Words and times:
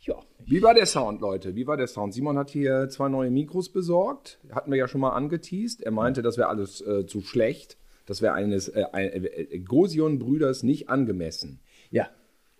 Ja, 0.00 0.16
Wie 0.46 0.62
war 0.62 0.74
der 0.74 0.86
Sound, 0.86 1.20
Leute? 1.20 1.56
Wie 1.56 1.66
war 1.66 1.76
der 1.76 1.88
Sound? 1.88 2.14
Simon 2.14 2.38
hat 2.38 2.50
hier 2.50 2.88
zwei 2.88 3.08
neue 3.08 3.30
Mikros 3.30 3.70
besorgt. 3.70 4.38
Hatten 4.52 4.70
wir 4.70 4.78
ja 4.78 4.86
schon 4.86 5.00
mal 5.00 5.10
angeteased. 5.10 5.82
Er 5.82 5.90
meinte, 5.90 6.22
das 6.22 6.38
wäre 6.38 6.48
alles 6.48 6.80
äh, 6.80 7.04
zu 7.06 7.20
schlecht. 7.20 7.78
Das 8.06 8.22
wäre 8.22 8.34
eines 8.34 8.68
äh, 8.68 8.84
ein, 8.92 9.24
äh, 9.24 9.58
Gosion-Brüders 9.58 10.62
nicht 10.62 10.88
angemessen. 10.88 11.58
ja, 11.90 12.08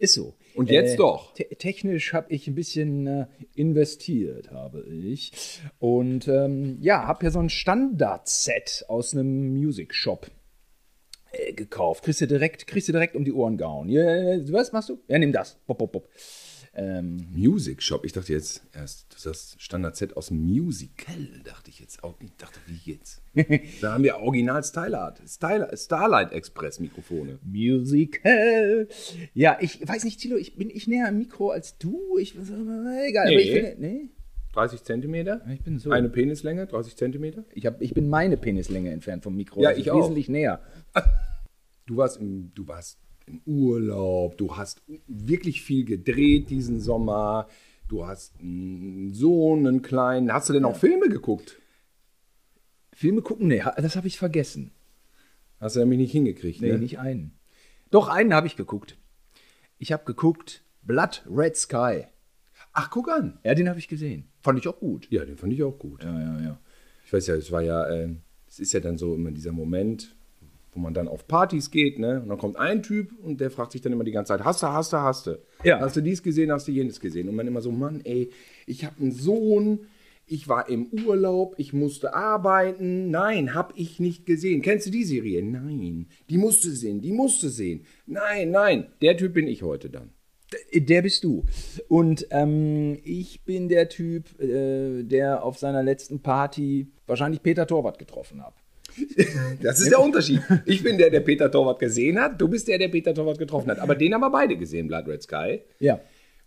ist 0.01 0.15
so. 0.15 0.35
Und 0.55 0.71
jetzt 0.71 0.99
doch. 0.99 1.35
te 1.35 1.45
technisch 1.57 2.13
habe 2.13 2.33
ich 2.33 2.49
ein 2.49 2.55
bisschen 2.55 3.07
äh, 3.07 3.27
investiert, 3.55 4.51
habe 4.51 4.83
ich. 4.83 5.61
Und 5.79 6.27
ähm, 6.27 6.79
ja, 6.81 7.07
habe 7.07 7.25
ja 7.25 7.31
so 7.31 7.39
ein 7.39 7.51
Standard-Set 7.51 8.87
aus 8.89 9.15
einem 9.15 9.53
Music 9.53 9.95
Shop 9.95 10.31
äh, 11.33 11.53
gekauft. 11.53 12.05
Kriegst 12.05 12.21
du 12.21 12.27
direkt, 12.27 12.67
kriegst 12.67 12.89
du 12.89 12.93
direkt 12.93 13.15
um 13.15 13.25
die 13.25 13.33
Ohren 13.33 13.57
gehauen. 13.57 13.89
Ja, 13.89 14.03
was 14.53 14.73
machst 14.73 14.89
du? 14.89 14.99
Ja, 15.07 15.19
nimm 15.19 15.33
das. 15.33 15.59
Bop, 15.67 15.79
bop, 15.79 15.93
bop. 15.93 16.09
Ähm, 16.73 17.27
Music 17.35 17.83
Shop. 17.83 18.05
Ich 18.05 18.13
dachte 18.13 18.33
jetzt 18.33 18.63
erst, 18.73 19.13
ist 19.15 19.27
das 19.27 19.57
Standard-Set 19.59 20.17
aus 20.17 20.29
dem 20.29 20.39
Musical, 20.39 21.29
dachte 21.45 21.69
ich 21.69 21.81
jetzt 21.81 22.05
auch. 22.05 22.15
Ich 22.21 22.31
dachte, 22.37 22.61
wie 22.67 22.93
jetzt? 22.93 23.23
da 23.81 23.95
haben 23.95 24.05
wir 24.05 24.19
Original 24.19 24.63
Stylight, 24.63 25.21
Stylight, 25.27 25.77
Starlight 25.79 26.33
Express 26.33 26.79
Mikrofone. 26.79 27.41
Musical. 27.43 28.87
Ja, 29.35 29.59
ich 29.61 29.87
weiß 29.87 30.05
nicht, 30.05 30.21
Tilo, 30.21 30.37
ich 30.37 30.55
bin 30.57 30.71
ich 30.71 30.87
näher 30.87 31.09
am 31.09 31.19
Mikro 31.19 31.51
als 31.51 31.77
du. 31.79 32.17
Ich 32.19 32.37
egal, 32.37 33.27
aber 33.27 33.37
Nee. 33.37 33.41
ich 33.41 33.51
finde, 33.53 33.75
nee, 33.79 34.11
30 34.53 34.83
Zentimeter? 34.85 35.45
ich 35.53 35.63
bin 35.63 35.79
so. 35.79 35.91
Eine 35.91 36.09
Penislänge, 36.09 36.67
30 36.67 36.97
Zentimeter? 36.97 37.45
ich, 37.53 37.67
hab, 37.67 37.83
ich 37.83 37.95
bin 37.95 38.09
meine 38.09 38.37
Penislänge 38.37 38.91
entfernt 38.91 39.25
vom 39.25 39.35
Mikro. 39.37 39.61
Ja, 39.61 39.71
also 39.71 39.81
ich 39.81 39.91
auch. 39.91 40.01
Wesentlich 40.03 40.29
näher. 40.29 40.61
Du 41.87 41.97
warst 41.97 42.21
im, 42.21 42.53
du 42.55 42.69
warst 42.69 43.01
im 43.31 43.41
Urlaub, 43.47 44.37
du 44.39 44.57
hast 44.57 44.83
wirklich 45.07 45.63
viel 45.63 45.85
gedreht 45.85 46.51
diesen 46.51 46.81
Sommer, 46.81 47.49
du 47.89 48.07
hast 48.07 48.39
einen 48.41 49.13
Sohn, 49.13 49.67
einen 49.67 49.83
kleinen. 49.83 50.33
Hast 50.33 50.49
du 50.49 50.53
denn 50.53 50.65
auch 50.65 50.77
Filme 50.77 51.09
geguckt? 51.09 51.61
Filme 52.93 53.23
gucken, 53.23 53.49
nee, 53.49 53.63
das 53.77 53.97
habe 53.97 54.07
ich 54.09 54.19
vergessen. 54.19 54.73
Hast 55.59 55.77
du 55.77 55.81
nämlich 55.81 55.99
nicht 55.99 56.13
hingekriegt, 56.13 56.61
Nee, 56.61 56.73
ne? 56.73 56.79
nicht 56.79 56.99
einen. 56.99 57.33
Doch, 57.91 58.09
einen 58.09 58.35
habe 58.35 58.47
ich 58.47 58.57
geguckt. 58.57 58.97
Ich 59.79 59.93
habe 59.93 60.05
geguckt 60.05 60.65
Blood 60.83 61.25
Red 61.31 61.57
Sky. 61.57 62.05
Ach, 62.73 62.91
guck 62.91 63.09
an. 63.11 63.39
Ja, 63.45 63.55
den 63.55 63.69
habe 63.69 63.79
ich 63.79 63.89
gesehen. 63.89 64.29
Fand 64.41 64.59
ich 64.59 64.69
auch 64.69 64.79
gut. 64.79 65.07
Ja, 65.11 65.25
den 65.25 65.37
fand 65.37 65.53
ich 65.53 65.63
auch 65.63 65.79
gut. 65.79 66.05
Ja, 66.05 66.19
ja, 66.19 66.41
ja. 66.41 66.61
Ich 67.05 67.13
weiß 67.13 67.27
ja, 67.27 67.35
es 67.35 67.51
war 67.51 67.63
ja, 67.63 67.87
äh, 67.87 68.15
es 68.47 68.61
ist 68.61 68.73
ja 68.73 68.81
dann 68.81 68.97
so 68.97 69.15
immer 69.15 69.31
dieser 69.31 69.53
Moment, 69.53 70.15
wo 70.73 70.81
man 70.81 70.95
dann 70.95 71.09
auf 71.09 71.27
Partys 71.27 71.71
geht, 71.71 71.99
ne? 71.99 72.21
Und 72.21 72.29
dann 72.29 72.39
kommt 72.39 72.57
ein 72.57 72.83
Typ 72.83 73.13
und 73.23 73.41
der 73.41 73.51
fragt 73.51 73.73
sich 73.73 73.81
dann 73.81 73.93
immer 73.93 74.05
die 74.05 74.13
ganze 74.13 74.31
Zeit, 74.33 74.45
hast 74.45 74.63
du, 74.63 74.69
hast 74.69 74.93
du, 74.93 74.99
hast 74.99 75.27
du? 75.27 75.39
Ja. 75.65 75.81
Hast 75.81 75.97
du 75.97 76.01
dies 76.01 76.23
gesehen, 76.23 76.53
hast 76.53 76.69
du 76.69 76.73
jenes 76.73 77.01
gesehen? 77.01 77.29
Und 77.29 77.35
man 77.35 77.47
immer 77.47 77.61
so, 77.61 77.73
Mann, 77.73 78.01
ey, 78.05 78.31
ich 78.67 78.85
habe 78.85 79.01
einen 79.01 79.13
Sohn, 79.13 79.81
ich 80.27 80.47
war 80.49 80.69
im 80.69 80.87
Urlaub, 80.87 81.57
ich 81.59 81.73
musste 81.73 82.15
arbeiten. 82.15 83.11
Nein, 83.11 83.55
hab 83.55 83.73
ich 83.77 83.99
nicht 83.99 84.27
gesehen. 84.27 84.63
Kennst 84.63 84.87
du 84.87 84.91
die 84.91 85.03
Serie? 85.03 85.43
Nein. 85.43 86.07
Die 86.29 86.39
musste 86.39 86.71
sehen, 86.71 87.01
die 87.01 87.13
musste 87.13 87.49
sehen. 87.49 87.85
Nein, 88.07 88.53
nein. 88.53 88.87
Der 89.03 89.17
Typ 89.17 89.35
bin 89.35 89.49
ich 89.49 89.65
heute 89.65 89.91
dann. 89.91 90.11
Der 90.73 91.03
bist 91.03 91.25
du. 91.25 91.45
Und 91.89 92.27
ähm, 92.31 92.99
ich 93.03 93.45
bin 93.45 93.69
der 93.69 93.89
Typ, 93.89 94.41
äh, 94.41 95.03
der 95.03 95.43
auf 95.43 95.59
seiner 95.59 95.83
letzten 95.83 96.21
Party 96.21 96.93
wahrscheinlich 97.07 97.43
Peter 97.43 97.67
Torwart 97.67 97.99
getroffen 97.99 98.45
hat. 98.45 98.55
Das 99.63 99.81
ist 99.81 99.91
der 99.91 100.01
Unterschied. 100.01 100.41
Ich 100.67 100.83
bin 100.83 100.97
der, 100.99 101.11
der 101.11 101.21
Peter 101.21 101.51
Torwart 101.51 101.79
gesehen 101.79 102.19
hat. 102.21 102.41
Du 102.41 102.49
bist 102.49 102.69
der, 102.69 102.79
der 102.79 102.89
Peter 102.89 103.15
Torwart 103.15 103.39
getroffen 103.39 103.71
hat. 103.71 103.79
Aber 103.79 103.95
den 103.95 104.15
haben 104.15 104.21
wir 104.23 104.31
beide 104.31 104.57
gesehen, 104.57 104.89
Blood 104.89 105.07
Red 105.09 105.23
Sky. 105.23 105.61
Ja. 105.79 106.01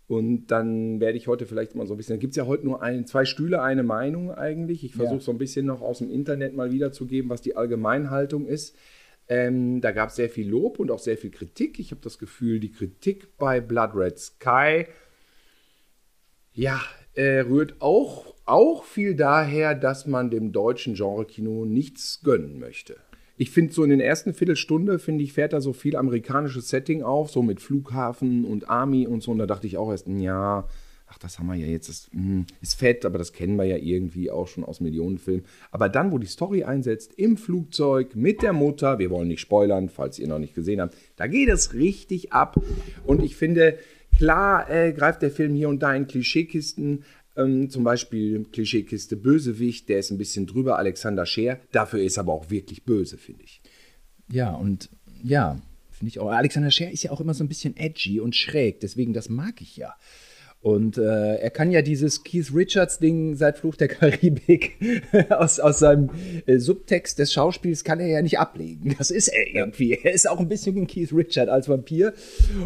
Und 0.06 0.48
dann 0.48 1.00
werde 1.00 1.16
ich 1.16 1.28
heute 1.28 1.46
vielleicht 1.46 1.74
mal 1.74 1.86
so 1.86 1.94
ein 1.94 1.96
bisschen, 1.96 2.18
gibt 2.18 2.32
es 2.32 2.36
ja 2.36 2.46
heute 2.46 2.64
nur 2.66 2.82
ein, 2.82 3.06
zwei 3.06 3.24
Stühle, 3.24 3.62
eine 3.62 3.82
Meinung 3.82 4.30
eigentlich. 4.32 4.84
Ich 4.84 4.94
versuche 4.94 5.14
Ja. 5.16 5.20
so 5.20 5.30
ein 5.32 5.38
bisschen 5.38 5.64
noch 5.66 5.80
aus 5.80 5.98
dem 5.98 6.10
Internet 6.10 6.54
mal 6.54 6.70
wiederzugeben, 6.72 7.30
was 7.30 7.40
die 7.40 7.56
Allgemeinhaltung 7.56 8.46
ist. 8.46 8.76
Ähm, 9.28 9.80
da 9.80 9.92
gab 9.92 10.10
es 10.10 10.16
sehr 10.16 10.28
viel 10.28 10.48
Lob 10.50 10.78
und 10.78 10.90
auch 10.90 10.98
sehr 10.98 11.16
viel 11.16 11.30
Kritik. 11.30 11.78
Ich 11.78 11.90
habe 11.92 12.02
das 12.02 12.18
Gefühl, 12.18 12.60
die 12.60 12.70
Kritik 12.72 13.38
bei 13.38 13.60
Blood 13.60 13.92
Red 13.94 14.18
Sky, 14.18 14.84
ja, 16.52 16.80
äh, 17.14 17.40
rührt 17.40 17.76
auch, 17.80 18.34
auch 18.44 18.84
viel 18.84 19.14
daher, 19.14 19.74
dass 19.74 20.06
man 20.06 20.30
dem 20.30 20.52
deutschen 20.52 20.94
Genre-Kino 20.94 21.64
nichts 21.64 22.20
gönnen 22.22 22.58
möchte. 22.58 22.96
Ich 23.36 23.50
finde 23.50 23.72
so 23.72 23.82
in 23.82 23.90
den 23.90 24.00
ersten 24.00 24.32
Viertelstunde, 24.32 24.98
finde 24.98 25.24
ich, 25.24 25.32
fährt 25.32 25.52
da 25.52 25.60
so 25.60 25.72
viel 25.72 25.96
amerikanisches 25.96 26.68
Setting 26.68 27.02
auf, 27.02 27.30
so 27.30 27.42
mit 27.42 27.60
Flughafen 27.60 28.44
und 28.44 28.70
Army 28.70 29.06
und 29.06 29.22
so. 29.22 29.32
Und 29.32 29.38
da 29.38 29.46
dachte 29.46 29.66
ich 29.66 29.76
auch 29.76 29.90
erst, 29.90 30.06
ja, 30.06 30.68
ach, 31.14 31.18
das 31.18 31.38
haben 31.38 31.48
wir 31.48 31.56
ja 31.56 31.66
jetzt, 31.66 31.88
das 31.88 32.10
hm, 32.12 32.46
ist 32.60 32.74
fett, 32.74 33.04
aber 33.04 33.18
das 33.18 33.32
kennen 33.32 33.56
wir 33.56 33.64
ja 33.64 33.76
irgendwie 33.76 34.30
auch 34.30 34.46
schon 34.46 34.64
aus 34.64 34.80
Millionenfilmen. 34.80 35.44
Aber 35.72 35.88
dann, 35.88 36.12
wo 36.12 36.18
die 36.18 36.28
Story 36.28 36.62
einsetzt, 36.62 37.14
im 37.16 37.36
Flugzeug 37.36 38.14
mit 38.14 38.42
der 38.42 38.52
Mutter, 38.52 39.00
wir 39.00 39.10
wollen 39.10 39.28
nicht 39.28 39.40
spoilern, 39.40 39.88
falls 39.88 40.18
ihr 40.18 40.28
noch 40.28 40.38
nicht 40.38 40.54
gesehen 40.54 40.80
habt, 40.80 40.96
da 41.16 41.26
geht 41.26 41.48
es 41.48 41.74
richtig 41.74 42.32
ab. 42.32 42.60
Und 43.04 43.22
ich 43.22 43.34
finde, 43.34 43.78
klar 44.16 44.70
äh, 44.70 44.92
greift 44.92 45.22
der 45.22 45.30
Film 45.30 45.54
hier 45.54 45.68
und 45.68 45.82
da 45.82 45.94
in 45.94 46.06
Klischeekisten, 46.06 47.04
ähm, 47.36 47.70
zum 47.70 47.84
Beispiel 47.84 48.44
Klischeekiste 48.44 49.16
Bösewicht, 49.16 49.88
der 49.88 49.98
ist 49.98 50.10
ein 50.10 50.18
bisschen 50.18 50.46
drüber, 50.46 50.78
Alexander 50.78 51.26
Scheer. 51.26 51.60
Dafür 51.72 52.00
ist 52.00 52.16
er 52.16 52.22
aber 52.22 52.32
auch 52.32 52.50
wirklich 52.50 52.84
böse, 52.84 53.18
finde 53.18 53.42
ich. 53.42 53.60
Ja, 54.30 54.52
und 54.54 54.88
ja, 55.22 55.60
finde 55.90 56.08
ich 56.08 56.18
auch. 56.18 56.30
Alexander 56.30 56.70
Scher 56.70 56.90
ist 56.90 57.02
ja 57.02 57.10
auch 57.10 57.20
immer 57.20 57.34
so 57.34 57.44
ein 57.44 57.48
bisschen 57.48 57.76
edgy 57.76 58.20
und 58.20 58.36
schräg, 58.36 58.80
deswegen 58.80 59.12
das 59.12 59.28
mag 59.28 59.60
ich 59.60 59.76
ja. 59.76 59.94
Und 60.64 60.96
äh, 60.96 61.34
er 61.36 61.50
kann 61.50 61.70
ja 61.70 61.82
dieses 61.82 62.24
Keith 62.24 62.50
Richards-Ding 62.54 63.34
seit 63.34 63.58
Fluch 63.58 63.76
der 63.76 63.88
Karibik 63.88 64.78
aus, 65.28 65.60
aus 65.60 65.78
seinem 65.78 66.08
äh, 66.46 66.56
Subtext 66.56 67.18
des 67.18 67.34
Schauspiels 67.34 67.84
kann 67.84 68.00
er 68.00 68.06
ja 68.06 68.22
nicht 68.22 68.38
ablegen. 68.38 68.94
Das 68.96 69.10
ist 69.10 69.28
er 69.28 69.46
irgendwie. 69.54 69.98
Er 70.02 70.14
ist 70.14 70.26
auch 70.26 70.40
ein 70.40 70.48
bisschen 70.48 70.78
ein 70.78 70.86
Keith 70.86 71.12
Richard 71.12 71.50
als 71.50 71.68
Vampir. 71.68 72.14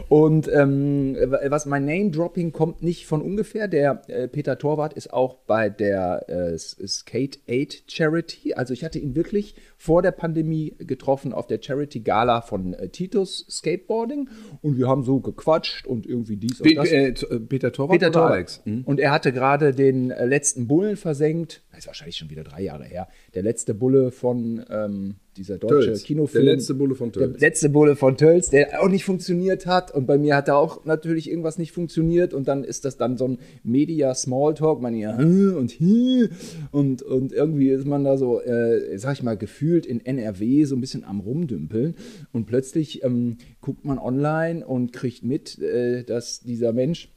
Und 0.09 0.47
ähm, 0.47 1.17
was 1.49 1.67
mein 1.67 1.87
Name-Dropping 1.87 2.53
kommt 2.53 2.85
nicht 2.85 3.05
von 3.05 3.21
ungefähr. 3.21 3.67
Der 3.67 4.03
äh, 4.07 4.29
Peter 4.29 4.57
Torwart 4.59 4.93
ist 4.93 5.13
auch 5.13 5.35
bei 5.49 5.69
der 5.69 6.29
äh, 6.29 6.57
Skate 6.57 7.41
Aid 7.49 7.83
Charity. 7.89 8.55
Also 8.55 8.75
ich 8.75 8.85
hatte 8.85 9.01
ihn 9.01 9.17
wirklich 9.17 9.57
vor 9.77 10.03
der 10.03 10.13
Pandemie 10.13 10.77
getroffen 10.79 11.33
auf 11.33 11.49
der 11.49 11.61
Charity 11.61 11.99
Gala 11.99 12.43
von 12.43 12.75
äh, 12.75 12.91
Titus 12.91 13.45
Skateboarding. 13.51 14.29
Und 14.63 14.79
wir 14.79 14.87
haben 14.87 15.03
so 15.03 15.19
gequatscht 15.19 15.85
und 15.85 16.07
irgendwie 16.07 16.37
dies 16.37 16.61
und 16.61 16.77
das. 16.77 16.93
äh, 16.93 17.41
Peter 17.41 17.73
Torwart 17.73 17.88
Peter 17.93 18.07
oder 18.09 18.13
Torwart. 18.13 18.33
Alex? 18.33 18.61
Hm? 18.65 18.83
Und 18.85 19.01
er 19.01 19.11
hatte 19.11 19.33
gerade 19.33 19.73
den 19.73 20.11
äh, 20.11 20.27
letzten 20.27 20.67
Bullen 20.67 20.97
versenkt. 20.97 21.63
Das 21.71 21.81
ist 21.81 21.87
wahrscheinlich 21.87 22.17
schon 22.17 22.31
wieder 22.31 22.45
drei 22.45 22.63
Jahre 22.63 22.85
her. 22.85 23.09
Der 23.35 23.43
letzte 23.43 23.75
Bulle 23.75 24.11
von 24.11 24.65
ähm, 24.71 25.17
dieser 25.37 25.59
deutsche 25.59 25.87
Tölz. 25.87 26.03
Kinofilm. 26.03 26.45
Der 26.45 26.55
letzte 26.55 26.75
Bulle 26.75 26.95
von 26.95 27.13
Tölz. 27.13 27.39
Der 27.39 27.49
letzte 27.49 27.69
Bulle 27.69 27.97
von 27.97 28.17
Tölz, 28.17 28.51
der 28.51 28.83
auch 28.83 28.89
nicht 28.89 29.05
funktioniert 29.05 29.67
hat. 29.67 29.95
Und 29.95 30.07
bei 30.07 30.19
mir 30.19 30.37
hat 30.37 30.49
da 30.49 30.57
auch 30.57 30.85
natürlich 30.85 31.31
irgendwas 31.31 31.59
nicht 31.59 31.73
funktioniert. 31.73 32.35
Und 32.35 32.49
dann 32.49 32.65
ist 32.65 32.85
das 32.85 32.97
dann 32.97 33.17
so 33.17 33.29
ein 33.29 33.39
Media-Smalltalk. 33.63 34.81
Man 34.81 34.95
ja, 34.97 35.17
"Hm, 35.17 35.57
und 35.57 35.71
hier. 35.71 36.31
Und, 36.73 37.03
und 37.03 37.33
irgendwie 37.33 37.71
ist 37.71 37.87
man 37.87 38.05
da 38.05 38.17
so, 38.17 38.41
äh, 38.41 38.99
sag 38.99 39.15
ich 39.15 39.23
mal, 39.23 39.37
gefühlt 39.37 39.87
in 39.87 40.05
NRW 40.05 40.65
so 40.65 40.75
ein 40.75 40.81
bisschen 40.81 41.05
am 41.05 41.21
Rumdümpeln. 41.21 41.95
Und 42.33 42.47
plötzlich 42.47 43.05
ähm, 43.05 43.37
guckt 43.61 43.85
man 43.85 43.99
online 43.99 44.67
und 44.67 44.93
kriegt 44.93 45.23
mit, 45.23 45.59
äh, 45.61 46.03
dass 46.05 46.41
dieser 46.41 46.73
Mensch 46.73 47.11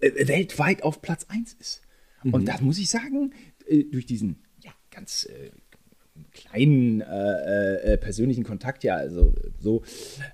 weltweit 0.00 0.82
auf 0.82 1.02
Platz 1.02 1.26
1 1.28 1.54
ist. 1.54 1.82
Und 2.24 2.48
das 2.48 2.60
muss 2.60 2.78
ich 2.78 2.90
sagen, 2.90 3.32
äh, 3.66 3.84
durch 3.84 4.06
diesen 4.06 4.42
ja, 4.62 4.72
ganz 4.90 5.24
äh, 5.24 5.50
kleinen 6.32 7.00
äh, 7.00 7.94
äh, 7.94 7.96
persönlichen 7.98 8.44
Kontakt, 8.44 8.84
ja, 8.84 8.96
also 8.96 9.32
so, 9.58 9.82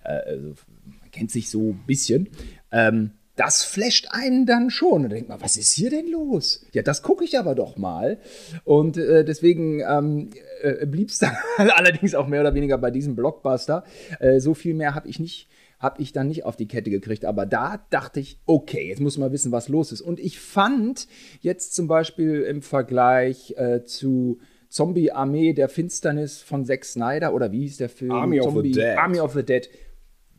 äh, 0.04 0.08
also, 0.08 0.54
man 0.84 1.10
kennt 1.12 1.30
sich 1.30 1.48
so 1.50 1.70
ein 1.70 1.84
bisschen, 1.86 2.28
ähm, 2.72 3.12
das 3.36 3.64
flasht 3.64 4.08
einen 4.10 4.46
dann 4.46 4.70
schon. 4.70 4.92
Und 4.92 5.02
da 5.04 5.08
denkt 5.10 5.28
man, 5.28 5.40
was 5.42 5.58
ist 5.58 5.72
hier 5.72 5.90
denn 5.90 6.10
los? 6.10 6.64
Ja, 6.72 6.82
das 6.82 7.02
gucke 7.02 7.22
ich 7.22 7.38
aber 7.38 7.54
doch 7.54 7.76
mal. 7.76 8.18
Und 8.64 8.96
äh, 8.96 9.24
deswegen 9.24 9.80
ähm, 9.80 10.30
äh, 10.62 10.86
blieb 10.86 11.10
es 11.10 11.18
dann 11.18 11.36
allerdings 11.56 12.14
auch 12.14 12.26
mehr 12.26 12.40
oder 12.40 12.54
weniger 12.54 12.78
bei 12.78 12.90
diesem 12.90 13.14
Blockbuster. 13.14 13.84
Äh, 14.20 14.40
so 14.40 14.54
viel 14.54 14.72
mehr 14.72 14.94
habe 14.94 15.08
ich 15.08 15.20
nicht 15.20 15.48
habe 15.78 16.00
ich 16.02 16.12
dann 16.12 16.28
nicht 16.28 16.44
auf 16.44 16.56
die 16.56 16.68
Kette 16.68 16.90
gekriegt. 16.90 17.24
Aber 17.24 17.46
da 17.46 17.84
dachte 17.90 18.20
ich, 18.20 18.40
okay, 18.46 18.88
jetzt 18.88 19.00
muss 19.00 19.18
man 19.18 19.32
wissen, 19.32 19.52
was 19.52 19.68
los 19.68 19.92
ist. 19.92 20.00
Und 20.00 20.18
ich 20.20 20.38
fand 20.40 21.06
jetzt 21.40 21.74
zum 21.74 21.86
Beispiel 21.86 22.42
im 22.42 22.62
Vergleich 22.62 23.54
äh, 23.56 23.84
zu 23.84 24.38
Zombie 24.68 25.12
Armee 25.12 25.52
der 25.52 25.68
Finsternis 25.68 26.42
von 26.42 26.64
Zack 26.64 26.84
Snyder 26.84 27.34
oder 27.34 27.52
wie 27.52 27.60
hieß 27.60 27.76
der 27.76 27.88
Film? 27.88 28.12
Army 28.12 28.40
of 28.40 28.46
the 28.46 28.52
Zombie, 28.54 28.72
Dead. 28.72 28.96
Army 28.98 29.20
of 29.20 29.32
the 29.34 29.42
Dead. 29.44 29.68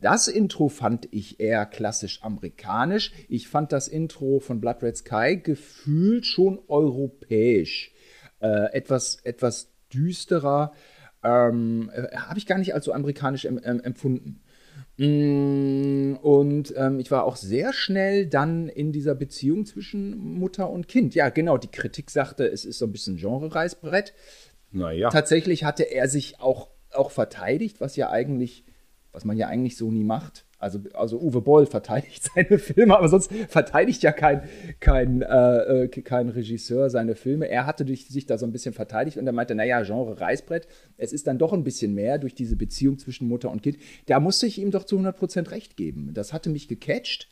Das 0.00 0.28
Intro 0.28 0.68
fand 0.68 1.08
ich 1.10 1.40
eher 1.40 1.66
klassisch 1.66 2.22
amerikanisch. 2.22 3.12
Ich 3.28 3.48
fand 3.48 3.72
das 3.72 3.88
Intro 3.88 4.38
von 4.38 4.60
Blood 4.60 4.82
Red 4.82 4.96
Sky 4.96 5.40
gefühlt 5.42 6.24
schon 6.26 6.60
europäisch. 6.68 7.92
äh, 8.40 8.72
etwas, 8.72 9.18
etwas 9.24 9.72
düsterer. 9.92 10.72
Ähm, 11.24 11.90
äh, 11.92 12.16
Habe 12.16 12.38
ich 12.38 12.46
gar 12.46 12.58
nicht 12.58 12.74
als 12.74 12.84
so 12.84 12.92
amerikanisch 12.92 13.44
em 13.44 13.58
em 13.58 13.80
empfunden. 13.80 14.40
Mm, 14.98 16.16
Und 16.22 16.74
ähm, 16.76 16.98
ich 16.98 17.10
war 17.10 17.24
auch 17.24 17.36
sehr 17.36 17.72
schnell 17.72 18.26
dann 18.26 18.68
in 18.68 18.92
dieser 18.92 19.14
Beziehung 19.14 19.64
zwischen 19.64 20.18
Mutter 20.18 20.68
und 20.68 20.88
Kind. 20.88 21.14
Ja, 21.14 21.28
genau, 21.28 21.56
die 21.56 21.70
Kritik 21.70 22.10
sagte, 22.10 22.46
es 22.46 22.64
ist 22.64 22.78
so 22.78 22.86
ein 22.86 22.92
bisschen 22.92 23.16
Genre-Reißbrett. 23.16 24.12
Naja. 24.72 25.08
Tatsächlich 25.08 25.64
hatte 25.64 25.84
er 25.84 26.08
sich 26.08 26.40
auch, 26.40 26.70
auch 26.92 27.12
verteidigt, 27.12 27.80
was 27.80 27.94
ja 27.96 28.10
eigentlich, 28.10 28.64
was 29.12 29.24
man 29.24 29.36
ja 29.36 29.46
eigentlich 29.46 29.76
so 29.76 29.90
nie 29.90 30.04
macht. 30.04 30.44
Also, 30.60 30.80
also 30.94 31.20
Uwe 31.20 31.40
Boll 31.40 31.66
verteidigt 31.66 32.28
seine 32.34 32.58
Filme, 32.58 32.96
aber 32.98 33.08
sonst 33.08 33.32
verteidigt 33.48 34.02
ja 34.02 34.10
kein, 34.10 34.42
kein, 34.80 35.22
äh, 35.22 35.84
äh, 35.84 35.88
kein 35.88 36.28
Regisseur 36.28 36.90
seine 36.90 37.14
Filme. 37.14 37.48
Er 37.48 37.64
hatte 37.64 37.86
sich 37.86 38.26
da 38.26 38.38
so 38.38 38.46
ein 38.46 38.50
bisschen 38.50 38.74
verteidigt 38.74 39.18
und 39.18 39.26
er 39.26 39.32
meinte, 39.32 39.54
naja, 39.54 39.82
Genre 39.82 40.20
Reißbrett, 40.20 40.66
es 40.96 41.12
ist 41.12 41.28
dann 41.28 41.38
doch 41.38 41.52
ein 41.52 41.62
bisschen 41.62 41.94
mehr 41.94 42.18
durch 42.18 42.34
diese 42.34 42.56
Beziehung 42.56 42.98
zwischen 42.98 43.28
Mutter 43.28 43.50
und 43.50 43.62
Kind. 43.62 43.78
Da 44.06 44.18
musste 44.18 44.46
ich 44.46 44.58
ihm 44.58 44.72
doch 44.72 44.84
zu 44.84 44.98
100% 44.98 45.52
recht 45.52 45.76
geben. 45.76 46.10
Das 46.12 46.32
hatte 46.32 46.50
mich 46.50 46.66
gecatcht 46.66 47.28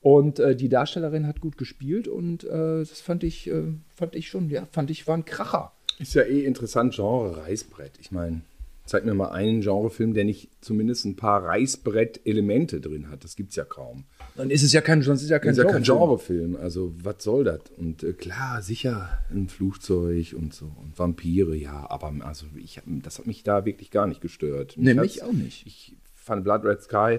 und 0.00 0.40
äh, 0.40 0.56
die 0.56 0.68
Darstellerin 0.68 1.28
hat 1.28 1.40
gut 1.40 1.56
gespielt 1.56 2.08
und 2.08 2.42
äh, 2.42 2.80
das 2.80 3.00
fand 3.00 3.22
ich, 3.22 3.48
äh, 3.48 3.72
fand 3.94 4.16
ich 4.16 4.28
schon, 4.28 4.50
ja, 4.50 4.66
fand 4.72 4.90
ich, 4.90 5.06
war 5.06 5.16
ein 5.16 5.24
Kracher. 5.24 5.72
Ist 6.00 6.14
ja 6.14 6.22
eh 6.22 6.44
interessant, 6.44 6.94
Genre 6.94 7.36
Reißbrett. 7.36 7.92
Ich 8.00 8.10
meine, 8.10 8.42
zeig 8.86 9.04
mir 9.04 9.14
mal 9.14 9.30
einen 9.30 9.60
Genrefilm, 9.62 10.14
der 10.14 10.24
nicht 10.24 10.50
zumindest 10.60 11.04
ein 11.06 11.16
paar 11.16 11.42
Reißbrett-Elemente 11.44 12.80
drin 12.80 13.08
hat. 13.10 13.24
Das 13.24 13.36
gibt's 13.36 13.56
ja 13.56 13.64
kaum. 13.64 14.04
Dann 14.36 14.50
ist 14.50 14.62
es 14.62 14.72
ja 14.72 14.80
kein, 14.80 15.02
sonst 15.02 15.22
ist 15.22 15.30
ja 15.30 15.38
kein 15.38 15.52
ist 15.52 15.58
ja 15.58 15.64
kein 15.64 15.82
Genrefilm. 15.82 16.56
Also, 16.56 16.92
was 17.02 17.22
soll 17.22 17.44
das? 17.44 17.60
Und 17.76 18.02
äh, 18.02 18.12
klar, 18.12 18.62
sicher 18.62 19.18
ein 19.30 19.48
Flugzeug 19.48 20.34
und 20.36 20.52
so. 20.54 20.66
Und 20.82 20.98
Vampire, 20.98 21.54
ja. 21.56 21.86
Aber 21.88 22.12
also 22.20 22.46
ich, 22.56 22.80
das 22.86 23.18
hat 23.18 23.26
mich 23.26 23.42
da 23.42 23.64
wirklich 23.64 23.90
gar 23.90 24.06
nicht 24.06 24.20
gestört. 24.20 24.74
Nee, 24.76 24.94
Mich 24.94 25.00
mich 25.02 25.12
hat's- 25.22 25.28
auch 25.28 25.32
nicht. 25.32 25.66
Ich 25.66 25.96
fand 26.14 26.44
Blood 26.44 26.64
Red 26.64 26.82
Sky. 26.82 27.18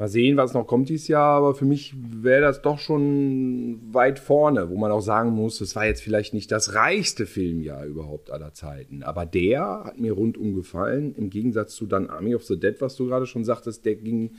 Mal 0.00 0.08
sehen, 0.08 0.38
was 0.38 0.54
noch 0.54 0.66
kommt 0.66 0.88
dieses 0.88 1.08
Jahr, 1.08 1.36
aber 1.36 1.54
für 1.54 1.66
mich 1.66 1.94
wäre 1.94 2.40
das 2.40 2.62
doch 2.62 2.78
schon 2.78 3.80
weit 3.92 4.18
vorne, 4.18 4.70
wo 4.70 4.78
man 4.78 4.90
auch 4.90 5.02
sagen 5.02 5.32
muss, 5.32 5.60
es 5.60 5.76
war 5.76 5.84
jetzt 5.84 6.00
vielleicht 6.00 6.32
nicht 6.32 6.50
das 6.50 6.74
reichste 6.74 7.26
Filmjahr 7.26 7.84
überhaupt 7.84 8.30
aller 8.30 8.54
Zeiten. 8.54 9.02
Aber 9.02 9.26
der 9.26 9.84
hat 9.84 10.00
mir 10.00 10.12
rundum 10.12 10.54
gefallen, 10.54 11.14
im 11.16 11.28
Gegensatz 11.28 11.74
zu 11.74 11.84
dann 11.84 12.08
Army 12.08 12.34
of 12.34 12.44
the 12.44 12.58
Dead, 12.58 12.76
was 12.80 12.96
du 12.96 13.08
gerade 13.08 13.26
schon 13.26 13.44
sagtest, 13.44 13.84
der 13.84 13.96
ging, 13.96 14.30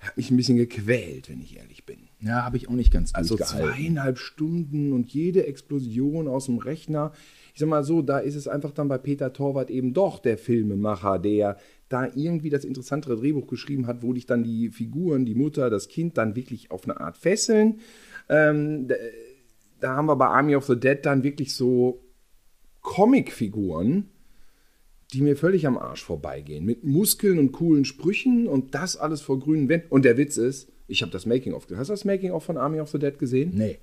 hat 0.00 0.18
mich 0.18 0.30
ein 0.30 0.36
bisschen 0.36 0.58
gequält, 0.58 1.30
wenn 1.30 1.40
ich 1.40 1.56
ehrlich 1.56 1.86
bin. 1.86 2.10
Ja, 2.20 2.44
habe 2.44 2.58
ich 2.58 2.68
auch 2.68 2.74
nicht 2.74 2.92
ganz 2.92 3.14
Also 3.14 3.38
zweieinhalb 3.38 4.18
Stunden 4.18 4.92
und 4.92 5.14
jede 5.14 5.46
Explosion 5.46 6.28
aus 6.28 6.44
dem 6.44 6.58
Rechner. 6.58 7.12
Ich 7.58 7.60
sag 7.60 7.70
mal 7.70 7.82
so, 7.82 8.02
da 8.02 8.20
ist 8.20 8.36
es 8.36 8.46
einfach 8.46 8.70
dann 8.70 8.86
bei 8.86 8.98
Peter 8.98 9.32
Torwart 9.32 9.68
eben 9.68 9.92
doch 9.92 10.20
der 10.20 10.38
Filmemacher, 10.38 11.18
der 11.18 11.56
da 11.88 12.08
irgendwie 12.14 12.50
das 12.50 12.64
interessantere 12.64 13.16
Drehbuch 13.16 13.48
geschrieben 13.48 13.88
hat, 13.88 14.04
wo 14.04 14.12
dich 14.12 14.26
dann 14.26 14.44
die 14.44 14.68
Figuren, 14.68 15.26
die 15.26 15.34
Mutter, 15.34 15.68
das 15.68 15.88
Kind 15.88 16.18
dann 16.18 16.36
wirklich 16.36 16.70
auf 16.70 16.84
eine 16.84 17.00
Art 17.00 17.18
fesseln. 17.18 17.80
Ähm, 18.28 18.86
da, 18.86 18.94
da 19.80 19.96
haben 19.96 20.06
wir 20.06 20.14
bei 20.14 20.28
Army 20.28 20.54
of 20.54 20.66
the 20.66 20.78
Dead 20.78 20.98
dann 21.02 21.24
wirklich 21.24 21.52
so 21.52 22.00
Comicfiguren, 22.82 24.08
die 25.12 25.22
mir 25.22 25.36
völlig 25.36 25.66
am 25.66 25.78
Arsch 25.78 26.04
vorbeigehen. 26.04 26.64
Mit 26.64 26.84
Muskeln 26.84 27.40
und 27.40 27.50
coolen 27.50 27.84
Sprüchen 27.84 28.46
und 28.46 28.76
das 28.76 28.96
alles 28.96 29.20
vor 29.20 29.40
grünen 29.40 29.68
Wänden. 29.68 29.88
Und 29.90 30.04
der 30.04 30.16
Witz 30.16 30.36
ist, 30.36 30.70
ich 30.86 31.02
habe 31.02 31.10
das 31.10 31.26
Making-of 31.26 31.66
gesehen. 31.66 31.80
Hast 31.80 31.88
du 31.88 31.94
das 31.94 32.04
Making-of 32.04 32.44
von 32.44 32.56
Army 32.56 32.78
of 32.78 32.90
the 32.90 33.00
Dead 33.00 33.18
gesehen? 33.18 33.50
Nee. 33.52 33.78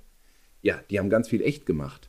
Ja, 0.62 0.80
die 0.88 0.98
haben 0.98 1.10
ganz 1.10 1.28
viel 1.28 1.42
echt 1.42 1.66
gemacht. 1.66 2.08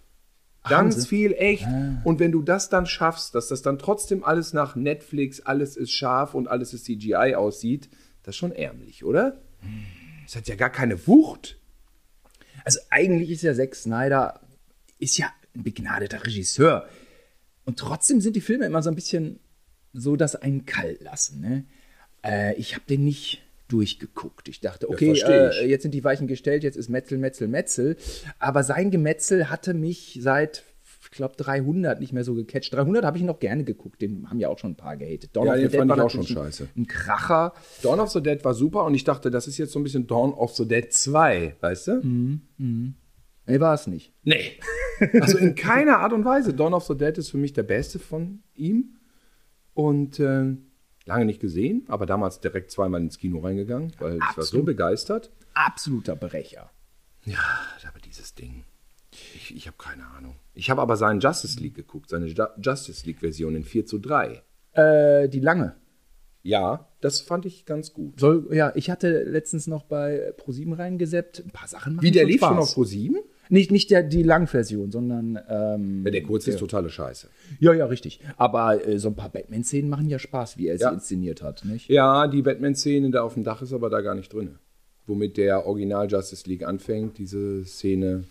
Ganz 0.70 1.08
viel 1.08 1.34
echt. 1.34 1.68
Und 2.04 2.20
wenn 2.20 2.32
du 2.32 2.42
das 2.42 2.70
dann 2.70 2.86
schaffst, 2.86 3.36
dass 3.36 3.48
das 3.48 3.62
dann 3.62 3.80
trotzdem 3.80 4.24
alles 4.24 4.54
nach 4.54 4.76
Netflix, 4.76 5.40
alles 5.42 5.78
ist 5.78 5.92
scharf 5.92 6.34
und 6.34 6.48
alles 6.48 6.74
ist 6.74 6.86
CGI 6.86 7.36
aussieht, 7.36 7.90
das 8.24 8.36
ist 8.36 8.40
schon 8.40 8.52
ärmlich, 8.52 9.04
oder? 9.04 9.42
Das 10.26 10.36
hat 10.36 10.48
ja 10.48 10.56
gar 10.56 10.70
keine 10.70 11.08
Wucht. 11.08 11.60
Also 12.64 12.80
eigentlich 12.90 13.30
ist 13.30 13.44
ja 13.44 13.54
Zack 13.54 13.76
Snyder 13.76 14.42
ist 15.00 15.18
ja 15.18 15.32
ein 15.56 15.64
begnadeter 15.64 16.26
Regisseur. 16.26 16.88
Und 17.66 17.80
trotzdem 17.80 18.22
sind 18.22 18.36
die 18.36 18.42
Filme 18.42 18.66
immer 18.66 18.82
so 18.82 18.90
ein 18.90 18.96
bisschen 18.96 19.40
so, 19.94 20.16
dass 20.16 20.36
einen 20.36 20.66
kalt 20.66 21.02
lassen. 21.02 21.42
Ne? 21.42 21.66
Äh, 22.24 22.56
ich 22.56 22.76
habe 22.76 22.86
den 22.88 23.04
nicht 23.04 23.42
durchgeguckt. 23.68 24.48
Ich 24.48 24.62
dachte, 24.62 24.90
okay, 24.90 25.12
ich. 25.12 25.26
äh, 25.26 25.66
jetzt 25.68 25.82
sind 25.84 25.94
die 25.94 26.04
Weichen 26.04 26.28
gestellt, 26.28 26.64
jetzt 26.64 26.78
ist 26.78 26.90
Metzel, 26.90 27.18
Metzel, 27.18 27.48
Metzel. 27.48 27.98
Aber 28.40 28.64
sein 28.64 28.92
Gemetzel 28.92 29.50
hatte 29.50 29.74
mich 29.74 30.20
seit, 30.22 30.64
ich 31.04 31.12
glaube, 31.12 31.36
300 31.38 32.00
nicht 32.00 32.14
mehr 32.14 32.24
so 32.24 32.34
gecatcht. 32.34 32.74
300 32.74 33.04
habe 33.06 33.18
ich 33.18 33.24
noch 33.24 33.40
gerne 33.40 33.64
geguckt. 33.64 34.02
Den 34.02 34.30
haben 34.30 34.40
ja 34.40 34.50
auch 34.50 34.58
schon 34.60 34.72
ein 34.72 34.76
paar 34.78 34.98
gehatet. 34.98 35.32
Dawn 35.36 35.48
Ja, 35.48 35.54
of 35.54 35.58
the 35.60 35.68
Dead 35.68 35.76
fand 35.80 35.90
war 35.90 35.98
ich 35.98 36.04
auch 36.04 36.10
schon 36.10 36.26
scheiße. 36.28 36.68
Ein 36.76 36.88
Kracher. 36.88 37.54
Dawn 37.82 38.00
of 38.00 38.10
the 38.10 38.22
Dead 38.22 38.44
war 38.44 38.54
super 38.54 38.86
und 38.86 38.94
ich 38.96 39.04
dachte, 39.04 39.30
das 39.32 39.48
ist 39.48 39.58
jetzt 39.58 39.72
so 39.72 39.80
ein 39.80 39.84
bisschen 39.84 40.08
Dawn 40.08 40.34
of 40.34 40.56
the 40.56 40.68
Dead 40.68 40.92
2, 40.92 41.58
weißt 41.60 41.88
du? 41.88 42.02
Nee, 42.58 43.60
war 43.60 43.74
es 43.74 43.88
nicht. 43.88 44.14
Nee. 44.24 44.42
Also 45.22 45.38
in 45.38 45.54
keiner 45.54 46.00
Art 46.00 46.12
und 46.12 46.26
Weise. 46.26 46.56
Dawn 46.56 46.74
of 46.74 46.86
the 46.86 46.98
Dead 46.98 47.16
ist 47.20 47.30
für 47.30 47.38
mich 47.38 47.54
der 47.54 47.62
beste 47.62 48.00
von 48.00 48.42
ihm. 48.56 48.96
Und 49.76 50.20
äh, 50.20 50.56
lange 51.08 51.26
nicht 51.26 51.40
gesehen, 51.40 51.86
aber 51.88 52.06
damals 52.06 52.40
direkt 52.40 52.72
zweimal 52.72 53.02
ins 53.02 53.18
Kino 53.18 53.40
reingegangen, 53.40 53.94
weil 54.00 54.16
ich 54.16 54.22
war 54.22 54.34
so 54.36 54.42
Absolut. 54.42 54.66
begeistert. 54.68 55.32
Absoluter 55.54 56.16
Brecher. 56.16 56.70
Ja, 57.26 57.40
aber 57.88 58.00
dieses 58.00 58.36
Ding. 58.36 58.64
Ich, 59.36 59.56
ich 59.56 59.68
habe 59.68 59.78
keine 59.78 60.06
Ahnung. 60.08 60.36
Ich 60.54 60.70
habe 60.70 60.82
aber 60.82 60.96
seinen 60.98 61.20
Justice 61.20 61.60
League 61.60 61.76
geguckt, 61.76 62.10
seine 62.10 62.28
Ju 62.28 62.44
Justice 62.62 63.06
League-Version 63.06 63.56
in 63.56 63.64
4 63.64 63.86
zu 63.86 64.00
3. 64.00 64.44
Äh, 64.74 65.30
die 65.30 65.40
lange. 65.40 65.76
Ja, 66.44 66.88
das 67.02 67.20
fand 67.20 67.46
ich 67.46 67.66
ganz 67.66 67.94
gut. 67.94 68.20
Soll, 68.20 68.48
ja, 68.54 68.72
ich 68.76 68.90
hatte 68.90 69.24
letztens 69.24 69.68
noch 69.68 69.84
bei 69.84 70.34
ProSieben 70.38 70.74
reingeseppt. 70.74 71.40
Ein 71.46 71.52
paar 71.52 71.68
Sachen 71.68 71.96
machen 71.96 72.06
Wie 72.06 72.12
der 72.12 72.22
schon 72.22 72.30
lief 72.30 72.40
schon 72.40 72.54
Spaß. 72.56 72.70
auf 72.70 72.74
Pro 72.76 72.84
7? 72.86 73.18
Nicht, 73.50 73.72
nicht 73.72 73.90
der, 73.92 74.04
die 74.04 74.24
Langversion, 74.24 74.92
sondern. 74.92 75.40
Ähm, 75.50 76.04
der 76.04 76.24
kurze 76.24 76.52
ist 76.52 76.60
totale 76.60 76.90
Scheiße. 76.90 77.28
ja, 77.60 77.74
ja, 77.74 77.86
richtig. 77.86 78.20
Aber 78.38 78.86
äh, 78.88 79.00
so 79.00 79.10
ein 79.10 79.16
paar 79.16 79.30
Batman-Szenen 79.30 79.90
machen 79.90 80.10
ja 80.10 80.20
Spaß, 80.20 80.58
wie 80.58 80.68
er 80.68 80.76
Ja. 80.78 80.90
sie 80.90 80.96
inszeniert 80.96 81.42
hat, 81.42 81.64
nicht? 81.66 81.90
Ja, 81.90 82.28
die 82.28 82.42
Batman-Szene 82.42 83.10
da 83.12 83.24
auf 83.24 83.34
dem 83.36 83.44
Dach 83.44 83.62
ist 83.62 83.74
aber 83.74 83.90
da 83.90 84.02
gar 84.02 84.16
nicht 84.16 84.34
drin. 84.34 84.56
Womit 85.06 85.38
der 85.38 85.66
Original 85.66 86.08
Justice 86.12 86.48
League 86.50 86.64
anfängt, 86.68 87.18
diese 87.18 87.64
Szene, 87.64 88.26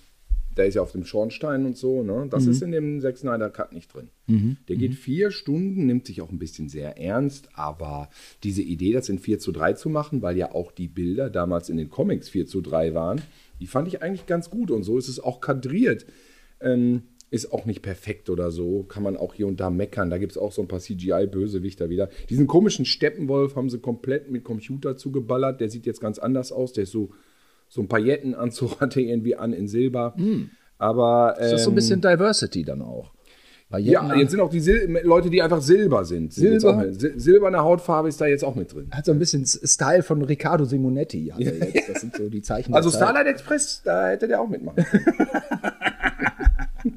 da 0.54 0.62
ist 0.64 0.74
ja 0.74 0.82
auf 0.82 0.92
dem 0.92 1.04
Schornstein 1.06 1.64
und 1.64 1.76
so, 1.78 2.02
ne? 2.02 2.26
Das 2.30 2.44
ist 2.46 2.60
in 2.62 2.70
dem 2.70 3.00
Zack 3.00 3.16
Snyder 3.16 3.48
Cut 3.48 3.72
nicht 3.72 3.94
drin. 3.94 4.08
Der 4.68 4.76
geht 4.76 4.94
vier 4.94 5.30
Stunden, 5.30 5.86
nimmt 5.86 6.06
sich 6.06 6.20
auch 6.20 6.30
ein 6.30 6.38
bisschen 6.38 6.68
sehr 6.68 6.98
ernst, 7.00 7.48
aber 7.54 8.10
diese 8.42 8.60
Idee, 8.62 8.92
das 8.92 9.08
in 9.08 9.18
4 9.18 9.38
zu 9.38 9.52
3 9.52 9.72
zu 9.74 9.88
machen, 9.88 10.20
weil 10.20 10.36
ja 10.36 10.52
auch 10.52 10.72
die 10.72 10.88
Bilder 10.88 11.30
damals 11.30 11.68
in 11.70 11.76
den 11.78 11.88
Comics 11.88 12.28
4 12.28 12.46
zu 12.46 12.60
3 12.60 12.92
waren, 12.94 13.22
die 13.60 13.66
fand 13.66 13.88
ich 13.88 14.02
eigentlich 14.02 14.26
ganz 14.26 14.50
gut 14.50 14.70
und 14.70 14.82
so 14.82 14.98
ist 14.98 15.08
es 15.08 15.20
auch 15.20 15.40
kadriert. 15.40 16.06
Ähm, 16.60 17.02
ist 17.30 17.52
auch 17.52 17.64
nicht 17.64 17.82
perfekt 17.82 18.30
oder 18.30 18.50
so. 18.50 18.84
Kann 18.84 19.02
man 19.02 19.16
auch 19.16 19.34
hier 19.34 19.46
und 19.46 19.58
da 19.58 19.68
meckern. 19.68 20.10
Da 20.10 20.18
gibt 20.18 20.32
es 20.32 20.38
auch 20.38 20.52
so 20.52 20.62
ein 20.62 20.68
paar 20.68 20.78
CGI-Bösewichter 20.78 21.90
wieder. 21.90 22.08
Diesen 22.30 22.46
komischen 22.46 22.84
Steppenwolf 22.84 23.56
haben 23.56 23.68
sie 23.68 23.80
komplett 23.80 24.30
mit 24.30 24.44
Computer 24.44 24.96
zugeballert. 24.96 25.60
Der 25.60 25.68
sieht 25.68 25.86
jetzt 25.86 26.00
ganz 26.00 26.18
anders 26.18 26.52
aus. 26.52 26.72
Der 26.72 26.84
ist 26.84 26.92
so, 26.92 27.10
so 27.68 27.80
ein 27.80 27.88
Paillettenanzug 27.88 28.80
hat 28.80 28.96
er 28.96 29.02
irgendwie 29.02 29.34
an 29.34 29.52
in 29.52 29.66
Silber. 29.66 30.14
Aber. 30.78 31.36
Ist 31.40 31.52
das 31.52 31.64
so 31.64 31.70
ein 31.70 31.72
ähm, 31.72 31.74
bisschen 31.76 32.00
Diversity 32.00 32.62
dann 32.62 32.82
auch? 32.82 33.15
Bei 33.68 33.80
Ja, 33.80 34.14
jetzt 34.14 34.30
sind 34.30 34.40
auch 34.40 34.50
die 34.50 34.60
Sil 34.62 34.86
Leute, 35.02 35.28
die 35.28 35.42
einfach 35.42 35.60
Silber 35.60 36.04
sind. 36.04 36.32
sind 36.32 36.60
Silber? 36.60 36.76
mit. 36.76 37.00
Sil 37.00 37.18
silberne 37.18 37.58
Hautfarbe 37.58 38.08
ist 38.08 38.20
da 38.20 38.26
jetzt 38.26 38.44
auch 38.44 38.54
mit 38.54 38.72
drin. 38.72 38.88
hat 38.92 39.04
so 39.04 39.12
ein 39.12 39.18
bisschen 39.18 39.44
Style 39.44 40.02
von 40.04 40.22
Riccardo 40.22 40.64
Simonetti. 40.64 41.32
Hat 41.34 41.40
er 41.40 41.54
jetzt. 41.54 41.88
Das 41.88 42.00
sind 42.00 42.16
so 42.16 42.28
die 42.28 42.42
Zeichen. 42.42 42.74
Also. 42.74 42.90
Starlight 42.90 43.26
Express, 43.26 43.82
da 43.84 44.10
hätte 44.10 44.28
der 44.28 44.40
auch 44.40 44.48
mitmachen 44.48 44.84
können. 44.84 45.28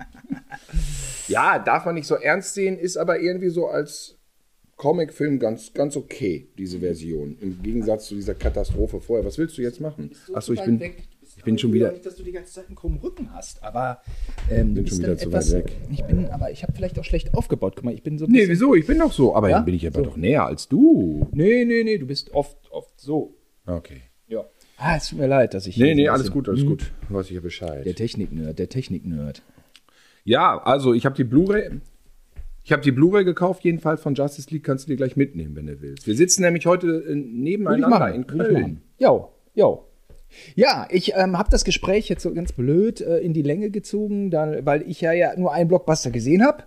ja, 1.27 1.57
darf 1.59 1.85
man 1.85 1.95
nicht 1.95 2.07
so 2.07 2.15
ernst 2.15 2.53
sehen, 2.53 2.77
ist 2.77 2.97
aber 2.97 3.19
irgendwie 3.19 3.49
so 3.49 3.67
als 3.67 4.15
Comicfilm 4.77 5.39
ganz, 5.39 5.73
ganz 5.73 5.97
okay, 5.97 6.47
diese 6.57 6.79
Version. 6.79 7.35
Im 7.41 7.61
Gegensatz 7.61 8.07
zu 8.07 8.15
dieser 8.15 8.35
Katastrophe 8.35 9.01
vorher. 9.01 9.25
Was 9.25 9.37
willst 9.37 9.57
du 9.57 9.61
jetzt 9.61 9.81
machen? 9.81 10.11
Achso, 10.33 10.53
ich 10.53 10.63
bin, 10.63 10.79
ich 11.39 11.43
bin 11.45 11.57
schon 11.57 11.73
wieder. 11.73 11.91
Nicht, 11.91 12.05
dass 12.05 12.15
du 12.15 12.23
die 12.23 12.31
ganze 12.33 12.53
Zeit 12.53 12.67
einen 12.67 12.75
krummen 12.75 12.99
Rücken 12.99 13.33
hast, 13.33 13.63
aber 13.63 14.01
ähm, 14.51 14.75
du 14.75 14.75
Bin 14.75 14.75
schon 14.75 14.83
bist 14.83 14.97
wieder 14.99 15.07
dann 15.07 15.17
zu 15.19 15.25
weit 15.31 15.41
etwas, 15.41 15.53
weg. 15.53 15.71
Ich 15.89 16.03
bin, 16.03 16.25
aber 16.29 16.51
ich 16.51 16.63
habe 16.63 16.73
vielleicht 16.73 16.99
auch 16.99 17.03
schlecht 17.05 17.33
aufgebaut. 17.33 17.73
Guck 17.77 17.85
mal, 17.85 17.93
ich 17.93 18.03
bin 18.03 18.17
so 18.17 18.25
Nee, 18.27 18.47
wieso? 18.47 18.75
Ich 18.75 18.85
bin 18.85 18.99
doch 18.99 19.11
so. 19.13 19.35
Aber 19.35 19.49
Ja? 19.49 19.55
dann 19.57 19.65
bin 19.65 19.73
ich 19.73 19.87
aber 19.87 19.99
So. 19.99 20.03
doch 20.05 20.17
näher 20.17 20.45
als 20.45 20.67
du. 20.67 21.27
Nee, 21.31 21.65
nee, 21.65 21.83
nee, 21.83 21.97
du 21.97 22.05
bist 22.05 22.33
oft, 22.33 22.57
oft 22.71 22.99
so. 22.99 23.35
Okay. 23.65 24.01
Ja. 24.27 24.45
Ah, 24.77 24.97
es 24.97 25.09
tut 25.09 25.19
mir 25.19 25.27
leid, 25.27 25.53
dass 25.53 25.65
ich. 25.65 25.77
Nee, 25.77 25.95
nee, 25.95 26.07
alles 26.09 26.29
gut, 26.31 26.47
alles 26.49 26.65
gut. 26.65 26.91
Weiß 27.09 27.27
ich 27.27 27.35
ja 27.35 27.41
Bescheid. 27.41 27.85
Der 27.85 27.95
Technik-Nerd, 27.95 28.59
der 28.59 28.69
Technik-Nerd. 28.69 29.41
Ja, 30.25 30.61
also 30.61 30.93
ich 30.93 31.05
habe 31.05 31.15
die 31.15 31.23
Blu-ray. 31.23 31.79
Ich 32.63 32.71
habe 32.73 32.81
die 32.83 32.91
Blu-ray 32.91 33.23
gekauft, 33.25 33.63
jedenfalls 33.63 34.01
von 34.01 34.13
Justice 34.13 34.49
League. 34.51 34.63
Kannst 34.63 34.85
du 34.85 34.91
dir 34.91 34.97
gleich 34.97 35.15
mitnehmen, 35.15 35.55
wenn 35.55 35.65
du 35.67 35.81
willst. 35.81 36.05
Wir 36.05 36.15
sitzen 36.15 36.43
nämlich 36.43 36.65
heute 36.65 37.03
äh, 37.07 37.15
nebeneinander 37.15 38.13
in 38.13 38.21
ich 38.21 38.27
Köln. 38.27 38.81
Jo, 38.99 39.29
jo. 39.55 39.85
Ja, 40.55 40.87
ich 40.89 41.13
ähm, 41.15 41.37
habe 41.37 41.49
das 41.49 41.63
Gespräch 41.63 42.09
jetzt 42.09 42.23
so 42.23 42.33
ganz 42.33 42.53
blöd 42.53 43.01
äh, 43.01 43.17
in 43.19 43.33
die 43.33 43.41
Länge 43.41 43.69
gezogen, 43.69 44.31
dann, 44.31 44.65
weil 44.65 44.83
ich 44.89 45.01
ja, 45.01 45.11
ja 45.11 45.37
nur 45.37 45.53
einen 45.53 45.67
Blockbuster 45.67 46.11
gesehen 46.11 46.45
habe. 46.45 46.63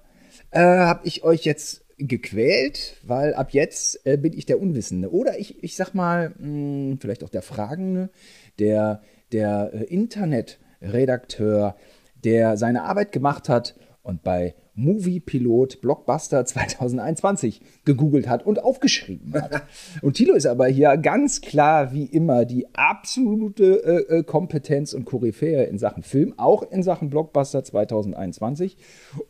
Äh, 0.51 0.61
habe 0.61 1.07
ich 1.07 1.25
euch 1.25 1.45
jetzt 1.45 1.85
gequält, 1.99 2.97
weil 3.05 3.35
ab 3.35 3.53
jetzt 3.53 4.05
äh, 4.07 4.17
bin 4.17 4.33
ich 4.33 4.47
der 4.47 4.61
Unwissende. 4.61 5.13
Oder 5.13 5.39
ich, 5.39 5.63
ich 5.63 5.77
sag 5.77 5.95
mal, 5.95 6.33
mh, 6.39 6.97
vielleicht 7.01 7.25
auch 7.25 7.29
der 7.29 7.43
Fragende, 7.43 8.11
der, 8.59 9.03
der 9.33 9.71
äh, 9.73 9.85
Internetredakteur, 9.85 11.77
der 12.25 12.57
seine 12.57 12.83
Arbeit 12.85 13.13
gemacht 13.13 13.49
hat 13.49 13.75
und 14.03 14.23
bei 14.23 14.55
Movie 14.75 15.21
Pilot 15.21 15.81
Blockbuster 15.81 16.45
2021 16.45 17.61
gegoogelt 17.85 18.29
hat 18.29 18.47
und 18.47 18.63
aufgeschrieben 18.63 19.35
hat. 19.35 19.63
und 20.03 20.15
Thilo 20.15 20.35
ist 20.35 20.47
aber 20.47 20.67
hier 20.67 20.97
ganz 20.97 21.41
klar 21.41 21.93
wie 21.93 22.05
immer 22.05 22.45
die 22.45 22.67
absolute 22.75 23.85
äh, 23.85 24.19
äh, 24.19 24.23
Kompetenz 24.23 24.95
und 24.95 25.05
Koryphäe 25.05 25.65
in 25.65 25.79
Sachen 25.79 26.03
Film, 26.03 26.35
auch 26.39 26.63
in 26.71 26.83
Sachen 26.83 27.11
Blockbuster 27.11 27.63
2021. 27.63 28.77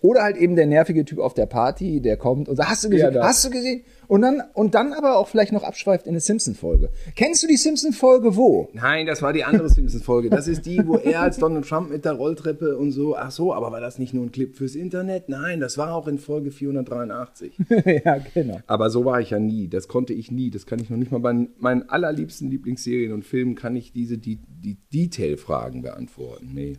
Oder 0.00 0.22
halt 0.22 0.36
eben 0.36 0.54
der 0.54 0.66
nervige 0.66 1.04
Typ 1.04 1.18
auf 1.18 1.34
der 1.34 1.46
Party, 1.46 2.00
der 2.00 2.16
kommt 2.16 2.48
und 2.48 2.56
sagt, 2.56 2.70
hast 2.70 2.84
du 2.84 2.90
gesehen? 2.90 3.14
Ja, 3.14 3.24
hast 3.24 3.44
du 3.44 3.50
gesehen? 3.50 3.82
Und 4.08 4.22
dann, 4.22 4.42
und 4.52 4.74
dann 4.74 4.92
aber 4.92 5.16
auch 5.16 5.28
vielleicht 5.28 5.52
noch 5.52 5.62
abschweift 5.62 6.06
in 6.06 6.10
eine 6.10 6.20
Simpson-Folge. 6.20 6.90
Kennst 7.16 7.42
du 7.42 7.46
die 7.46 7.56
Simpson-Folge 7.56 8.36
wo? 8.36 8.68
Nein, 8.74 9.06
das 9.06 9.22
war 9.22 9.32
die 9.32 9.42
andere 9.42 9.70
Simpson-Folge. 9.70 10.28
Das 10.28 10.48
ist 10.48 10.66
die, 10.66 10.86
wo 10.86 10.96
er 10.96 11.22
als 11.22 11.38
Donald 11.38 11.66
Trump 11.66 11.90
mit 11.90 12.04
der 12.04 12.12
Rolltreppe 12.12 12.76
und 12.76 12.92
so. 12.92 13.16
Ach 13.16 13.30
so, 13.30 13.54
aber 13.54 13.72
war 13.72 13.80
das 13.80 13.98
nicht 13.98 14.12
nur 14.12 14.24
ein 14.24 14.30
Clip 14.30 14.54
fürs 14.54 14.74
Internet? 14.74 15.30
Nein, 15.32 15.60
das 15.60 15.78
war 15.78 15.94
auch 15.94 16.08
in 16.08 16.18
Folge 16.18 16.50
483. 16.50 17.54
ja, 18.04 18.18
genau. 18.34 18.60
Aber 18.66 18.90
so 18.90 19.06
war 19.06 19.18
ich 19.20 19.30
ja 19.30 19.38
nie. 19.38 19.66
Das 19.66 19.88
konnte 19.88 20.12
ich 20.12 20.30
nie. 20.30 20.50
Das 20.50 20.66
kann 20.66 20.78
ich 20.78 20.90
noch 20.90 20.98
nicht 20.98 21.10
mal 21.10 21.20
bei 21.20 21.48
meinen 21.58 21.88
allerliebsten 21.88 22.50
Lieblingsserien 22.50 23.12
und 23.12 23.24
Filmen 23.24 23.54
kann 23.54 23.74
ich 23.74 23.92
diese 23.92 24.18
die, 24.18 24.40
die 24.46 24.76
Detail-Fragen 24.92 25.80
beantworten. 25.80 26.50
Nee. 26.52 26.74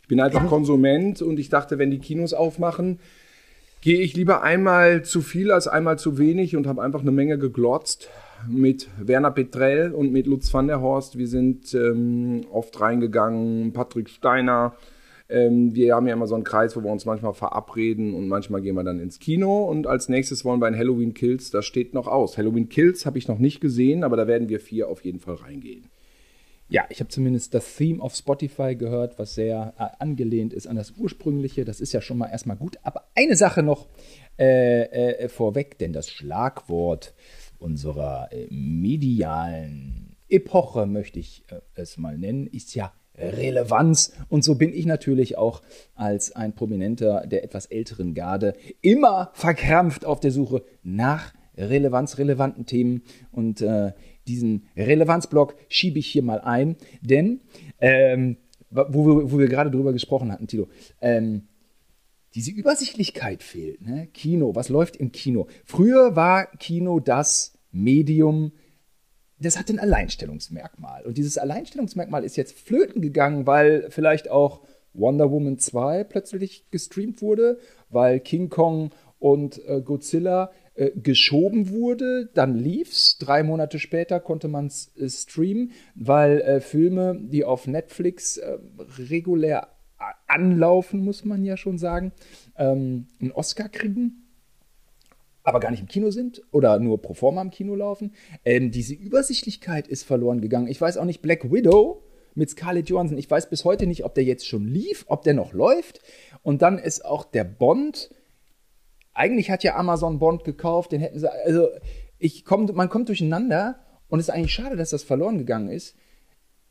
Ich 0.00 0.08
bin 0.08 0.18
einfach 0.18 0.46
Konsument 0.48 1.20
und 1.20 1.38
ich 1.38 1.50
dachte, 1.50 1.78
wenn 1.78 1.90
die 1.90 1.98
Kinos 1.98 2.32
aufmachen, 2.32 3.00
gehe 3.82 4.00
ich 4.00 4.16
lieber 4.16 4.42
einmal 4.42 5.04
zu 5.04 5.20
viel 5.20 5.52
als 5.52 5.68
einmal 5.68 5.98
zu 5.98 6.16
wenig 6.16 6.56
und 6.56 6.66
habe 6.66 6.82
einfach 6.82 7.02
eine 7.02 7.12
Menge 7.12 7.38
geglotzt 7.38 8.08
mit 8.48 8.88
Werner 8.98 9.30
Petrell 9.30 9.92
und 9.92 10.10
mit 10.10 10.26
Lutz 10.26 10.52
van 10.52 10.68
der 10.68 10.80
Horst. 10.80 11.18
Wir 11.18 11.28
sind 11.28 11.74
ähm, 11.74 12.46
oft 12.50 12.80
reingegangen, 12.80 13.74
Patrick 13.74 14.08
Steiner. 14.08 14.74
Ähm, 15.30 15.74
wir 15.74 15.94
haben 15.94 16.06
ja 16.06 16.14
immer 16.14 16.26
so 16.26 16.34
einen 16.34 16.44
Kreis, 16.44 16.76
wo 16.76 16.82
wir 16.82 16.90
uns 16.90 17.04
manchmal 17.04 17.34
verabreden 17.34 18.14
und 18.14 18.28
manchmal 18.28 18.60
gehen 18.60 18.74
wir 18.74 18.84
dann 18.84 19.00
ins 19.00 19.18
Kino. 19.18 19.64
Und 19.64 19.86
als 19.86 20.08
nächstes 20.08 20.44
wollen 20.44 20.60
wir 20.60 20.66
ein 20.66 20.76
Halloween 20.76 21.14
Kills, 21.14 21.50
das 21.50 21.64
steht 21.64 21.94
noch 21.94 22.08
aus. 22.08 22.36
Halloween 22.36 22.68
Kills 22.68 23.06
habe 23.06 23.18
ich 23.18 23.28
noch 23.28 23.38
nicht 23.38 23.60
gesehen, 23.60 24.04
aber 24.04 24.16
da 24.16 24.26
werden 24.26 24.48
wir 24.48 24.60
vier 24.60 24.88
auf 24.88 25.04
jeden 25.04 25.20
Fall 25.20 25.36
reingehen. 25.36 25.86
Ja, 26.68 26.84
ich 26.88 27.00
habe 27.00 27.08
zumindest 27.08 27.52
das 27.52 27.76
Theme 27.76 28.00
auf 28.00 28.14
Spotify 28.14 28.76
gehört, 28.76 29.18
was 29.18 29.34
sehr 29.34 29.74
äh, 29.76 29.86
angelehnt 29.98 30.52
ist 30.52 30.68
an 30.68 30.76
das 30.76 30.92
ursprüngliche. 30.92 31.64
Das 31.64 31.80
ist 31.80 31.92
ja 31.92 32.00
schon 32.00 32.18
mal 32.18 32.28
erstmal 32.28 32.56
gut. 32.56 32.78
Aber 32.84 33.06
eine 33.16 33.34
Sache 33.34 33.64
noch 33.64 33.88
äh, 34.38 34.82
äh, 34.82 35.28
vorweg, 35.28 35.78
denn 35.78 35.92
das 35.92 36.08
Schlagwort 36.08 37.14
unserer 37.58 38.28
äh, 38.32 38.46
medialen 38.50 40.16
Epoche, 40.28 40.86
möchte 40.86 41.18
ich 41.18 41.44
äh, 41.48 41.60
es 41.74 41.98
mal 41.98 42.16
nennen, 42.16 42.46
ist 42.46 42.74
ja 42.76 42.92
Relevanz. 43.16 44.12
Und 44.28 44.44
so 44.44 44.54
bin 44.54 44.72
ich 44.72 44.86
natürlich 44.86 45.36
auch 45.36 45.62
als 45.94 46.34
ein 46.34 46.54
Prominenter 46.54 47.26
der 47.26 47.44
etwas 47.44 47.66
älteren 47.66 48.14
Garde 48.14 48.54
immer 48.80 49.30
verkrampft 49.34 50.04
auf 50.04 50.20
der 50.20 50.30
Suche 50.30 50.64
nach 50.82 51.32
relevanzrelevanten 51.56 52.66
Themen. 52.66 53.02
Und 53.30 53.60
äh, 53.60 53.92
diesen 54.26 54.66
Relevanzblock 54.76 55.56
schiebe 55.68 55.98
ich 55.98 56.06
hier 56.06 56.22
mal 56.22 56.40
ein, 56.40 56.76
denn 57.02 57.40
ähm, 57.80 58.36
wo, 58.70 59.06
wir, 59.06 59.32
wo 59.32 59.38
wir 59.38 59.48
gerade 59.48 59.70
drüber 59.70 59.92
gesprochen 59.92 60.32
hatten, 60.32 60.46
Tilo, 60.46 60.68
ähm, 61.00 61.48
diese 62.34 62.52
Übersichtlichkeit 62.52 63.42
fehlt. 63.42 63.82
Ne? 63.82 64.08
Kino, 64.12 64.54
was 64.54 64.68
läuft 64.68 64.96
im 64.96 65.10
Kino? 65.10 65.48
Früher 65.64 66.14
war 66.14 66.46
Kino 66.58 67.00
das 67.00 67.58
Medium, 67.72 68.52
das 69.40 69.58
hat 69.58 69.70
ein 69.70 69.78
Alleinstellungsmerkmal. 69.78 71.04
Und 71.04 71.16
dieses 71.18 71.38
Alleinstellungsmerkmal 71.38 72.24
ist 72.24 72.36
jetzt 72.36 72.58
flöten 72.58 73.00
gegangen, 73.00 73.46
weil 73.46 73.90
vielleicht 73.90 74.30
auch 74.30 74.60
Wonder 74.92 75.30
Woman 75.30 75.58
2 75.58 76.04
plötzlich 76.04 76.70
gestreamt 76.70 77.22
wurde, 77.22 77.58
weil 77.88 78.20
King 78.20 78.48
Kong 78.48 78.90
und 79.18 79.64
äh, 79.66 79.80
Godzilla 79.82 80.50
äh, 80.74 80.90
geschoben 80.90 81.70
wurde, 81.70 82.30
dann 82.34 82.54
lief's. 82.54 83.18
Drei 83.18 83.42
Monate 83.42 83.78
später 83.78 84.20
konnte 84.20 84.48
man 84.48 84.66
es 84.66 84.96
äh, 84.96 85.08
streamen, 85.08 85.72
weil 85.94 86.40
äh, 86.40 86.60
Filme, 86.60 87.18
die 87.20 87.44
auf 87.44 87.66
Netflix 87.66 88.38
äh, 88.38 88.58
regulär 88.98 89.68
anlaufen, 90.26 91.00
muss 91.04 91.24
man 91.24 91.44
ja 91.44 91.56
schon 91.56 91.78
sagen, 91.78 92.12
ähm, 92.56 93.06
einen 93.20 93.32
Oscar 93.32 93.68
kriegen 93.68 94.19
aber 95.42 95.60
gar 95.60 95.70
nicht 95.70 95.80
im 95.80 95.88
Kino 95.88 96.10
sind 96.10 96.42
oder 96.52 96.78
nur 96.78 97.00
pro 97.00 97.14
forma 97.14 97.40
im 97.42 97.50
Kino 97.50 97.74
laufen. 97.74 98.14
Ähm, 98.44 98.70
diese 98.70 98.94
Übersichtlichkeit 98.94 99.88
ist 99.88 100.04
verloren 100.04 100.40
gegangen. 100.40 100.68
Ich 100.68 100.80
weiß 100.80 100.96
auch 100.96 101.04
nicht, 101.04 101.22
Black 101.22 101.50
Widow 101.50 102.02
mit 102.34 102.50
Scarlett 102.50 102.88
Johansson, 102.88 103.18
ich 103.18 103.30
weiß 103.30 103.50
bis 103.50 103.64
heute 103.64 103.86
nicht, 103.86 104.04
ob 104.04 104.14
der 104.14 104.24
jetzt 104.24 104.46
schon 104.46 104.66
lief, 104.66 105.04
ob 105.08 105.22
der 105.22 105.34
noch 105.34 105.52
läuft. 105.52 106.00
Und 106.42 106.62
dann 106.62 106.78
ist 106.78 107.04
auch 107.04 107.24
der 107.24 107.44
Bond 107.44 108.10
eigentlich 109.20 109.50
hat 109.50 109.64
ja 109.64 109.76
Amazon 109.76 110.18
Bond 110.18 110.44
gekauft, 110.44 110.92
den 110.92 111.00
hätten 111.00 111.18
sie, 111.18 111.30
also 111.30 111.68
ich 112.18 112.44
komm, 112.44 112.70
man 112.74 112.88
kommt 112.88 113.08
durcheinander 113.08 113.78
und 114.08 114.18
es 114.18 114.28
ist 114.28 114.34
eigentlich 114.34 114.52
schade, 114.54 114.76
dass 114.76 114.90
das 114.90 115.02
verloren 115.02 115.38
gegangen 115.38 115.68
ist. 115.68 115.96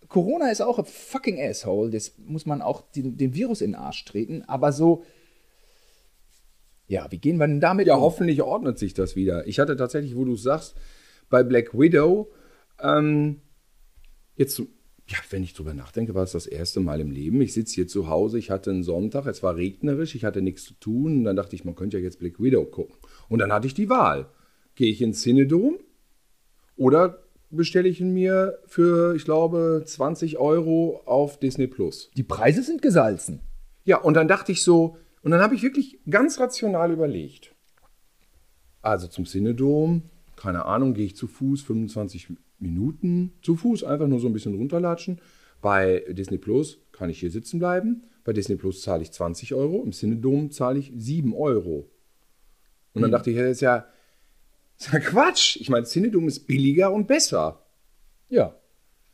Corona 0.08 0.50
ist 0.50 0.62
auch 0.62 0.80
ein 0.80 0.86
fucking 0.86 1.40
Asshole, 1.40 1.92
das 1.92 2.14
muss 2.18 2.46
man 2.46 2.62
auch 2.62 2.82
den, 2.92 3.18
den 3.18 3.36
Virus 3.36 3.62
in 3.62 3.72
den 3.72 3.80
Arsch 3.80 4.04
treten, 4.06 4.44
aber 4.48 4.72
so, 4.72 5.04
ja, 6.90 7.10
wie 7.12 7.20
gehen 7.20 7.38
wir 7.38 7.48
denn 7.48 7.62
damit 7.62 7.88
Ja, 7.88 7.96
um? 7.96 8.02
hoffentlich 8.02 8.42
ordnet 8.42 8.78
sich 8.80 8.94
das 8.94 9.16
wieder. 9.16 9.48
Ich 9.48 9.60
hatte 9.60 9.78
tatsächlich, 9.78 10.16
wo 10.16 10.26
du 10.26 10.36
sagst, 10.36 10.76
bei 11.30 11.44
Black 11.44 11.78
Widow, 11.78 12.32
ähm, 12.82 13.42
jetzt 14.36 14.62
ja, 15.08 15.18
wenn 15.32 15.42
ich 15.42 15.54
drüber 15.54 15.74
nachdenke, 15.74 16.14
war 16.14 16.24
es 16.24 16.34
das 16.34 16.46
erste 16.46 16.80
Mal 16.80 17.00
im 17.00 17.10
Leben. 17.10 17.42
Ich 17.42 17.54
sitze 17.54 17.74
hier 17.76 17.88
zu 17.88 18.10
Hause, 18.10 18.38
ich 18.38 18.52
hatte 18.52 18.70
einen 18.70 18.84
Sonntag, 18.84 19.26
es 19.26 19.42
war 19.42 19.56
regnerisch, 19.56 20.14
ich 20.14 20.24
hatte 20.24 20.42
nichts 20.42 20.64
zu 20.66 20.74
tun. 20.76 21.18
Und 21.20 21.24
dann 21.24 21.36
dachte 21.36 21.56
ich, 21.56 21.66
man 21.66 21.76
könnte 21.76 21.98
ja 21.98 22.04
jetzt 22.04 22.20
Black 22.20 22.40
Widow 22.40 22.66
gucken. 22.66 22.96
Und 23.28 23.40
dann 23.40 23.52
hatte 23.52 23.66
ich 23.66 23.74
die 23.74 23.90
Wahl. 23.90 24.28
Gehe 24.76 24.92
ich 24.92 25.02
ins 25.02 25.22
Cinedom 25.22 25.80
oder 26.76 27.24
bestelle 27.50 27.90
ich 27.90 28.00
ihn 28.02 28.14
mir 28.14 28.60
für, 28.68 29.16
ich 29.16 29.26
glaube, 29.26 29.84
20 29.86 30.38
Euro 30.38 31.02
auf 31.06 31.40
Disney 31.40 31.66
Plus. 31.68 32.12
Die 32.16 32.24
Preise 32.24 32.62
sind 32.62 32.82
gesalzen. 32.84 33.42
Ja, 33.86 33.98
und 33.98 34.14
dann 34.14 34.28
dachte 34.28 34.52
ich 34.52 34.62
so, 34.62 34.98
und 35.30 35.34
dann 35.34 35.42
habe 35.42 35.54
ich 35.54 35.62
wirklich 35.62 36.00
ganz 36.10 36.40
rational 36.40 36.92
überlegt. 36.92 37.54
Also 38.82 39.06
zum 39.06 39.26
Cinedom, 39.26 40.10
keine 40.36 40.66
Ahnung, 40.66 40.96
gehe 40.96 41.06
ich 41.06 41.16
zu 41.16 41.28
Fuß 41.28 41.62
25 41.62 42.34
Minuten 42.58 43.34
zu 43.44 43.56
Fuß, 43.56 43.84
einfach 43.84 44.08
nur 44.08 44.20
so 44.20 44.26
ein 44.26 44.34
bisschen 44.34 44.56
runterlatschen. 44.56 45.22
Bei 45.62 46.04
Disney 46.10 46.40
Plus 46.40 46.80
kann 46.92 47.12
ich 47.12 47.20
hier 47.20 47.30
sitzen 47.30 47.60
bleiben. 47.60 48.06
Bei 48.24 48.34
Disney 48.34 48.56
Plus 48.56 48.82
zahle 48.82 49.04
ich 49.04 49.12
20 49.12 49.54
Euro. 49.54 49.84
Im 49.84 49.92
Cinedom 49.92 50.50
zahle 50.50 50.80
ich 50.80 50.92
7 50.96 51.36
Euro. 51.36 51.92
Und 52.94 53.04
dann 53.04 53.04
hm. 53.04 53.12
dachte 53.12 53.30
ich, 53.30 53.38
das 53.38 53.52
ist 53.52 53.62
ja, 53.62 53.86
das 54.80 54.88
ist 54.88 54.94
ja 54.94 55.00
Quatsch. 55.00 55.58
Ich 55.58 55.70
meine, 55.70 55.86
Cinedom 55.86 56.28
ist 56.28 56.48
billiger 56.48 56.92
und 56.92 57.06
besser. 57.06 57.68
Ja. 58.30 58.60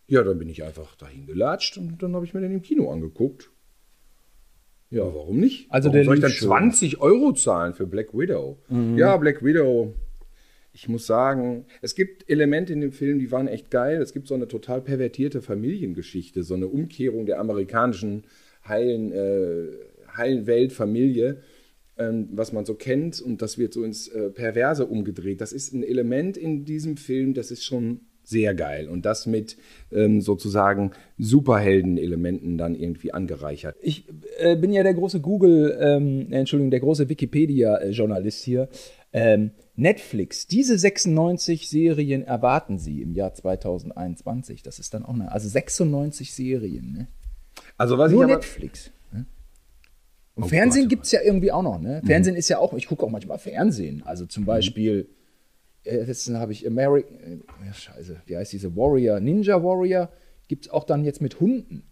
Ja, 0.07 0.23
dann 0.23 0.39
bin 0.39 0.47
ich 0.47 0.63
einfach 0.63 0.95
dahin 0.95 1.25
gelatscht 1.25 1.77
und 1.77 2.01
dann 2.01 2.15
habe 2.15 2.23
ich 2.23 2.33
mir 2.33 2.39
den 2.39 2.53
im 2.53 2.61
Kino 2.61 2.89
angeguckt. 2.89 3.51
Ja, 4.89 5.03
warum 5.03 5.39
nicht? 5.39 5.71
Also 5.71 5.89
warum 5.89 6.05
soll 6.05 6.15
ich 6.15 6.21
dann 6.21 6.31
20 6.31 7.01
Euro 7.01 7.33
zahlen 7.33 7.73
für 7.73 7.87
Black 7.87 8.13
Widow? 8.13 8.57
Mhm. 8.69 8.97
Ja, 8.97 9.17
Black 9.17 9.43
Widow 9.43 9.93
ich 10.75 10.89
muss 10.89 11.07
sagen, 11.07 11.65
es 11.81 11.95
gibt 11.95 12.29
Elemente 12.29 12.73
in 12.73 12.81
dem 12.81 12.91
Film, 12.91 13.17
die 13.17 13.31
waren 13.31 13.47
echt 13.47 13.71
geil. 13.71 14.01
Es 14.01 14.11
gibt 14.11 14.27
so 14.27 14.35
eine 14.35 14.49
total 14.49 14.81
pervertierte 14.81 15.41
Familiengeschichte, 15.41 16.43
so 16.43 16.53
eine 16.53 16.67
Umkehrung 16.67 17.25
der 17.25 17.39
amerikanischen 17.39 18.25
heilen, 18.67 19.13
äh, 19.13 19.67
heilen 20.15 20.47
Weltfamilie, 20.47 21.41
ähm, 21.97 22.27
was 22.33 22.51
man 22.51 22.65
so 22.65 22.73
kennt. 22.73 23.21
Und 23.21 23.41
das 23.41 23.57
wird 23.57 23.71
so 23.71 23.85
ins 23.85 24.09
äh, 24.09 24.29
Perverse 24.29 24.85
umgedreht. 24.85 25.39
Das 25.39 25.53
ist 25.53 25.73
ein 25.73 25.81
Element 25.81 26.35
in 26.35 26.65
diesem 26.65 26.97
Film, 26.97 27.33
das 27.33 27.51
ist 27.51 27.63
schon 27.63 28.01
sehr 28.27 28.55
geil. 28.55 28.87
Und 28.89 29.05
das 29.05 29.25
mit 29.25 29.57
ähm, 29.91 30.21
sozusagen 30.21 30.91
Superhelden-Elementen 31.17 32.57
dann 32.57 32.75
irgendwie 32.75 33.13
angereichert. 33.13 33.75
Ich 33.81 34.07
äh, 34.37 34.55
bin 34.55 34.73
ja 34.73 34.83
der 34.83 34.93
große 34.93 35.21
Google, 35.21 35.77
ähm, 35.79 36.31
Entschuldigung, 36.31 36.71
der 36.71 36.79
große 36.79 37.09
Wikipedia-Journalist 37.09 38.43
hier. 38.43 38.69
Ähm, 39.13 39.51
Netflix, 39.75 40.47
diese 40.47 40.77
96 40.77 41.69
Serien 41.69 42.23
erwarten 42.23 42.79
Sie 42.79 43.01
im 43.01 43.13
Jahr 43.13 43.33
2021. 43.33 44.61
Das 44.61 44.79
ist 44.79 44.93
dann 44.93 45.05
auch 45.05 45.13
eine, 45.13 45.31
also 45.31 45.47
96 45.47 46.33
Serien. 46.33 46.91
Ne? 46.91 47.07
Also 47.77 47.97
was 47.97 48.11
Nur 48.11 48.23
ich 48.23 48.29
Netflix. 48.29 48.91
Ne? 49.11 49.25
Und 50.35 50.43
oh 50.43 50.47
Fernsehen 50.47 50.89
gibt 50.89 51.05
es 51.05 51.11
ja 51.11 51.21
irgendwie 51.21 51.51
auch 51.51 51.61
noch. 51.61 51.79
Ne? 51.79 52.01
Mhm. 52.03 52.07
Fernsehen 52.07 52.35
ist 52.35 52.49
ja 52.49 52.59
auch, 52.59 52.73
ich 52.73 52.87
gucke 52.87 53.05
auch 53.05 53.09
manchmal 53.09 53.37
Fernsehen. 53.37 54.03
Also 54.03 54.25
zum 54.25 54.43
mhm. 54.43 54.47
Beispiel, 54.47 55.07
äh, 55.09 55.24
letztens 55.85 56.37
habe 56.37 56.51
ich 56.51 56.65
American, 56.67 57.15
äh, 57.17 57.73
scheiße, 57.73 58.21
wie 58.25 58.37
heißt 58.37 58.51
diese 58.53 58.75
Warrior, 58.75 59.19
Ninja 59.19 59.63
Warrior. 59.63 60.09
gibt 60.47 60.65
es 60.65 60.71
auch 60.71 60.83
dann 60.83 61.03
jetzt 61.05 61.21
mit 61.21 61.39
Hunden. 61.39 61.83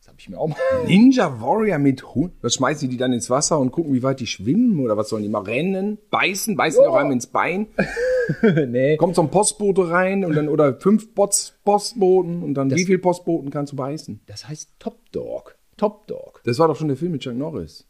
Das 0.00 0.08
habe 0.08 0.16
ich 0.20 0.28
mir 0.30 0.38
auch 0.38 0.48
mal. 0.48 0.56
Ninja 0.86 1.40
Warrior 1.40 1.78
mit 1.78 2.14
Hund. 2.14 2.32
Was 2.40 2.54
schmeißen 2.54 2.88
die 2.88 2.96
dann 2.96 3.12
ins 3.12 3.28
Wasser 3.28 3.58
und 3.58 3.70
gucken, 3.72 3.92
wie 3.92 4.02
weit 4.02 4.20
die 4.20 4.26
schwimmen? 4.26 4.80
Oder 4.80 4.96
was 4.96 5.08
sollen 5.10 5.22
die 5.22 5.28
mal 5.28 5.42
rennen? 5.42 5.98
Beißen? 6.10 6.56
Beißen 6.56 6.82
die 6.82 6.88
auch 6.88 6.94
einem 6.94 7.12
ins 7.12 7.26
Bein? 7.26 7.66
nee. 8.68 8.96
Kommt 8.96 9.16
so 9.16 9.22
ein 9.22 9.30
Postbote 9.30 9.90
rein 9.90 10.24
und 10.24 10.34
dann, 10.34 10.48
oder 10.48 10.78
fünf 10.80 11.14
Bots, 11.14 11.54
Postboten 11.64 12.42
und 12.42 12.54
dann, 12.54 12.70
wie 12.70 12.84
viele 12.84 12.98
Postboten 12.98 13.50
kannst 13.50 13.72
du 13.72 13.76
beißen? 13.76 14.20
Das 14.26 14.48
heißt 14.48 14.70
Top 14.78 15.10
Dog. 15.12 15.56
Top 15.76 16.06
Dog. 16.06 16.40
Das 16.44 16.58
war 16.58 16.68
doch 16.68 16.76
schon 16.76 16.88
der 16.88 16.96
Film 16.96 17.12
mit 17.12 17.22
Chuck 17.22 17.34
Norris. 17.34 17.86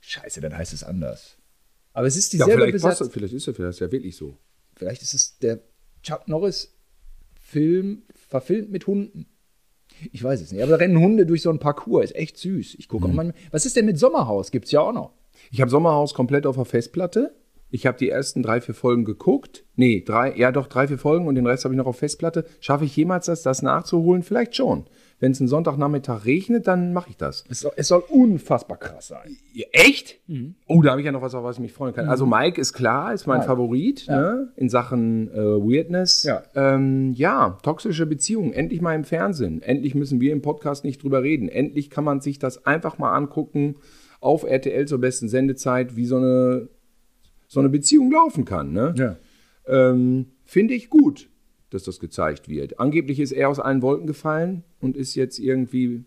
Scheiße, 0.00 0.40
dann 0.40 0.56
heißt 0.56 0.72
es 0.72 0.82
anders. 0.84 1.36
Aber 1.92 2.06
es 2.06 2.16
ist 2.16 2.32
Ja, 2.32 2.44
dieselbe 2.46 2.62
vielleicht, 2.62 2.72
passt, 2.74 2.84
Besatzung. 2.84 3.06
das- 3.08 3.14
vielleicht 3.14 3.34
ist 3.34 3.46
er 3.48 3.54
vielleicht 3.54 3.70
ist 3.70 3.80
ja 3.80 3.92
wirklich 3.92 4.16
so. 4.16 4.38
Vielleicht 4.80 5.02
ist 5.02 5.12
es 5.12 5.36
der 5.40 5.60
Chuck 6.02 6.26
Norris 6.26 6.74
Film 7.34 8.04
verfilmt 8.14 8.70
mit 8.70 8.86
Hunden. 8.86 9.26
Ich 10.10 10.24
weiß 10.24 10.40
es 10.40 10.52
nicht. 10.52 10.62
Aber 10.62 10.70
da 10.70 10.76
rennen 10.76 10.98
Hunde 10.98 11.26
durch 11.26 11.42
so 11.42 11.50
einen 11.50 11.58
Parcours. 11.58 12.06
Ist 12.06 12.16
echt 12.16 12.38
süß. 12.38 12.76
Ich 12.78 12.88
gucke 12.88 13.04
auch 13.04 13.12
mal. 13.12 13.34
Was 13.50 13.66
ist 13.66 13.76
denn 13.76 13.84
mit 13.84 13.98
Sommerhaus? 13.98 14.50
Gibt's 14.50 14.70
ja 14.70 14.80
auch 14.80 14.94
noch. 14.94 15.12
Ich 15.50 15.60
habe 15.60 15.70
Sommerhaus 15.70 16.14
komplett 16.14 16.46
auf 16.46 16.56
der 16.56 16.64
Festplatte. 16.64 17.34
Ich 17.68 17.84
habe 17.84 17.98
die 17.98 18.08
ersten 18.08 18.42
drei, 18.42 18.62
vier 18.62 18.74
Folgen 18.74 19.04
geguckt. 19.04 19.66
Nee, 19.76 20.00
drei, 20.00 20.34
ja 20.34 20.50
doch, 20.50 20.66
drei, 20.66 20.88
vier 20.88 20.98
Folgen 20.98 21.28
und 21.28 21.34
den 21.34 21.46
Rest 21.46 21.64
habe 21.64 21.74
ich 21.74 21.78
noch 21.78 21.86
auf 21.86 21.98
Festplatte. 21.98 22.46
Schaffe 22.60 22.86
ich 22.86 22.96
jemals 22.96 23.26
das, 23.26 23.42
das 23.42 23.60
nachzuholen? 23.60 24.22
Vielleicht 24.22 24.56
schon. 24.56 24.86
Wenn 25.20 25.32
es 25.32 25.40
einen 25.40 25.48
Sonntagnachmittag 25.48 26.24
regnet, 26.24 26.66
dann 26.66 26.94
mache 26.94 27.10
ich 27.10 27.16
das. 27.18 27.44
Es 27.50 27.60
soll, 27.60 27.72
es 27.76 27.88
soll 27.88 28.02
unfassbar 28.08 28.78
krass 28.78 29.08
sein. 29.08 29.36
Ja, 29.52 29.66
echt? 29.70 30.18
Oh, 30.66 30.80
da 30.80 30.92
habe 30.92 31.02
ich 31.02 31.04
ja 31.04 31.12
noch 31.12 31.20
was, 31.20 31.34
auf 31.34 31.44
was 31.44 31.56
ich 31.56 31.60
mich 31.60 31.74
freuen 31.74 31.94
kann. 31.94 32.08
Also 32.08 32.24
Mike 32.24 32.58
ist 32.58 32.72
klar, 32.72 33.12
ist 33.12 33.26
mein 33.26 33.38
Mike. 33.38 33.46
Favorit 33.46 34.08
ne? 34.08 34.48
in 34.56 34.70
Sachen 34.70 35.30
äh, 35.30 35.36
Weirdness. 35.36 36.22
Ja. 36.22 36.42
Ähm, 36.54 37.12
ja, 37.12 37.58
toxische 37.62 38.06
Beziehungen, 38.06 38.54
endlich 38.54 38.80
mal 38.80 38.94
im 38.94 39.04
Fernsehen. 39.04 39.60
Endlich 39.60 39.94
müssen 39.94 40.22
wir 40.22 40.32
im 40.32 40.40
Podcast 40.40 40.84
nicht 40.84 41.02
drüber 41.02 41.22
reden. 41.22 41.50
Endlich 41.50 41.90
kann 41.90 42.04
man 42.04 42.22
sich 42.22 42.38
das 42.38 42.64
einfach 42.64 42.96
mal 42.96 43.14
angucken 43.14 43.76
auf 44.20 44.44
RTL 44.44 44.86
zur 44.86 45.00
besten 45.00 45.28
Sendezeit, 45.28 45.96
wie 45.96 46.06
so 46.06 46.16
eine, 46.16 46.68
so 47.46 47.60
eine 47.60 47.68
Beziehung 47.68 48.10
laufen 48.10 48.46
kann. 48.46 48.72
Ne? 48.72 48.94
Ja. 48.96 49.16
Ähm, 49.66 50.32
Finde 50.44 50.74
ich 50.74 50.90
gut, 50.90 51.29
dass 51.70 51.84
das 51.84 52.00
gezeigt 52.00 52.48
wird. 52.48 52.78
Angeblich 52.78 53.20
ist 53.20 53.32
er 53.32 53.48
aus 53.48 53.60
allen 53.60 53.82
Wolken 53.82 54.06
gefallen 54.06 54.64
und 54.80 54.96
ist 54.96 55.14
jetzt 55.14 55.38
irgendwie 55.38 56.04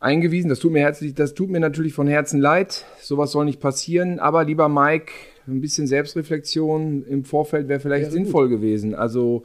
eingewiesen. 0.00 0.48
Das 0.48 0.58
tut 0.58 0.72
mir 0.72 0.80
herzlich, 0.80 1.14
das 1.14 1.34
tut 1.34 1.50
mir 1.50 1.60
natürlich 1.60 1.94
von 1.94 2.06
Herzen 2.06 2.40
leid. 2.40 2.84
Sowas 3.00 3.32
soll 3.32 3.44
nicht 3.44 3.60
passieren. 3.60 4.18
Aber 4.18 4.44
lieber 4.44 4.68
Mike, 4.68 5.12
ein 5.46 5.60
bisschen 5.60 5.86
Selbstreflexion 5.86 7.04
im 7.04 7.24
Vorfeld 7.24 7.68
wäre 7.68 7.80
vielleicht 7.80 8.12
sinnvoll 8.12 8.48
gewesen. 8.48 8.94
Also 8.94 9.44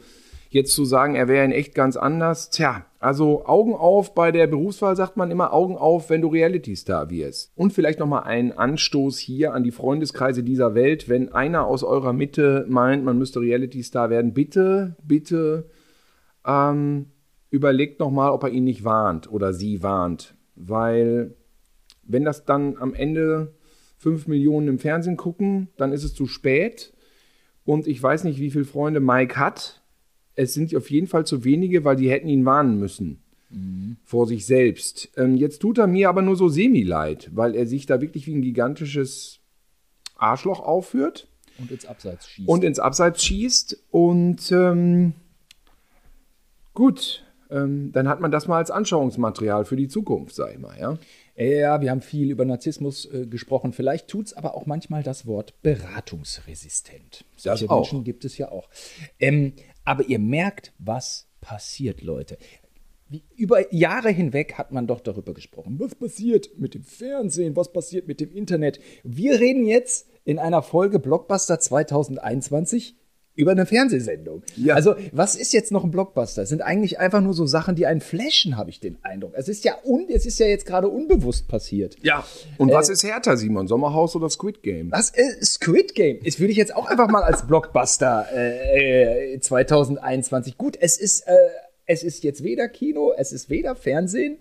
jetzt 0.49 0.73
zu 0.73 0.83
sagen, 0.83 1.15
er 1.15 1.27
wäre 1.27 1.45
in 1.45 1.51
echt 1.51 1.75
ganz 1.75 1.95
anders. 1.95 2.49
Tja, 2.49 2.85
also 2.99 3.45
Augen 3.45 3.73
auf 3.73 4.13
bei 4.13 4.31
der 4.31 4.47
Berufswahl 4.47 4.95
sagt 4.95 5.15
man 5.15 5.31
immer 5.31 5.53
Augen 5.53 5.77
auf, 5.77 6.09
wenn 6.09 6.21
du 6.21 6.27
Reality-Star 6.27 7.09
wirst. 7.09 7.51
Und 7.55 7.71
vielleicht 7.71 7.99
nochmal 7.99 8.23
ein 8.23 8.51
Anstoß 8.51 9.17
hier 9.19 9.53
an 9.53 9.63
die 9.63 9.71
Freundeskreise 9.71 10.43
dieser 10.43 10.75
Welt. 10.75 11.07
Wenn 11.07 11.31
einer 11.31 11.65
aus 11.65 11.83
eurer 11.83 12.13
Mitte 12.13 12.65
meint, 12.67 13.05
man 13.05 13.17
müsste 13.17 13.39
Reality-Star 13.39 14.09
werden, 14.09 14.33
bitte, 14.33 14.95
bitte 15.03 15.69
ähm, 16.45 17.07
überlegt 17.51 17.99
nochmal, 17.99 18.31
ob 18.31 18.43
er 18.43 18.49
ihn 18.49 18.63
nicht 18.63 18.83
warnt 18.83 19.31
oder 19.31 19.53
sie 19.53 19.83
warnt. 19.83 20.35
Weil 20.55 21.35
wenn 22.03 22.25
das 22.25 22.45
dann 22.45 22.77
am 22.77 22.93
Ende 22.93 23.53
5 23.97 24.27
Millionen 24.27 24.67
im 24.67 24.79
Fernsehen 24.79 25.17
gucken, 25.17 25.69
dann 25.77 25.91
ist 25.91 26.03
es 26.03 26.13
zu 26.13 26.25
spät. 26.25 26.93
Und 27.65 27.85
ich 27.85 28.01
weiß 28.01 28.23
nicht, 28.23 28.39
wie 28.39 28.49
viele 28.49 28.65
Freunde 28.65 28.99
Mike 28.99 29.37
hat. 29.37 29.78
Es 30.39 30.53
sind 30.53 30.73
auf 30.73 30.89
jeden 30.89 31.07
Fall 31.07 31.25
zu 31.25 31.43
wenige, 31.43 31.83
weil 31.83 31.97
die 31.97 32.09
hätten 32.09 32.29
ihn 32.29 32.45
warnen 32.45 32.79
müssen. 32.79 33.19
Vor 34.05 34.25
sich 34.25 34.45
selbst. 34.45 35.09
Ähm, 35.17 35.35
jetzt 35.35 35.59
tut 35.59 35.79
er 35.79 35.87
mir 35.87 36.07
aber 36.07 36.21
nur 36.21 36.35
so 36.35 36.47
semi-leid, 36.47 37.29
weil 37.33 37.55
er 37.55 37.65
sich 37.65 37.85
da 37.87 37.99
wirklich 37.99 38.25
wie 38.27 38.35
ein 38.35 38.41
gigantisches 38.43 39.39
Arschloch 40.15 40.59
aufführt 40.59 41.27
Und 41.57 41.71
ins 41.71 41.85
Abseits 41.85 42.29
schießt. 42.29 42.47
und 42.47 42.63
ins 42.63 42.79
Abseits 42.79 43.23
schießt. 43.23 43.85
Und 43.89 44.51
ähm, 44.51 45.13
gut, 46.73 47.25
ähm, 47.49 47.91
dann 47.91 48.07
hat 48.07 48.19
man 48.21 48.31
das 48.31 48.47
mal 48.47 48.57
als 48.57 48.69
Anschauungsmaterial 48.69 49.65
für 49.65 49.75
die 49.75 49.87
Zukunft, 49.87 50.35
sag 50.35 50.53
ich 50.53 50.59
mal, 50.59 50.79
ja. 50.79 50.97
ja, 51.35 51.81
wir 51.81 51.89
haben 51.89 52.01
viel 52.01 52.29
über 52.29 52.45
Narzissmus 52.45 53.11
äh, 53.11 53.25
gesprochen. 53.25 53.73
Vielleicht 53.73 54.07
tut's 54.07 54.33
aber 54.33 54.53
auch 54.55 54.67
manchmal 54.67 55.01
das 55.01 55.25
Wort 55.25 55.59
beratungsresistent. 55.63 57.25
Das 57.33 57.43
Solche 57.43 57.69
auch. 57.69 57.79
Menschen 57.79 58.03
gibt 58.03 58.25
es 58.25 58.37
ja 58.37 58.51
auch. 58.51 58.69
Ähm, 59.19 59.53
aber 59.85 60.05
ihr 60.07 60.19
merkt, 60.19 60.73
was 60.77 61.27
passiert, 61.41 62.01
Leute. 62.01 62.37
Über 63.35 63.73
Jahre 63.73 64.11
hinweg 64.11 64.53
hat 64.53 64.71
man 64.71 64.85
doch 64.85 64.99
darüber 64.99 65.33
gesprochen. 65.33 65.79
Was 65.79 65.95
passiert 65.95 66.51
mit 66.57 66.75
dem 66.75 66.83
Fernsehen? 66.83 67.55
Was 67.55 67.73
passiert 67.73 68.07
mit 68.07 68.19
dem 68.19 68.31
Internet? 68.31 68.79
Wir 69.03 69.39
reden 69.39 69.65
jetzt 69.65 70.07
in 70.25 70.37
einer 70.37 70.61
Folge 70.61 70.99
Blockbuster 70.99 71.59
2021 71.59 72.98
über 73.39 73.51
eine 73.51 73.65
Fernsehsendung. 73.65 74.43
Ja. 74.57 74.75
Also, 74.75 74.95
was 75.13 75.35
ist 75.35 75.53
jetzt 75.53 75.71
noch 75.71 75.85
ein 75.85 75.91
Blockbuster? 75.91 76.41
Es 76.41 76.49
sind 76.49 76.61
eigentlich 76.61 76.99
einfach 76.99 77.21
nur 77.21 77.33
so 77.33 77.45
Sachen, 77.45 77.75
die 77.75 77.85
einen 77.85 78.01
flashen, 78.01 78.57
habe 78.57 78.69
ich 78.69 78.81
den 78.81 78.97
Eindruck. 79.01 79.31
Es 79.35 79.47
ist 79.47 79.63
ja 79.63 79.75
un 79.85 80.07
es 80.09 80.25
ist 80.25 80.39
ja 80.39 80.45
jetzt 80.45 80.65
gerade 80.65 80.89
unbewusst 80.89 81.47
passiert. 81.47 81.95
Ja. 82.01 82.25
Und 82.57 82.73
was 82.73 82.89
ist 82.89 83.03
härter, 83.03 83.37
Simon? 83.37 83.67
Sommerhaus 83.67 84.15
oder 84.15 84.29
Squid 84.29 84.61
Game? 84.61 84.91
Was 84.91 85.11
ist 85.11 85.53
Squid 85.53 85.95
Game? 85.95 86.19
Das 86.25 86.39
würde 86.39 86.51
ich 86.51 86.57
jetzt 86.57 86.75
auch 86.75 86.87
einfach 86.87 87.07
mal 87.07 87.23
als 87.23 87.47
Blockbuster 87.47 88.27
äh, 88.33 89.35
äh, 89.35 89.39
2021. 89.39 90.57
Gut, 90.57 90.77
es 90.79 90.97
ist, 90.97 91.21
äh, 91.21 91.33
es 91.85 92.03
ist 92.03 92.25
jetzt 92.25 92.43
weder 92.43 92.67
Kino, 92.67 93.13
es 93.15 93.31
ist 93.31 93.49
weder 93.49 93.75
Fernsehen, 93.75 94.39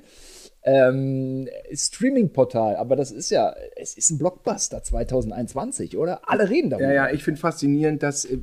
ähm, 0.65 1.49
Streaming-Portal, 1.73 2.77
aber 2.77 2.97
das 2.97 3.13
ist 3.13 3.31
ja, 3.31 3.55
es 3.77 3.97
ist 3.97 4.11
ein 4.11 4.19
Blockbuster 4.19 4.83
2021, 4.83 5.97
oder? 5.97 6.29
Alle 6.29 6.51
reden 6.51 6.71
darüber. 6.71 6.89
Ja, 6.89 7.07
ja, 7.07 7.11
ich 7.11 7.23
finde 7.23 7.41
faszinierend, 7.41 8.03
dass 8.03 8.25
äh, 8.25 8.39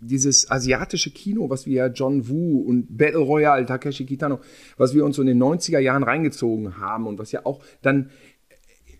dieses 0.00 0.50
asiatische 0.50 1.10
Kino, 1.10 1.50
was 1.50 1.66
wir 1.66 1.74
ja 1.74 1.86
John 1.86 2.28
Woo 2.28 2.60
und 2.60 2.96
Battle 2.96 3.20
Royale, 3.20 3.66
Takeshi 3.66 4.06
Kitano, 4.06 4.40
was 4.76 4.94
wir 4.94 5.04
uns 5.04 5.16
so 5.16 5.22
in 5.22 5.28
den 5.28 5.42
90er 5.42 5.78
Jahren 5.78 6.02
reingezogen 6.02 6.78
haben 6.78 7.06
und 7.06 7.18
was 7.18 7.32
ja 7.32 7.44
auch 7.44 7.62
dann 7.82 8.10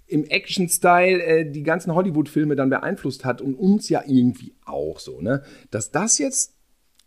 im 0.06 0.24
Action-Style 0.24 1.22
äh, 1.22 1.50
die 1.50 1.62
ganzen 1.62 1.94
Hollywood-Filme 1.94 2.56
dann 2.56 2.68
beeinflusst 2.68 3.24
hat 3.24 3.40
und 3.40 3.54
uns 3.54 3.88
ja 3.88 4.02
irgendwie 4.06 4.54
auch 4.64 4.98
so, 4.98 5.20
ne? 5.20 5.42
Dass 5.70 5.90
das 5.90 6.18
jetzt 6.18 6.56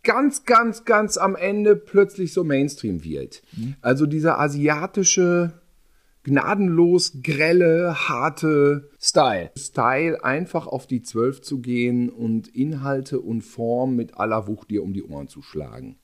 ganz, 0.02 0.44
ganz, 0.44 0.84
ganz 0.84 1.16
am 1.16 1.34
Ende 1.36 1.76
plötzlich 1.76 2.32
so 2.32 2.44
Mainstream 2.44 3.04
wird. 3.04 3.42
Also 3.80 4.06
dieser 4.06 4.38
asiatische, 4.38 5.60
gnadenlos 6.24 7.22
grelle, 7.22 8.08
harte 8.08 8.90
Style. 9.00 9.50
Style, 9.56 10.24
einfach 10.24 10.66
auf 10.66 10.86
die 10.86 11.02
12 11.02 11.42
zu 11.42 11.60
gehen 11.60 12.10
und 12.10 12.48
Inhalte 12.48 13.20
und 13.20 13.42
Form 13.42 13.94
mit 13.94 14.18
aller 14.18 14.48
Wucht 14.48 14.70
dir 14.70 14.82
um 14.82 14.92
die 14.92 15.04
Ohren 15.04 15.28
zu 15.28 15.42
schlagen. 15.42 15.96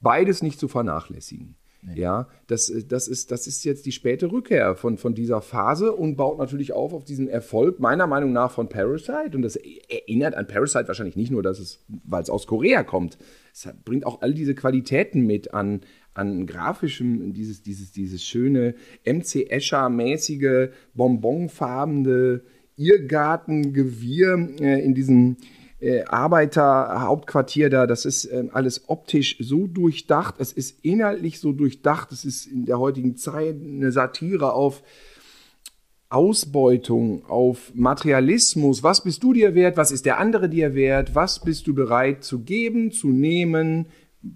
Beides 0.00 0.42
nicht 0.42 0.60
zu 0.60 0.68
vernachlässigen. 0.68 1.56
Ja, 1.94 2.26
das, 2.48 2.72
das, 2.88 3.06
ist, 3.06 3.30
das 3.30 3.46
ist 3.46 3.64
jetzt 3.64 3.86
die 3.86 3.92
späte 3.92 4.32
Rückkehr 4.32 4.74
von, 4.74 4.98
von 4.98 5.14
dieser 5.14 5.40
Phase 5.40 5.92
und 5.92 6.16
baut 6.16 6.36
natürlich 6.38 6.72
auf 6.72 6.92
auf 6.92 7.04
diesen 7.04 7.28
Erfolg, 7.28 7.78
meiner 7.78 8.08
Meinung 8.08 8.32
nach, 8.32 8.50
von 8.50 8.68
Parasite. 8.68 9.32
Und 9.34 9.42
das 9.42 9.54
erinnert 9.54 10.34
an 10.34 10.48
Parasite 10.48 10.88
wahrscheinlich 10.88 11.14
nicht 11.14 11.30
nur, 11.30 11.44
dass 11.44 11.60
es, 11.60 11.84
weil 12.04 12.22
es 12.22 12.30
aus 12.30 12.48
Korea 12.48 12.82
kommt. 12.82 13.18
Es 13.52 13.68
bringt 13.84 14.04
auch 14.04 14.20
all 14.20 14.34
diese 14.34 14.56
Qualitäten 14.56 15.26
mit 15.26 15.54
an, 15.54 15.82
an 16.16 16.46
grafischem, 16.46 17.32
dieses, 17.32 17.62
dieses, 17.62 17.92
dieses 17.92 18.24
schöne 18.24 18.74
MC 19.04 19.50
Escher-mäßige, 19.50 20.70
bonbonfarbene 20.94 22.42
Irrgartengewirr 22.76 24.60
äh, 24.60 24.84
in 24.84 24.94
diesem 24.94 25.36
äh, 25.80 26.04
Arbeiterhauptquartier 26.04 27.70
da, 27.70 27.86
das 27.86 28.04
ist 28.04 28.26
äh, 28.26 28.48
alles 28.52 28.88
optisch 28.88 29.36
so 29.40 29.66
durchdacht, 29.66 30.36
es 30.38 30.52
ist 30.52 30.84
inhaltlich 30.84 31.40
so 31.40 31.52
durchdacht, 31.52 32.12
es 32.12 32.24
ist 32.24 32.46
in 32.46 32.64
der 32.64 32.78
heutigen 32.78 33.16
Zeit 33.16 33.56
eine 33.62 33.92
Satire 33.92 34.52
auf 34.52 34.82
Ausbeutung, 36.08 37.24
auf 37.26 37.72
Materialismus. 37.74 38.82
Was 38.82 39.02
bist 39.02 39.22
du 39.24 39.32
dir 39.32 39.54
wert? 39.54 39.76
Was 39.76 39.90
ist 39.90 40.06
der 40.06 40.18
andere 40.18 40.48
dir 40.48 40.74
wert? 40.74 41.14
Was 41.14 41.40
bist 41.40 41.66
du 41.66 41.74
bereit 41.74 42.22
zu 42.22 42.40
geben, 42.40 42.92
zu 42.92 43.08
nehmen? 43.08 43.86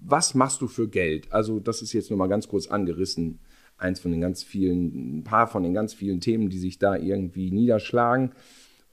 Was 0.03 0.35
machst 0.35 0.61
du 0.61 0.67
für 0.67 0.87
Geld? 0.87 1.31
Also, 1.31 1.59
das 1.59 1.81
ist 1.81 1.93
jetzt 1.93 2.09
nur 2.09 2.17
mal 2.17 2.27
ganz 2.27 2.47
kurz 2.47 2.67
angerissen. 2.67 3.39
Eins 3.77 3.99
von 3.99 4.11
den 4.11 4.21
ganz 4.21 4.43
vielen, 4.43 5.19
ein 5.19 5.23
paar 5.23 5.47
von 5.47 5.63
den 5.63 5.73
ganz 5.73 5.93
vielen 5.93 6.21
Themen, 6.21 6.49
die 6.49 6.59
sich 6.59 6.77
da 6.77 6.95
irgendwie 6.95 7.51
niederschlagen. 7.51 8.31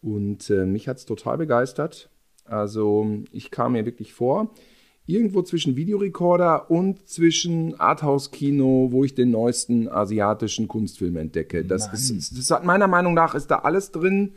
Und 0.00 0.48
äh, 0.50 0.64
mich 0.64 0.88
hat 0.88 0.96
es 0.96 1.04
total 1.04 1.38
begeistert. 1.38 2.10
Also, 2.44 3.06
ich 3.30 3.50
kam 3.50 3.72
mir 3.72 3.84
wirklich 3.84 4.14
vor, 4.14 4.54
irgendwo 5.08 5.42
zwischen 5.42 5.76
Videorekorder 5.76 6.70
und 6.70 7.08
zwischen 7.08 7.78
Arthouse-Kino, 7.78 8.88
wo 8.90 9.04
ich 9.04 9.14
den 9.14 9.30
neuesten 9.30 9.88
asiatischen 9.88 10.68
Kunstfilm 10.68 11.16
entdecke. 11.16 11.64
Das 11.64 11.92
ist, 11.92 12.38
das 12.38 12.50
hat 12.50 12.64
meiner 12.64 12.88
Meinung 12.88 13.14
nach 13.14 13.34
ist 13.34 13.48
da 13.50 13.60
alles 13.60 13.90
drin. 13.90 14.34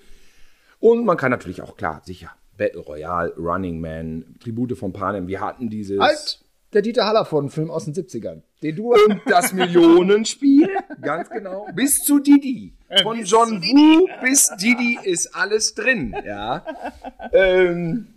Und 0.80 1.06
man 1.06 1.18
kann 1.18 1.30
natürlich 1.30 1.62
auch, 1.62 1.78
klar, 1.78 2.02
sicher, 2.06 2.32
Battle 2.58 2.82
Royale, 2.82 3.34
Running 3.38 3.80
Man, 3.80 4.36
Tribute 4.40 4.78
von 4.78 4.94
Panem, 4.94 5.28
wir 5.28 5.42
hatten 5.42 5.70
dieses. 5.70 6.00
Halt! 6.00 6.41
Der 6.74 6.82
Dieter 6.82 7.06
Hallervorden-Film 7.06 7.70
aus 7.70 7.86
den 7.86 7.94
70ern. 7.94 8.42
Den 8.64 8.76
du. 8.76 8.94
Und 8.94 9.22
das 9.26 9.52
Millionenspiel, 9.54 10.70
ganz 11.02 11.30
genau, 11.30 11.68
bis 11.76 12.04
zu 12.04 12.20
Didi. 12.20 12.74
Von 13.04 13.24
John 13.24 13.62
Woo 13.62 14.08
bis 14.22 14.50
Didi 14.62 14.98
ist 15.04 15.36
alles 15.36 15.74
drin, 15.74 16.16
ja. 16.26 16.66
Ähm, 17.34 18.08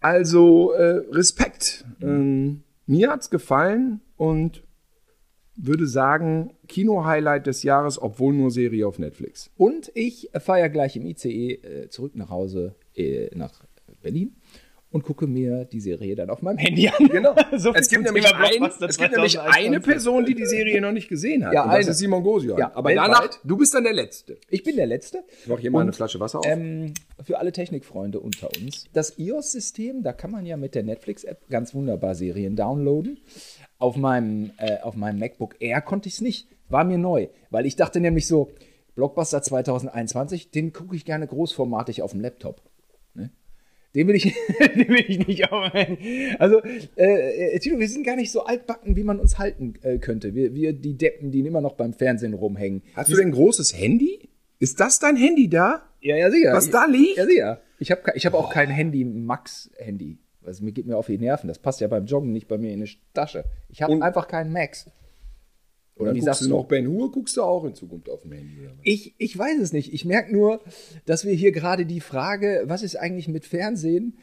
also 0.00 0.72
äh, 0.72 1.06
Respekt. 1.10 1.84
Ähm, 2.02 2.62
mir 2.86 3.10
hat's 3.10 3.30
gefallen 3.30 4.00
und 4.16 4.62
würde 5.56 5.86
sagen, 5.86 6.52
Kino-Highlight 6.68 7.46
des 7.46 7.62
Jahres, 7.62 8.00
obwohl 8.00 8.34
nur 8.34 8.50
Serie 8.50 8.86
auf 8.86 8.98
Netflix. 8.98 9.50
Und 9.56 9.90
ich 9.94 10.30
fahre 10.38 10.68
gleich 10.68 10.96
im 10.96 11.06
ICE 11.06 11.52
äh, 11.54 11.88
zurück 11.88 12.16
nach 12.16 12.28
Hause 12.28 12.74
äh, 12.94 13.30
nach 13.34 13.64
Berlin 14.02 14.36
und 14.94 15.02
gucke 15.02 15.26
mir 15.26 15.64
die 15.64 15.80
Serie 15.80 16.14
dann 16.14 16.30
auf 16.30 16.40
meinem 16.40 16.58
Handy 16.58 16.88
an. 16.88 17.08
Genau. 17.08 17.34
So 17.56 17.74
es 17.74 17.88
gibt, 17.88 18.04
nämlich, 18.04 18.26
ein, 18.32 18.62
es 18.62 18.96
gibt 18.96 19.12
nämlich 19.12 19.32
2021. 19.34 19.66
eine 19.66 19.80
Person, 19.80 20.24
die 20.24 20.34
die 20.34 20.46
Serie 20.46 20.80
noch 20.80 20.92
nicht 20.92 21.08
gesehen 21.08 21.44
hat. 21.44 21.52
Ja, 21.52 21.64
und 21.64 21.70
das 21.70 21.78
eine. 21.80 21.90
ist 21.90 21.98
Simon 21.98 22.22
Gosian. 22.22 22.58
Ja, 22.58 22.70
Aber 22.74 22.90
weltweit. 22.90 23.06
danach, 23.08 23.28
du 23.42 23.56
bist 23.56 23.74
dann 23.74 23.82
der 23.82 23.92
Letzte. 23.92 24.38
Ich 24.50 24.62
bin 24.62 24.76
der 24.76 24.86
Letzte. 24.86 25.24
Ich 25.42 25.48
mache 25.48 25.60
hier 25.60 25.72
mal 25.72 25.78
Und, 25.78 25.86
eine 25.86 25.92
Flasche 25.92 26.20
Wasser 26.20 26.38
auf. 26.38 26.46
Ähm, 26.46 26.94
für 27.24 27.38
alle 27.38 27.50
Technikfreunde 27.50 28.20
unter 28.20 28.48
uns. 28.60 28.84
Das 28.92 29.18
iOS-System, 29.18 30.04
da 30.04 30.12
kann 30.12 30.30
man 30.30 30.46
ja 30.46 30.56
mit 30.56 30.76
der 30.76 30.84
Netflix-App 30.84 31.48
ganz 31.48 31.74
wunderbar 31.74 32.14
Serien 32.14 32.54
downloaden. 32.54 33.18
Auf 33.78 33.96
meinem, 33.96 34.52
äh, 34.58 34.78
auf 34.80 34.94
meinem 34.94 35.18
MacBook 35.18 35.56
Air 35.60 35.80
konnte 35.80 36.08
ich 36.08 36.14
es 36.14 36.20
nicht. 36.20 36.48
War 36.68 36.84
mir 36.84 36.98
neu. 36.98 37.28
Weil 37.50 37.66
ich 37.66 37.74
dachte 37.74 37.98
nämlich 37.98 38.28
so, 38.28 38.52
Blockbuster 38.94 39.42
2021, 39.42 40.52
den 40.52 40.72
gucke 40.72 40.94
ich 40.94 41.04
gerne 41.04 41.26
großformatig 41.26 42.02
auf 42.02 42.12
dem 42.12 42.20
Laptop. 42.20 42.62
Ne? 43.14 43.30
Den 43.94 44.08
will 44.08 44.16
ich, 44.16 44.24
den 44.58 44.88
will 44.88 45.04
ich 45.06 45.26
nicht 45.26 45.50
auf 45.52 45.72
mein- 45.72 45.98
Also, 46.38 46.60
äh, 46.96 47.54
äh, 47.54 47.58
Tino, 47.60 47.78
wir 47.78 47.88
sind 47.88 48.04
gar 48.04 48.16
nicht 48.16 48.32
so 48.32 48.44
altbacken, 48.44 48.96
wie 48.96 49.04
man 49.04 49.20
uns 49.20 49.38
halten 49.38 49.74
äh, 49.82 49.98
könnte. 49.98 50.34
Wir, 50.34 50.54
wir, 50.54 50.72
die 50.72 50.96
Deppen, 50.96 51.30
die 51.30 51.40
immer 51.40 51.60
noch 51.60 51.74
beim 51.74 51.92
Fernsehen 51.92 52.34
rumhängen. 52.34 52.82
Hast 52.94 53.10
du 53.12 53.16
denn 53.16 53.28
ein 53.28 53.32
großes 53.32 53.78
Handy? 53.78 54.28
Ist 54.58 54.80
das 54.80 54.98
dein 54.98 55.16
Handy 55.16 55.48
da? 55.48 55.82
Ja, 56.00 56.16
ja, 56.16 56.30
sicher. 56.30 56.52
Was 56.52 56.70
da 56.70 56.86
liegt? 56.86 57.16
Ja, 57.16 57.26
sicher. 57.26 57.60
Ich 57.78 57.90
habe 57.90 58.00
ich 58.14 58.24
hab 58.26 58.34
auch 58.34 58.50
kein 58.50 58.70
Handy, 58.70 59.04
Max-Handy. 59.04 60.18
Also 60.44 60.64
mir 60.64 60.72
geht 60.72 60.86
mir 60.86 60.96
auf 60.96 61.06
die 61.06 61.18
Nerven. 61.18 61.48
Das 61.48 61.58
passt 61.58 61.80
ja 61.80 61.88
beim 61.88 62.06
Joggen 62.06 62.32
nicht 62.32 62.48
bei 62.48 62.58
mir 62.58 62.72
in 62.72 62.80
eine 62.80 62.88
Tasche. 63.14 63.44
Ich 63.68 63.82
habe 63.82 64.02
einfach 64.02 64.28
keinen 64.28 64.52
Max. 64.52 64.90
Oder 65.96 66.14
wie 66.14 66.20
guckst 66.20 66.40
du 66.40 66.48
noch 66.48 66.66
Ben 66.66 66.88
Hur? 66.88 67.12
Guckst 67.12 67.36
du 67.36 67.42
auch 67.42 67.64
in 67.64 67.74
Zukunft 67.74 68.08
auf 68.10 68.22
dem 68.22 68.32
Handy? 68.32 68.68
Ich, 68.82 69.14
ich 69.18 69.38
weiß 69.38 69.60
es 69.60 69.72
nicht. 69.72 69.92
Ich 69.92 70.04
merke 70.04 70.32
nur, 70.32 70.60
dass 71.06 71.24
wir 71.24 71.32
hier 71.32 71.52
gerade 71.52 71.86
die 71.86 72.00
Frage, 72.00 72.64
was 72.66 72.82
ist 72.82 72.96
eigentlich 72.96 73.28
mit 73.28 73.44
Fernsehen, 73.46 74.18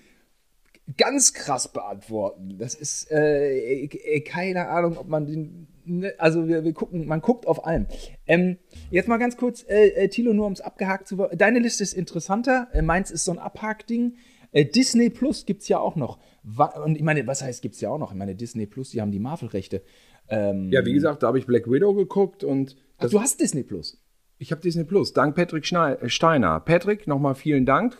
ganz 0.97 1.33
krass 1.33 1.71
beantworten. 1.71 2.57
Das 2.57 2.75
ist 2.75 3.09
äh, 3.11 3.85
äh, 3.85 4.21
keine 4.21 4.67
Ahnung, 4.67 4.97
ob 4.97 5.07
man 5.07 5.25
den. 5.25 5.67
Ne, 5.85 6.13
also 6.17 6.47
wir, 6.47 6.63
wir 6.63 6.73
gucken, 6.73 7.07
man 7.07 7.21
guckt 7.21 7.47
auf 7.47 7.65
allem. 7.65 7.87
Ähm, 8.27 8.57
jetzt 8.91 9.07
mal 9.07 9.17
ganz 9.17 9.37
kurz, 9.37 9.65
äh, 9.67 9.87
äh, 9.89 10.07
Thilo, 10.09 10.33
nur 10.33 10.45
um 10.45 10.53
es 10.53 10.61
abgehakt 10.61 11.07
zu 11.07 11.15
Deine 11.35 11.59
Liste 11.59 11.83
ist 11.83 11.93
interessanter. 11.93 12.67
Äh, 12.73 12.81
meins 12.81 13.11
ist 13.11 13.25
so 13.25 13.31
ein 13.31 13.39
Abhakding. 13.39 14.15
Äh, 14.51 14.65
Disney 14.65 15.09
Plus 15.09 15.45
gibt 15.45 15.61
es 15.61 15.69
ja 15.69 15.79
auch 15.79 15.95
noch. 15.95 16.19
Und 16.83 16.95
ich 16.95 17.03
meine, 17.03 17.25
was 17.27 17.41
heißt 17.41 17.61
gibt 17.61 17.75
es 17.75 17.81
ja 17.81 17.89
auch 17.89 17.97
noch? 17.97 18.11
Ich 18.11 18.17
meine, 18.17 18.35
Disney 18.35 18.65
Plus, 18.65 18.91
die 18.91 19.01
haben 19.01 19.11
die 19.11 19.19
Marvel-Rechte. 19.19 19.81
Ähm, 20.31 20.69
Ja, 20.71 20.83
wie 20.85 20.93
gesagt, 20.93 21.21
da 21.23 21.27
habe 21.27 21.37
ich 21.37 21.45
Black 21.45 21.69
Widow 21.69 21.93
geguckt 21.93 22.43
und 22.43 22.75
ach, 22.97 23.09
du 23.09 23.19
hast 23.21 23.39
Disney 23.39 23.63
Plus. 23.63 24.01
ich 24.39 24.51
habe 24.51 24.61
Disney 24.61 24.83
Plus. 24.83 25.13
Dank 25.13 25.35
Patrick 25.35 25.65
Steiner. 25.65 26.59
Patrick, 26.61 27.05
nochmal 27.05 27.35
vielen 27.35 27.65
Dank. 27.65 27.97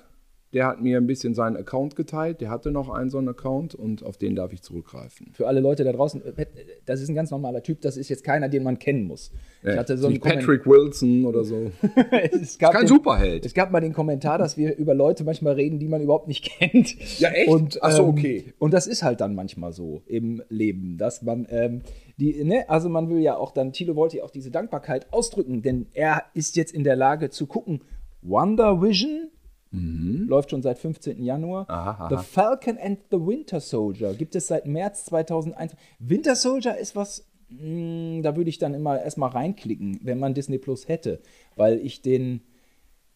Der 0.54 0.68
hat 0.68 0.82
mir 0.82 0.98
ein 0.98 1.08
bisschen 1.08 1.34
seinen 1.34 1.56
Account 1.56 1.96
geteilt. 1.96 2.42
Der 2.42 2.50
hatte 2.50 2.72
noch 2.72 2.90
einen 2.90 3.10
so 3.10 3.18
einen 3.18 3.30
Account 3.30 3.74
und 3.74 4.04
auf 4.04 4.18
den 4.18 4.36
darf 4.36 4.52
ich 4.52 4.62
zurückgreifen. 4.62 5.32
für 5.34 5.48
alle 5.48 5.62
Leute 5.62 5.84
da 5.84 5.94
draußen, 5.94 6.22
äh, 6.26 6.46
das 6.86 7.02
ist 7.02 7.10
ein 7.10 7.16
ganz 7.16 7.32
normaler 7.32 7.64
Typ, 7.64 7.82
das 7.82 7.98
ist 7.98 8.10
jetzt 8.10 8.24
keiner, 8.24 8.50
den 8.50 8.64
man 8.64 8.78
kennen 8.80 9.06
muss. 9.06 9.32
Ich 9.64 9.78
hatte 9.78 9.98
so 9.98 10.08
einen 10.08 10.20
Patrick 10.20 10.66
Wilson 10.66 11.26
oder 11.26 11.44
so. 11.44 11.72
Es 12.32 12.58
gab 12.58 12.74
Kein 12.74 12.82
den, 12.82 12.88
Superheld. 12.88 13.46
Es 13.46 13.54
gab 13.54 13.72
mal 13.72 13.80
den 13.80 13.94
Kommentar, 13.94 14.38
dass 14.38 14.58
wir 14.58 14.76
über 14.76 14.94
Leute 14.94 15.24
manchmal 15.24 15.54
reden, 15.54 15.80
die 15.80 15.88
man 15.88 16.02
überhaupt 16.02 16.28
nicht 16.28 16.44
kennt. 16.60 17.20
Ja, 17.20 17.30
echt? 17.30 17.50
Und, 17.50 17.80
Ach 17.82 17.92
so, 17.92 18.04
ähm, 18.04 18.10
okay. 18.10 18.54
Und 18.60 18.74
das 18.74 18.88
ist 18.88 19.04
halt 19.04 19.22
dann 19.22 19.36
manchmal 19.36 19.72
so 19.72 20.02
im 20.06 20.42
Leben, 20.50 20.98
dass 20.98 21.22
man 21.22 21.48
ähm, 21.50 21.82
die, 22.18 22.44
ne, 22.44 22.70
also 22.70 22.90
man 22.90 23.10
will 23.10 23.20
ja 23.20 23.36
auch 23.36 23.52
dann, 23.52 23.74
Thilo 23.74 23.96
wollte 23.96 24.18
ja 24.18 24.24
auch 24.24 24.32
diese 24.32 24.52
Dankbarkeit 24.52 25.12
ausdrücken, 25.12 25.62
denn 25.62 25.88
er 25.94 26.24
ist 26.34 26.56
jetzt 26.56 26.74
in 26.74 26.84
der 26.84 26.96
Lage 26.96 27.30
zu 27.30 27.48
gucken, 27.48 27.82
Wonder 28.22 28.82
Vision 28.82 29.30
läuft 29.72 30.52
schon 30.52 30.62
seit 30.62 30.78
15. 30.80 31.24
Januar. 31.24 31.64
Mhm. 31.64 31.70
Aha, 31.70 31.90
aha. 31.92 32.10
The 32.10 32.26
Falcon 32.26 32.78
and 32.78 33.00
the 33.10 33.18
Winter 33.18 33.60
Soldier 33.60 34.14
gibt 34.14 34.36
es 34.36 34.48
seit 34.48 34.66
März 34.66 35.06
2001. 35.06 35.76
Winter 36.00 36.36
Soldier 36.36 36.78
ist 36.78 36.96
was, 36.96 37.26
mh, 37.50 38.22
da 38.22 38.36
würde 38.36 38.50
ich 38.50 38.58
dann 38.58 38.74
immer 38.74 39.02
erstmal 39.02 39.30
reinklicken, 39.30 40.00
wenn 40.04 40.20
man 40.20 40.34
Disney 40.34 40.58
Plus 40.58 40.88
hätte, 40.90 41.22
weil 41.56 41.80
ich 41.80 42.02
den, 42.02 42.42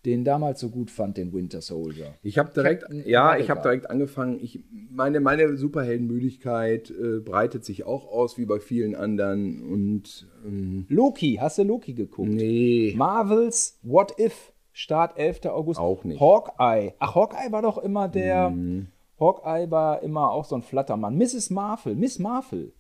den 0.06 0.24
damals 0.24 0.60
so 0.62 0.70
gut 0.70 0.92
fand, 0.92 1.18
den 1.18 1.34
Winter 1.34 1.62
Soldier. 1.62 2.14
Ich 2.22 2.38
habe 2.38 2.54
direkt, 2.54 2.86
ja, 3.06 3.38
ich 3.38 3.50
habe 3.50 3.62
direkt 3.62 3.90
angefangen. 3.90 4.40
Ich, 4.42 4.64
meine, 4.92 5.20
meine 5.20 5.58
Superheldenmüdigkeit 5.58 6.90
äh, 6.92 7.20
breitet 7.20 7.66
sich 7.66 7.86
auch 7.86 8.08
aus 8.08 8.38
wie 8.38 8.46
bei 8.46 8.60
vielen 8.60 8.96
anderen 8.96 9.62
und 9.64 10.28
ähm, 10.46 10.86
Loki, 10.90 11.38
hast 11.42 11.58
du 11.58 11.64
Loki 11.64 11.94
geguckt? 11.94 12.30
nee. 12.30 12.94
Marvels 12.96 13.80
What 13.82 14.18
If, 14.20 14.54
Start 14.78 15.18
11. 15.18 15.46
August. 15.46 15.80
Auch 15.80 16.04
nicht. 16.04 16.20
Hawkeye. 16.20 16.94
Ach, 17.00 17.16
Hawkeye 17.16 17.50
war 17.50 17.62
doch 17.62 17.78
immer 17.78 18.10
der. 18.10 18.54
Hawkeye 19.18 19.72
war 19.72 20.04
immer 20.04 20.32
auch 20.32 20.44
so 20.44 20.56
ein 20.56 20.64
Flattermann. 20.64 21.18
Mrs. 21.18 21.50
Marvel, 21.50 21.96
Miss 21.96 22.20
Marvel. 22.20 22.74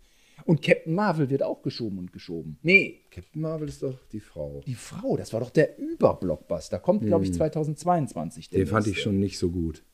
Und 0.43 0.61
Captain 0.61 0.93
Marvel 0.93 1.29
wird 1.29 1.41
auch 1.41 1.61
geschoben 1.61 1.97
und 1.97 2.11
geschoben. 2.11 2.59
Nee, 2.63 2.99
Captain 3.11 3.41
Marvel 3.41 3.69
ist 3.69 3.81
doch 3.81 3.97
die 4.11 4.19
Frau. 4.19 4.61
die 4.67 4.75
Frau, 4.75 5.15
das 5.15 5.31
war 5.31 5.39
doch 5.39 5.49
der 5.51 5.79
Überblockbuster. 5.79 6.79
Kommt, 6.79 7.05
glaube 7.05 7.23
ich, 7.23 7.33
2022. 7.33 8.49
der 8.49 8.59
Den 8.59 8.67
fand 8.67 8.87
ich 8.87 9.01
schon 9.01 9.17
nicht 9.17 9.39
so 9.39 9.49
gut. 9.49 9.85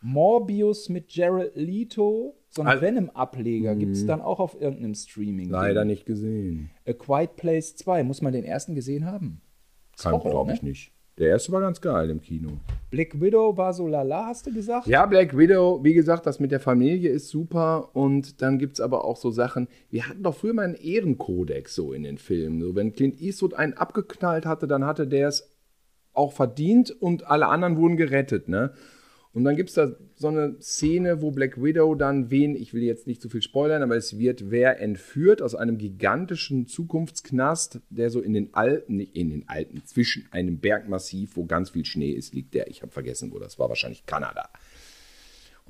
Morbius 0.00 0.88
mit 0.88 1.14
Jared 1.14 1.54
Leto, 1.54 2.34
so 2.48 2.62
ein 2.62 2.68
Also- 2.68 2.80
Venom-Ableger, 2.80 3.76
gibt 3.76 3.92
es 3.96 4.06
dann 4.06 4.22
auch 4.22 4.40
auf 4.40 4.58
irgendeinem 4.58 4.94
Streaming. 4.94 5.50
Leider 5.50 5.84
nicht 5.84 6.06
gesehen. 6.06 6.70
A 6.86 6.94
Quiet 6.94 7.36
Place 7.36 7.76
2, 7.76 8.04
muss 8.04 8.22
man 8.22 8.32
den 8.32 8.44
ersten 8.44 8.74
gesehen 8.74 9.04
haben? 9.04 9.42
Kann 9.98 10.18
glaube 10.18 10.54
ich 10.54 10.62
ne? 10.62 10.70
nicht. 10.70 10.94
Der 11.20 11.28
erste 11.28 11.52
war 11.52 11.60
ganz 11.60 11.82
geil 11.82 12.08
im 12.08 12.22
Kino. 12.22 12.48
Black 12.90 13.20
Widow 13.20 13.54
war 13.54 13.74
so 13.74 13.86
lala, 13.86 14.28
hast 14.28 14.46
du 14.46 14.54
gesagt? 14.54 14.86
Ja, 14.86 15.04
Black 15.04 15.36
Widow, 15.36 15.84
wie 15.84 15.92
gesagt, 15.92 16.24
das 16.24 16.40
mit 16.40 16.50
der 16.50 16.60
Familie 16.60 17.10
ist 17.10 17.28
super. 17.28 17.90
Und 17.92 18.40
dann 18.40 18.58
gibt 18.58 18.72
es 18.76 18.80
aber 18.80 19.04
auch 19.04 19.18
so 19.18 19.30
Sachen. 19.30 19.68
Wir 19.90 20.08
hatten 20.08 20.22
doch 20.22 20.34
früher 20.34 20.54
mal 20.54 20.64
einen 20.64 20.76
Ehrenkodex 20.76 21.74
so 21.74 21.92
in 21.92 22.04
den 22.04 22.16
Filmen. 22.16 22.62
So, 22.62 22.74
wenn 22.74 22.94
Clint 22.94 23.20
Eastwood 23.20 23.52
einen 23.52 23.74
abgeknallt 23.74 24.46
hatte, 24.46 24.66
dann 24.66 24.86
hatte 24.86 25.06
der 25.06 25.28
es 25.28 25.54
auch 26.14 26.32
verdient 26.32 26.90
und 26.90 27.26
alle 27.26 27.48
anderen 27.48 27.76
wurden 27.76 27.98
gerettet. 27.98 28.48
Ne? 28.48 28.72
Und 29.32 29.44
dann 29.44 29.54
gibt 29.54 29.68
es 29.68 29.76
da 29.76 29.92
so 30.16 30.28
eine 30.28 30.56
Szene, 30.60 31.22
wo 31.22 31.30
Black 31.30 31.62
Widow 31.62 31.94
dann 31.94 32.30
wen, 32.30 32.56
ich 32.56 32.74
will 32.74 32.82
jetzt 32.82 33.06
nicht 33.06 33.22
zu 33.22 33.28
viel 33.28 33.42
spoilern, 33.42 33.82
aber 33.82 33.96
es 33.96 34.18
wird 34.18 34.50
wer 34.50 34.80
entführt 34.80 35.40
aus 35.40 35.54
einem 35.54 35.78
gigantischen 35.78 36.66
Zukunftsknast, 36.66 37.80
der 37.90 38.10
so 38.10 38.20
in 38.20 38.32
den 38.32 38.52
Alpen, 38.54 38.96
nicht 38.96 39.14
in 39.14 39.30
den 39.30 39.48
Alpen, 39.48 39.84
zwischen 39.84 40.26
einem 40.32 40.58
Bergmassiv, 40.58 41.36
wo 41.36 41.44
ganz 41.44 41.70
viel 41.70 41.84
Schnee 41.84 42.10
ist, 42.10 42.34
liegt 42.34 42.54
der. 42.54 42.68
Ich 42.68 42.82
habe 42.82 42.90
vergessen, 42.90 43.30
wo 43.32 43.38
das 43.38 43.56
war, 43.58 43.68
wahrscheinlich 43.68 44.04
Kanada. 44.04 44.48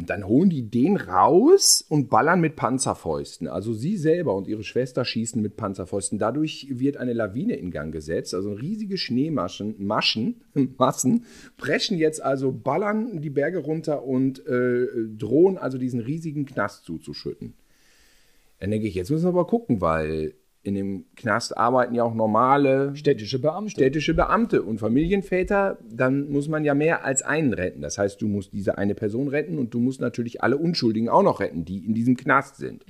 Und 0.00 0.08
dann 0.08 0.26
holen 0.26 0.48
die 0.48 0.62
den 0.62 0.96
raus 0.96 1.84
und 1.86 2.08
ballern 2.08 2.40
mit 2.40 2.56
Panzerfäusten. 2.56 3.48
Also 3.48 3.74
sie 3.74 3.98
selber 3.98 4.34
und 4.34 4.48
ihre 4.48 4.62
Schwester 4.62 5.04
schießen 5.04 5.42
mit 5.42 5.58
Panzerfäusten. 5.58 6.18
Dadurch 6.18 6.68
wird 6.70 6.96
eine 6.96 7.12
Lawine 7.12 7.56
in 7.56 7.70
Gang 7.70 7.92
gesetzt. 7.92 8.34
Also 8.34 8.50
riesige 8.54 8.96
Schneemaschen, 8.96 9.74
Maschen, 9.76 10.40
Massen, 10.78 11.26
preschen 11.58 11.98
jetzt 11.98 12.22
also, 12.22 12.50
ballern 12.50 13.20
die 13.20 13.28
Berge 13.28 13.58
runter 13.58 14.02
und 14.02 14.38
äh, 14.46 14.86
drohen 15.18 15.58
also 15.58 15.76
diesen 15.76 16.00
riesigen 16.00 16.46
Knast 16.46 16.86
zuzuschütten. 16.86 17.52
Dann 18.58 18.70
denke 18.70 18.88
ich, 18.88 18.94
jetzt 18.94 19.10
müssen 19.10 19.26
wir 19.26 19.28
aber 19.28 19.46
gucken, 19.46 19.82
weil 19.82 20.32
in 20.62 20.74
dem 20.74 21.06
Knast 21.16 21.56
arbeiten 21.56 21.94
ja 21.94 22.04
auch 22.04 22.14
normale 22.14 22.94
Städtische 22.94 23.38
Beamte. 23.38 23.70
städtische 23.70 24.12
Beamte 24.12 24.62
und 24.62 24.78
Familienväter, 24.78 25.78
dann 25.90 26.30
muss 26.30 26.48
man 26.48 26.64
ja 26.64 26.74
mehr 26.74 27.04
als 27.04 27.22
einen 27.22 27.54
retten. 27.54 27.80
Das 27.80 27.96
heißt, 27.96 28.20
du 28.20 28.28
musst 28.28 28.52
diese 28.52 28.76
eine 28.76 28.94
Person 28.94 29.28
retten 29.28 29.58
und 29.58 29.72
du 29.72 29.80
musst 29.80 30.00
natürlich 30.00 30.42
alle 30.42 30.58
Unschuldigen 30.58 31.08
auch 31.08 31.22
noch 31.22 31.40
retten, 31.40 31.64
die 31.64 31.84
in 31.86 31.94
diesem 31.94 32.16
Knast 32.16 32.56
sind. 32.56 32.84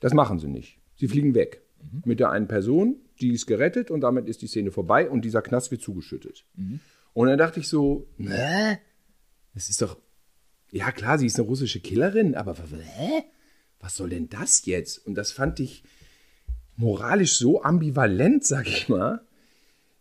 Das 0.00 0.12
machen 0.12 0.38
sie 0.38 0.48
nicht. 0.48 0.78
Sie 0.96 1.08
fliegen 1.08 1.34
weg. 1.34 1.62
Mit 2.04 2.20
der 2.20 2.30
einen 2.30 2.46
Person, 2.46 2.96
die 3.20 3.32
ist 3.32 3.46
gerettet 3.46 3.90
und 3.90 4.02
damit 4.02 4.28
ist 4.28 4.42
die 4.42 4.46
Szene 4.46 4.70
vorbei 4.70 5.08
und 5.08 5.24
dieser 5.24 5.42
Knast 5.42 5.70
wird 5.70 5.80
zugeschüttet. 5.80 6.44
Und 7.14 7.28
dann 7.28 7.38
dachte 7.38 7.58
ich 7.58 7.68
so, 7.68 8.06
hä? 8.18 8.78
Das 9.54 9.68
ist 9.68 9.80
doch, 9.82 9.96
ja 10.70 10.92
klar, 10.92 11.18
sie 11.18 11.26
ist 11.26 11.38
eine 11.38 11.48
russische 11.48 11.80
Killerin, 11.80 12.34
aber 12.34 12.54
hä? 12.54 13.24
Was 13.80 13.96
soll 13.96 14.10
denn 14.10 14.28
das 14.28 14.64
jetzt? 14.66 14.98
Und 15.06 15.14
das 15.14 15.32
fand 15.32 15.58
ich 15.58 15.82
moralisch 16.82 17.36
so 17.36 17.62
ambivalent, 17.62 18.44
sag 18.44 18.66
ich 18.66 18.88
mal, 18.88 19.22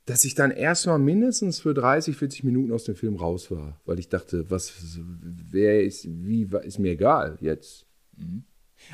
dass 0.06 0.26
ich 0.26 0.36
dann 0.36 0.52
erstmal 0.52 1.00
mindestens 1.00 1.60
für 1.60 1.74
30, 1.74 2.18
40 2.18 2.44
Minuten 2.44 2.72
aus 2.74 2.84
dem 2.84 2.96
Film 2.96 3.16
raus 3.16 3.52
war, 3.52 3.80
weil 3.86 4.00
ich 4.00 4.10
dachte, 4.10 4.50
was, 4.50 4.74
wer 5.50 5.84
ist, 5.84 6.06
wie, 6.10 6.50
ist 6.64 6.80
mir 6.80 6.92
egal 6.92 7.38
jetzt. 7.40 7.86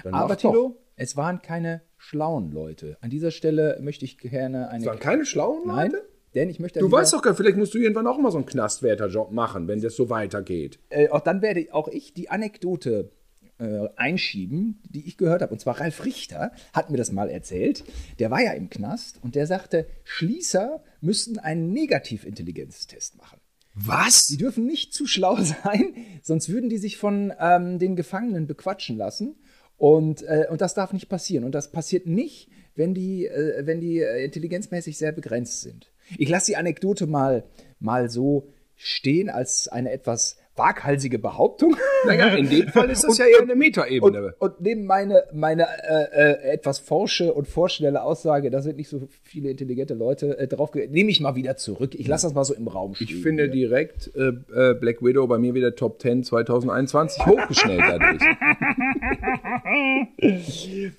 Dann 0.03 0.13
Aber. 0.13 0.37
Tilo, 0.37 0.77
es 0.95 1.15
waren 1.15 1.41
keine 1.41 1.81
schlauen 1.97 2.51
Leute. 2.51 2.97
An 3.01 3.09
dieser 3.09 3.31
Stelle 3.31 3.77
möchte 3.81 4.05
ich 4.05 4.17
gerne 4.17 4.69
eine. 4.69 4.83
Das 4.83 4.93
waren 4.93 4.99
keine 4.99 5.25
schlauen 5.25 5.67
Nein, 5.67 5.91
Leute? 5.91 6.07
denn 6.35 6.49
ich 6.49 6.59
möchte. 6.59 6.79
Du 6.79 6.91
weißt 6.91 7.13
doch 7.13 7.21
gar, 7.21 7.35
vielleicht 7.35 7.57
musst 7.57 7.73
du 7.73 7.77
irgendwann 7.77 8.07
auch 8.07 8.17
mal 8.19 8.31
so 8.31 8.37
einen 8.37 8.45
Knastwärterjob 8.45 9.31
machen, 9.31 9.67
wenn 9.67 9.81
das 9.81 9.95
so 9.95 10.09
weitergeht. 10.09 10.79
äh, 10.89 11.09
auch 11.09 11.21
dann 11.21 11.41
werde 11.41 11.65
auch 11.71 11.87
ich 11.87 12.13
die 12.13 12.29
Anekdote 12.29 13.11
äh, 13.59 13.87
einschieben, 13.95 14.81
die 14.89 15.07
ich 15.07 15.17
gehört 15.17 15.41
habe. 15.41 15.51
Und 15.51 15.59
zwar 15.59 15.79
Ralf 15.79 16.05
Richter 16.05 16.51
hat 16.73 16.89
mir 16.89 16.97
das 16.97 17.11
mal 17.11 17.29
erzählt. 17.29 17.83
Der 18.19 18.31
war 18.31 18.41
ja 18.41 18.51
im 18.53 18.69
Knast 18.69 19.19
und 19.23 19.35
der 19.35 19.47
sagte, 19.47 19.87
Schließer 20.03 20.83
müssten 21.01 21.39
einen 21.39 21.71
Negativintelligenztest 21.73 23.17
machen. 23.17 23.39
Was? 23.73 24.27
Die 24.27 24.37
dürfen 24.37 24.65
nicht 24.65 24.93
zu 24.93 25.05
schlau 25.05 25.35
sein, 25.41 25.93
sonst 26.23 26.49
würden 26.49 26.69
die 26.69 26.77
sich 26.77 26.97
von 26.97 27.33
ähm, 27.39 27.79
den 27.79 27.95
Gefangenen 27.95 28.47
bequatschen 28.47 28.97
lassen. 28.97 29.35
Und, 29.77 30.23
äh, 30.23 30.47
und 30.49 30.61
das 30.61 30.73
darf 30.73 30.91
nicht 30.93 31.07
passieren. 31.07 31.43
Und 31.43 31.53
das 31.53 31.71
passiert 31.71 32.07
nicht, 32.07 32.49
wenn 32.75 32.93
die, 32.93 33.27
äh, 33.27 33.65
wenn 33.65 33.79
die 33.79 33.99
äh, 33.99 34.25
intelligenzmäßig 34.25 34.97
sehr 34.97 35.11
begrenzt 35.11 35.61
sind. 35.61 35.91
Ich 36.17 36.29
lasse 36.29 36.47
die 36.47 36.57
Anekdote 36.57 37.05
mal, 37.05 37.43
mal 37.79 38.09
so 38.09 38.47
stehen 38.75 39.29
als 39.29 39.67
eine 39.67 39.91
etwas 39.91 40.37
waghalsige 40.57 41.19
Behauptung. 41.19 41.75
Naja, 42.05 42.27
in 42.35 42.49
dem 42.49 42.67
Fall 42.69 42.89
ist 42.89 43.03
das 43.03 43.17
ja 43.17 43.25
eher 43.25 43.41
eine 43.41 43.55
Metaebene. 43.55 44.35
Und, 44.39 44.49
und 44.51 44.61
neben 44.61 44.85
meine, 44.85 45.23
meine 45.33 45.67
äh, 45.87 46.03
äh, 46.11 46.53
etwas 46.53 46.79
forsche 46.79 47.33
und 47.33 47.47
vorschnelle 47.47 48.03
Aussage, 48.03 48.49
da 48.49 48.61
sind 48.61 48.77
nicht 48.77 48.89
so 48.89 49.07
viele 49.23 49.49
intelligente 49.49 49.93
Leute 49.93 50.37
äh, 50.37 50.47
drauf, 50.47 50.73
nehme 50.73 51.11
ich 51.11 51.21
mal 51.21 51.35
wieder 51.35 51.57
zurück. 51.57 51.95
Ich 51.95 52.07
lasse 52.07 52.27
das 52.27 52.33
mal 52.33 52.43
so 52.43 52.53
im 52.53 52.67
Raum 52.67 52.95
stehen. 52.95 53.07
Ich 53.07 53.15
finde 53.21 53.49
direkt 53.49 54.11
äh, 54.15 54.31
äh, 54.53 54.73
Black 54.73 55.01
Widow 55.01 55.27
bei 55.27 55.37
mir 55.37 55.53
wieder 55.53 55.75
Top 55.75 56.01
10 56.01 56.23
2021 56.23 57.25
hochgeschnellt 57.25 57.83
dadurch. 57.87 58.21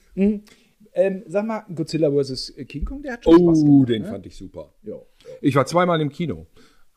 Ähm, 0.95 1.23
sag 1.29 1.47
mal, 1.47 1.63
Godzilla 1.73 2.11
vs. 2.11 2.55
King 2.67 2.85
Kong, 2.85 3.03
der 3.03 3.13
hat 3.13 3.23
schon 3.25 3.35
Spaß 3.35 3.63
Oh, 3.63 3.65
gemacht. 3.65 3.89
den 3.89 4.03
ne? 4.03 4.09
fand 4.09 4.27
ich 4.27 4.37
super. 4.37 4.73
Ja. 4.83 4.97
Ich 5.41 5.55
war 5.55 5.65
zweimal 5.65 6.01
im 6.01 6.09
Kino. 6.09 6.47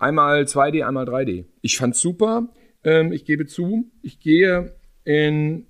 Einmal 0.01 0.45
2D, 0.45 0.83
einmal 0.83 1.05
3D. 1.05 1.45
Ich 1.61 1.77
fand's 1.77 1.99
super. 1.99 2.49
Ähm, 2.83 3.11
ich 3.11 3.23
gebe 3.23 3.45
zu, 3.45 3.91
ich 4.01 4.19
gehe 4.19 4.73
in 5.03 5.67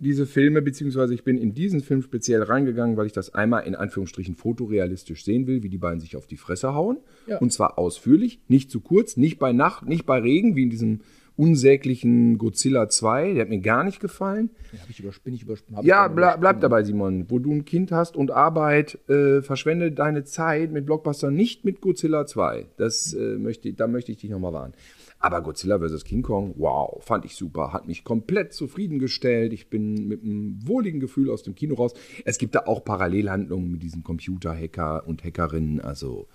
diese 0.00 0.26
Filme, 0.26 0.62
beziehungsweise 0.62 1.14
ich 1.14 1.22
bin 1.22 1.38
in 1.38 1.54
diesen 1.54 1.80
Film 1.80 2.02
speziell 2.02 2.42
reingegangen, 2.42 2.96
weil 2.96 3.06
ich 3.06 3.12
das 3.12 3.34
einmal 3.34 3.64
in 3.68 3.76
Anführungsstrichen 3.76 4.34
fotorealistisch 4.34 5.24
sehen 5.24 5.46
will, 5.46 5.62
wie 5.62 5.68
die 5.68 5.78
beiden 5.78 6.00
sich 6.00 6.16
auf 6.16 6.26
die 6.26 6.36
Fresse 6.36 6.74
hauen. 6.74 6.98
Ja. 7.28 7.38
Und 7.38 7.52
zwar 7.52 7.78
ausführlich, 7.78 8.40
nicht 8.48 8.68
zu 8.72 8.80
kurz, 8.80 9.16
nicht 9.16 9.38
bei 9.38 9.52
Nacht, 9.52 9.86
nicht 9.86 10.06
bei 10.06 10.18
Regen, 10.18 10.56
wie 10.56 10.64
in 10.64 10.70
diesem 10.70 11.02
unsäglichen 11.38 12.36
Godzilla 12.36 12.88
2. 12.88 13.34
Der 13.34 13.42
hat 13.42 13.48
mir 13.48 13.60
gar 13.60 13.84
nicht 13.84 14.00
gefallen. 14.00 14.50
Ja, 14.72 14.80
ich 14.88 15.00
übersp 15.00 15.22
bin 15.24 15.34
ich 15.34 15.42
übersp 15.42 15.64
hab 15.72 15.84
Ja, 15.84 16.08
bleib 16.08 16.38
übersprungen. 16.38 16.60
dabei, 16.60 16.82
Simon. 16.82 17.30
Wo 17.30 17.38
du 17.38 17.52
ein 17.52 17.64
Kind 17.64 17.92
hast 17.92 18.16
und 18.16 18.30
Arbeit, 18.32 18.98
äh, 19.08 19.40
verschwende 19.40 19.92
deine 19.92 20.24
Zeit 20.24 20.72
mit 20.72 20.84
Blockbuster 20.84 21.30
nicht 21.30 21.64
mit 21.64 21.80
Godzilla 21.80 22.26
2. 22.26 22.66
Das 22.76 23.14
äh, 23.14 23.38
möchte, 23.38 23.72
da 23.72 23.86
möchte 23.86 24.10
ich 24.12 24.18
dich 24.18 24.30
nochmal 24.30 24.52
warnen. 24.52 24.74
Aber 25.20 25.40
Godzilla 25.42 25.78
vs. 25.78 26.04
King 26.04 26.22
Kong, 26.22 26.54
wow, 26.58 27.02
fand 27.04 27.24
ich 27.24 27.34
super. 27.34 27.72
Hat 27.72 27.86
mich 27.86 28.04
komplett 28.04 28.52
zufriedengestellt. 28.52 29.52
Ich 29.52 29.68
bin 29.70 30.06
mit 30.06 30.22
einem 30.22 30.58
wohligen 30.66 31.00
Gefühl 31.00 31.30
aus 31.30 31.42
dem 31.42 31.54
Kino 31.54 31.74
raus. 31.74 31.94
Es 32.24 32.38
gibt 32.38 32.54
da 32.54 32.66
auch 32.66 32.84
Parallelhandlungen 32.84 33.70
mit 33.70 33.82
diesen 33.82 34.04
Computerhacker 34.04 35.06
und 35.06 35.24
Hackerinnen. 35.24 35.80
Also, 35.80 36.28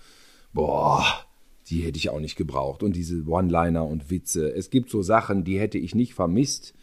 boah, 0.52 1.02
die 1.68 1.80
hätte 1.80 1.98
ich 1.98 2.10
auch 2.10 2.20
nicht 2.20 2.36
gebraucht. 2.36 2.82
Und 2.82 2.94
diese 2.96 3.24
One-Liner 3.26 3.86
und 3.86 4.10
Witze. 4.10 4.52
Es 4.54 4.70
gibt 4.70 4.90
so 4.90 5.02
Sachen, 5.02 5.44
die 5.44 5.58
hätte 5.58 5.78
ich 5.78 5.94
nicht 5.94 6.14
vermisst. 6.14 6.74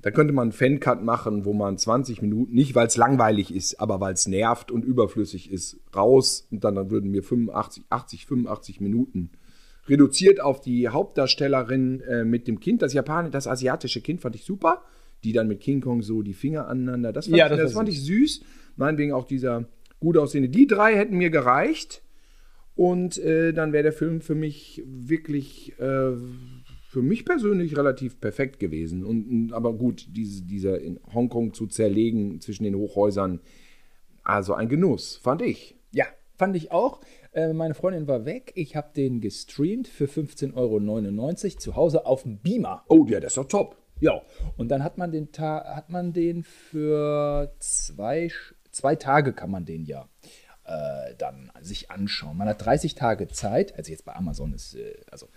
Da 0.00 0.12
könnte 0.12 0.32
man 0.32 0.44
einen 0.44 0.52
Fancut 0.52 1.02
machen, 1.02 1.44
wo 1.44 1.52
man 1.52 1.76
20 1.76 2.22
Minuten, 2.22 2.54
nicht 2.54 2.76
weil 2.76 2.86
es 2.86 2.96
langweilig 2.96 3.52
ist, 3.52 3.80
aber 3.80 4.00
weil 4.00 4.14
es 4.14 4.28
nervt 4.28 4.70
und 4.70 4.84
überflüssig 4.84 5.50
ist, 5.50 5.80
raus 5.94 6.46
und 6.52 6.62
dann, 6.62 6.76
dann 6.76 6.90
würden 6.90 7.12
wir 7.12 7.24
85, 7.24 7.84
80, 7.90 8.26
85 8.26 8.80
Minuten 8.80 9.30
reduziert 9.88 10.40
auf 10.40 10.60
die 10.60 10.88
Hauptdarstellerin 10.88 12.00
äh, 12.02 12.24
mit 12.24 12.46
dem 12.46 12.60
Kind. 12.60 12.82
Das 12.82 12.92
Japanische, 12.92 13.32
das 13.32 13.48
asiatische 13.48 14.00
Kind 14.00 14.20
fand 14.20 14.36
ich 14.36 14.44
super. 14.44 14.82
Die 15.24 15.32
dann 15.32 15.48
mit 15.48 15.60
King 15.60 15.80
Kong 15.80 16.02
so 16.02 16.22
die 16.22 16.34
Finger 16.34 16.68
aneinander. 16.68 17.12
Das 17.12 17.26
fand, 17.26 17.36
Ja, 17.36 17.46
ich, 17.46 17.50
das 17.50 17.60
das 17.60 17.72
fand 17.72 17.88
ich 17.88 18.00
süß. 18.04 18.42
Meinetwegen 18.76 19.12
auch 19.12 19.24
dieser 19.24 19.66
gut 19.98 20.16
aussehende. 20.16 20.48
Die 20.48 20.68
drei 20.68 20.94
hätten 20.94 21.16
mir 21.16 21.30
gereicht. 21.30 22.02
Und 22.78 23.18
äh, 23.18 23.52
dann 23.52 23.72
wäre 23.72 23.82
der 23.82 23.92
Film 23.92 24.20
für 24.20 24.36
mich 24.36 24.84
wirklich, 24.86 25.72
äh, 25.80 26.12
für 26.88 27.02
mich 27.02 27.24
persönlich 27.24 27.76
relativ 27.76 28.20
perfekt 28.20 28.60
gewesen. 28.60 29.02
Und, 29.02 29.52
aber 29.52 29.72
gut, 29.72 30.06
diese, 30.10 30.44
dieser 30.44 30.80
in 30.80 31.00
Hongkong 31.12 31.54
zu 31.54 31.66
zerlegen 31.66 32.40
zwischen 32.40 32.62
den 32.62 32.76
Hochhäusern, 32.76 33.40
also 34.22 34.54
ein 34.54 34.68
Genuss, 34.68 35.16
fand 35.16 35.42
ich. 35.42 35.74
Ja, 35.90 36.04
fand 36.36 36.54
ich 36.54 36.70
auch. 36.70 37.00
Äh, 37.32 37.52
meine 37.52 37.74
Freundin 37.74 38.06
war 38.06 38.24
weg. 38.24 38.52
Ich 38.54 38.76
habe 38.76 38.90
den 38.94 39.20
gestreamt 39.20 39.88
für 39.88 40.04
15,99 40.04 40.54
Euro 40.54 41.58
zu 41.58 41.74
Hause 41.74 42.06
auf 42.06 42.22
dem 42.22 42.38
Beamer. 42.38 42.84
Oh, 42.86 43.04
ja, 43.08 43.18
das 43.18 43.32
ist 43.32 43.38
doch 43.38 43.48
top. 43.48 43.76
Ja, 43.98 44.22
und 44.56 44.68
dann 44.68 44.84
hat 44.84 44.98
man 44.98 45.10
den 45.10 45.32
Ta 45.32 45.74
hat 45.74 45.90
man 45.90 46.12
den 46.12 46.44
für 46.44 47.52
zwei, 47.58 48.30
zwei 48.70 48.94
Tage 48.94 49.32
kann 49.32 49.50
man 49.50 49.64
den 49.64 49.84
ja 49.84 50.08
äh, 50.68 51.14
dann 51.16 51.50
sich 51.60 51.90
anschauen. 51.90 52.36
Man 52.36 52.48
hat 52.48 52.64
30 52.64 52.94
Tage 52.94 53.28
Zeit, 53.28 53.76
also 53.76 53.90
jetzt 53.90 54.04
bei 54.04 54.14
Amazon 54.14 54.52
ist, 54.52 54.74
äh, 54.74 54.94
also 55.10 55.28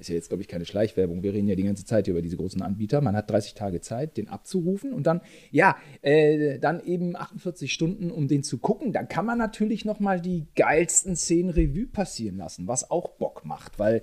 ist 0.00 0.08
ja 0.08 0.14
jetzt, 0.14 0.28
glaube 0.28 0.42
ich, 0.42 0.48
keine 0.48 0.64
Schleichwerbung. 0.64 1.22
Wir 1.22 1.34
reden 1.34 1.46
ja 1.46 1.54
die 1.54 1.62
ganze 1.62 1.84
Zeit 1.84 2.08
über 2.08 2.22
diese 2.22 2.36
großen 2.36 2.62
Anbieter. 2.62 3.00
Man 3.02 3.14
hat 3.14 3.30
30 3.30 3.54
Tage 3.54 3.80
Zeit, 3.80 4.16
den 4.16 4.28
abzurufen 4.28 4.92
und 4.92 5.06
dann, 5.06 5.20
ja, 5.50 5.76
äh, 6.00 6.58
dann 6.58 6.82
eben 6.84 7.16
48 7.16 7.72
Stunden, 7.72 8.10
um 8.10 8.26
den 8.26 8.42
zu 8.42 8.58
gucken. 8.58 8.92
Dann 8.92 9.08
kann 9.08 9.26
man 9.26 9.38
natürlich 9.38 9.84
nochmal 9.84 10.20
die 10.20 10.46
geilsten 10.56 11.16
Szenen 11.16 11.50
Revue 11.50 11.86
passieren 11.86 12.38
lassen, 12.38 12.66
was 12.66 12.90
auch 12.90 13.10
Bock 13.10 13.44
macht, 13.44 13.78
weil 13.78 13.96
äh, 13.96 14.00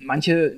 manche, 0.00 0.56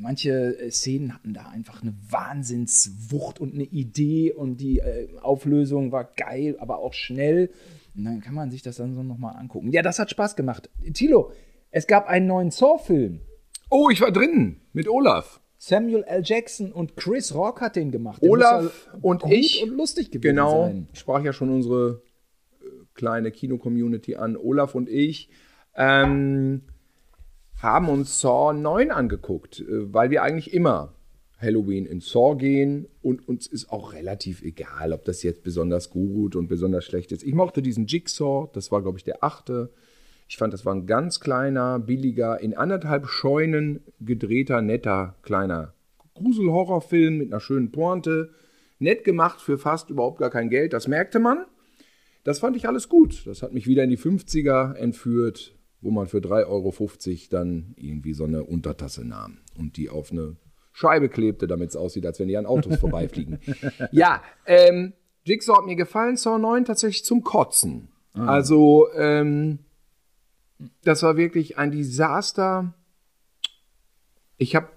manche 0.00 0.70
Szenen 0.70 1.12
hatten 1.14 1.34
da 1.34 1.48
einfach 1.48 1.82
eine 1.82 1.94
Wahnsinnswucht 2.08 3.38
und 3.38 3.54
eine 3.54 3.64
Idee 3.64 4.32
und 4.32 4.56
die 4.56 4.78
äh, 4.78 5.08
Auflösung 5.20 5.92
war 5.92 6.04
geil, 6.16 6.56
aber 6.58 6.78
auch 6.78 6.94
schnell. 6.94 7.50
Und 7.96 8.04
dann 8.04 8.20
kann 8.20 8.34
man 8.34 8.50
sich 8.50 8.62
das 8.62 8.76
dann 8.76 8.94
so 8.94 9.02
nochmal 9.02 9.36
angucken. 9.36 9.70
Ja, 9.72 9.82
das 9.82 9.98
hat 9.98 10.10
Spaß 10.10 10.36
gemacht. 10.36 10.68
Tilo, 10.92 11.32
es 11.70 11.86
gab 11.86 12.06
einen 12.08 12.26
neuen 12.26 12.50
Saw-Film. 12.50 13.20
Oh, 13.70 13.88
ich 13.90 14.00
war 14.00 14.12
drin 14.12 14.60
mit 14.72 14.88
Olaf. 14.88 15.40
Samuel 15.58 16.04
L. 16.04 16.20
Jackson 16.24 16.70
und 16.72 16.96
Chris 16.96 17.34
Rock 17.34 17.62
hat 17.62 17.76
den 17.76 17.90
gemacht. 17.90 18.22
Der 18.22 18.30
Olaf 18.30 18.88
ja 18.92 18.98
und 19.00 19.22
gut 19.22 19.32
ich. 19.32 19.62
und 19.62 19.70
lustig 19.70 20.10
gewesen 20.10 20.36
Genau, 20.36 20.64
sein. 20.66 20.88
ich 20.92 20.98
sprach 20.98 21.24
ja 21.24 21.32
schon 21.32 21.48
unsere 21.50 22.02
äh, 22.60 22.66
kleine 22.94 23.30
Kino-Community 23.30 24.16
an. 24.16 24.36
Olaf 24.36 24.74
und 24.74 24.88
ich 24.90 25.30
ähm, 25.74 26.62
haben 27.62 27.88
uns 27.88 28.20
Saw 28.20 28.52
9 28.52 28.90
angeguckt, 28.90 29.60
äh, 29.60 29.92
weil 29.92 30.10
wir 30.10 30.22
eigentlich 30.22 30.52
immer 30.52 30.92
Halloween 31.38 31.84
in 31.84 32.00
Saw 32.00 32.36
gehen 32.36 32.88
und 33.02 33.28
uns 33.28 33.46
ist 33.46 33.70
auch 33.70 33.92
relativ 33.92 34.42
egal, 34.42 34.92
ob 34.92 35.04
das 35.04 35.22
jetzt 35.22 35.42
besonders 35.42 35.90
gut 35.90 36.34
und 36.34 36.48
besonders 36.48 36.84
schlecht 36.84 37.12
ist. 37.12 37.22
Ich 37.22 37.34
mochte 37.34 37.60
diesen 37.60 37.86
Jigsaw, 37.86 38.48
das 38.52 38.72
war 38.72 38.82
glaube 38.82 38.98
ich 38.98 39.04
der 39.04 39.22
achte. 39.22 39.70
Ich 40.28 40.38
fand, 40.38 40.52
das 40.52 40.64
war 40.64 40.74
ein 40.74 40.86
ganz 40.86 41.20
kleiner, 41.20 41.78
billiger, 41.78 42.40
in 42.40 42.56
anderthalb 42.56 43.06
Scheunen 43.06 43.80
gedrehter, 44.00 44.60
netter, 44.60 45.14
kleiner 45.22 45.74
Gruselhorrorfilm 46.14 47.18
mit 47.18 47.32
einer 47.32 47.40
schönen 47.40 47.70
Pointe. 47.70 48.30
Nett 48.78 49.04
gemacht 49.04 49.40
für 49.40 49.58
fast 49.58 49.90
überhaupt 49.90 50.18
gar 50.18 50.30
kein 50.30 50.50
Geld, 50.50 50.72
das 50.72 50.88
merkte 50.88 51.18
man. 51.18 51.44
Das 52.24 52.40
fand 52.40 52.56
ich 52.56 52.66
alles 52.66 52.88
gut. 52.88 53.26
Das 53.26 53.42
hat 53.42 53.52
mich 53.52 53.66
wieder 53.66 53.84
in 53.84 53.90
die 53.90 53.98
50er 53.98 54.74
entführt, 54.74 55.54
wo 55.80 55.90
man 55.90 56.08
für 56.08 56.18
3,50 56.18 56.46
Euro 56.48 56.74
dann 57.30 57.74
irgendwie 57.76 58.14
so 58.14 58.24
eine 58.24 58.42
Untertasse 58.42 59.06
nahm 59.06 59.38
und 59.56 59.76
die 59.76 59.88
auf 59.88 60.10
eine 60.10 60.36
Scheibe 60.76 61.08
klebte, 61.08 61.46
damit 61.46 61.70
es 61.70 61.76
aussieht, 61.76 62.04
als 62.04 62.20
wenn 62.20 62.28
die 62.28 62.36
an 62.36 62.44
Autos 62.44 62.76
vorbeifliegen. 62.76 63.38
Ja, 63.92 64.22
ähm, 64.44 64.92
Jigsaw 65.24 65.56
hat 65.56 65.64
mir 65.64 65.74
gefallen, 65.74 66.16
Saw 66.16 66.38
9 66.38 66.66
tatsächlich 66.66 67.02
zum 67.02 67.22
Kotzen. 67.22 67.88
Also, 68.12 68.88
ähm, 68.94 69.60
das 70.84 71.02
war 71.02 71.16
wirklich 71.16 71.56
ein 71.56 71.70
Desaster. 71.70 72.74
Ich 74.36 74.54
habe, 74.54 74.68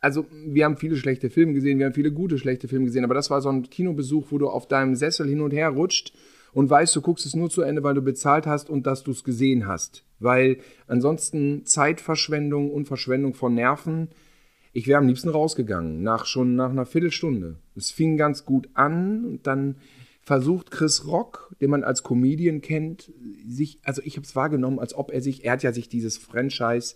also 0.00 0.24
wir 0.46 0.64
haben 0.64 0.78
viele 0.78 0.96
schlechte 0.96 1.28
Filme 1.28 1.52
gesehen, 1.52 1.78
wir 1.78 1.84
haben 1.84 1.94
viele 1.94 2.12
gute 2.12 2.38
schlechte 2.38 2.66
Filme 2.66 2.86
gesehen, 2.86 3.04
aber 3.04 3.14
das 3.14 3.28
war 3.28 3.42
so 3.42 3.50
ein 3.50 3.68
Kinobesuch, 3.68 4.28
wo 4.30 4.38
du 4.38 4.48
auf 4.48 4.66
deinem 4.66 4.94
Sessel 4.94 5.28
hin 5.28 5.42
und 5.42 5.50
her 5.50 5.68
rutscht 5.68 6.14
und 6.54 6.70
weißt, 6.70 6.96
du 6.96 7.02
guckst 7.02 7.26
es 7.26 7.36
nur 7.36 7.50
zu 7.50 7.60
Ende, 7.60 7.82
weil 7.82 7.94
du 7.94 8.02
bezahlt 8.02 8.46
hast 8.46 8.70
und 8.70 8.86
dass 8.86 9.02
du 9.02 9.10
es 9.10 9.24
gesehen 9.24 9.66
hast. 9.66 10.04
Weil 10.18 10.58
ansonsten 10.86 11.66
Zeitverschwendung 11.66 12.70
und 12.70 12.86
Verschwendung 12.86 13.34
von 13.34 13.54
Nerven. 13.54 14.08
Ich 14.72 14.86
wäre 14.86 14.98
am 14.98 15.08
liebsten 15.08 15.28
rausgegangen, 15.28 16.02
nach 16.02 16.26
schon 16.26 16.54
nach 16.54 16.70
einer 16.70 16.86
Viertelstunde. 16.86 17.56
Es 17.74 17.90
fing 17.90 18.16
ganz 18.16 18.44
gut 18.44 18.68
an 18.74 19.24
und 19.24 19.46
dann 19.46 19.76
versucht 20.22 20.70
Chris 20.70 21.06
Rock, 21.06 21.54
den 21.60 21.70
man 21.70 21.82
als 21.82 22.02
Comedian 22.02 22.60
kennt, 22.60 23.12
sich, 23.46 23.78
also 23.82 24.00
ich 24.04 24.16
habe 24.16 24.24
es 24.24 24.36
wahrgenommen, 24.36 24.78
als 24.78 24.94
ob 24.94 25.10
er 25.10 25.22
sich, 25.22 25.44
er 25.44 25.52
hat 25.52 25.62
ja 25.62 25.72
sich 25.72 25.88
dieses 25.88 26.18
Franchise 26.18 26.94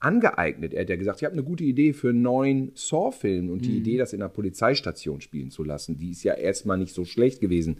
angeeignet. 0.00 0.74
Er 0.74 0.82
hat 0.82 0.88
ja 0.88 0.96
gesagt, 0.96 1.20
ich 1.20 1.24
habe 1.24 1.34
eine 1.34 1.44
gute 1.44 1.64
Idee 1.64 1.92
für 1.92 2.10
einen 2.10 2.22
neuen 2.22 2.72
Saw-Film 2.74 3.50
und 3.50 3.64
die 3.64 3.76
Idee, 3.76 3.98
das 3.98 4.12
in 4.12 4.22
einer 4.22 4.28
Polizeistation 4.28 5.20
spielen 5.20 5.50
zu 5.50 5.64
lassen, 5.64 5.98
die 5.98 6.10
ist 6.10 6.24
ja 6.24 6.34
erstmal 6.34 6.78
nicht 6.78 6.94
so 6.94 7.04
schlecht 7.04 7.40
gewesen. 7.40 7.76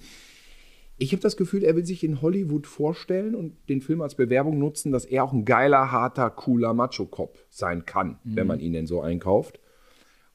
Ich 0.99 1.13
habe 1.13 1.23
das 1.23 1.37
Gefühl, 1.37 1.65
er 1.65 1.75
will 1.75 1.85
sich 1.85 2.05
in 2.05 2.23
Hollywood 2.23 2.67
vorstellen 2.67 3.35
und 3.35 3.57
den 3.69 3.81
Film 3.81 4.03
als 4.03 4.15
Bewerbung 4.15 4.59
nutzen, 4.59 4.93
dass 4.93 5.05
er 5.05 5.25
auch 5.25 5.33
ein 5.33 5.45
geiler, 5.45 5.91
harter, 5.91 6.31
cooler 6.31 6.75
Macho-Cop 6.75 7.39
sein 7.51 7.85
kann, 7.87 8.19
wenn 8.25 8.47
man 8.47 8.61
ihn 8.61 8.73
denn 8.73 8.87
so 8.87 9.01
einkauft. 9.01 9.59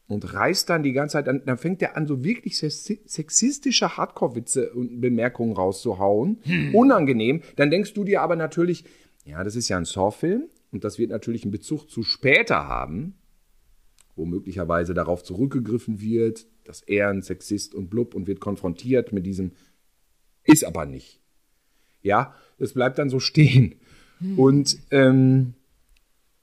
Und 0.09 0.33
reißt 0.33 0.69
dann 0.69 0.83
die 0.83 0.93
ganze 0.93 1.13
Zeit 1.13 1.27
an, 1.27 1.41
dann 1.45 1.57
fängt 1.57 1.81
er 1.81 1.97
an, 1.97 2.07
so 2.07 2.23
wirklich 2.23 2.53
sexi- 2.53 3.01
sexistische 3.05 3.97
Hardcore-Witze 3.97 4.71
und 4.73 5.01
Bemerkungen 5.01 5.53
rauszuhauen. 5.53 6.39
Unangenehm. 6.73 7.41
Dann 7.57 7.69
denkst 7.69 7.93
du 7.93 8.05
dir 8.05 8.21
aber 8.21 8.37
natürlich, 8.37 8.85
ja, 9.25 9.43
das 9.43 9.55
ist 9.55 9.67
ja 9.67 9.77
ein 9.77 9.85
Saw-Film 9.85 10.47
und 10.71 10.83
das 10.85 10.97
wird 10.97 11.11
natürlich 11.11 11.43
einen 11.43 11.51
Bezug 11.51 11.89
zu 11.89 12.03
später 12.03 12.67
haben, 12.67 13.15
wo 14.15 14.25
möglicherweise 14.25 14.93
darauf 14.93 15.23
zurückgegriffen 15.23 15.99
wird, 16.01 16.47
dass 16.63 16.81
er 16.81 17.09
ein 17.09 17.21
Sexist 17.21 17.75
und 17.75 17.89
blub 17.89 18.15
und 18.15 18.27
wird 18.27 18.39
konfrontiert 18.39 19.11
mit 19.11 19.25
diesem, 19.25 19.51
ist 20.47 20.63
aber 20.63 20.85
nicht. 20.85 21.21
Ja, 22.01 22.33
das 22.57 22.73
bleibt 22.73 22.97
dann 22.97 23.09
so 23.09 23.19
stehen. 23.19 23.75
Und 24.35 24.77
ähm, 24.89 25.53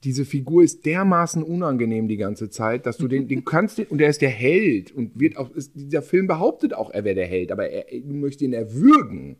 diese 0.03 0.23
Figur 0.23 0.63
ist 0.63 0.85
dermaßen 0.85 1.43
unangenehm 1.43 2.07
die 2.07 2.17
ganze 2.17 2.49
Zeit, 2.49 2.85
dass 2.85 2.97
du 2.97 3.07
den, 3.07 3.27
den 3.27 3.43
kannst, 3.43 3.79
den, 3.79 3.87
und 3.87 3.99
er 3.99 4.09
ist 4.09 4.21
der 4.21 4.29
Held 4.29 4.91
und 4.91 5.19
wird 5.19 5.35
auch, 5.35 5.49
ist, 5.51 5.71
dieser 5.73 6.03
Film 6.03 6.27
behauptet 6.27 6.73
auch, 6.73 6.91
er 6.91 7.03
wäre 7.03 7.15
der 7.15 7.27
Held, 7.27 7.51
aber 7.51 7.69
er, 7.69 7.85
du 8.01 8.13
möchtest 8.13 8.43
ihn 8.43 8.53
erwürgen. 8.53 9.37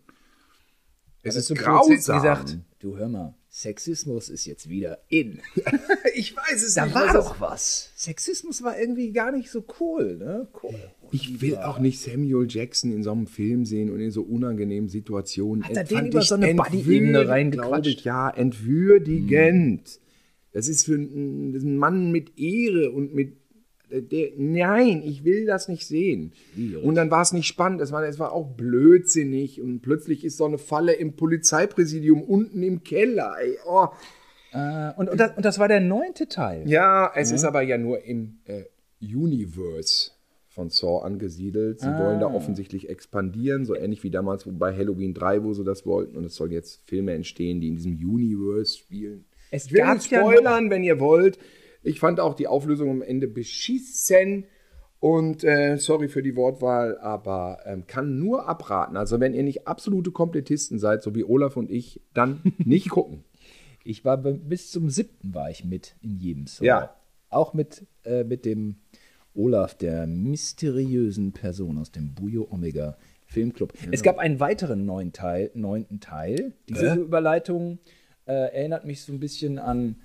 Es 1.22 1.36
ist 1.36 1.54
grausam. 1.56 1.96
gesagt, 1.96 2.58
du 2.80 2.98
hör 2.98 3.08
mal, 3.08 3.36
Sexismus 3.58 4.28
ist 4.28 4.44
jetzt 4.46 4.68
wieder 4.68 5.00
in. 5.08 5.40
ich 6.14 6.36
weiß 6.36 6.62
es 6.62 6.74
Da 6.74 6.84
nicht. 6.84 6.94
war 6.94 7.08
was 7.08 7.14
doch 7.14 7.40
was. 7.40 7.90
Sexismus 7.96 8.64
war 8.64 8.78
irgendwie 8.78 9.14
gar 9.14 9.32
nicht 9.32 9.50
so 9.50 9.64
cool, 9.80 10.18
ne? 10.18 10.50
Cool. 10.62 10.76
Ich 11.14 11.40
will 11.40 11.56
auch 11.56 11.80
nicht 11.80 12.02
Samuel 12.02 12.48
Jackson 12.50 12.92
in 12.92 13.02
so 13.02 13.14
einem 13.14 13.28
Film 13.28 13.64
sehen 13.64 13.92
und 13.92 14.02
in 14.02 14.12
so 14.12 14.24
unangenehmen 14.24 14.90
Situationen. 14.90 15.64
Hat 15.64 15.78
er 15.78 15.86
den 15.86 16.08
über 16.08 16.22
so 16.22 16.36
eine 16.36 16.54
Buddy-Ebene 16.54 17.30
reingequatscht? 17.30 18.02
Ja, 18.02 18.30
entwürdigend. 18.30 20.02
Das 20.52 20.68
ist 20.68 20.84
für 20.84 20.96
einen, 20.96 21.78
Mann 21.78 22.12
mit 22.12 22.38
Ehre 22.38 22.92
und 22.92 23.14
mit. 23.14 23.38
Der, 23.90 24.30
nein, 24.38 25.02
ich 25.04 25.24
will 25.24 25.46
das 25.46 25.68
nicht 25.68 25.88
sehen. 25.88 26.34
Und 26.84 26.96
dann 26.96 27.12
war 27.12 27.22
es 27.22 27.34
nicht 27.34 27.48
spannend, 27.48 27.82
es 27.82 27.92
war, 27.92 28.04
es 28.04 28.20
war 28.20 28.32
auch 28.32 28.56
blödsinnig 28.56 29.62
und 29.62 29.82
plötzlich 29.82 30.24
ist 30.24 30.38
so 30.38 30.46
eine 30.46 30.58
Falle 30.58 30.94
im 30.94 31.16
Polizeipräsidium 31.16 32.22
unten 32.22 32.64
im 32.64 32.84
Keller. 32.84 33.36
Ey, 33.40 33.58
oh. 33.66 33.88
Äh, 34.54 34.94
und, 34.98 35.10
und, 35.10 35.20
das, 35.20 35.36
und 35.36 35.46
das 35.46 35.60
war 35.60 35.68
der 35.68 35.82
neunte 35.82 36.28
Teil. 36.28 36.68
Ja, 36.68 37.12
es 37.16 37.32
ist 37.32 37.44
aber 37.44 37.62
ja 37.62 37.78
nur 37.78 38.04
im 38.04 38.40
äh, 38.46 38.64
Universe 39.02 40.12
von 40.56 40.70
Saw 40.70 41.04
angesiedelt. 41.04 41.82
Sie 41.82 41.88
wollen 41.88 42.22
da 42.22 42.28
offensichtlich 42.28 42.90
expandieren, 42.90 43.66
so 43.66 43.76
ähnlich 43.76 44.04
wie 44.04 44.10
damals 44.10 44.46
bei 44.48 44.74
Halloween 44.74 45.14
3, 45.14 45.44
wo 45.44 45.54
sie 45.54 45.66
das 45.66 45.86
wollten. 45.86 46.16
Und 46.16 46.24
es 46.24 46.36
sollen 46.36 46.52
jetzt 46.52 46.82
Filme 46.86 47.14
entstehen, 47.14 47.60
die 47.60 47.68
in 47.68 47.76
diesem 47.76 47.96
Universe 47.96 48.78
spielen. 48.78 49.26
Es 49.52 49.66
ich 49.66 49.74
will 49.74 49.86
nicht 49.94 50.10
ja 50.10 50.22
spoilern, 50.22 50.70
wenn 50.70 50.84
ihr 50.84 51.00
wollt. 51.02 51.38
Ich 51.86 52.00
fand 52.00 52.20
auch 52.20 52.34
die 52.34 52.48
Auflösung 52.48 52.90
am 52.90 53.02
Ende 53.02 53.28
beschissen. 53.28 54.46
Und 55.00 55.44
äh, 55.44 55.78
sorry 55.78 56.08
für 56.08 56.24
die 56.24 56.36
Wortwahl, 56.36 56.98
aber 56.98 57.60
ähm, 57.66 57.86
kann 57.86 58.18
nur 58.18 58.50
abraten. 58.50 58.98
Also 58.98 59.20
wenn 59.20 59.34
ihr 59.36 59.44
nicht 59.44 59.68
absolute 59.68 60.12
Komplettisten 60.12 60.80
seid, 60.80 61.04
so 61.04 61.14
wie 61.14 61.24
Olaf 61.24 61.58
und 61.58 61.70
ich, 61.70 62.02
dann 62.14 62.42
nicht 62.58 62.90
gucken. 62.90 63.24
Ich 63.84 64.04
war 64.04 64.18
bis 64.18 64.72
zum 64.72 64.90
siebten 64.90 65.36
war 65.36 65.52
ich 65.52 65.64
mit 65.64 65.96
in 66.02 66.18
jedem 66.18 66.48
Song. 66.48 66.66
Ja. 66.66 66.96
Auch 67.30 67.54
mit, 67.54 67.86
äh, 68.04 68.24
mit 68.24 68.46
dem 68.46 68.78
Olaf, 69.36 69.76
der 69.76 70.08
mysteriösen 70.08 71.34
Person 71.34 71.78
aus 71.78 71.92
dem 71.92 72.16
Bujo 72.16 72.48
Omega 72.50 72.98
Filmclub. 73.28 73.74
Es 73.92 74.02
gab 74.02 74.18
einen 74.18 74.40
weiteren 74.40 74.86
neuen 74.86 75.14
Teil, 75.14 75.52
neunten 75.54 76.00
Teil. 76.00 76.54
Diese 76.68 76.96
Überleitung 76.96 77.78
äh, 78.26 78.34
erinnert 78.34 78.86
mich 78.86 79.04
so 79.04 79.14
ein 79.14 79.20
bisschen 79.20 79.60
an 79.60 79.98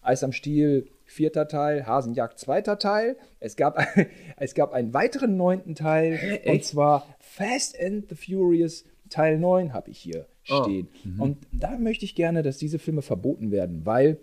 Eis 0.00 0.22
am 0.22 0.32
Stiel, 0.32 0.88
vierter 1.06 1.48
Teil, 1.48 1.86
Hasenjagd, 1.86 2.38
zweiter 2.38 2.78
Teil. 2.78 3.16
Es 3.40 3.56
gab, 3.56 3.78
es 4.36 4.54
gab 4.54 4.72
einen 4.72 4.92
weiteren 4.92 5.36
neunten 5.36 5.74
Teil, 5.74 6.40
und 6.44 6.64
zwar 6.64 7.06
Fast 7.18 7.80
and 7.80 8.08
the 8.08 8.14
Furious 8.14 8.84
Teil 9.08 9.38
9 9.38 9.72
habe 9.72 9.90
ich 9.90 9.98
hier 9.98 10.26
stehen. 10.42 10.88
Und 11.18 11.38
da 11.52 11.76
möchte 11.78 12.04
ich 12.04 12.14
gerne, 12.14 12.42
dass 12.42 12.58
diese 12.58 12.78
Filme 12.78 13.02
verboten 13.02 13.50
werden, 13.50 13.84
weil 13.84 14.18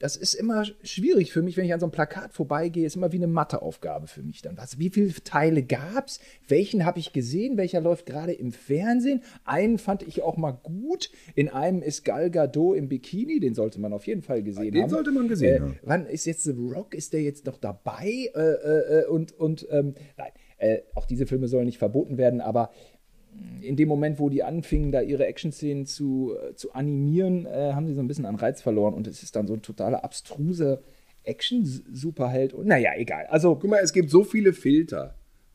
das 0.00 0.16
ist 0.16 0.34
immer 0.34 0.64
schwierig 0.82 1.30
für 1.30 1.42
mich, 1.42 1.56
wenn 1.56 1.66
ich 1.66 1.74
an 1.74 1.78
so 1.78 1.86
einem 1.86 1.92
Plakat 1.92 2.32
vorbeigehe, 2.32 2.86
ist 2.86 2.96
immer 2.96 3.12
wie 3.12 3.16
eine 3.16 3.26
Matheaufgabe 3.26 4.06
für 4.06 4.22
mich 4.22 4.40
dann. 4.40 4.56
Was, 4.56 4.78
wie 4.78 4.88
viele 4.88 5.12
Teile 5.12 5.62
gab 5.62 6.06
es? 6.08 6.20
Welchen 6.48 6.86
habe 6.86 6.98
ich 6.98 7.12
gesehen? 7.12 7.58
Welcher 7.58 7.82
läuft 7.82 8.06
gerade 8.06 8.32
im 8.32 8.50
Fernsehen? 8.50 9.22
Einen 9.44 9.78
fand 9.78 10.02
ich 10.02 10.22
auch 10.22 10.38
mal 10.38 10.52
gut. 10.52 11.10
In 11.34 11.50
einem 11.50 11.82
ist 11.82 12.04
Gal 12.04 12.30
Gadot 12.30 12.76
im 12.78 12.88
Bikini, 12.88 13.40
den 13.40 13.54
sollte 13.54 13.78
man 13.78 13.92
auf 13.92 14.06
jeden 14.06 14.22
Fall 14.22 14.42
gesehen 14.42 14.72
Den 14.72 14.84
haben. 14.84 14.90
sollte 14.90 15.12
man 15.12 15.28
gesehen 15.28 15.56
äh, 15.56 15.60
haben. 15.60 15.78
Wann 15.82 16.06
ist 16.06 16.24
jetzt 16.24 16.44
The 16.44 16.52
Rock? 16.52 16.94
Ist 16.94 17.12
der 17.12 17.20
jetzt 17.22 17.44
noch 17.44 17.58
dabei? 17.58 18.30
Äh, 18.34 18.40
äh, 18.40 19.00
äh, 19.00 19.06
und 19.06 19.32
und 19.32 19.68
ähm, 19.70 19.94
nein, 20.16 20.32
äh, 20.56 20.78
auch 20.94 21.04
diese 21.04 21.26
Filme 21.26 21.46
sollen 21.46 21.66
nicht 21.66 21.78
verboten 21.78 22.16
werden, 22.16 22.40
aber 22.40 22.70
in 23.62 23.76
dem 23.76 23.88
Moment, 23.88 24.18
wo 24.18 24.28
die 24.28 24.42
anfingen, 24.42 24.92
da 24.92 25.00
ihre 25.00 25.26
Action-Szenen 25.26 25.86
zu, 25.86 26.34
äh, 26.36 26.54
zu 26.54 26.72
animieren, 26.72 27.46
äh, 27.46 27.72
haben 27.74 27.86
sie 27.86 27.94
so 27.94 28.00
ein 28.00 28.08
bisschen 28.08 28.26
an 28.26 28.36
Reiz 28.36 28.62
verloren 28.62 28.94
und 28.94 29.06
es 29.06 29.22
ist 29.22 29.36
dann 29.36 29.46
so 29.46 29.54
ein 29.54 29.62
totaler 29.62 30.04
abstruser 30.04 30.80
Action-Superheld. 31.24 32.54
Und 32.54 32.66
naja, 32.66 32.90
egal. 32.96 33.26
Also, 33.26 33.56
Guck 33.56 33.70
mal, 33.70 33.80
es 33.82 33.92
gibt 33.92 34.10
so 34.10 34.24
viele 34.24 34.52
Filter. 34.52 35.14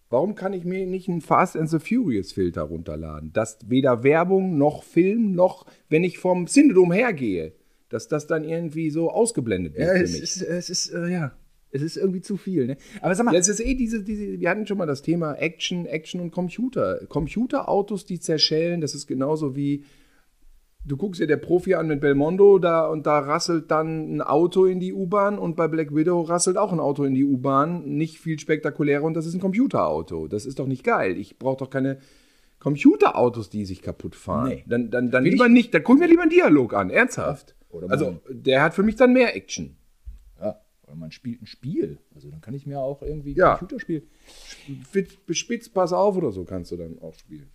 Warum 0.10 0.36
kann 0.36 0.54
ich 0.54 0.66
mir 0.66 0.86
nicht 0.86 1.10
einen 1.10 1.22
Fast 1.22 1.58
and 1.58 1.70
the 1.70 1.80
Furious 1.80 2.32
Filter 2.32 2.62
runterladen? 2.62 3.34
Dass 3.34 3.58
weder 3.68 4.04
Werbung 4.04 4.58
noch 4.58 4.84
Film 4.84 5.34
noch, 5.34 5.66
wenn 5.90 6.04
ich 6.04 6.20
vom 6.20 6.46
Cinedom 6.46 6.92
hergehe, 6.92 7.54
dass 7.90 8.08
das 8.08 8.28
dann 8.28 8.44
irgendwie 8.44 8.92
so 8.92 9.10
ausgeblendet 9.10 9.76
wird 9.76 9.88
ja, 9.88 9.94
für 9.96 10.04
es 10.04 10.14
mich. 10.14 10.22
ist, 10.22 10.42
es 10.42 10.70
ist, 10.70 10.90
äh, 10.94 11.08
ja, 11.08 11.32
es 11.72 11.82
ist 11.82 11.98
irgendwie 11.98 12.22
zu 12.22 12.38
viel. 12.38 12.68
Ne? 12.68 12.78
Aber 13.02 13.14
sag 13.16 13.26
mal, 13.26 13.34
Ja, 13.34 13.40
es 13.40 13.48
ist 13.48 13.60
eh 13.60 13.76
diese, 13.76 14.04
diese, 14.04 14.40
wir 14.40 14.50
hatten 14.50 14.66
schon 14.66 14.78
mal 14.78 14.86
das 14.86 15.02
Thema 15.02 15.34
Action, 15.34 15.86
Action 15.86 16.22
und 16.22 16.32
Computer. 16.32 17.06
Computerautos, 17.08 18.06
die 18.06 18.20
zerschellen, 18.20 18.82
das 18.82 18.96
ist 18.96 19.08
genauso 19.08 19.56
wie, 19.56 19.84
du 20.86 20.98
guckst 20.98 21.20
dir 21.20 21.28
der 21.28 21.38
Profi 21.38 21.74
an 21.74 21.88
mit 21.88 22.00
Belmondo 22.00 22.60
da 22.60 22.86
und 22.88 23.06
da 23.06 23.20
rasselt 23.20 23.72
dann 23.72 24.16
ein 24.16 24.22
Auto 24.22 24.66
in 24.66 24.80
die 24.80 24.94
U-Bahn 24.94 25.38
und 25.38 25.56
bei 25.56 25.68
Black 25.68 25.96
Widow 25.96 26.22
rasselt 26.22 26.58
auch 26.58 26.72
ein 26.72 26.80
Auto 26.80 27.04
in 27.04 27.14
die 27.14 27.26
U-Bahn. 27.26 27.86
Nicht 27.86 28.20
viel 28.20 28.40
spektakulärer 28.40 29.04
und 29.04 29.16
das 29.16 29.26
ist 29.26 29.34
ein 29.34 29.42
Computerauto. 29.42 30.28
Das 30.28 30.46
ist 30.46 30.60
doch 30.60 30.68
nicht 30.68 30.84
geil. 30.84 31.18
Ich 31.18 31.40
brauche 31.40 31.58
doch 31.58 31.70
keine 31.70 31.98
Computerautos, 32.60 33.50
die 33.50 33.66
sich 33.66 33.82
kaputt 33.82 34.16
fahren. 34.16 34.50
Nee. 34.50 34.64
Dann, 34.68 34.90
dann, 34.90 35.12
dann 35.12 35.24
lieber 35.24 35.50
nicht, 35.50 35.74
dann 35.74 35.84
guck 35.84 36.00
mir 36.00 36.08
lieber 36.08 36.24
einen 36.24 36.32
Dialog 36.32 36.74
an, 36.74 36.90
ernsthaft. 36.90 37.56
Also, 37.90 38.22
der 38.30 38.64
hat 38.64 38.74
für 38.74 38.84
mich 38.84 38.96
dann 38.96 39.12
mehr 39.12 39.36
Action. 39.36 39.76
Oder 40.86 40.96
man 40.96 41.12
spielt 41.12 41.42
ein 41.42 41.48
Spiel. 41.48 42.00
Also 42.14 42.30
dann 42.30 42.42
kann 42.42 42.54
ich 42.54 42.66
mir 42.66 42.80
auch 42.80 43.02
irgendwie 43.02 43.34
Ja. 43.34 43.58
Computerspiel. 43.58 44.08
Bespitzt, 45.26 45.74
pass 45.74 45.94
auf 45.94 46.16
oder 46.18 46.32
so 46.32 46.46
kannst 46.46 46.72
du 46.72 46.78
dann 46.78 47.00
auch 47.00 47.14
spielen. 47.14 47.50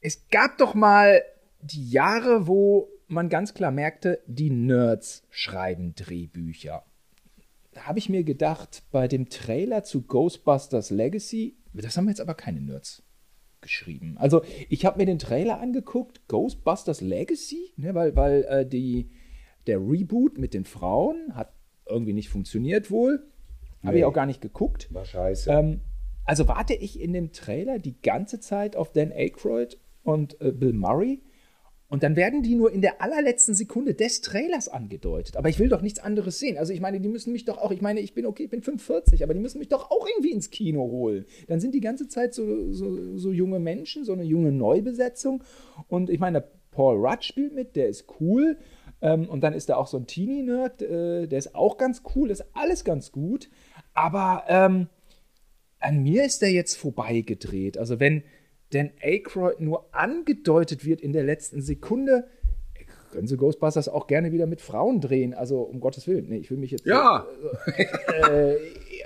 Es 0.00 0.28
gab 0.28 0.58
doch 0.58 0.74
mal 0.74 1.22
die 1.60 1.90
Jahre, 1.90 2.46
wo 2.46 2.88
man 3.08 3.28
ganz 3.28 3.54
klar 3.54 3.70
merkte, 3.70 4.20
die 4.26 4.50
Nerds 4.50 5.24
schreiben 5.30 5.94
Drehbücher. 5.94 6.84
Da 7.72 7.82
habe 7.82 7.98
ich 7.98 8.08
mir 8.08 8.24
gedacht, 8.24 8.84
bei 8.90 9.06
dem 9.06 9.28
Trailer 9.28 9.84
zu 9.84 10.02
Ghostbusters 10.02 10.90
Legacy, 10.90 11.56
das 11.72 11.96
haben 11.96 12.08
jetzt 12.08 12.20
aber 12.20 12.34
keine 12.34 12.60
Nerds 12.60 13.02
geschrieben. 13.60 14.16
Also 14.18 14.42
ich 14.68 14.84
habe 14.86 14.98
mir 14.98 15.06
den 15.06 15.18
Trailer 15.18 15.60
angeguckt, 15.60 16.26
Ghostbusters 16.28 17.00
Legacy, 17.00 17.72
ne, 17.76 17.94
weil, 17.94 18.16
weil 18.16 18.44
äh, 18.44 18.66
die, 18.66 19.10
der 19.66 19.78
Reboot 19.78 20.38
mit 20.38 20.54
den 20.54 20.64
Frauen 20.64 21.34
hat 21.34 21.52
irgendwie 21.88 22.12
nicht 22.12 22.28
funktioniert 22.28 22.90
wohl. 22.90 23.22
Habe 23.82 23.94
Nee. 23.94 24.00
ich 24.00 24.04
auch 24.04 24.12
gar 24.12 24.26
nicht 24.26 24.40
geguckt. 24.40 24.92
War 24.92 25.04
scheiße. 25.04 25.50
Ähm, 25.50 25.80
also 26.24 26.48
warte 26.48 26.74
ich 26.74 27.00
in 27.00 27.12
dem 27.12 27.32
Trailer 27.32 27.78
die 27.78 28.00
ganze 28.00 28.40
Zeit 28.40 28.74
auf 28.76 28.92
Dan 28.92 29.12
Aykroyd 29.12 29.78
und 30.02 30.40
äh, 30.40 30.50
Bill 30.52 30.72
Murray. 30.72 31.22
Und 31.88 32.02
dann 32.02 32.16
werden 32.16 32.42
die 32.42 32.56
nur 32.56 32.72
in 32.72 32.80
der 32.80 33.00
allerletzten 33.00 33.54
Sekunde 33.54 33.94
des 33.94 34.20
Trailers 34.20 34.66
angedeutet. 34.66 35.36
Aber 35.36 35.48
ich 35.48 35.60
will 35.60 35.68
doch 35.68 35.82
nichts 35.82 36.00
anderes 36.00 36.40
sehen. 36.40 36.58
Also 36.58 36.72
ich 36.72 36.80
meine, 36.80 36.98
die 37.00 37.08
müssen 37.08 37.32
mich 37.32 37.44
doch 37.44 37.58
auch, 37.58 37.70
ich 37.70 37.80
meine, 37.80 38.00
ich 38.00 38.12
bin 38.12 38.26
okay, 38.26 38.44
ich 38.44 38.50
bin 38.50 38.60
45, 38.60 39.22
aber 39.22 39.34
die 39.34 39.40
müssen 39.40 39.60
mich 39.60 39.68
doch 39.68 39.88
auch 39.92 40.04
irgendwie 40.08 40.32
ins 40.32 40.50
Kino 40.50 40.80
holen. 40.90 41.26
Dann 41.46 41.60
sind 41.60 41.74
die 41.76 41.80
ganze 41.80 42.08
Zeit 42.08 42.34
so, 42.34 42.72
so, 42.72 43.16
so 43.16 43.30
junge 43.30 43.60
Menschen, 43.60 44.04
so 44.04 44.14
eine 44.14 44.24
junge 44.24 44.50
Neubesetzung. 44.50 45.44
Und 45.86 46.10
ich 46.10 46.18
meine, 46.18 46.42
Paul 46.72 46.96
Rudd 46.96 47.22
spielt 47.22 47.54
mit, 47.54 47.76
der 47.76 47.88
ist 47.88 48.06
cool. 48.20 48.58
Ähm, 49.06 49.28
und 49.28 49.42
dann 49.42 49.52
ist 49.52 49.68
da 49.68 49.76
auch 49.76 49.86
so 49.86 49.96
ein 49.96 50.08
Teenie-Nerd, 50.08 50.82
äh, 50.82 51.26
der 51.28 51.38
ist 51.38 51.54
auch 51.54 51.78
ganz 51.78 52.02
cool, 52.14 52.28
ist 52.30 52.44
alles 52.54 52.82
ganz 52.82 53.12
gut. 53.12 53.48
Aber 53.94 54.42
ähm, 54.48 54.88
an 55.78 56.02
mir 56.02 56.24
ist 56.24 56.42
der 56.42 56.50
jetzt 56.50 56.74
vorbeigedreht. 56.74 57.78
Also 57.78 58.00
wenn 58.00 58.24
Dan 58.72 58.90
Aykroyd 59.00 59.60
nur 59.60 59.94
angedeutet 59.94 60.84
wird 60.84 61.00
in 61.00 61.12
der 61.12 61.22
letzten 61.22 61.62
Sekunde, 61.62 62.26
können 63.12 63.28
sie 63.28 63.36
Ghostbusters 63.36 63.88
auch 63.88 64.08
gerne 64.08 64.32
wieder 64.32 64.46
mit 64.46 64.60
Frauen 64.60 65.00
drehen. 65.00 65.34
Also 65.34 65.60
um 65.60 65.78
Gottes 65.78 66.08
Willen. 66.08 66.28
Nee, 66.28 66.38
ich 66.38 66.50
will 66.50 66.58
mich 66.58 66.72
jetzt. 66.72 66.84
Ja. 66.84 67.26
Äh, 68.28 68.56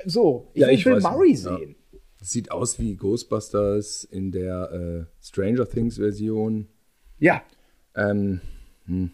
so, 0.07 0.49
ich 0.55 0.63
Ja, 0.63 0.69
will 0.69 0.75
ich 0.75 0.85
Bill 0.85 1.01
Murray 1.01 1.33
nicht, 1.33 1.45
ja. 1.45 1.59
sehen. 1.59 1.77
Das 2.19 2.31
sieht 2.31 2.51
aus 2.51 2.79
wie 2.79 2.97
Ghostbusters 2.97 4.05
in 4.05 4.33
der 4.33 5.07
äh, 5.11 5.23
Stranger 5.23 5.69
Things 5.69 5.97
Version. 5.97 6.69
Ja. 7.19 7.43
Ähm, 7.95 8.41
hm, 8.87 9.11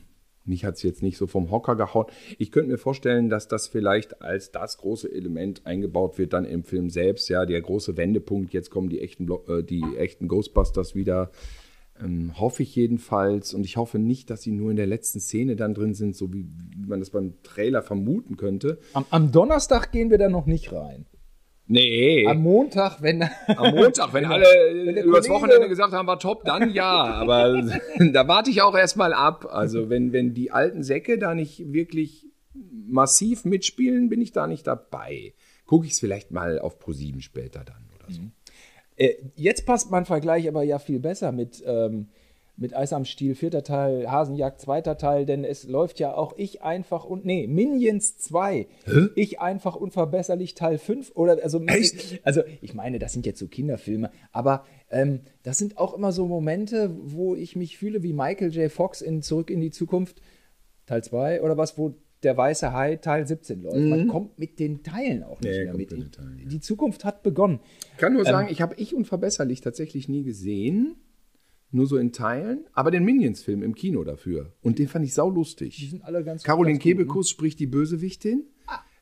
mich 0.47 0.64
hat 0.64 0.76
es 0.76 0.82
jetzt 0.82 1.03
nicht 1.03 1.16
so 1.16 1.26
vom 1.26 1.51
Hocker 1.51 1.76
gehauen. 1.76 2.07
Ich 2.38 2.53
könnte 2.53 2.70
mir 2.70 2.78
vorstellen, 2.78 3.28
dass 3.28 3.49
das 3.49 3.68
vielleicht 3.68 4.22
als 4.22 4.53
das 4.53 4.78
große 4.78 5.11
Element 5.12 5.66
eingebaut 5.66 6.18
wird 6.18 6.32
dann 6.32 6.44
im 6.44 6.64
Film 6.64 6.90
selbst. 6.90 7.28
Ja, 7.28 7.47
der 7.47 7.61
große 7.61 7.97
Wendepunkt. 7.97 8.53
Jetzt 8.53 8.70
kommen 8.70 8.88
die 8.88 9.01
echten, 9.01 9.28
äh, 9.49 9.62
die 9.62 9.84
echten 9.97 10.28
Ghostbusters 10.28 10.94
wieder. 10.94 11.30
Ähm, 12.03 12.38
hoffe 12.38 12.62
ich 12.62 12.74
jedenfalls. 12.76 13.55
Und 13.55 13.64
ich 13.64 13.76
hoffe 13.76 13.99
nicht, 13.99 14.30
dass 14.30 14.42
sie 14.42 14.53
nur 14.53 14.70
in 14.70 14.76
der 14.76 14.86
letzten 14.86 15.20
Szene 15.20 15.57
dann 15.57 15.74
drin 15.74 15.94
sind, 15.94 16.14
so 16.14 16.32
wie, 16.32 16.47
wie 16.76 16.86
man 16.86 17.01
das 17.01 17.11
beim 17.11 17.34
Trailer 17.42 17.82
vermuten 17.82 18.36
könnte. 18.36 18.78
Am, 18.92 19.07
am 19.11 19.32
Donnerstag 19.32 19.92
gehen 19.92 20.11
wir 20.11 20.18
da 20.18 20.28
noch 20.28 20.47
nicht 20.47 20.72
rein. 20.72 21.07
Nee. 21.68 22.26
Am 22.26 22.42
Montag, 22.42 23.02
wenn. 23.02 23.22
Am 23.22 23.74
Montag, 23.74 24.12
wenn 24.12 24.24
alle 24.26 24.44
der 24.44 25.04
übers 25.04 25.26
Kollege- 25.26 25.34
Wochenende 25.34 25.68
gesagt 25.68 25.92
haben, 25.92 26.06
war 26.06 26.18
top, 26.18 26.44
dann 26.44 26.70
ja. 26.72 26.86
Aber 26.92 27.60
da 28.12 28.28
warte 28.28 28.50
ich 28.50 28.62
auch 28.62 28.76
erstmal 28.76 29.12
ab. 29.12 29.46
Also 29.50 29.90
wenn, 29.90 30.12
wenn 30.12 30.32
die 30.34 30.50
alten 30.52 30.82
Säcke 30.82 31.18
da 31.18 31.34
nicht 31.34 31.72
wirklich 31.72 32.26
massiv 32.88 33.44
mitspielen, 33.44 34.08
bin 34.08 34.20
ich 34.20 34.32
da 34.32 34.46
nicht 34.46 34.66
dabei. 34.66 35.34
Gucke 35.66 35.86
ich 35.86 35.92
es 35.92 36.00
vielleicht 36.00 36.30
mal 36.30 36.58
auf 36.60 36.78
ProSieben 36.78 37.20
später 37.20 37.64
dann 37.64 37.84
oder 37.98 38.12
so. 38.14 38.20
Äh, 38.94 39.14
jetzt 39.34 39.66
passt 39.66 39.90
mein 39.90 40.04
Vergleich 40.06 40.48
aber 40.48 40.62
ja 40.62 40.78
viel 40.78 41.00
besser 41.00 41.32
mit, 41.32 41.62
ähm, 41.66 42.08
mit 42.59 42.74
Eis 42.74 42.92
am 42.92 43.04
Stiel, 43.04 43.34
vierter 43.34 43.62
Teil, 43.62 44.11
Hasenjagd, 44.11 44.61
zweiter 44.61 44.96
Teil, 44.96 45.26
denn 45.26 45.44
es 45.44 45.64
läuft 45.68 46.00
ja 46.00 46.14
auch 46.14 46.34
Ich 46.38 46.62
einfach 46.62 47.04
und, 47.04 47.24
nee, 47.24 47.46
Minions 47.46 48.16
2, 48.18 48.66
Ich 49.14 49.40
einfach 49.40 49.76
unverbesserlich 49.76 50.54
Teil 50.54 50.78
5 50.78 51.12
oder, 51.14 51.38
also, 51.42 51.61
also 52.22 52.42
ich 52.62 52.72
meine, 52.74 52.98
das 52.98 53.12
sind 53.12 53.26
jetzt 53.26 53.38
so 53.38 53.48
Kinderfilme, 53.48 54.11
aber 54.32 54.64
ähm, 54.90 55.20
das 55.42 55.59
sind 55.59 55.76
auch 55.76 55.92
immer 55.94 56.12
so 56.12 56.26
Momente, 56.26 56.96
wo 57.02 57.34
ich 57.34 57.57
mich 57.57 57.76
fühle 57.76 58.02
wie 58.02 58.12
Michael 58.14 58.52
J. 58.54 58.70
Fox 58.72 59.02
in 59.02 59.20
Zurück 59.22 59.50
in 59.50 59.61
die 59.61 59.70
Zukunft, 59.70 60.22
Teil 60.86 61.04
2 61.04 61.42
oder 61.42 61.57
was, 61.59 61.76
wo 61.76 61.94
der 62.22 62.36
weiße 62.36 62.72
Hai 62.72 62.96
Teil 62.96 63.26
17 63.26 63.62
läuft. 63.62 63.76
Man 63.76 64.09
kommt 64.09 64.38
mit 64.38 64.59
den 64.59 64.82
Teilen 64.82 65.22
auch 65.22 65.40
nicht 65.40 65.50
Nee, 65.52 65.64
mehr 65.64 65.74
mit. 65.74 65.90
mit 65.92 66.14
Teilen, 66.14 66.38
ja. 66.42 66.48
Die 66.48 66.61
Zukunft 66.61 67.04
hat 67.04 67.22
begonnen. 67.22 67.61
Ich 67.92 67.98
kann 67.98 68.14
nur 68.14 68.24
sagen, 68.24 68.48
ich 68.50 68.62
habe 68.62 68.74
Ich 68.78 68.94
unverbesserlich 68.94 69.61
tatsächlich 69.61 70.09
nie 70.09 70.24
gesehen. 70.24 70.96
Nur 71.70 71.86
so 71.86 71.96
in 71.96 72.12
Teilen. 72.12 72.64
Aber 72.72 72.90
den 72.90 73.04
Minions-Film 73.04 73.62
im 73.62 73.74
Kino 73.74 74.04
dafür. 74.04 74.52
Und 74.62 74.78
den 74.78 74.88
fand 74.88 75.04
ich 75.04 75.14
saulustig. 75.14 75.76
Die 75.76 75.86
sind 75.86 76.04
alle 76.04 76.24
ganz 76.24 76.42
Caroline 76.42 76.78
ne? 76.78 76.82
Kebekus 76.82 77.28
spricht 77.28 77.58
die 77.58 77.66
Bösewichtin. 77.66 78.44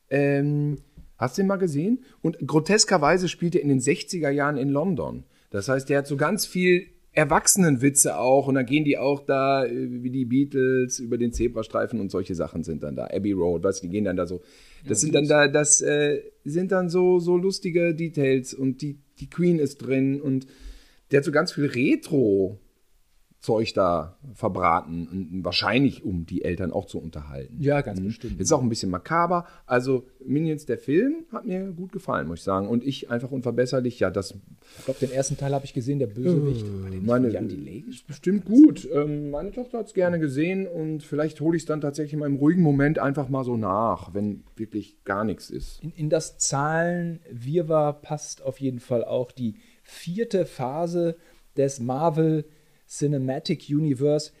Ähm, 0.09 0.77
hast 1.17 1.37
du 1.37 1.41
den 1.41 1.47
mal 1.47 1.57
gesehen? 1.57 2.03
Und 2.21 2.37
groteskerweise 2.45 3.27
spielt 3.27 3.55
er 3.55 3.61
in 3.61 3.69
den 3.69 3.79
60er 3.79 4.29
Jahren 4.29 4.57
in 4.57 4.69
London. 4.69 5.25
Das 5.49 5.69
heißt, 5.69 5.89
der 5.89 5.99
hat 5.99 6.07
so 6.07 6.17
ganz 6.17 6.45
viel 6.45 6.87
Erwachsenenwitze 7.15 8.17
auch 8.17 8.47
und 8.47 8.55
dann 8.55 8.65
gehen 8.65 8.83
die 8.83 8.97
auch 8.97 9.25
da 9.25 9.65
äh, 9.65 10.03
wie 10.03 10.09
die 10.09 10.25
Beatles 10.25 10.99
über 10.99 11.17
den 11.17 11.31
Zebrastreifen 11.31 12.01
und 12.01 12.11
solche 12.11 12.35
Sachen 12.35 12.63
sind 12.63 12.83
dann 12.83 12.95
da. 12.95 13.05
Abbey 13.05 13.31
Road, 13.31 13.63
weißt 13.63 13.81
du, 13.81 13.87
die 13.87 13.91
gehen 13.91 14.03
dann 14.03 14.17
da 14.17 14.27
so. 14.27 14.41
Das 14.85 14.99
sind 14.99 15.15
dann 15.15 15.27
da, 15.27 15.47
das 15.47 15.81
äh, 15.81 16.21
sind 16.43 16.73
dann 16.73 16.89
so, 16.89 17.19
so 17.19 17.37
lustige 17.37 17.95
Details 17.95 18.53
und 18.53 18.81
die, 18.81 18.99
die 19.19 19.29
Queen 19.29 19.59
ist 19.59 19.77
drin 19.77 20.21
und 20.21 20.45
der 21.11 21.19
hat 21.19 21.25
so 21.25 21.31
ganz 21.31 21.51
viel 21.51 21.65
Retro 21.65 22.59
Zeug 23.45 23.73
da 23.75 24.17
verbraten 24.33 25.07
und 25.07 25.45
wahrscheinlich 25.45 26.03
um 26.03 26.25
die 26.25 26.43
Eltern 26.43 26.71
auch 26.71 26.85
zu 26.85 26.99
unterhalten. 26.99 27.57
Ja, 27.59 27.81
ganz 27.81 28.01
bestimmt. 28.01 28.41
Ist 28.41 28.51
auch 28.51 28.61
ein 28.61 28.69
bisschen 28.69 28.89
makaber. 28.89 29.45
Also 29.67 30.07
Minions 30.25 30.65
der 30.65 30.79
Film 30.79 31.25
hat 31.31 31.45
mir 31.45 31.71
gut 31.73 31.91
gefallen, 31.91 32.27
muss 32.27 32.39
ich 32.39 32.43
sagen. 32.43 32.67
Und 32.67 32.83
ich 32.83 33.11
einfach 33.11 33.29
unverbesserlich, 33.29 33.99
ja, 33.99 34.09
das 34.09 34.33
Ich 34.79 34.85
glaube, 34.85 34.99
den 34.99 35.11
ersten 35.11 35.37
Teil 35.37 35.53
habe 35.53 35.63
ich 35.63 35.75
gesehen, 35.75 35.99
der 35.99 36.07
Bösewicht. 36.07 36.65
Nicht 36.89 37.05
meine, 37.05 37.27
ist 37.87 38.07
bestimmt 38.07 38.45
gut. 38.45 38.89
Ähm, 38.91 39.29
meine 39.29 39.51
Tochter 39.51 39.77
hat 39.77 39.85
es 39.85 39.93
gerne 39.93 40.17
gesehen 40.17 40.65
und 40.65 41.03
vielleicht 41.03 41.39
hole 41.39 41.55
ich 41.55 41.63
es 41.63 41.67
dann 41.67 41.81
tatsächlich 41.81 42.19
mal 42.19 42.25
im 42.25 42.37
ruhigen 42.37 42.63
Moment 42.63 42.97
einfach 42.97 43.29
mal 43.29 43.43
so 43.43 43.57
nach, 43.57 44.15
wenn 44.15 44.43
wirklich 44.55 45.03
gar 45.03 45.23
nichts 45.23 45.51
ist. 45.51 45.83
In, 45.83 45.91
in 45.91 46.09
das 46.09 46.39
Zahlen-Wirrwarr 46.39 48.01
passt 48.01 48.41
auf 48.41 48.59
jeden 48.59 48.79
Fall 48.79 49.03
auch 49.03 49.31
die 49.31 49.55
vierte 49.85 50.45
Phase 50.45 51.15
des 51.55 51.79
Marvel 51.79 52.45
Cinematic 52.87 53.67
Universe. 53.69 54.31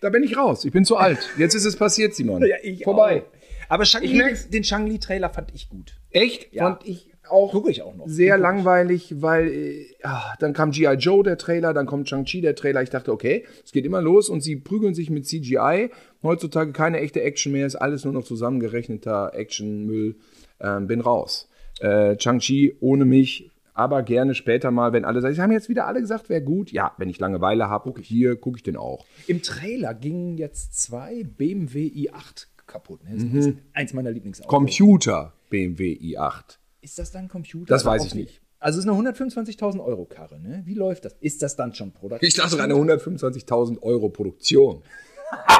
Da 0.00 0.10
bin 0.10 0.22
ich 0.22 0.36
raus. 0.36 0.64
Ich 0.64 0.72
bin 0.72 0.84
zu 0.84 0.96
alt. 0.96 1.18
Jetzt 1.38 1.54
ist 1.54 1.64
es 1.64 1.76
passiert, 1.76 2.14
Simon. 2.14 2.44
Vorbei. 2.84 3.22
Auch. 3.22 3.36
Aber 3.68 3.84
den 3.84 4.64
Shang-Li-Trailer 4.64 5.30
fand 5.30 5.52
ich 5.54 5.68
gut. 5.68 5.96
Echt? 6.10 6.52
Ja. 6.52 6.64
Fand 6.64 6.86
ich 6.86 7.10
auch 7.28 7.50
Gucke 7.50 7.70
ich 7.70 7.82
auch 7.82 7.94
noch. 7.96 8.06
sehr 8.06 8.36
guck 8.36 8.42
langweilig, 8.42 9.16
weil 9.20 9.48
äh, 9.48 9.86
ah, 10.04 10.34
dann 10.38 10.52
kam 10.52 10.70
G.I. 10.70 10.94
Joe, 10.94 11.24
der 11.24 11.38
Trailer, 11.38 11.74
dann 11.74 11.86
kommt 11.86 12.08
Shang-Chi, 12.08 12.40
der 12.40 12.54
Trailer. 12.54 12.82
Ich 12.82 12.90
dachte, 12.90 13.12
okay, 13.12 13.44
es 13.64 13.72
geht 13.72 13.84
immer 13.84 14.00
los 14.00 14.28
und 14.28 14.42
sie 14.42 14.54
prügeln 14.56 14.94
sich 14.94 15.10
mit 15.10 15.26
CGI. 15.26 15.90
Heutzutage 16.22 16.72
keine 16.72 17.00
echte 17.00 17.22
Action 17.22 17.52
mehr, 17.52 17.66
ist 17.66 17.74
alles 17.74 18.04
nur 18.04 18.14
noch 18.14 18.24
zusammengerechneter 18.24 19.32
Actionmüll. 19.34 20.16
Ähm, 20.60 20.86
bin 20.86 21.00
raus. 21.00 21.48
Äh, 21.80 22.16
Shang-Chi 22.18 22.76
ohne 22.80 23.04
mich, 23.04 23.50
aber 23.76 24.02
gerne 24.02 24.34
später 24.34 24.70
mal, 24.70 24.92
wenn 24.92 25.04
alle 25.04 25.20
sagen, 25.20 25.34
sie 25.34 25.42
haben 25.42 25.52
jetzt 25.52 25.68
wieder 25.68 25.86
alle 25.86 26.00
gesagt, 26.00 26.28
wäre 26.28 26.42
gut. 26.42 26.72
Ja, 26.72 26.92
wenn 26.98 27.08
ich 27.08 27.18
Langeweile 27.18 27.68
habe, 27.68 27.92
hier 28.00 28.36
gucke 28.36 28.56
ich 28.56 28.62
den 28.62 28.76
auch. 28.76 29.04
Im 29.26 29.42
Trailer 29.42 29.94
gingen 29.94 30.38
jetzt 30.38 30.80
zwei 30.82 31.24
BMW 31.24 31.86
i8 31.86 32.46
kaputt. 32.66 33.04
Ne? 33.04 33.10
Das 33.14 33.22
Mhm. 33.24 33.38
ist 33.38 33.50
eins 33.74 33.92
meiner 33.92 34.10
Lieblingsautos. 34.10 34.48
Computer 34.50 35.34
BMW 35.50 35.92
i8. 35.92 36.58
Ist 36.80 36.98
das 36.98 37.12
dann 37.12 37.28
Computer? 37.28 37.66
Das 37.66 37.84
weiß 37.84 38.04
ich 38.06 38.14
nicht. 38.14 38.40
Also 38.58 38.78
es 38.78 38.84
ist 38.86 38.90
eine 38.90 38.98
125.000 38.98 39.80
Euro 39.84 40.06
Karre. 40.06 40.40
Ne? 40.40 40.62
Wie 40.64 40.74
läuft 40.74 41.04
das? 41.04 41.12
Ist 41.20 41.42
das 41.42 41.54
dann 41.56 41.74
schon 41.74 41.92
Produktion? 41.92 42.26
Ich 42.26 42.34
dachte, 42.34 42.60
eine 42.62 42.74
125.000 42.74 43.82
Euro 43.82 44.08
Produktion. 44.08 44.82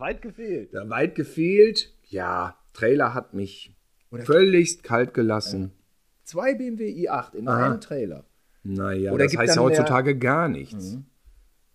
weit 0.00 0.22
gefehlt. 0.22 0.72
Da 0.74 0.88
weit 0.88 1.14
gefehlt. 1.14 1.92
Ja, 2.08 2.56
Trailer 2.72 3.14
hat 3.14 3.34
mich 3.34 3.74
völligst 4.24 4.82
kalt 4.82 5.14
gelassen. 5.14 5.72
Zwei 6.26 6.54
BMW 6.54 6.90
i8 7.06 7.36
in 7.36 7.46
Aha. 7.46 7.66
einem 7.66 7.80
Trailer. 7.80 8.24
Naja, 8.64 9.12
Oder 9.12 9.26
das 9.26 9.36
heißt 9.36 9.54
ja 9.54 9.62
heutzutage 9.62 10.18
gar 10.18 10.48
nichts. 10.48 10.98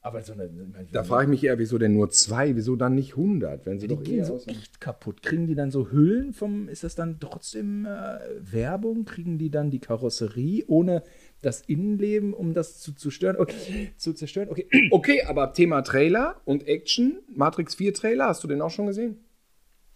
Aber 0.01 0.21
so 0.23 0.33
eine. 0.33 0.49
Da 0.91 1.05
frage 1.05 1.23
ich 1.23 1.29
mich 1.29 1.43
eher, 1.45 1.57
wieso 1.57 1.77
denn 1.77 1.93
nur 1.93 2.09
zwei? 2.09 2.53
Wieso 2.57 2.75
dann 2.75 2.95
nicht 2.95 3.11
100? 3.11 3.65
Wenn 3.65 3.79
sie 3.79 3.87
die 3.87 3.95
doch 3.95 4.03
gehen 4.03 4.25
so 4.25 4.41
echt 4.47 4.81
kaputt. 4.81 5.21
Kriegen 5.21 5.47
die 5.47 5.55
dann 5.55 5.71
so 5.71 5.89
Hüllen 5.89 6.33
vom. 6.33 6.67
Ist 6.67 6.83
das 6.83 6.95
dann 6.95 7.21
trotzdem 7.21 7.85
äh, 7.85 8.19
Werbung? 8.41 9.05
Kriegen 9.05 9.37
die 9.37 9.51
dann 9.51 9.71
die 9.71 9.79
Karosserie 9.79 10.65
ohne 10.67 11.03
das 11.41 11.61
Innenleben, 11.61 12.33
um 12.33 12.53
das 12.53 12.81
zu, 12.81 12.93
zu 12.93 13.09
stören? 13.09 13.37
Okay, 13.37 13.91
zu 13.95 14.11
zerstören? 14.11 14.49
Okay. 14.49 14.67
Okay, 14.91 15.23
aber 15.23 15.53
Thema 15.53 15.81
Trailer 15.81 16.41
und 16.43 16.67
Action. 16.67 17.19
Matrix 17.33 17.75
4 17.75 17.93
Trailer, 17.93 18.25
hast 18.25 18.43
du 18.43 18.49
den 18.49 18.61
auch 18.61 18.71
schon 18.71 18.87
gesehen? 18.87 19.17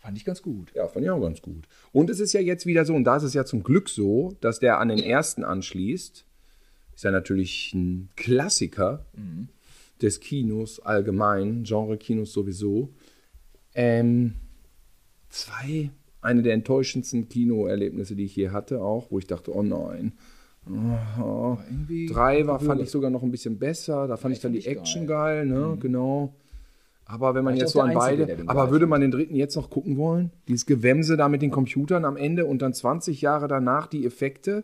Fand 0.06 0.20
ich 0.20 0.24
ganz 0.26 0.44
gut. 0.44 0.72
Ja, 0.76 0.88
fand 0.88 1.04
ich 1.04 1.10
auch 1.10 1.20
ganz 1.20 1.42
gut. 1.42 1.68
Und 1.92 2.12
es 2.12 2.20
ist 2.20 2.32
ja 2.32 2.40
jetzt 2.40 2.68
wieder 2.68 2.86
so, 2.86 2.94
und 2.94 3.06
da 3.06 3.18
ist 3.18 3.24
es 3.24 3.34
ja 3.34 3.44
zum 3.44 3.64
Glück 3.64 3.90
so, 3.90 4.38
dass 4.40 4.60
der 4.60 4.80
an 4.80 4.90
den 4.90 5.00
ersten 5.00 5.44
anschließt. 5.44 6.26
Ist 6.94 7.04
ja 7.04 7.10
natürlich 7.10 7.74
ein 7.74 8.10
Klassiker 8.16 9.08
des 10.04 10.20
Kinos 10.20 10.80
allgemein, 10.80 11.64
Genre-Kinos 11.64 12.34
sowieso. 12.34 12.94
Ähm, 13.74 14.36
zwei, 15.30 15.90
eine 16.22 16.44
der 16.44 16.54
enttäuschendsten 16.54 17.28
Kinoerlebnisse, 17.28 18.16
die 18.16 18.26
ich 18.26 18.36
je 18.36 18.50
hatte, 18.50 18.82
auch, 18.82 19.10
wo 19.10 19.18
ich 19.18 19.26
dachte, 19.26 19.56
oh 19.56 19.64
nein. 19.64 20.14
Oh, 21.20 21.58
Drei 22.10 22.46
war, 22.46 22.60
fand 22.60 22.80
ich 22.80 22.92
sogar 22.92 23.10
noch 23.10 23.24
ein 23.24 23.32
bisschen 23.32 23.58
besser. 23.58 24.08
Da 24.08 24.18
fand 24.18 24.36
ich 24.36 24.42
dann 24.42 24.54
die 24.54 24.68
Action 24.68 25.08
geil, 25.08 25.48
ne? 25.48 25.78
Genau. 25.80 26.36
Aber 27.08 27.36
wenn 27.36 27.44
man 27.44 27.56
jetzt 27.56 27.74
so 27.74 27.82
an 27.82 27.96
Einzige, 27.96 28.26
beide. 28.26 28.50
Aber 28.50 28.72
würde 28.72 28.88
man 28.88 29.00
den 29.00 29.12
dritten 29.12 29.36
jetzt 29.36 29.56
noch 29.56 29.70
gucken 29.70 29.98
wollen? 29.98 30.32
Dieses 30.48 30.66
Gewämse 30.66 31.18
da 31.18 31.30
mit 31.30 31.44
den 31.44 31.52
Computern 31.52 32.04
am 32.04 32.18
Ende 32.18 32.46
und 32.46 32.64
dann 32.64 32.74
20 32.74 33.22
Jahre 33.22 33.48
danach 33.48 33.86
die 33.86 34.06
Effekte? 34.06 34.64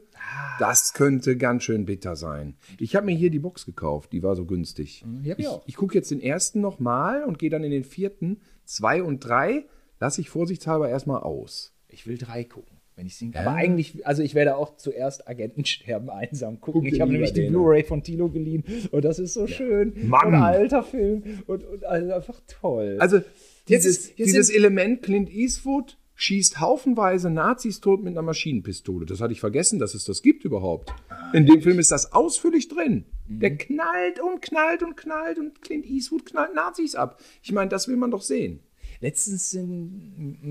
Das 0.59 0.93
könnte 0.93 1.37
ganz 1.37 1.63
schön 1.63 1.85
bitter 1.85 2.15
sein. 2.15 2.55
Ich 2.79 2.95
habe 2.95 3.05
mir 3.05 3.15
hier 3.15 3.29
die 3.29 3.39
Box 3.39 3.65
gekauft, 3.65 4.11
die 4.11 4.23
war 4.23 4.35
so 4.35 4.45
günstig. 4.45 5.05
hab 5.29 5.39
ich 5.39 5.45
ich 5.45 5.51
ich 5.65 5.75
gucke 5.75 5.95
jetzt 5.95 6.09
den 6.09 6.21
ersten 6.21 6.61
nochmal 6.61 7.23
und 7.23 7.37
gehe 7.37 7.51
dann 7.51 7.63
in 7.63 7.71
den 7.71 7.83
vierten. 7.83 8.41
Zwei 8.65 9.03
und 9.03 9.19
drei 9.19 9.65
lasse 9.99 10.21
ich 10.21 10.29
vorsichtshalber 10.29 10.89
erstmal 10.89 11.21
aus. 11.21 11.73
Ich 11.87 12.07
will 12.07 12.17
drei 12.17 12.43
gucken. 12.43 12.70
Wenn 13.01 13.07
ich 13.07 13.17
sehen 13.17 13.33
Aber 13.35 13.53
eigentlich, 13.55 14.05
also 14.05 14.21
ich 14.21 14.35
werde 14.35 14.55
auch 14.55 14.77
zuerst 14.77 15.27
Agentensterben 15.27 16.09
einsam 16.11 16.61
gucken. 16.61 16.83
Guck 16.83 16.93
ich 16.93 17.01
habe 17.01 17.11
nämlich 17.11 17.33
die 17.33 17.47
Blu-ray 17.47 17.83
von 17.83 18.03
Tilo 18.03 18.29
geliehen 18.29 18.63
und 18.91 19.03
das 19.03 19.17
ist 19.17 19.33
so 19.33 19.47
schön. 19.47 19.93
Mann. 20.07 20.35
Ein 20.35 20.41
alter 20.43 20.83
Film 20.83 21.23
und, 21.47 21.63
und 21.63 21.83
also 21.83 22.13
einfach 22.13 22.39
toll. 22.47 22.97
Also 22.99 23.17
Jetzt 23.65 23.85
dieses, 23.85 23.97
ist- 24.09 24.19
dieses 24.19 24.49
Element 24.51 25.01
Clint 25.01 25.31
Eastwood 25.33 25.97
schießt 26.13 26.59
haufenweise 26.59 27.31
Nazis 27.31 27.79
tot 27.79 28.03
mit 28.03 28.13
einer 28.13 28.21
Maschinenpistole. 28.21 29.07
Das 29.07 29.19
hatte 29.19 29.33
ich 29.33 29.39
vergessen, 29.39 29.79
dass 29.79 29.95
es 29.95 30.05
das 30.05 30.21
gibt 30.21 30.45
überhaupt. 30.45 30.93
In 31.33 31.47
dem 31.47 31.63
Film 31.63 31.79
ist 31.79 31.89
das 31.89 32.13
ausführlich 32.13 32.67
drin. 32.67 33.05
Der 33.27 33.57
knallt 33.57 34.19
und 34.19 34.43
knallt 34.43 34.83
und 34.83 34.95
knallt 34.95 35.39
und 35.39 35.59
Clint 35.63 35.87
Eastwood 35.87 36.27
knallt 36.27 36.53
Nazis 36.53 36.93
ab. 36.93 37.19
Ich 37.41 37.51
meine, 37.51 37.69
das 37.69 37.87
will 37.87 37.95
man 37.97 38.11
doch 38.11 38.21
sehen. 38.21 38.59
Letztens 39.01 39.57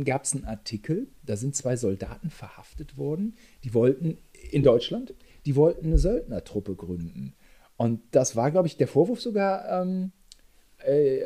gab 0.05 0.25
es 0.25 0.35
einen 0.35 0.45
Artikel, 0.45 1.07
da 1.25 1.37
sind 1.37 1.55
zwei 1.55 1.77
Soldaten 1.77 2.31
verhaftet 2.31 2.97
worden, 2.97 3.37
die 3.63 3.75
wollten 3.75 4.19
in 4.51 4.65
Deutschland, 4.65 5.15
die 5.47 5.55
wollten 5.57 5.87
eine 5.87 5.99
Söldnertruppe 5.99 6.75
gründen. 6.75 7.35
Und 7.77 8.03
das 8.11 8.37
war, 8.37 8.51
glaube 8.51 8.67
ich, 8.67 8.77
der 8.77 8.89
Vorwurf 8.89 9.21
sogar, 9.21 9.83
ähm, 9.83 10.13
äh, 10.85 11.21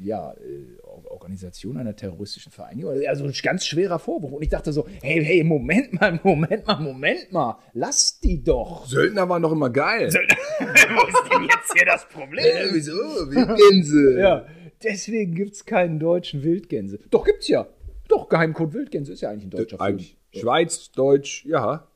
ja, 0.00 0.32
äh, 0.32 0.80
Organisation 1.08 1.76
einer 1.76 1.96
terroristischen 1.96 2.52
Vereinigung. 2.52 2.94
Also 3.08 3.24
ein 3.24 3.32
ganz 3.42 3.66
schwerer 3.66 3.98
Vorwurf. 3.98 4.32
Und 4.32 4.42
ich 4.42 4.48
dachte 4.48 4.72
so, 4.72 4.86
hey, 5.02 5.24
hey, 5.24 5.42
Moment 5.42 6.00
mal, 6.00 6.20
Moment 6.22 6.66
mal, 6.66 6.80
Moment 6.80 7.32
mal, 7.32 7.58
lass 7.72 8.20
die 8.20 8.42
doch. 8.42 8.86
Söldner 8.86 9.28
waren 9.28 9.42
doch 9.42 9.52
immer 9.52 9.70
geil. 9.70 10.10
Söldner, 10.10 10.36
wo 10.60 11.08
ist 11.08 11.32
denn 11.32 11.42
jetzt 11.44 11.72
hier 11.74 11.86
das 11.86 12.06
Problem? 12.08 12.44
Äh, 12.44 12.72
wieso? 12.72 12.92
Wildgänse. 12.92 14.20
Ja, 14.20 14.46
deswegen 14.82 15.34
gibt 15.34 15.54
es 15.54 15.64
keinen 15.64 15.98
deutschen 15.98 16.42
Wildgänse. 16.42 16.98
Doch, 17.10 17.24
gibt's 17.24 17.48
ja. 17.48 17.66
Doch, 18.08 18.28
Geheimcode 18.28 18.74
Wildgänse 18.74 19.12
ist 19.12 19.20
ja 19.20 19.30
eigentlich 19.30 19.44
ein 19.44 19.50
deutscher 19.50 19.80
Eigentlich. 19.80 20.18
Schweiz, 20.32 20.90
Deutsch, 20.92 21.44
ja. 21.46 21.86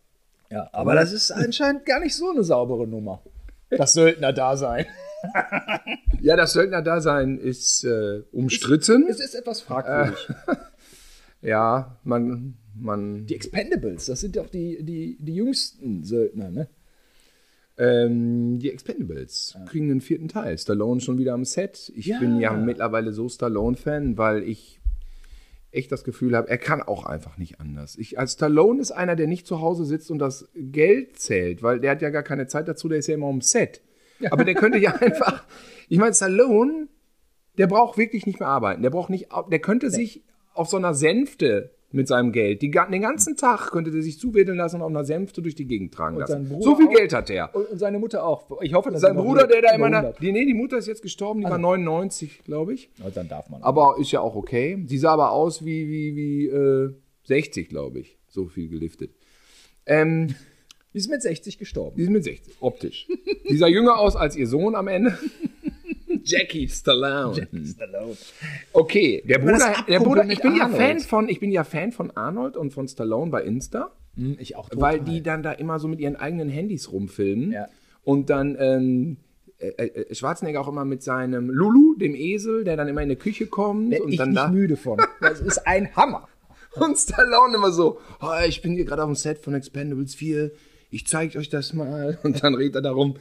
Ja, 0.50 0.70
aber 0.72 0.94
das 0.94 1.12
ist 1.12 1.30
anscheinend 1.30 1.84
gar 1.84 2.00
nicht 2.00 2.14
so 2.14 2.30
eine 2.30 2.42
saubere 2.42 2.86
Nummer. 2.86 3.22
Das 3.70 3.92
Söldner-Dasein. 3.92 4.86
Ja, 6.20 6.36
das 6.36 6.52
Söldner-Dasein 6.52 7.38
ist 7.38 7.84
äh, 7.84 8.22
umstritten. 8.32 9.06
Es 9.08 9.20
ist 9.20 9.34
etwas 9.34 9.60
fragwürdig. 9.60 10.28
ja, 11.42 11.96
man, 12.02 12.56
man. 12.74 13.26
Die 13.26 13.34
Expendables, 13.36 14.06
das 14.06 14.20
sind 14.20 14.36
doch 14.36 14.48
die, 14.48 14.82
die, 14.82 15.16
die 15.20 15.34
jüngsten 15.34 16.02
Söldner, 16.02 16.50
ne? 16.50 16.68
Ähm, 17.78 18.58
die 18.58 18.70
Expendables 18.72 19.56
kriegen 19.68 19.90
einen 19.90 20.00
vierten 20.00 20.28
Teil. 20.28 20.58
Stallone 20.58 21.00
schon 21.00 21.18
wieder 21.18 21.34
am 21.34 21.44
Set. 21.44 21.92
Ich 21.94 22.06
Ja. 22.06 22.18
bin 22.18 22.40
ja 22.40 22.52
mittlerweile 22.52 23.12
so 23.12 23.28
Stallone-Fan, 23.28 24.18
weil 24.18 24.42
ich 24.42 24.80
echt 25.70 25.92
das 25.92 26.02
Gefühl 26.02 26.34
habe, 26.36 26.48
er 26.48 26.58
kann 26.58 26.82
auch 26.82 27.04
einfach 27.04 27.38
nicht 27.38 27.60
anders. 27.60 27.96
Ich, 27.96 28.18
als 28.18 28.32
Stallone 28.32 28.80
ist 28.80 28.90
einer, 28.90 29.16
der 29.16 29.26
nicht 29.28 29.46
zu 29.46 29.60
Hause 29.60 29.84
sitzt 29.84 30.10
und 30.10 30.18
das 30.18 30.48
Geld 30.54 31.18
zählt, 31.20 31.62
weil 31.62 31.78
der 31.78 31.92
hat 31.92 32.02
ja 32.02 32.10
gar 32.10 32.22
keine 32.22 32.46
Zeit 32.46 32.66
dazu, 32.68 32.88
der 32.88 32.98
ist 32.98 33.06
ja 33.06 33.14
immer 33.14 33.28
am 33.28 33.42
Set. 33.42 33.80
Aber 34.30 34.44
der 34.44 34.54
könnte 34.54 34.78
ja 34.78 34.94
einfach, 35.00 35.44
ich 35.88 35.98
meine, 35.98 36.14
Stallone, 36.14 36.88
der 37.58 37.66
braucht 37.68 37.96
wirklich 37.98 38.26
nicht 38.26 38.40
mehr 38.40 38.48
arbeiten. 38.48 38.82
Der 38.82 38.90
braucht 38.90 39.10
nicht, 39.10 39.28
der 39.50 39.58
könnte 39.60 39.90
sich 39.90 40.24
auf 40.54 40.68
so 40.68 40.76
einer 40.78 40.94
Sänfte 40.94 41.70
mit 41.90 42.06
seinem 42.06 42.32
Geld, 42.32 42.60
die, 42.60 42.70
den 42.70 43.00
ganzen 43.00 43.36
Tag 43.36 43.70
könnte 43.70 43.90
der 43.90 44.02
sich 44.02 44.18
zuwedeln 44.18 44.58
lassen 44.58 44.76
und 44.76 44.82
auf 44.82 44.90
einer 44.90 45.04
Sänfte 45.04 45.40
durch 45.40 45.54
die 45.54 45.66
Gegend 45.66 45.94
tragen 45.94 46.18
lassen. 46.18 46.46
So 46.60 46.76
viel 46.76 46.88
auch. 46.88 46.94
Geld 46.94 47.14
hat 47.14 47.30
der. 47.30 47.54
Und, 47.54 47.70
und 47.70 47.78
seine 47.78 47.98
Mutter 47.98 48.24
auch. 48.24 48.60
Ich 48.60 48.74
hoffe, 48.74 48.90
dass 48.90 49.00
Sein 49.00 49.16
Bruder, 49.16 49.46
der 49.46 49.62
da 49.62 49.74
immer. 49.74 49.86
100. 49.86 50.20
die, 50.20 50.32
nee, 50.32 50.44
die 50.44 50.54
Mutter 50.54 50.76
ist 50.76 50.86
jetzt 50.86 51.02
gestorben, 51.02 51.40
die 51.40 51.46
war 51.46 51.58
99, 51.58 52.44
glaube 52.44 52.74
ich. 52.74 52.90
Ja, 53.02 53.10
dann 53.10 53.28
darf 53.28 53.48
man. 53.48 53.62
Aber 53.62 53.96
ist 53.98 54.12
ja 54.12 54.20
auch 54.20 54.36
okay. 54.36 54.82
Sie 54.86 54.98
sah 54.98 55.12
aber 55.12 55.32
aus 55.32 55.64
wie, 55.64 55.88
wie, 55.88 56.16
wie 56.16 56.46
äh, 56.46 56.94
60, 57.24 57.68
glaube 57.68 58.00
ich. 58.00 58.18
So 58.28 58.48
viel 58.48 58.68
geliftet. 58.68 59.12
Ähm, 59.86 60.34
Die 60.94 60.98
ist 60.98 61.10
mit 61.10 61.20
60 61.20 61.58
gestorben. 61.58 61.96
die 61.96 62.02
ist 62.02 62.08
mit 62.08 62.24
60, 62.24 62.56
optisch. 62.60 63.06
Die 63.48 63.56
sah 63.58 63.66
jünger 63.66 63.98
aus 63.98 64.16
als 64.16 64.36
ihr 64.36 64.46
Sohn 64.46 64.74
am 64.74 64.88
Ende. 64.88 65.16
Jackie 66.30 66.68
Stallone. 66.68 67.46
Okay, 68.72 69.22
der 69.26 69.38
Bruder, 69.38 69.74
der 69.88 70.00
Bruder 70.00 70.24
ich 70.28 70.40
bin 70.40 70.56
ja. 70.56 70.68
Fan 70.68 71.00
von, 71.00 71.28
ich 71.28 71.40
bin 71.40 71.50
ja 71.50 71.64
Fan 71.64 71.92
von 71.92 72.10
Arnold 72.16 72.56
und 72.56 72.72
von 72.72 72.86
Stallone 72.88 73.30
bei 73.30 73.42
Insta. 73.42 73.90
Hm, 74.16 74.36
Ich 74.38 74.56
auch 74.56 74.68
weil 74.74 74.98
total. 74.98 75.14
die 75.14 75.22
dann 75.22 75.42
da 75.42 75.52
immer 75.52 75.78
so 75.78 75.88
mit 75.88 76.00
ihren 76.00 76.16
eigenen 76.16 76.48
Handys 76.48 76.92
rumfilmen 76.92 77.52
Ja. 77.52 77.66
und 78.04 78.30
dann 78.30 78.56
ähm, 78.58 79.16
äh, 79.58 79.68
äh, 79.68 80.14
Schwarzenegger 80.14 80.60
auch 80.60 80.68
immer 80.68 80.84
mit 80.84 81.02
seinem 81.02 81.50
Lulu, 81.50 81.96
dem 81.96 82.14
Esel, 82.14 82.64
der 82.64 82.76
dann 82.76 82.88
immer 82.88 83.02
in 83.02 83.08
die 83.08 83.16
Küche 83.16 83.46
kommt 83.46 83.90
Werd 83.90 84.02
und 84.02 84.10
ich 84.12 84.18
dann 84.18 84.30
nicht 84.30 84.38
da 84.38 84.48
müde 84.48 84.76
von. 84.76 84.98
Das 85.20 85.40
ist 85.40 85.66
ein 85.66 85.94
Hammer. 85.96 86.28
und 86.76 86.96
Stallone 86.96 87.56
immer 87.56 87.72
so, 87.72 87.98
oh, 88.20 88.26
ich 88.46 88.62
bin 88.62 88.72
hier 88.74 88.84
gerade 88.84 89.02
auf 89.02 89.08
dem 89.08 89.16
Set 89.16 89.38
von 89.38 89.54
Expendables 89.54 90.14
4, 90.14 90.50
ich 90.90 91.06
zeige 91.06 91.38
euch 91.38 91.48
das 91.48 91.72
mal 91.72 92.18
und 92.22 92.42
dann 92.44 92.54
redet 92.54 92.76
er 92.76 92.82
darum, 92.82 93.16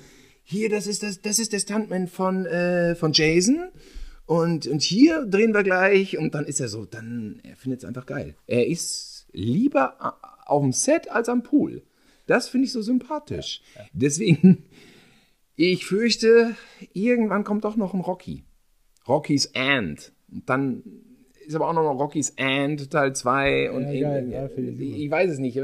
hier, 0.50 0.70
das 0.70 0.88
ist 0.88 1.04
das, 1.04 1.22
das 1.22 1.40
ist 1.40 1.52
der 1.52 1.60
Stuntman 1.60 2.08
von 2.08 2.46
äh, 2.46 2.96
von 2.96 3.12
Jason 3.14 3.70
und 4.26 4.66
und 4.68 4.82
hier 4.82 5.26
drehen 5.26 5.54
wir 5.54 5.64
gleich 5.64 6.18
und 6.18 6.34
dann 6.36 6.46
ist 6.46 6.60
er 6.62 6.70
so, 6.70 6.86
dann 6.86 7.40
er 7.44 7.56
findet 7.58 7.80
es 7.82 7.86
einfach 7.86 8.06
geil. 8.06 8.36
Er 8.48 8.66
ist 8.66 9.28
lieber 9.34 10.02
a- 10.02 10.18
auf 10.46 10.62
dem 10.64 10.72
Set 10.72 11.12
als 11.12 11.28
am 11.28 11.44
Pool. 11.44 11.84
Das 12.28 12.48
finde 12.50 12.66
ich 12.66 12.72
so 12.72 12.82
sympathisch. 12.82 13.62
Deswegen 13.94 14.64
ich 15.58 15.86
fürchte, 15.86 16.56
irgendwann 16.94 17.44
kommt 17.44 17.64
doch 17.66 17.76
noch 17.76 17.94
ein 17.94 18.02
Rocky. 18.02 18.44
Rocky's 19.08 19.48
End. 19.54 20.14
Und 20.32 20.50
dann 20.50 20.84
ist 21.46 21.56
aber 21.56 21.68
auch 21.70 21.74
noch 21.74 21.84
mal 21.84 21.92
Rocky's 22.02 22.32
End 22.38 22.90
Teil 22.92 23.14
2 23.16 23.72
und 23.72 23.92
Ja, 23.92 24.10
geil, 24.10 24.30
ja, 24.30 24.46
ich, 24.56 24.80
ich 25.04 25.10
weiß 25.12 25.32
es 25.32 25.40
nicht. 25.40 25.60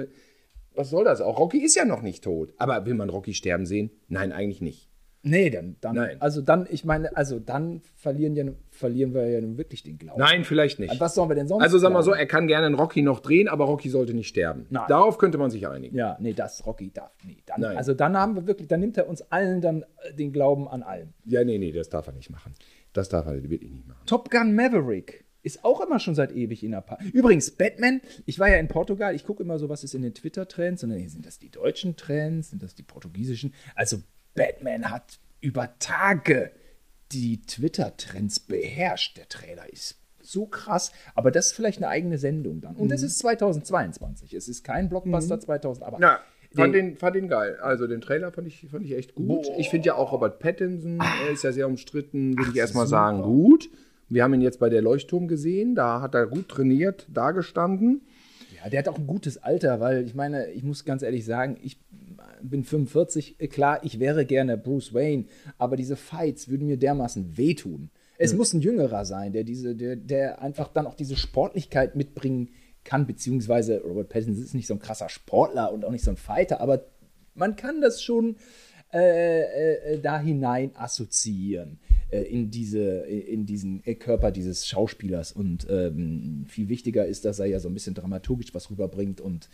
Was 0.76 0.90
soll 0.90 1.04
das 1.04 1.22
auch? 1.22 1.40
Rocky 1.40 1.64
ist 1.64 1.76
ja 1.76 1.86
noch 1.86 2.02
nicht 2.02 2.24
tot. 2.24 2.54
Aber 2.58 2.86
will 2.86 2.94
man 2.94 3.10
Rocky 3.10 3.34
sterben 3.34 3.66
sehen? 3.66 3.92
Nein, 4.08 4.32
eigentlich 4.32 4.62
nicht. 4.62 4.90
Nee, 5.26 5.50
dann, 5.50 5.78
dann 5.80 5.96
Nein. 5.96 6.18
also 6.20 6.42
dann, 6.42 6.68
ich 6.70 6.84
meine, 6.84 7.16
also 7.16 7.40
dann 7.40 7.82
verlieren, 7.96 8.36
ja, 8.36 8.44
verlieren 8.72 9.14
wir 9.14 9.30
ja 9.30 9.40
nun 9.40 9.58
wirklich 9.58 9.82
den 9.82 9.98
Glauben. 9.98 10.20
Nein, 10.20 10.44
vielleicht 10.44 10.80
nicht. 10.80 10.92
An 10.92 11.00
was 11.00 11.16
sollen 11.16 11.30
wir 11.30 11.36
denn 11.36 11.48
sonst 11.48 11.64
Also 11.64 11.78
sag 11.78 11.94
mal 11.94 12.04
so, 12.04 12.12
er 12.12 12.26
kann 12.26 12.46
gerne 12.46 12.66
einen 12.66 12.76
Rocky 12.76 13.02
noch 13.02 13.22
drehen, 13.22 13.48
aber 13.48 13.64
Rocky 13.64 13.90
sollte 13.90 14.14
nicht 14.14 14.28
sterben. 14.28 14.66
Nein. 14.70 14.84
Darauf 14.90 15.18
könnte 15.18 15.38
man 15.38 15.50
sich 15.50 15.66
einigen. 15.66 15.96
Ja, 15.96 16.18
nee, 16.20 16.34
das 16.34 16.66
Rocky 16.66 16.92
darf 16.92 17.14
nee, 17.26 17.38
dann, 17.46 17.62
Nein. 17.62 17.78
Also 17.78 17.94
dann 17.94 18.18
haben 18.18 18.36
wir 18.36 18.48
wirklich, 18.48 18.68
dann 18.68 18.82
nimmt 18.82 18.98
er 18.98 19.08
uns 19.08 19.22
allen 19.32 19.62
dann 19.62 19.86
äh, 20.04 20.14
den 20.14 20.34
Glauben 20.34 20.68
an 20.68 20.84
allem. 20.84 21.14
Ja, 21.24 21.46
nee, 21.46 21.58
nee, 21.58 21.72
das 21.72 21.88
darf 21.88 22.08
er 22.08 22.14
nicht 22.14 22.30
machen. 22.30 22.54
Das 22.92 23.08
darf 23.08 23.26
er 23.26 23.42
wirklich 23.50 23.72
nicht 23.72 23.88
machen. 23.88 24.02
Top 24.06 24.30
Gun 24.30 24.54
Maverick 24.54 25.24
ist 25.44 25.64
auch 25.64 25.82
immer 25.82 26.00
schon 26.00 26.16
seit 26.16 26.32
ewig 26.32 26.64
in 26.64 26.72
der 26.72 26.82
pa 26.82 26.98
Übrigens, 27.14 27.52
Batman, 27.52 28.02
ich 28.26 28.40
war 28.40 28.50
ja 28.50 28.58
in 28.58 28.68
Portugal, 28.70 29.14
ich 29.14 29.26
gucke 29.26 29.44
immer 29.44 29.60
so, 29.60 29.70
was 29.70 29.84
ist 29.84 29.94
in 29.94 30.02
den 30.02 30.14
Twitter-Trends, 30.14 30.84
und 30.84 30.90
dann 30.90 31.08
sind 31.10 31.26
das 31.26 31.38
die 31.38 31.50
deutschen 31.52 31.96
Trends, 31.96 32.50
sind 32.50 32.64
das 32.64 32.74
die 32.76 32.84
portugiesischen. 32.84 33.54
Also 33.76 33.98
Batman 34.36 34.90
hat 34.90 35.20
über 35.42 35.78
Tage 35.80 36.52
die 37.12 37.42
Twitter-Trends 37.42 38.40
beherrscht. 38.40 39.18
Der 39.18 39.28
Trailer 39.28 39.72
ist 39.72 40.00
so 40.22 40.46
krass, 40.46 40.92
aber 41.16 41.32
das 41.32 41.48
ist 41.48 41.54
vielleicht 41.54 41.78
eine 41.80 41.90
eigene 41.90 42.18
Sendung 42.18 42.62
dann. 42.62 42.76
Und 42.78 42.92
es 42.92 43.04
ist 43.04 43.20
2022, 43.20 44.34
es 44.34 44.48
ist 44.48 44.64
kein 44.64 44.88
Blockbuster 44.90 45.40
2000, 45.40 45.86
aber 45.86 46.00
Ja, 46.00 46.20
fand 46.56 46.74
Den- 46.74 46.96
fand 46.96 47.16
den 47.18 47.28
geil. 47.28 47.58
Also 47.62 47.88
den 47.88 48.00
Trailer 48.00 48.32
fand 48.32 48.48
ich, 48.48 48.68
fand 48.72 48.86
ich 48.86 48.94
echt 48.96 49.16
gut. 49.16 49.46
Ich 49.58 49.70
finde 49.70 49.88
ja 49.88 49.96
auch 49.96 50.14
Robert 50.14 50.40
Pattinson, 50.40 51.00
er 51.00 51.32
ist 51.32 51.44
ja 51.44 51.52
sehr 51.52 51.68
umstritten, 51.68 52.38
würde 52.38 52.52
ich 52.52 52.58
erstmal 52.58 52.88
sagen, 52.88 53.22
gut. 53.22 53.70
Wir 54.10 54.24
haben 54.24 54.34
ihn 54.34 54.42
jetzt 54.42 54.60
bei 54.60 54.70
der 54.70 54.82
Leuchtturm 54.82 55.28
gesehen, 55.28 55.76
da 55.76 56.02
hat 56.02 56.16
er 56.16 56.28
gut 56.28 56.50
trainiert, 56.50 57.08
dagestanden. 57.12 58.02
Ja, 58.56 58.70
der 58.70 58.80
hat 58.80 58.90
auch 58.90 59.00
ein 59.00 59.08
gutes 59.08 59.38
Alter, 59.42 59.80
weil 59.80 60.06
ich 60.06 60.16
meine, 60.16 60.52
ich 60.52 60.64
muss 60.64 60.86
ganz 60.86 61.02
ehrlich 61.02 61.26
sagen, 61.26 61.58
ich 61.64 61.78
bin 62.42 62.64
45, 62.64 63.40
äh, 63.40 63.48
klar, 63.48 63.80
ich 63.84 64.00
wäre 64.00 64.26
gerne 64.26 64.58
Bruce 64.58 64.94
Wayne, 64.94 65.26
aber 65.58 65.76
diese 65.76 65.96
Fights 65.96 66.50
würden 66.50 66.68
mir 66.68 66.78
dermaßen 66.78 67.38
wehtun. 67.38 67.90
Es 68.18 68.34
muss 68.34 68.54
ein 68.54 68.62
Jüngerer 68.62 69.06
sein, 69.06 69.34
der 69.34 69.44
diese, 69.44 69.76
der, 69.76 69.96
der 69.96 70.42
einfach 70.42 70.68
dann 70.68 70.86
auch 70.86 70.96
diese 70.96 71.16
Sportlichkeit 71.16 71.96
mitbringen 71.96 72.50
kann, 72.84 73.08
beziehungsweise 73.08 73.82
Robert 73.82 74.10
Pattinson 74.10 74.44
ist 74.44 74.54
nicht 74.54 74.68
so 74.68 74.76
ein 74.76 74.80
krasser 74.80 75.10
Sportler 75.10 75.74
und 75.74 75.84
auch 75.84 75.92
nicht 75.92 76.04
so 76.04 76.12
ein 76.12 76.18
Fighter, 76.18 76.62
aber 76.62 76.86
man 77.34 77.56
kann 77.56 77.82
das 77.82 78.02
schon 78.02 78.36
äh, 78.94 79.94
äh, 79.94 80.00
da 80.00 80.20
hinein 80.20 80.72
assoziieren 80.76 81.80
äh, 81.82 81.83
in 82.22 82.52
diese 82.52 82.82
in 83.02 83.46
diesen 83.46 83.82
äh, 83.86 83.96
Körper 83.96 84.32
dieses 84.32 84.68
Schauspielers 84.68 85.32
und 85.32 85.68
ähm, 85.70 86.46
viel 86.48 86.70
wichtiger 86.70 87.06
ist, 87.06 87.26
dass 87.26 87.40
er 87.40 87.46
ja 87.48 87.60
so 87.60 87.68
ein 87.70 87.74
bisschen 87.74 87.96
dramaturgisch 87.96 88.54
was 88.54 88.70
rüberbringt 88.70 89.20
und 89.22 89.50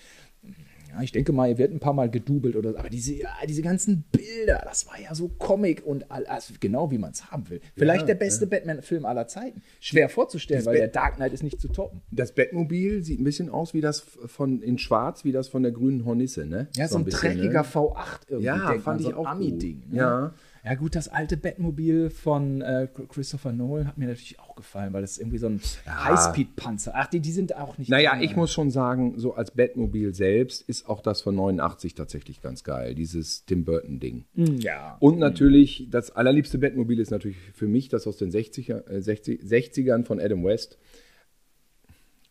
ja, 0.91 1.03
ich 1.03 1.11
denke 1.11 1.31
mal, 1.33 1.47
er 1.49 1.57
wird 1.59 1.71
ein 1.71 1.79
paar 1.79 1.93
Mal 1.93 2.09
gedoubelt 2.09 2.55
oder 2.55 2.71
so. 2.71 2.77
Aber 2.79 2.89
diese, 2.89 3.13
ja, 3.13 3.29
diese 3.47 3.61
ganzen 3.61 4.05
Bilder, 4.11 4.61
das 4.65 4.87
war 4.87 4.99
ja 4.99 5.13
so 5.13 5.27
Comic 5.27 5.85
und 5.85 6.09
all, 6.09 6.25
also 6.25 6.55
genau 6.59 6.89
wie 6.89 6.97
man 6.97 7.11
es 7.11 7.29
haben 7.29 7.47
will. 7.49 7.61
Vielleicht 7.75 8.07
der 8.07 8.15
beste 8.15 8.47
Batman-Film 8.47 9.05
aller 9.05 9.27
Zeiten. 9.27 9.61
Schwer 9.79 10.09
vorzustellen, 10.09 10.65
weil 10.65 10.73
Bat- 10.75 10.81
der 10.81 10.87
Dark 10.87 11.15
Knight 11.17 11.33
ist 11.33 11.43
nicht 11.43 11.61
zu 11.61 11.67
toppen. 11.67 12.01
Das 12.09 12.33
Batmobil 12.33 13.03
sieht 13.03 13.19
ein 13.19 13.23
bisschen 13.23 13.49
aus 13.49 13.75
wie 13.75 13.81
das 13.81 13.99
von 13.99 14.63
in 14.63 14.79
Schwarz, 14.79 15.23
wie 15.25 15.31
das 15.31 15.47
von 15.47 15.61
der 15.61 15.71
grünen 15.73 16.05
Hornisse, 16.05 16.47
ne? 16.47 16.69
Ja, 16.75 16.87
so, 16.87 16.97
ein, 16.97 17.05
bisschen, 17.05 17.35
dreckiger 17.35 17.61
ne? 17.61 17.67
V8 17.67 18.19
irgendwie. 18.29 18.45
Ja, 18.47 18.57
fand 18.79 18.85
man, 18.85 18.99
so 18.99 19.09
ich 19.09 19.15
ein 19.15 19.19
auch 19.19 19.27
Ami-Ding. 19.27 19.83
Ne? 19.91 19.97
Ja. 19.97 20.33
Ja, 20.63 20.75
gut, 20.75 20.95
das 20.95 21.07
alte 21.07 21.37
Batmobil 21.37 22.09
von 22.09 22.61
äh, 22.61 22.87
Christopher 23.07 23.53
Nolan 23.53 23.87
hat 23.87 23.97
mir 23.97 24.07
natürlich 24.07 24.39
auch 24.39 24.55
gefallen, 24.55 24.91
weil 24.91 25.01
das 25.01 25.11
ist 25.11 25.19
irgendwie 25.19 25.37
so 25.37 25.47
ein 25.47 25.61
Highspeed-Panzer. 25.87 26.91
Ach, 26.95 27.07
die, 27.07 27.21
die 27.21 27.31
sind 27.31 27.55
auch 27.55 27.77
nicht. 27.77 27.89
Naja, 27.89 28.11
drin. 28.11 28.23
ich 28.23 28.35
muss 28.35 28.51
schon 28.51 28.69
sagen, 28.69 29.13
so 29.17 29.33
als 29.33 29.51
Batmobil 29.51 30.13
selbst 30.13 30.61
ist 30.67 30.89
auch 30.89 31.01
das 31.01 31.21
von 31.21 31.35
89 31.35 31.95
tatsächlich 31.95 32.41
ganz 32.41 32.63
geil, 32.63 32.93
dieses 32.93 33.45
Tim 33.45 33.63
Burton-Ding. 33.63 34.25
Ja. 34.35 34.97
Und 34.99 35.17
natürlich, 35.17 35.87
das 35.89 36.11
allerliebste 36.11 36.57
Batmobil 36.57 36.99
ist 36.99 37.11
natürlich 37.11 37.37
für 37.53 37.67
mich 37.67 37.87
das 37.87 38.05
aus 38.05 38.17
den 38.17 38.31
60er, 38.31 38.85
äh, 38.89 39.01
60, 39.01 39.41
60ern 39.41 40.03
von 40.03 40.19
Adam 40.19 40.43
West. 40.43 40.77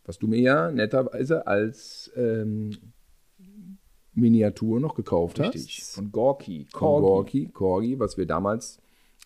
Was 0.04 0.18
du 0.18 0.26
mir 0.26 0.40
ja 0.40 0.70
netterweise 0.70 1.46
als 1.46 2.10
ähm, 2.16 2.70
Miniatur 4.20 4.80
noch 4.80 4.94
gekauft 4.94 5.40
Richtig. 5.40 5.78
hast. 5.80 5.94
Von 5.94 6.12
Gorky. 6.12 6.66
Von 6.70 7.02
Gorky, 7.02 7.48
Corgi, 7.48 7.98
was 7.98 8.16
wir 8.16 8.26
damals 8.26 8.78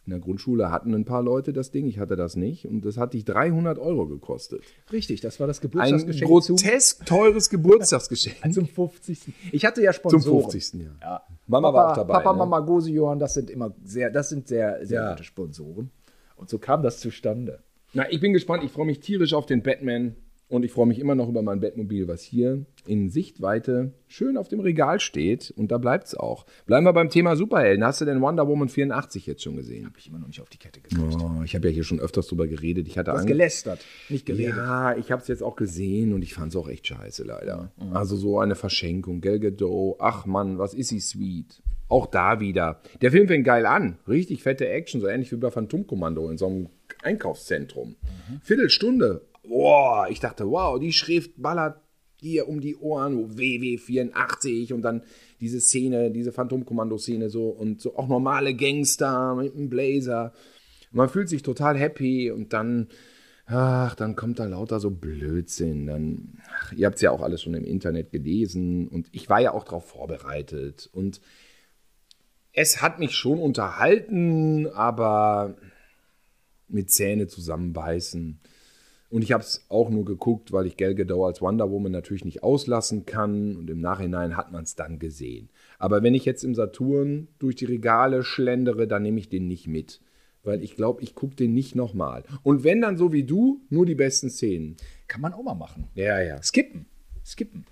in 0.05 0.11
der 0.11 0.18
Grundschule 0.18 0.72
hatten 0.72 0.95
ein 0.95 1.05
paar 1.05 1.22
Leute 1.22 1.53
das 1.53 1.70
Ding. 1.70 1.86
Ich 1.86 1.99
hatte 2.01 2.16
das 2.16 2.34
nicht. 2.34 2.66
Und 2.66 2.84
das 2.84 2.97
hat 2.97 3.14
dich 3.14 3.24
300 3.24 3.78
Euro 3.78 4.07
gekostet. 4.07 4.62
Richtig, 4.90 5.20
das 5.20 5.38
war 5.38 5.47
das 5.47 5.59
Ein 5.59 5.62
Geburtstagsgeschenk 5.70 6.43
zum, 6.43 6.57
grotesk 6.57 7.07
teures 7.07 7.51
Geburtstagsgeschenk. 7.51 8.36
zum 8.53 8.66
50. 8.66 9.32
Ich 9.53 9.64
hatte 9.64 9.80
ja 9.80 9.93
Zum 9.93 10.11
Sponsoren. 10.11 10.51
50. 10.51 10.80
Jahr. 10.82 10.95
Ja. 11.01 11.22
Mama 11.47 11.70
Papa, 11.70 11.78
war 11.84 11.90
auch 11.93 11.97
dabei, 11.97 12.12
Papa, 12.14 12.32
ne? 12.32 12.38
Mama, 12.38 12.61
Gose, 12.61 12.90
Johann, 12.90 13.20
das 13.20 13.34
sind 13.34 13.49
immer 13.49 13.72
sehr, 13.84 14.11
das 14.11 14.28
sind 14.28 14.49
sehr, 14.49 14.84
sehr 14.84 15.03
Ja. 15.03 15.11
gute 15.12 15.24
Sponsoren. 15.24 15.90
Und 16.36 16.51
so 16.51 16.59
kam 16.59 16.82
das 16.82 16.99
zustande. 16.99 17.61
Na, 17.93 18.11
ich 18.11 18.20
bin 18.20 18.32
gespannt. 18.32 18.64
Ich 18.64 18.72
freue 18.72 18.86
mich 18.86 18.99
tierisch 19.01 19.34
auf 19.34 19.47
den 19.47 19.62
Batman. 19.62 20.16
Und 20.53 20.66
ich 20.66 20.72
freue 20.72 20.84
mich 20.84 20.98
immer 20.98 21.14
noch 21.14 21.30
über 21.30 21.40
mein 21.40 21.61
Bettmobil, 21.61 22.09
was 22.09 22.20
hier 22.20 22.66
in 22.86 23.09
Sichtweite 23.09 23.94
schön 24.07 24.36
auf 24.36 24.48
dem 24.48 24.61
Regal 24.61 25.00
steht. 25.00 25.50
Und 25.57 25.72
da 25.72 25.78
bleibt 25.78 26.09
es 26.09 26.14
auch. 26.14 26.44
Bleiben 26.66 26.84
wir 26.84 26.92
beim 26.92 27.09
Thema 27.09 27.36
Superhelden. 27.36 27.82
Hast 27.82 28.03
du 28.03 28.05
denn 28.05 28.20
Wonder 28.20 28.46
Woman 28.46 28.68
84 28.68 29.24
jetzt 29.24 29.42
schon 29.42 29.57
gesehen? 29.57 29.86
Habe 29.86 29.96
ich 29.98 30.09
immer 30.09 30.18
noch 30.18 30.26
nicht 30.26 30.42
auf 30.42 30.50
die 30.50 30.59
Kette 30.59 30.82
gekriegt. 30.82 31.16
Oh, 31.22 31.42
ich 31.42 31.55
habe 31.55 31.68
ja 31.68 31.72
hier 31.72 31.84
schon 31.84 32.00
öfters 32.00 32.26
drüber 32.26 32.46
geredet. 32.48 32.86
Ich 32.86 32.98
hatte 32.98 33.12
Du 33.12 33.16
hast 33.16 33.26
gelästert, 33.26 33.80
nicht 34.11 34.26
geredet. 34.26 34.57
Ja, 34.59 34.94
ich 34.94 35.11
habe 35.11 35.22
es 35.22 35.28
jetzt 35.28 35.42
auch 35.42 35.57
gesehen 35.57 36.12
und 36.12 36.20
ich 36.20 36.34
fand 36.34 36.53
es 36.53 36.57
auch 36.57 36.68
echt 36.68 36.86
scheiße, 36.86 37.24
leider. 37.24 37.72
Also 37.94 38.14
so 38.16 38.38
eine 38.38 38.55
Verschenkung. 38.55 39.22
Gal 39.22 39.40
Gadot, 39.40 39.96
ach 40.00 40.26
Mann, 40.26 40.59
was 40.59 40.74
ist 40.74 40.88
sie 40.88 41.00
sweet. 41.00 41.62
Auch 41.88 42.05
da 42.05 42.40
wieder. 42.40 42.82
Der 43.00 43.11
Film 43.11 43.26
fängt 43.26 43.46
geil 43.46 43.64
an. 43.64 43.96
Richtig 44.07 44.42
fette 44.42 44.68
Action, 44.68 45.00
so 45.00 45.07
ähnlich 45.07 45.32
wie 45.32 45.36
bei 45.36 45.50
Phantomkommando 45.50 46.28
in 46.28 46.36
so 46.36 46.46
einem 46.46 46.68
Einkaufszentrum. 47.03 47.96
Viertelstunde. 48.42 49.22
Boah, 49.43 50.09
ich 50.11 50.20
dachte, 50.20 50.49
wow, 50.49 50.78
die 50.78 50.93
Schrift 50.93 51.40
ballert 51.40 51.80
hier 52.20 52.49
um 52.49 52.61
die 52.61 52.76
Ohren, 52.76 53.36
WW84 53.36 54.72
und 54.72 54.82
dann 54.82 55.03
diese 55.40 55.61
Szene, 55.61 56.12
diese 56.12 56.32
Phantomkommando-Szene 56.32 57.28
so 57.28 57.49
und 57.49 57.80
so 57.80 57.97
auch 57.97 58.07
normale 58.07 58.55
Gangster 58.55 59.34
mit 59.34 59.55
einem 59.55 59.68
Blazer. 59.68 60.32
Man 60.93 61.09
fühlt 61.09 61.28
sich 61.28 61.43
total 61.43 61.76
happy 61.76 62.30
und 62.30 62.53
dann, 62.53 62.88
ach, 63.47 63.97
dann 63.97 64.14
kommt 64.14 64.38
da 64.38 64.45
lauter 64.45 64.78
so 64.78 64.90
Blödsinn. 64.90 65.86
Dann, 65.86 66.38
ach, 66.49 66.72
ihr 66.72 66.86
habt 66.86 66.97
es 66.97 67.03
ja 67.03 67.11
auch 67.11 67.22
alles 67.22 67.43
schon 67.43 67.55
im 67.55 67.64
Internet 67.64 68.12
gelesen 68.12 68.86
und 68.86 69.09
ich 69.11 69.28
war 69.28 69.40
ja 69.40 69.53
auch 69.53 69.64
darauf 69.64 69.86
vorbereitet 69.86 70.88
und 70.93 71.20
es 72.53 72.82
hat 72.82 72.99
mich 72.99 73.16
schon 73.16 73.38
unterhalten, 73.38 74.68
aber 74.68 75.57
mit 76.68 76.90
Zähne 76.90 77.26
zusammenbeißen. 77.26 78.38
Und 79.12 79.20
ich 79.22 79.32
habe 79.32 79.42
es 79.42 79.66
auch 79.68 79.90
nur 79.90 80.06
geguckt, 80.06 80.52
weil 80.52 80.64
ich 80.64 80.78
Gal 80.78 80.94
Gadot 80.94 81.26
als 81.26 81.42
Wonder 81.42 81.70
Woman 81.70 81.92
natürlich 81.92 82.24
nicht 82.24 82.42
auslassen 82.42 83.04
kann. 83.04 83.56
Und 83.56 83.68
im 83.68 83.78
Nachhinein 83.78 84.38
hat 84.38 84.52
man 84.52 84.64
es 84.64 84.74
dann 84.74 84.98
gesehen. 84.98 85.50
Aber 85.78 86.02
wenn 86.02 86.14
ich 86.14 86.24
jetzt 86.24 86.44
im 86.44 86.54
Saturn 86.54 87.28
durch 87.38 87.54
die 87.54 87.66
Regale 87.66 88.24
schlendere, 88.24 88.88
dann 88.88 89.02
nehme 89.02 89.20
ich 89.20 89.28
den 89.28 89.48
nicht 89.48 89.66
mit. 89.68 90.00
Weil 90.44 90.62
ich 90.62 90.76
glaube, 90.76 91.02
ich 91.02 91.14
gucke 91.14 91.36
den 91.36 91.52
nicht 91.52 91.74
nochmal. 91.74 92.24
Und 92.42 92.64
wenn 92.64 92.80
dann 92.80 92.96
so 92.96 93.12
wie 93.12 93.24
du, 93.24 93.60
nur 93.68 93.84
die 93.84 93.94
besten 93.94 94.30
Szenen. 94.30 94.78
Kann 95.08 95.20
man 95.20 95.34
auch 95.34 95.42
mal 95.42 95.54
machen. 95.54 95.88
Ja, 95.94 96.18
ja. 96.20 96.42
Skippen. 96.42 96.86
Skippen. 97.22 97.66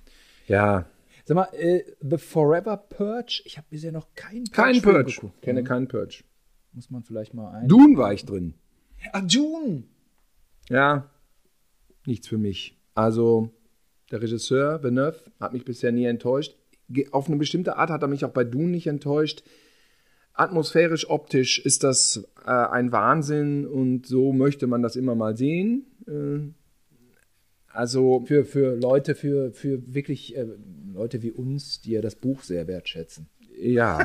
Ja, 0.46 0.90
Sag 1.24 1.36
mal, 1.36 1.48
äh, 1.52 1.84
The 2.00 2.18
Forever 2.18 2.76
Purge, 2.76 3.42
ich 3.44 3.56
habe 3.56 3.66
bisher 3.70 3.92
noch 3.92 4.14
keinen 4.14 4.44
kein 4.50 4.80
Purge-Film 4.82 4.94
Purge. 4.94 5.14
geguckt. 5.14 5.42
Kenne 5.42 5.64
keinen 5.64 5.88
Purge. 5.88 6.24
Muss 6.72 6.90
man 6.90 7.02
vielleicht 7.02 7.34
mal 7.34 7.52
ein. 7.52 7.68
Dune 7.68 7.96
war 7.96 8.12
ich 8.12 8.24
drin. 8.24 8.54
Ach, 9.12 9.22
Dune! 9.26 9.84
Ja, 10.68 11.09
nichts 12.06 12.28
für 12.28 12.38
mich. 12.38 12.78
Also, 12.94 13.50
der 14.10 14.22
Regisseur 14.22 14.82
Villeneuve 14.82 15.20
hat 15.38 15.52
mich 15.52 15.64
bisher 15.64 15.92
nie 15.92 16.04
enttäuscht. 16.04 16.56
Auf 17.12 17.28
eine 17.28 17.36
bestimmte 17.36 17.76
Art 17.76 17.90
hat 17.90 18.02
er 18.02 18.08
mich 18.08 18.24
auch 18.24 18.32
bei 18.32 18.44
Dune 18.44 18.68
nicht 18.68 18.86
enttäuscht. 18.86 19.42
Atmosphärisch, 20.32 21.08
optisch 21.08 21.58
ist 21.58 21.84
das 21.84 22.28
äh, 22.44 22.50
ein 22.50 22.92
Wahnsinn 22.92 23.66
und 23.66 24.06
so 24.06 24.32
möchte 24.32 24.66
man 24.66 24.82
das 24.82 24.96
immer 24.96 25.14
mal 25.14 25.36
sehen. 25.36 25.86
Äh, 26.06 26.52
also, 27.72 28.24
Für, 28.26 28.44
für 28.44 28.74
Leute, 28.74 29.14
für, 29.14 29.52
für 29.52 29.94
wirklich 29.94 30.36
äh, 30.36 30.46
Leute 30.92 31.22
wie 31.22 31.30
uns, 31.30 31.80
die 31.80 31.92
ja 31.92 32.00
das 32.00 32.16
Buch 32.16 32.42
sehr 32.42 32.66
wertschätzen. 32.66 33.28
Ja, 33.62 34.00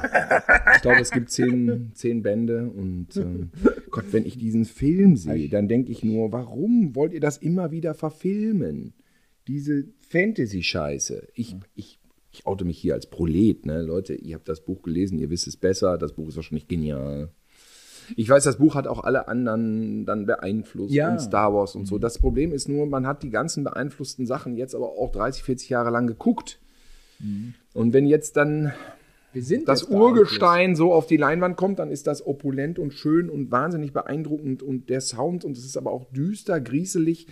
ich 0.76 0.82
glaube, 0.82 1.00
es 1.02 1.12
gibt 1.12 1.30
zehn, 1.32 1.92
zehn 1.94 2.22
Bände 2.22 2.70
und 2.70 3.16
ähm, 3.18 3.52
Gott, 3.92 4.06
wenn 4.12 4.26
ich 4.26 4.38
diesen 4.38 4.66
Film 4.66 5.16
sehe, 5.16 5.50
dann 5.50 5.68
denke 5.68 5.92
ich 5.92 6.04
nur, 6.04 6.32
warum 6.32 6.96
wollt 6.96 7.14
ihr 7.14 7.20
das 7.22 7.38
immer 7.38 7.72
wieder 7.72 7.94
verfilmen? 7.94 8.94
Diese 9.48 9.86
Fantasy-Scheiße. 10.10 11.28
Ich, 11.36 11.56
ich, 11.76 12.00
ich 12.32 12.46
oute 12.48 12.66
mich 12.66 12.78
hier 12.78 12.94
als 12.96 13.08
Prolet, 13.10 13.66
ne? 13.66 13.82
Leute, 13.82 14.14
ihr 14.16 14.36
habt 14.36 14.50
das 14.50 14.62
Buch 14.66 14.82
gelesen, 14.82 15.18
ihr 15.20 15.30
wisst 15.30 15.48
es 15.48 15.56
besser, 15.58 15.98
das 15.98 16.14
Buch 16.14 16.28
ist 16.30 16.36
wahrscheinlich 16.36 16.68
genial. 16.68 17.30
Ich 18.16 18.30
weiß, 18.30 18.44
das 18.44 18.58
Buch 18.58 18.76
hat 18.76 18.86
auch 18.88 19.04
alle 19.04 19.28
anderen 19.28 20.06
dann 20.06 20.26
beeinflusst 20.28 20.94
Ja. 20.94 21.12
und 21.12 21.20
Star 21.20 21.54
Wars 21.54 21.76
und 21.76 21.88
so. 21.88 21.98
Das 21.98 22.20
Problem 22.20 22.52
ist 22.52 22.68
nur, 22.70 22.86
man 22.86 23.08
hat 23.08 23.24
die 23.24 23.32
ganzen 23.32 23.64
beeinflussten 23.64 24.28
Sachen 24.28 24.56
jetzt 24.58 24.76
aber 24.76 24.90
auch 24.90 25.12
30, 25.12 25.42
40 25.44 25.70
Jahre 25.70 25.90
lang 25.90 26.06
geguckt. 26.06 26.60
Und 27.74 27.94
wenn 27.94 28.06
jetzt 28.06 28.36
dann 28.36 28.74
das. 29.68 29.84
Urgestein 29.84 30.76
so 30.76 30.94
auf 30.94 31.08
die 31.08 31.18
Leinwand 31.18 31.58
kommt, 31.58 31.80
dann 31.80 31.92
ist 31.92 32.08
das 32.08 32.26
opulent 32.26 32.80
und 32.80 32.94
schön 32.94 33.30
und 33.30 33.52
wahnsinnig 33.52 33.94
beeindruckend 33.94 34.64
und 34.64 34.90
der 34.90 35.02
Sound 35.02 35.46
und 35.46 35.58
es 35.58 35.66
ist 35.66 35.78
aber 35.78 35.92
auch 35.92 36.06
düster, 36.12 36.60
grieselig. 36.62 37.28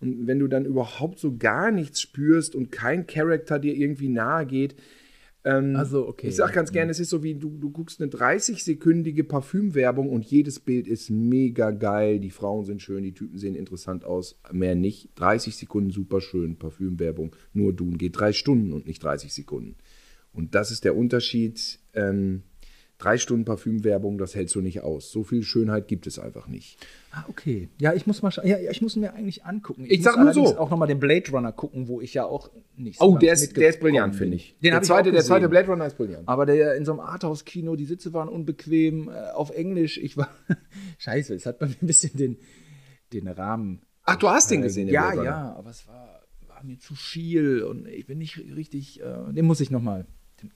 Und 0.00 0.26
wenn 0.26 0.38
du 0.38 0.48
dann 0.48 0.64
überhaupt 0.64 1.18
so 1.18 1.36
gar 1.36 1.70
nichts 1.70 2.00
spürst 2.00 2.54
und 2.54 2.72
kein 2.72 3.06
Charakter 3.06 3.58
dir 3.58 3.74
irgendwie 3.74 4.08
nahe 4.08 4.46
geht, 4.46 4.74
ähm, 5.44 5.76
Also, 5.76 6.08
okay. 6.08 6.28
ich 6.28 6.36
sag 6.36 6.54
ganz 6.54 6.72
gerne, 6.72 6.90
es 6.90 6.98
ist 6.98 7.10
so 7.10 7.22
wie 7.22 7.34
du, 7.34 7.50
du 7.58 7.70
guckst 7.70 8.00
eine 8.00 8.10
30-sekündige 8.10 9.24
Parfümwerbung 9.24 10.08
und 10.08 10.24
jedes 10.24 10.58
Bild 10.58 10.88
ist 10.88 11.10
mega 11.10 11.70
geil. 11.70 12.18
Die 12.18 12.30
Frauen 12.30 12.64
sind 12.64 12.80
schön, 12.80 13.04
die 13.04 13.12
Typen 13.12 13.38
sehen 13.38 13.54
interessant 13.54 14.04
aus. 14.04 14.38
Mehr 14.52 14.74
nicht. 14.74 15.10
30 15.16 15.54
Sekunden 15.54 15.90
super 15.90 16.22
schön, 16.22 16.56
Parfümwerbung. 16.56 17.36
Nur 17.52 17.74
Dune 17.74 17.98
geht 17.98 18.18
drei 18.18 18.32
Stunden 18.32 18.72
und 18.72 18.86
nicht 18.86 19.02
30 19.02 19.34
Sekunden. 19.34 19.76
Und 20.34 20.54
das 20.54 20.70
ist 20.70 20.84
der 20.84 20.96
Unterschied. 20.96 21.78
Ähm, 21.94 22.42
drei 22.98 23.18
Stunden 23.18 23.44
Parfümwerbung, 23.44 24.18
das 24.18 24.34
hältst 24.34 24.54
du 24.54 24.60
nicht 24.60 24.80
aus. 24.80 25.10
So 25.10 25.24
viel 25.24 25.42
Schönheit 25.42 25.88
gibt 25.88 26.06
es 26.06 26.18
einfach 26.18 26.48
nicht. 26.48 26.78
Ah, 27.12 27.24
okay. 27.28 27.68
Ja, 27.80 27.92
ich 27.92 28.06
muss 28.06 28.22
mal 28.22 28.32
ja, 28.44 28.58
ich 28.70 28.82
muss 28.82 28.96
mir 28.96 29.14
eigentlich 29.14 29.44
angucken. 29.44 29.84
Ich 29.88 29.98
muss 29.98 30.04
sag 30.04 30.18
nur 30.18 30.32
so. 30.32 30.58
auch 30.58 30.70
nochmal 30.70 30.88
den 30.88 30.98
Blade 31.00 31.30
Runner 31.30 31.52
gucken, 31.52 31.88
wo 31.88 32.00
ich 32.00 32.14
ja 32.14 32.24
auch 32.24 32.50
nicht 32.76 32.98
so 32.98 33.04
Oh, 33.06 33.18
der 33.18 33.34
ist, 33.34 33.56
der 33.56 33.68
ist 33.68 33.80
brillant, 33.80 34.16
finde 34.16 34.36
ich. 34.36 34.56
Den 34.62 34.72
der, 34.72 34.80
ich 34.80 34.86
zweite, 34.86 35.10
auch 35.10 35.14
der 35.14 35.22
zweite. 35.22 35.48
Blade 35.48 35.68
Runner 35.68 35.86
ist 35.86 35.96
brillant. 35.96 36.28
Aber 36.28 36.46
der 36.46 36.74
in 36.76 36.84
so 36.84 36.92
einem 36.92 37.00
Arthouse-Kino, 37.00 37.76
die 37.76 37.84
Sitze 37.84 38.12
waren 38.12 38.28
unbequem, 38.28 39.08
äh, 39.08 39.30
auf 39.32 39.50
Englisch. 39.50 39.98
Ich 39.98 40.16
war. 40.16 40.28
Scheiße, 40.98 41.34
es 41.34 41.46
hat 41.46 41.58
bei 41.58 41.66
mir 41.66 41.76
ein 41.80 41.86
bisschen 41.86 42.16
den, 42.16 42.38
den 43.12 43.28
Rahmen. 43.28 43.82
Ach, 44.04 44.16
du 44.16 44.28
hast 44.28 44.50
den 44.50 44.62
gesehen, 44.62 44.86
den 44.86 44.94
Ja, 44.94 45.10
Blade 45.12 45.18
Runner? 45.20 45.30
ja, 45.30 45.54
aber 45.56 45.70
es 45.70 45.86
war, 45.88 46.22
war 46.48 46.62
mir 46.64 46.78
zu 46.78 46.94
viel 46.94 47.62
und 47.62 47.86
ich 47.88 48.06
bin 48.06 48.18
nicht 48.18 48.38
richtig. 48.38 49.00
Äh, 49.00 49.32
den 49.32 49.44
muss 49.46 49.60
ich 49.60 49.70
nochmal. 49.70 50.06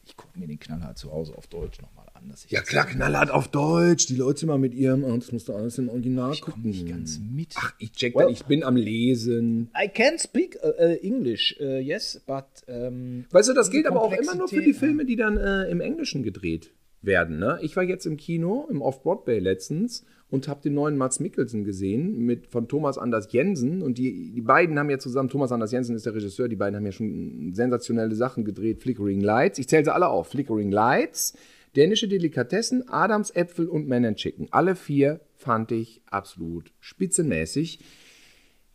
Ich 0.06 0.16
gucke 0.16 0.38
mir 0.38 0.46
den 0.46 0.58
Knallhart 0.58 0.98
zu 0.98 1.12
Hause 1.12 1.36
auf 1.36 1.46
Deutsch 1.46 1.80
nochmal 1.80 2.06
an. 2.14 2.28
Dass 2.28 2.44
ich 2.44 2.50
Ja 2.50 2.62
klar, 2.62 2.86
knallhart 2.86 3.30
auf 3.30 3.48
Deutsch. 3.48 4.06
Die 4.06 4.16
Leute 4.16 4.44
immer 4.46 4.58
mit 4.58 4.74
ihrem, 4.74 5.04
oh, 5.04 5.16
das 5.16 5.32
musst 5.32 5.48
du 5.48 5.54
alles 5.54 5.78
im 5.78 5.88
Original 5.88 6.32
Ich 6.32 6.40
gucken. 6.42 6.62
nicht 6.62 6.86
ganz 6.88 7.18
mit. 7.18 7.54
Ach, 7.56 7.72
ich 7.78 7.92
check 7.92 8.14
Well- 8.14 8.30
ich 8.30 8.44
bin 8.44 8.62
am 8.64 8.76
Lesen. 8.76 9.70
I 9.80 9.88
can 9.88 10.18
speak 10.18 10.58
uh, 10.62 10.68
uh, 10.68 10.96
English, 11.02 11.56
uh, 11.60 11.78
yes, 11.78 12.20
but 12.26 12.44
um, 12.66 13.24
Weißt 13.30 13.48
du, 13.48 13.54
das 13.54 13.70
gilt 13.70 13.86
aber 13.86 14.02
auch 14.02 14.12
immer 14.12 14.34
nur 14.34 14.48
für 14.48 14.62
die 14.62 14.72
Filme, 14.74 15.04
die 15.04 15.16
dann 15.16 15.36
äh, 15.36 15.70
im 15.70 15.80
Englischen 15.80 16.22
gedreht 16.22 16.70
werden. 17.02 17.38
Ne? 17.38 17.58
Ich 17.62 17.76
war 17.76 17.84
jetzt 17.84 18.06
im 18.06 18.16
Kino, 18.16 18.66
im 18.70 18.82
Off-Broadway 18.82 19.38
letztens 19.38 20.04
und 20.30 20.48
habe 20.48 20.60
den 20.62 20.74
neuen 20.74 20.96
Mats 20.96 21.20
Mikkelsen 21.20 21.64
gesehen 21.64 22.18
mit 22.18 22.48
von 22.48 22.68
Thomas 22.68 22.98
Anders 22.98 23.32
Jensen 23.32 23.82
und 23.82 23.98
die, 23.98 24.32
die 24.32 24.40
beiden 24.40 24.78
haben 24.78 24.90
ja 24.90 24.98
zusammen, 24.98 25.28
Thomas 25.28 25.52
Anders 25.52 25.72
Jensen 25.72 25.96
ist 25.96 26.06
der 26.06 26.14
Regisseur, 26.14 26.48
die 26.48 26.56
beiden 26.56 26.76
haben 26.76 26.84
ja 26.84 26.92
schon 26.92 27.54
sensationelle 27.54 28.14
Sachen 28.14 28.44
gedreht, 28.44 28.80
Flickering 28.80 29.20
Lights, 29.20 29.58
ich 29.58 29.68
zähle 29.68 29.84
sie 29.84 29.94
alle 29.94 30.08
auf, 30.08 30.28
Flickering 30.28 30.70
Lights, 30.70 31.34
Dänische 31.76 32.08
Delikatessen, 32.08 32.88
Adams 32.88 33.30
Äpfel 33.30 33.68
und 33.68 33.88
Man 33.88 34.04
and 34.04 34.16
Chicken. 34.16 34.48
Alle 34.50 34.74
vier 34.74 35.20
fand 35.36 35.70
ich 35.70 36.02
absolut 36.06 36.72
spitzenmäßig. 36.80 37.78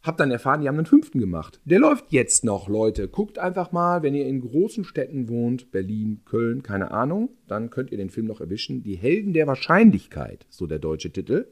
Hab 0.03 0.17
dann 0.17 0.31
erfahren, 0.31 0.59
die 0.59 0.67
haben 0.67 0.75
einen 0.75 0.85
fünften 0.85 1.19
gemacht. 1.19 1.61
Der 1.63 1.79
läuft 1.79 2.11
jetzt 2.11 2.43
noch, 2.43 2.67
Leute. 2.67 3.07
Guckt 3.07 3.39
einfach 3.39 3.71
mal, 3.71 4.03
wenn 4.03 4.13
ihr 4.13 4.27
in 4.27 4.41
großen 4.41 4.83
Städten 4.83 5.29
wohnt, 5.29 5.71
Berlin, 5.71 6.23
Köln, 6.25 6.61
keine 6.61 6.91
Ahnung, 6.91 7.29
dann 7.47 7.69
könnt 7.69 7.89
ihr 7.89 7.97
den 7.97 8.09
Film 8.09 8.27
noch 8.27 8.41
erwischen. 8.41 8.83
Die 8.83 8.97
Helden 8.97 9.31
der 9.31 9.47
Wahrscheinlichkeit, 9.47 10.45
so 10.49 10.67
der 10.67 10.79
deutsche 10.79 11.13
Titel. 11.13 11.47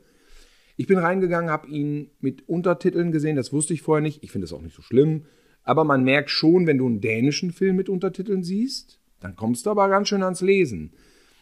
Ich 0.75 0.85
bin 0.85 0.97
reingegangen, 0.97 1.49
habe 1.49 1.69
ihn 1.69 2.11
mit 2.19 2.49
Untertiteln 2.49 3.13
gesehen, 3.13 3.37
das 3.37 3.53
wusste 3.53 3.73
ich 3.73 3.83
vorher 3.83 4.01
nicht. 4.01 4.21
Ich 4.21 4.31
finde 4.31 4.45
es 4.45 4.53
auch 4.53 4.61
nicht 4.61 4.75
so 4.75 4.81
schlimm. 4.81 5.23
Aber 5.63 5.85
man 5.85 6.03
merkt 6.03 6.29
schon, 6.29 6.67
wenn 6.67 6.77
du 6.77 6.87
einen 6.87 6.99
dänischen 6.99 7.51
Film 7.51 7.77
mit 7.77 7.87
Untertiteln 7.87 8.43
siehst, 8.43 8.99
dann 9.21 9.37
kommst 9.37 9.65
du 9.65 9.69
aber 9.69 9.87
ganz 9.87 10.09
schön 10.09 10.23
ans 10.23 10.41
Lesen. 10.41 10.91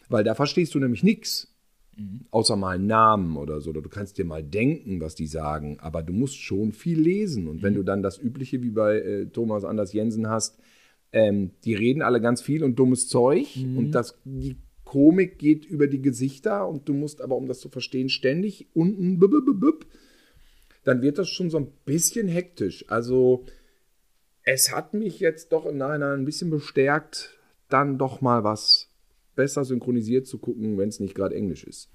Weil 0.08 0.22
da 0.22 0.36
verstehst 0.36 0.76
du 0.76 0.78
nämlich 0.78 1.02
nichts. 1.02 1.49
Außer 2.30 2.56
mal 2.56 2.78
Namen 2.78 3.36
oder 3.36 3.60
so. 3.60 3.70
Oder 3.70 3.82
du 3.82 3.88
kannst 3.88 4.18
dir 4.18 4.24
mal 4.24 4.42
denken, 4.42 5.00
was 5.00 5.14
die 5.14 5.26
sagen. 5.26 5.78
Aber 5.80 6.02
du 6.02 6.12
musst 6.12 6.36
schon 6.36 6.72
viel 6.72 7.00
lesen. 7.00 7.48
Und 7.48 7.62
wenn 7.62 7.74
du 7.74 7.82
dann 7.82 8.02
das 8.02 8.18
Übliche 8.18 8.62
wie 8.62 8.70
bei 8.70 8.98
äh, 8.98 9.26
Thomas 9.26 9.64
Anders 9.64 9.92
Jensen 9.92 10.28
hast, 10.28 10.58
Ähm, 11.12 11.50
die 11.64 11.74
reden 11.74 12.02
alle 12.02 12.20
ganz 12.20 12.40
viel 12.40 12.62
und 12.62 12.78
dummes 12.78 13.08
Zeug 13.08 13.56
und 13.76 13.90
das, 13.90 14.14
die 14.24 14.58
Komik 14.84 15.40
geht 15.40 15.64
über 15.66 15.88
die 15.88 16.00
Gesichter 16.00 16.68
und 16.68 16.88
du 16.88 16.94
musst 16.94 17.20
aber, 17.20 17.34
um 17.34 17.48
das 17.48 17.58
zu 17.58 17.68
verstehen, 17.68 18.08
ständig 18.08 18.68
unten 18.74 19.18
bub, 19.18 19.32
bub, 19.32 19.58
bub, 19.58 19.86
dann 20.84 21.02
wird 21.02 21.18
das 21.18 21.28
schon 21.28 21.50
so 21.50 21.58
ein 21.58 21.72
bisschen 21.84 22.28
hektisch. 22.28 22.84
Also 22.88 23.44
es 24.44 24.70
hat 24.72 24.94
mich 24.94 25.18
jetzt 25.18 25.50
doch 25.50 25.66
im 25.66 25.78
Nachhinein 25.78 26.20
ein 26.20 26.24
bisschen 26.24 26.50
bestärkt, 26.50 27.36
dann 27.68 27.98
doch 27.98 28.20
mal 28.20 28.44
was 28.44 28.89
besser 29.34 29.64
synchronisiert 29.64 30.26
zu 30.26 30.38
gucken, 30.38 30.78
wenn 30.78 30.88
es 30.88 31.00
nicht 31.00 31.14
gerade 31.14 31.34
Englisch 31.34 31.64
ist. 31.64 31.90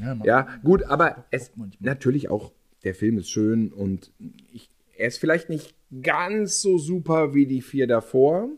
Ja, 0.00 0.18
Ja, 0.24 0.48
gut, 0.62 0.84
aber 0.84 1.26
es 1.30 1.52
natürlich 1.80 2.28
auch, 2.30 2.52
der 2.84 2.94
Film 2.94 3.18
ist 3.18 3.30
schön 3.30 3.72
und 3.72 4.12
ich, 4.52 4.70
er 4.96 5.08
ist 5.08 5.18
vielleicht 5.18 5.48
nicht 5.48 5.74
ganz 6.02 6.60
so 6.60 6.78
super 6.78 7.34
wie 7.34 7.46
die 7.46 7.62
vier 7.62 7.86
davor. 7.86 8.48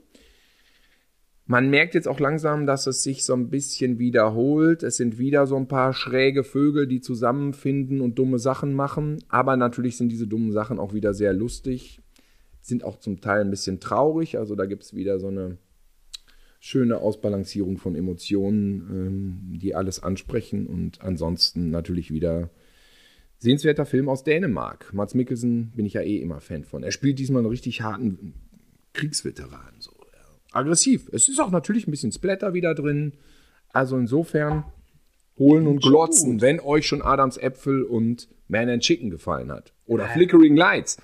Man 1.50 1.70
merkt 1.70 1.94
jetzt 1.94 2.06
auch 2.06 2.20
langsam, 2.20 2.66
dass 2.66 2.86
es 2.86 3.02
sich 3.02 3.24
so 3.24 3.32
ein 3.32 3.48
bisschen 3.48 3.98
wiederholt. 3.98 4.82
Es 4.82 4.98
sind 4.98 5.18
wieder 5.18 5.46
so 5.46 5.56
ein 5.56 5.66
paar 5.66 5.94
schräge 5.94 6.44
Vögel, 6.44 6.86
die 6.86 7.00
zusammenfinden 7.00 8.02
und 8.02 8.18
dumme 8.18 8.38
Sachen 8.38 8.74
machen. 8.74 9.16
Aber 9.28 9.56
natürlich 9.56 9.96
sind 9.96 10.10
diese 10.10 10.26
dummen 10.26 10.52
Sachen 10.52 10.78
auch 10.78 10.92
wieder 10.92 11.14
sehr 11.14 11.32
lustig. 11.32 12.02
Sind 12.60 12.84
auch 12.84 12.98
zum 12.98 13.22
Teil 13.22 13.40
ein 13.40 13.50
bisschen 13.50 13.80
traurig. 13.80 14.36
Also 14.36 14.56
da 14.56 14.66
gibt 14.66 14.82
es 14.82 14.94
wieder 14.94 15.18
so 15.18 15.28
eine 15.28 15.56
schöne 16.60 16.98
Ausbalancierung 16.98 17.78
von 17.78 17.94
Emotionen, 17.94 18.88
ähm, 18.90 19.58
die 19.58 19.74
alles 19.74 20.02
ansprechen. 20.02 20.66
Und 20.66 21.00
ansonsten 21.02 21.70
natürlich 21.70 22.10
wieder 22.12 22.50
sehenswerter 23.38 23.86
Film 23.86 24.08
aus 24.08 24.24
Dänemark. 24.24 24.92
Mats 24.92 25.14
Mikkelsen 25.14 25.72
bin 25.74 25.86
ich 25.86 25.94
ja 25.94 26.02
eh 26.02 26.16
immer 26.18 26.40
Fan 26.40 26.64
von. 26.64 26.82
Er 26.82 26.92
spielt 26.92 27.18
diesmal 27.18 27.40
einen 27.40 27.50
richtig 27.50 27.82
harten 27.82 28.34
Kriegsveteran. 28.92 29.74
So. 29.78 29.92
Aggressiv. 30.52 31.08
Es 31.12 31.28
ist 31.28 31.40
auch 31.40 31.50
natürlich 31.50 31.86
ein 31.86 31.90
bisschen 31.90 32.12
Splatter 32.12 32.54
wieder 32.54 32.74
drin. 32.74 33.12
Also 33.72 33.96
insofern 33.96 34.64
holen 35.38 35.66
und 35.66 35.82
glotzen, 35.82 36.40
wenn 36.40 36.58
euch 36.60 36.86
schon 36.86 37.02
Adams 37.02 37.36
Äpfel 37.36 37.82
und 37.82 38.28
Man 38.48 38.68
and 38.68 38.82
Chicken 38.82 39.10
gefallen 39.10 39.52
hat. 39.52 39.72
Oder 39.86 40.06
Flickering 40.06 40.56
Lights. 40.56 40.96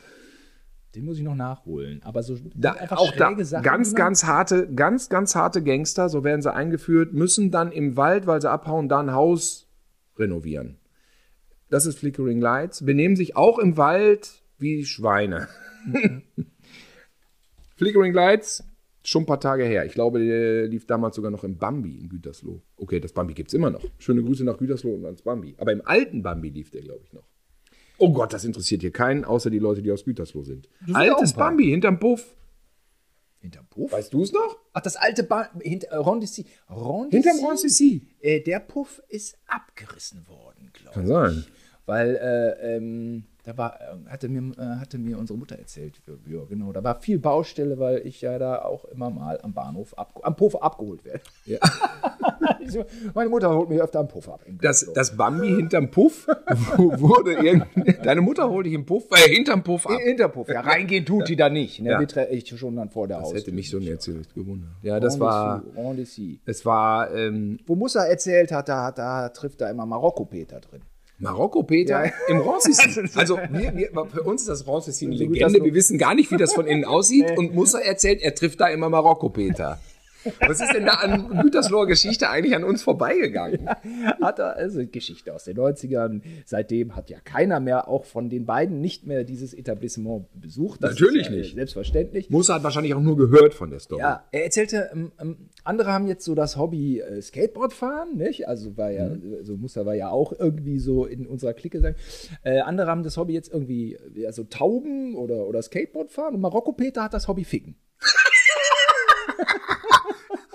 Den 0.95 1.05
muss 1.05 1.18
ich 1.18 1.24
noch 1.24 1.34
nachholen. 1.34 2.01
Aber 2.05 2.22
so 2.22 2.36
Da, 2.55 2.72
einfach 2.72 2.99
auch 2.99 3.11
da 3.16 3.34
Sachen, 3.45 3.64
ganz, 3.64 3.92
man- 3.92 3.97
ganz 3.97 4.24
harte, 4.24 4.72
ganz, 4.72 5.09
ganz 5.09 5.34
harte 5.34 5.62
Gangster, 5.62 6.09
so 6.09 6.22
werden 6.24 6.40
sie 6.42 6.53
eingeführt, 6.53 7.12
müssen 7.12 7.51
dann 7.51 7.72
im 7.72 7.97
Wald, 7.97 8.26
weil 8.26 8.40
sie 8.40 8.51
abhauen, 8.51 8.88
da 8.88 9.01
ein 9.01 9.12
Haus 9.12 9.66
renovieren. 10.18 10.78
Das 11.70 11.86
ist 11.86 11.99
Flickering 11.99 12.40
Lights. 12.40 12.84
Benehmen 12.84 13.16
sich 13.16 13.36
auch 13.36 13.59
im 13.59 13.76
Wald 13.76 14.42
wie 14.59 14.84
Schweine. 14.84 15.49
Flickering 17.76 18.12
Lights, 18.14 18.62
schon 19.03 19.24
ein 19.24 19.26
paar 19.26 19.40
Tage 19.40 19.64
her. 19.64 19.84
Ich 19.84 19.92
glaube, 19.95 20.24
der 20.24 20.66
lief 20.68 20.86
damals 20.86 21.16
sogar 21.16 21.30
noch 21.30 21.42
im 21.45 21.59
Bambi 21.59 21.99
in 21.99 22.09
Gütersloh. 22.09 22.62
Okay, 22.76 23.01
das 23.01 23.12
Bambi 23.12 23.34
gibt 23.34 23.49
es 23.49 23.55
immer 23.55 23.70
noch. 23.70 23.82
Schöne 23.99 24.22
Grüße 24.22 24.45
nach 24.45 24.59
Gütersloh 24.59 24.95
und 24.95 25.05
ans 25.05 25.22
Bambi. 25.22 25.55
Aber 25.59 25.72
im 25.72 25.82
alten 25.84 26.22
Bambi 26.22 26.51
lief 26.51 26.70
der, 26.70 26.82
glaube 26.82 27.01
ich, 27.05 27.12
noch. 27.12 27.28
Oh 27.99 28.12
Gott, 28.12 28.32
das 28.32 28.45
interessiert 28.45 28.80
hier 28.80 28.92
keinen, 28.92 29.24
außer 29.24 29.51
die 29.51 29.59
Leute, 29.59 29.82
die 29.82 29.92
aus 29.92 30.05
Gütersloh 30.05 30.42
sind. 30.42 30.68
Altes. 30.92 31.32
Bambi 31.32 31.66
hinterm 31.66 31.99
Puff. 31.99 32.34
Hinterm 33.40 33.66
Puff? 33.68 33.92
Weißt 33.92 34.12
du 34.12 34.22
es 34.22 34.32
noch? 34.32 34.59
Ach, 34.72 34.80
das 34.80 34.97
alte 34.97 35.22
ba 35.22 35.51
hinter, 35.61 35.88
äh, 35.88 35.97
Rondici. 35.97 36.47
Rondici. 36.70 37.22
Hinterm 37.22 37.45
Rondici. 37.47 38.09
Äh, 38.20 38.40
der 38.40 38.61
Puff 38.61 39.03
ist 39.09 39.36
abgerissen 39.47 40.26
worden, 40.26 40.70
glaube 40.72 40.88
ich. 40.88 40.95
Kann 40.95 41.07
sein. 41.07 41.45
Weil 41.86 42.16
äh, 42.16 42.76
ähm, 42.76 43.24
da 43.45 43.59
war, 43.59 43.78
äh, 43.80 44.11
hatte, 44.11 44.28
mir, 44.28 44.53
äh, 44.59 44.80
hatte 44.80 44.99
mir 44.99 45.18
unsere 45.18 45.38
Mutter 45.38 45.59
erzählt, 45.59 46.01
ja, 46.26 46.40
genau, 46.49 46.72
da 46.72 46.82
war 46.82 47.01
viel 47.01 47.18
Baustelle, 47.18 47.78
weil 47.78 47.99
ich 48.07 48.22
ja 48.22 48.38
da 48.38 48.62
auch 48.62 48.86
immer 48.86 49.11
mal 49.11 49.38
am 49.42 49.53
Bahnhof, 49.53 49.92
ab, 49.99 50.18
am 50.22 50.34
Puff 50.34 50.57
abgeholt 50.57 51.05
werde. 51.05 51.20
Ja. 51.45 51.59
So, 52.66 52.82
Meine 53.14 53.28
Mutter 53.28 53.55
holt 53.55 53.68
mich 53.68 53.80
öfter 53.80 54.01
am 54.01 54.09
Puff 54.09 54.26
ab. 54.28 54.40
Das, 54.62 54.90
das 54.95 55.16
Bambi 55.16 55.49
hinterm 55.49 55.90
Puff 55.90 56.26
wurde 56.76 57.34
irgendwie. 57.34 57.92
Deine 58.03 58.22
Mutter 58.22 58.49
holt 58.49 58.64
dich 58.64 58.72
im 58.72 58.86
Puff, 58.86 59.05
äh, 59.11 59.28
hinterm 59.28 59.62
Puff 59.62 59.86
ab. 59.86 59.99
Hinter 60.03 60.28
Puff, 60.30 60.49
ja, 60.49 60.61
reingehen 60.61 61.05
tut 61.05 61.28
die 61.28 61.36
da 61.36 61.51
nicht. 61.51 61.80
Ne? 61.82 61.90
Ja. 61.90 62.01
Wir 62.01 62.30
ich 62.30 62.49
schon 62.59 62.76
dann 62.76 62.88
vor 62.88 63.07
der 63.07 63.18
Das 63.18 63.26
Haustür. 63.26 63.40
hätte 63.40 63.53
mich 63.53 63.68
schon 63.68 63.82
jetzt 63.82 64.07
gewundert. 64.34 64.70
Ja, 64.82 64.99
das 64.99 65.20
war. 65.20 65.62
Es 66.47 66.64
war 66.64 67.14
ähm, 67.14 67.59
Wo 67.66 67.74
Musa 67.74 68.05
erzählt 68.05 68.51
hat, 68.51 68.68
da, 68.68 68.90
da 68.92 69.28
trifft 69.28 69.61
da 69.61 69.68
immer 69.68 69.84
Marokko-Peter 69.84 70.61
drin. 70.61 70.80
Marokko-Peter 71.25 72.05
Ja. 72.07 72.12
im 72.29 72.41
Rancicin. 72.41 73.11
Also 73.14 73.39
wir, 73.51 73.75
wir, 73.77 74.07
für 74.07 74.22
uns 74.22 74.43
ist 74.43 74.49
das 74.49 74.66
gut, 75.27 75.37
Legende. 75.37 75.64
Wir 75.64 75.75
wissen 75.75 75.99
gar 75.99 76.14
nicht, 76.14 76.31
wie 76.31 76.37
das 76.37 76.55
von 76.55 76.66
innen 76.66 76.85
aussieht. 76.85 77.37
Und 77.37 77.55
Musa 77.55 77.79
erzählt, 77.81 78.22
er 78.22 78.35
trifft 78.35 78.61
da 78.61 78.68
immer 78.68 78.89
Marokko-Peter. 78.89 79.81
Was 80.47 80.61
ist 80.61 80.72
denn 80.72 80.87
da 80.87 80.95
an 80.95 81.41
Gütersloher 81.43 81.87
Geschichte 81.87 82.29
eigentlich 82.31 82.55
an 82.55 82.64
uns 82.64 82.83
vorbeigegangen? 82.83 83.68
Hat 84.20 84.39
er, 84.39 84.57
also 84.57 84.87
Geschichte 84.87 85.35
aus 85.35 85.45
den 85.45 85.57
90ern. 85.57 86.22
Seitdem 86.45 86.97
hat 86.97 87.11
ja 87.11 87.18
keiner 87.20 87.61
mehr, 87.61 87.89
auch 87.89 88.05
von 88.05 88.29
den 88.31 88.47
beiden, 88.47 88.81
nicht 88.81 89.07
mehr 89.07 89.25
dieses 89.25 89.55
Etablissement 89.55 90.27
besucht. 90.35 90.83
Das 90.83 90.93
Natürlich 90.93 91.27
ja, 91.27 91.33
nicht. 91.33 91.55
Selbstverständlich. 91.55 92.31
Musa 92.31 92.55
hat 92.55 92.62
wahrscheinlich 92.64 92.95
auch 92.95 93.01
nur 93.01 93.16
gehört 93.16 93.55
von 93.55 93.70
der 93.70 93.81
Story. 93.81 94.01
Ja, 94.01 94.25
er 94.33 94.45
erzählte, 94.45 94.91
ähm, 94.93 95.12
ähm, 95.20 95.37
andere 95.64 95.93
haben 95.93 96.07
jetzt 96.07 96.25
so 96.25 96.35
das 96.35 96.57
Hobby 96.57 97.01
äh, 97.01 97.20
Skateboard 97.22 97.72
fahren, 97.72 98.16
nicht? 98.16 98.49
Also 98.49 98.77
war 98.77 98.91
ja, 98.91 99.09
Mhm. 99.09 99.35
also 99.39 99.57
Muster 99.57 99.87
war 99.87 99.95
ja 99.95 100.11
auch 100.11 100.33
irgendwie 100.39 100.79
so 100.79 101.05
in 101.07 101.27
unserer 101.27 101.53
Clique 101.55 101.81
sagen. 101.81 101.97
Äh, 102.43 102.61
andere 102.61 102.89
haben 102.89 103.03
das 103.03 103.16
Hobby 103.16 103.33
jetzt 103.35 103.53
irgendwie, 103.53 103.99
also 104.27 104.45
Tauben 104.45 105.14
oder, 105.16 105.47
oder 105.47 105.62
Skateboard 105.62 106.11
fahren 106.11 106.35
und 106.35 106.41
Marokko 106.41 106.72
Peter 106.72 107.03
hat 107.03 107.14
das 107.14 107.29
Hobby 107.29 107.45
Ficken. 107.45 107.77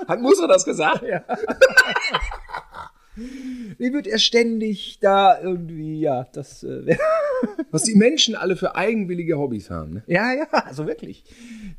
Hat 0.10 0.20
Musa 0.22 0.48
das 0.48 0.66
gesagt? 0.66 1.04
Wie 3.78 3.94
wird 3.94 4.08
er 4.08 4.20
ständig 4.20 5.00
da 5.02 5.42
irgendwie, 5.42 6.00
ja, 6.00 6.28
das, 6.34 6.64
äh, 6.64 6.98
Was 7.72 7.84
die 7.84 7.96
Menschen 7.96 8.36
alle 8.36 8.56
für 8.56 8.76
eigenwillige 8.76 9.38
Hobbys 9.38 9.70
haben. 9.70 9.96
Ne? 9.96 10.04
ja, 10.08 10.34
ja, 10.34 10.48
also 10.52 10.88
wirklich. 10.88 11.24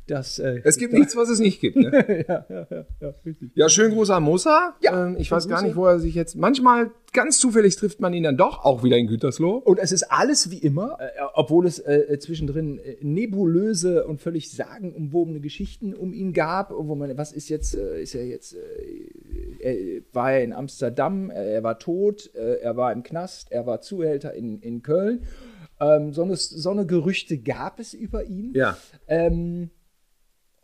Das, 0.07 0.39
äh, 0.39 0.61
Es 0.63 0.77
gibt 0.77 0.93
nichts, 0.93 1.15
was 1.15 1.29
es 1.29 1.39
nicht 1.39 1.61
gibt. 1.61 1.75
Ne? 1.77 1.91
ja, 2.27 2.45
ja, 2.49 2.67
ja, 2.69 2.85
ja, 2.99 3.13
richtig. 3.25 3.51
Ja, 3.55 3.69
schönen 3.69 3.93
Gruß 3.93 4.09
an 4.09 4.23
Musa. 4.23 4.75
Ja, 4.81 5.07
ähm, 5.07 5.15
ich 5.19 5.31
weiß 5.31 5.47
gar 5.47 5.61
nicht, 5.61 5.75
wo 5.75 5.85
er 5.85 5.99
sich 5.99 6.15
jetzt. 6.15 6.35
Manchmal, 6.35 6.91
ganz 7.13 7.39
zufällig, 7.39 7.75
trifft 7.75 7.99
man 7.99 8.13
ihn 8.13 8.23
dann 8.23 8.37
doch 8.37 8.63
auch 8.63 8.83
wieder 8.83 8.97
in 8.97 9.07
Gütersloh. 9.07 9.57
Und 9.57 9.79
es 9.79 9.91
ist 9.91 10.03
alles 10.11 10.49
wie 10.49 10.57
immer, 10.57 10.97
äh, 10.99 11.09
obwohl 11.33 11.65
es 11.67 11.79
äh, 11.79 12.17
zwischendrin 12.19 12.79
äh, 12.79 12.97
nebulöse 13.01 14.05
und 14.05 14.21
völlig 14.21 14.51
sagenumwobene 14.51 15.39
Geschichten 15.39 15.93
um 15.93 16.13
ihn 16.13 16.33
gab, 16.33 16.71
wo 16.71 16.95
man, 16.95 17.17
was 17.17 17.31
ist 17.31 17.49
jetzt, 17.49 17.75
äh, 17.75 18.01
ist 18.01 18.15
er 18.15 18.25
jetzt, 18.25 18.55
äh, 18.55 18.57
er 19.63 20.01
war 20.13 20.33
er 20.33 20.43
in 20.43 20.53
Amsterdam, 20.53 21.29
er 21.29 21.63
war 21.63 21.79
tot, 21.79 22.33
äh, 22.35 22.55
er 22.61 22.77
war 22.77 22.91
im 22.91 23.03
Knast, 23.03 23.51
er 23.51 23.65
war 23.65 23.81
Zuhälter 23.81 24.33
in, 24.33 24.59
in 24.59 24.81
Köln. 24.81 25.23
Ähm, 25.79 26.13
so, 26.13 26.23
eine, 26.23 26.35
so 26.35 26.69
eine 26.69 26.85
Gerüchte 26.85 27.37
gab 27.39 27.79
es 27.79 27.93
über 27.93 28.23
ihn. 28.25 28.53
Ja. 28.53 28.77
Ähm, 29.07 29.71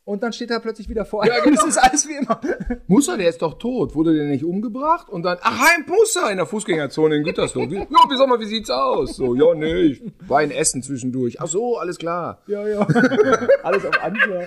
und 0.07 0.23
dann 0.23 0.31
steht 0.31 0.51
er 0.51 0.61
plötzlich 0.61 0.87
wieder 0.87 1.03
vor. 1.03 1.27
Ja, 1.27 1.39
genau. 1.43 1.61
Es 1.63 1.67
ist 1.67 1.77
alles 1.77 2.07
wie 2.07 2.15
immer. 2.15 2.39
Musa, 2.87 3.17
der 3.17 3.27
ist 3.27 3.41
doch 3.41 3.59
tot. 3.59 3.93
Wurde 3.93 4.15
der 4.15 4.25
nicht 4.25 4.45
umgebracht? 4.45 5.09
Und 5.09 5.23
dann, 5.23 5.37
ach, 5.41 5.59
Heim 5.59 5.83
Musa 5.85 6.29
in 6.29 6.37
der 6.37 6.45
Fußgängerzone 6.45 7.17
in 7.17 7.23
Gütersloh. 7.23 7.69
Wie, 7.69 7.75
ja, 7.75 7.85
wie 7.85 8.17
sag 8.17 8.29
mal, 8.29 8.39
wie 8.39 8.45
sieht's 8.45 8.69
aus? 8.69 9.17
So, 9.17 9.35
ja, 9.35 9.53
nee, 9.53 9.81
ich 9.81 10.01
war 10.25 10.41
in 10.41 10.51
Essen 10.51 10.81
zwischendurch. 10.81 11.41
Ach 11.41 11.47
so, 11.47 11.77
alles 11.77 11.97
klar. 11.97 12.41
Ja, 12.47 12.65
ja. 12.65 12.79
alles 13.63 13.85
auf 13.85 14.01
Anschluss, 14.01 14.45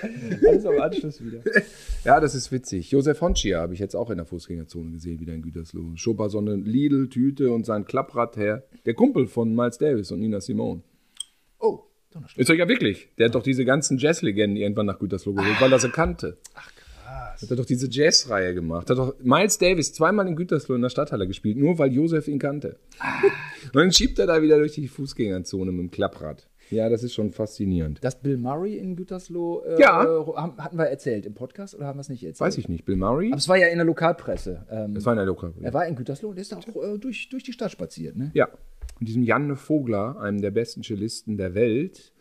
alles 0.48 0.64
auf 0.64 0.80
Anschluss 0.80 1.22
wieder. 1.22 1.40
Ja, 2.04 2.20
das 2.20 2.34
ist 2.34 2.50
witzig. 2.50 2.90
Josef 2.90 3.20
Honcia 3.20 3.61
habe 3.61 3.74
ich 3.74 3.80
jetzt 3.80 3.94
auch 3.94 4.08
in 4.08 4.16
der 4.16 4.24
Fußgängerzone 4.24 4.92
gesehen, 4.92 5.20
wieder 5.20 5.34
in 5.34 5.42
Gütersloh. 5.42 5.92
Schob 5.96 6.22
so 6.30 6.38
eine 6.38 6.54
Lidl-Tüte 6.54 7.52
und 7.52 7.66
sein 7.66 7.84
Klapprad 7.84 8.38
her. 8.38 8.64
Der 8.86 8.94
Kumpel 8.94 9.26
von 9.26 9.54
Miles 9.54 9.76
Davis 9.76 10.11
und 10.11 10.20
Nina 10.20 10.40
Simone. 10.40 10.80
Oh. 11.58 11.89
Ist 12.36 12.48
doch 12.48 12.54
ja 12.54 12.68
wirklich. 12.68 13.08
Der 13.18 13.26
hat 13.26 13.34
doch 13.34 13.42
diese 13.42 13.64
ganzen 13.64 13.98
Jazz-Legenden 13.98 14.56
irgendwann 14.56 14.86
nach 14.86 14.98
Gütersloh 14.98 15.32
geholt, 15.34 15.61
weil 15.61 15.72
er 15.72 15.78
sie 15.78 15.90
kannte. 15.90 16.38
Ach 16.54 16.68
krass. 16.74 17.42
Hat 17.42 17.50
er 17.50 17.56
doch 17.56 17.64
diese 17.64 17.88
Jazz-Reihe 17.90 18.52
gemacht. 18.54 18.90
Hat 18.90 18.98
doch 18.98 19.14
Miles 19.20 19.58
Davis 19.58 19.92
zweimal 19.92 20.26
in 20.28 20.36
Gütersloh 20.36 20.74
in 20.74 20.82
der 20.82 20.90
Stadthalle 20.90 21.26
gespielt, 21.26 21.56
nur 21.56 21.78
weil 21.78 21.92
Josef 21.92 22.28
ihn 22.28 22.38
kannte. 22.38 22.76
Und 23.72 23.76
dann 23.76 23.92
schiebt 23.92 24.18
er 24.18 24.26
da 24.26 24.42
wieder 24.42 24.58
durch 24.58 24.72
die 24.72 24.88
Fußgängerzone 24.88 25.70
mit 25.72 25.80
dem 25.80 25.90
Klapprad. 25.90 26.46
Ja, 26.70 26.88
das 26.88 27.02
ist 27.02 27.14
schon 27.14 27.32
faszinierend. 27.32 27.98
Dass 28.04 28.20
Bill 28.20 28.36
Murray 28.36 28.76
in 28.78 28.94
Gütersloh 28.94 29.62
äh, 29.64 29.80
Ja. 29.80 30.04
äh, 30.04 30.24
hatten 30.58 30.78
wir 30.78 30.84
erzählt 30.86 31.26
im 31.26 31.34
Podcast 31.34 31.74
oder 31.74 31.86
haben 31.86 31.96
wir 31.96 32.02
es 32.02 32.08
nicht 32.08 32.22
erzählt? 32.22 32.40
Weiß 32.46 32.58
ich 32.58 32.68
nicht. 32.68 32.84
Bill 32.84 32.94
Murray? 32.94 33.28
Aber 33.32 33.38
es 33.38 33.48
war 33.48 33.56
ja 33.56 33.66
in 33.68 33.78
der 33.78 33.84
Lokalpresse. 33.86 34.66
Ähm, 34.70 34.94
Das 34.94 35.04
war 35.04 35.12
in 35.14 35.16
der 35.16 35.26
Lokal. 35.26 35.52
er 35.61 35.74
war 35.74 35.84
in 35.86 35.96
Gütersloh 35.96 36.28
und 36.30 36.38
ist 36.38 36.52
da 36.52 36.58
auch 36.58 36.66
äh, 36.76 36.98
durch, 36.98 37.28
durch 37.28 37.42
die 37.42 37.52
Stadt 37.52 37.72
spaziert. 37.72 38.16
Ne? 38.16 38.30
Ja. 38.34 38.48
Und 39.01 39.09
diesem 39.09 39.22
Janne 39.22 39.57
Vogler, 39.57 40.20
einem 40.20 40.42
der 40.42 40.51
besten 40.51 40.82
Cellisten 40.82 41.38
der 41.38 41.55
Welt, 41.55 42.12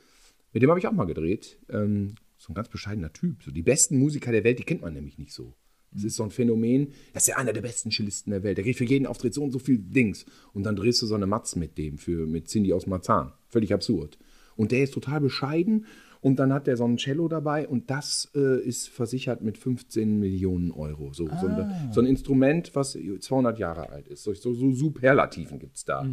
mit 0.53 0.63
dem 0.63 0.69
habe 0.69 0.79
ich 0.79 0.87
auch 0.87 0.93
mal 0.93 1.05
gedreht. 1.05 1.59
Ähm, 1.69 2.15
so 2.37 2.51
ein 2.51 2.55
ganz 2.55 2.69
bescheidener 2.69 3.11
Typ. 3.11 3.43
So 3.43 3.51
die 3.51 3.61
besten 3.61 3.97
Musiker 3.99 4.31
der 4.31 4.45
Welt, 4.45 4.59
die 4.59 4.63
kennt 4.63 4.81
man 4.81 4.93
nämlich 4.93 5.17
nicht 5.17 5.33
so. 5.33 5.53
Das 5.91 6.03
ist 6.03 6.15
so 6.15 6.23
ein 6.23 6.31
Phänomen, 6.31 6.93
das 7.13 7.23
ist 7.23 7.27
ja 7.29 7.37
einer 7.37 7.51
der 7.51 7.61
besten 7.61 7.91
Cellisten 7.91 8.31
der 8.31 8.43
Welt. 8.43 8.57
Der 8.57 8.63
kriegt 8.63 8.77
für 8.77 8.85
jeden 8.85 9.07
Auftritt 9.07 9.33
so 9.33 9.43
und 9.43 9.51
so 9.51 9.59
viel 9.59 9.79
Dings. 9.79 10.25
Und 10.53 10.63
dann 10.63 10.75
drehst 10.75 11.01
du 11.01 11.07
so 11.07 11.15
eine 11.15 11.27
Matz 11.27 11.55
mit 11.55 11.77
dem, 11.77 11.97
für, 11.97 12.25
mit 12.25 12.47
Cindy 12.47 12.73
aus 12.73 12.87
Marzahn. 12.87 13.33
Völlig 13.49 13.73
absurd. 13.73 14.17
Und 14.55 14.71
der 14.71 14.83
ist 14.83 14.93
total 14.93 15.19
bescheiden 15.19 15.85
Und 16.21 16.37
dann 16.37 16.51
hat 16.51 16.67
der 16.67 16.75
so 16.75 16.85
ein 16.85 16.97
Cello 16.97 17.29
dabei 17.29 17.67
und 17.67 17.89
das 17.89 18.29
äh, 18.35 18.61
ist 18.61 18.89
versichert 18.89 19.41
mit 19.41 19.57
15 19.57 20.19
Millionen 20.19 20.71
Euro. 20.71 21.13
So, 21.13 21.29
so, 21.39 21.47
ein, 21.47 21.89
so 21.91 22.01
ein 22.01 22.05
Instrument, 22.07 22.75
was 22.75 22.91
200 22.91 23.57
Jahre 23.57 23.89
alt 23.89 24.07
ist. 24.09 24.23
So, 24.23 24.33
so, 24.33 24.53
so 24.53 24.71
Superlativen 24.71 25.59
gibt 25.59 25.77
es 25.77 25.85
da. 25.85 26.05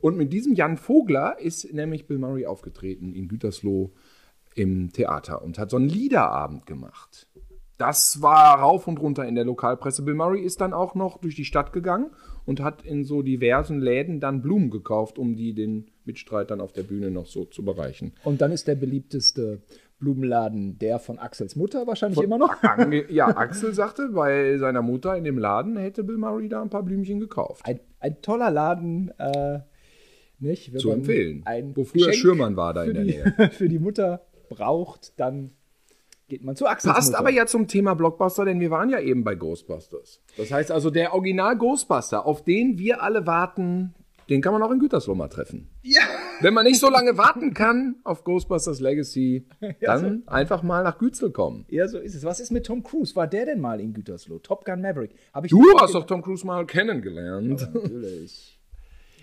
Und 0.00 0.16
mit 0.16 0.32
diesem 0.32 0.54
Jan 0.54 0.78
Vogler 0.78 1.38
ist 1.38 1.72
nämlich 1.74 2.06
Bill 2.06 2.18
Murray 2.18 2.46
aufgetreten 2.46 3.12
in 3.12 3.28
Gütersloh 3.28 3.92
im 4.54 4.92
Theater 4.92 5.42
und 5.42 5.58
hat 5.58 5.70
so 5.70 5.76
einen 5.76 5.88
Liederabend 5.88 6.64
gemacht. 6.64 7.28
Das 7.76 8.20
war 8.20 8.60
rauf 8.60 8.86
und 8.88 9.00
runter 9.00 9.26
in 9.26 9.34
der 9.34 9.44
Lokalpresse. 9.44 10.02
Bill 10.02 10.14
Murray 10.14 10.42
ist 10.42 10.60
dann 10.60 10.74
auch 10.74 10.94
noch 10.94 11.18
durch 11.18 11.34
die 11.34 11.46
Stadt 11.46 11.72
gegangen 11.72 12.10
und 12.50 12.60
hat 12.60 12.84
in 12.84 13.04
so 13.04 13.22
diversen 13.22 13.80
Läden 13.80 14.18
dann 14.18 14.42
Blumen 14.42 14.70
gekauft, 14.70 15.20
um 15.20 15.36
die 15.36 15.54
den 15.54 15.86
Mitstreitern 16.04 16.60
auf 16.60 16.72
der 16.72 16.82
Bühne 16.82 17.12
noch 17.12 17.26
so 17.26 17.44
zu 17.44 17.64
bereichen. 17.64 18.12
Und 18.24 18.40
dann 18.40 18.50
ist 18.50 18.66
der 18.66 18.74
beliebteste 18.74 19.62
Blumenladen 20.00 20.76
der 20.76 20.98
von 20.98 21.20
Axels 21.20 21.54
Mutter 21.54 21.86
wahrscheinlich 21.86 22.20
immer 22.20 22.38
noch. 22.38 22.56
Ja, 23.08 23.28
Axel 23.36 23.72
sagte, 23.72 24.08
bei 24.08 24.58
seiner 24.58 24.82
Mutter 24.82 25.16
in 25.16 25.22
dem 25.22 25.38
Laden 25.38 25.76
hätte 25.76 26.02
Bill 26.02 26.18
Murray 26.18 26.48
da 26.48 26.60
ein 26.60 26.70
paar 26.70 26.82
Blümchen 26.82 27.20
gekauft. 27.20 27.64
Ein, 27.64 27.78
ein 28.00 28.20
toller 28.20 28.50
Laden, 28.50 29.12
äh, 29.18 29.60
nicht? 30.40 30.72
Wenn 30.72 30.80
Zu 30.80 30.90
empfehlen. 30.90 31.42
Ein 31.44 31.76
Wo 31.76 31.84
früher 31.84 32.06
Geschenk 32.06 32.16
Schürmann 32.16 32.56
war 32.56 32.74
da 32.74 32.82
in 32.82 32.94
der 32.94 33.04
die, 33.04 33.10
Nähe. 33.12 33.50
Für 33.52 33.68
die 33.68 33.78
Mutter 33.78 34.26
braucht, 34.48 35.12
dann 35.20 35.52
geht 36.30 36.42
man 36.44 36.56
zu 36.56 36.66
Axels 36.66 36.94
Passt 36.94 37.14
aber 37.14 37.30
ja 37.30 37.44
zum 37.44 37.66
Thema 37.66 37.94
Blockbuster, 37.94 38.46
denn 38.46 38.60
wir 38.60 38.70
waren 38.70 38.88
ja 38.88 39.00
eben 39.00 39.24
bei 39.24 39.34
Ghostbusters. 39.34 40.22
Das 40.38 40.50
heißt 40.50 40.70
also, 40.70 40.88
der 40.88 41.12
Original 41.12 41.58
Ghostbuster, 41.58 42.24
auf 42.24 42.42
den 42.42 42.78
wir 42.78 43.02
alle 43.02 43.26
warten, 43.26 43.94
den 44.30 44.40
kann 44.40 44.52
man 44.52 44.62
auch 44.62 44.70
in 44.70 44.78
Gütersloh 44.78 45.16
mal 45.16 45.28
treffen. 45.28 45.68
Ja. 45.82 46.02
Wenn 46.40 46.54
man 46.54 46.64
nicht 46.64 46.78
so 46.78 46.88
lange 46.88 47.18
warten 47.18 47.52
kann 47.52 47.96
auf 48.04 48.22
Ghostbusters 48.22 48.80
Legacy, 48.80 49.46
dann 49.80 50.22
einfach 50.26 50.62
mal 50.62 50.84
nach 50.84 50.98
Gützel 50.98 51.32
kommen. 51.32 51.66
ja, 51.68 51.88
so 51.88 51.98
ist 51.98 52.14
es. 52.14 52.24
Was 52.24 52.38
ist 52.38 52.52
mit 52.52 52.64
Tom 52.64 52.84
Cruise? 52.84 53.16
War 53.16 53.26
der 53.26 53.44
denn 53.44 53.60
mal 53.60 53.80
in 53.80 53.92
Gütersloh? 53.92 54.38
Top 54.38 54.64
Gun 54.64 54.80
Maverick. 54.80 55.10
Hab 55.34 55.44
ich 55.44 55.50
Du 55.50 55.62
hast 55.78 55.94
doch 55.94 56.06
Tom 56.06 56.22
Cruise 56.22 56.46
mal 56.46 56.64
kennengelernt. 56.64 57.68
Natürlich. 57.74 58.59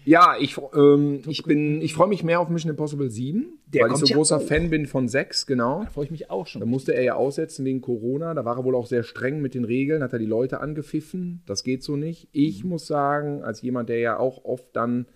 Ja, 0.08 0.36
ich, 0.40 0.56
ähm, 0.74 1.22
ich 1.28 1.44
bin, 1.44 1.82
ich 1.82 1.94
freue 1.94 2.08
mich 2.08 2.24
mehr 2.24 2.40
auf 2.40 2.48
Mission 2.48 2.70
Impossible 2.70 3.10
7, 3.12 3.60
Der 3.68 3.84
weil 3.84 3.92
ich 3.92 3.98
so 3.98 4.06
ja 4.06 4.16
großer 4.16 4.38
auch. 4.38 4.42
Fan 4.42 4.70
bin 4.70 4.86
von 4.86 5.10
6, 5.10 5.46
genau. 5.48 5.84
Da 5.84 5.90
freue 5.90 6.06
ich 6.06 6.12
mich 6.12 6.30
auch 6.30 6.48
schon. 6.48 6.62
Da 6.62 6.66
musste 6.66 6.94
er 6.96 7.04
ja 7.04 7.16
aussetzen 7.16 7.66
wegen 7.66 7.82
Corona. 7.82 8.34
Da 8.34 8.46
war 8.46 8.58
er 8.58 8.64
wohl 8.64 8.76
auch 8.76 8.86
sehr 8.88 9.04
streng 9.04 9.42
mit 9.42 9.54
den 9.54 9.66
Regeln, 9.66 10.02
hat 10.02 10.14
er 10.14 10.20
die 10.20 10.26
Leute 10.26 10.62
angepfiffen. 10.62 11.42
Das 11.46 11.66
geht 11.66 11.84
so 11.84 11.98
nicht. 11.98 12.30
Ich 12.32 12.64
Mhm. 12.64 12.70
muss 12.70 12.88
sagen, 12.88 13.44
als 13.44 13.62
jemand, 13.62 13.90
der 13.90 14.00
ja 14.00 14.18
auch 14.18 14.46
oft 14.46 14.74
dann 14.74 15.08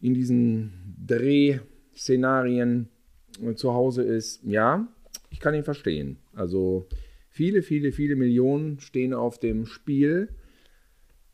in 0.00 0.14
diesen 0.14 0.94
Drehszenarien 1.04 2.88
äh, 3.42 3.54
zu 3.54 3.74
Hause 3.74 4.02
ist, 4.04 4.44
ja, 4.44 4.86
ich 5.30 5.40
kann 5.40 5.54
ihn 5.54 5.64
verstehen. 5.64 6.18
Also 6.34 6.86
viele, 7.30 7.62
viele, 7.62 7.90
viele 7.90 8.14
Millionen 8.14 8.78
stehen 8.78 9.12
auf 9.12 9.38
dem 9.40 9.66
Spiel. 9.66 10.28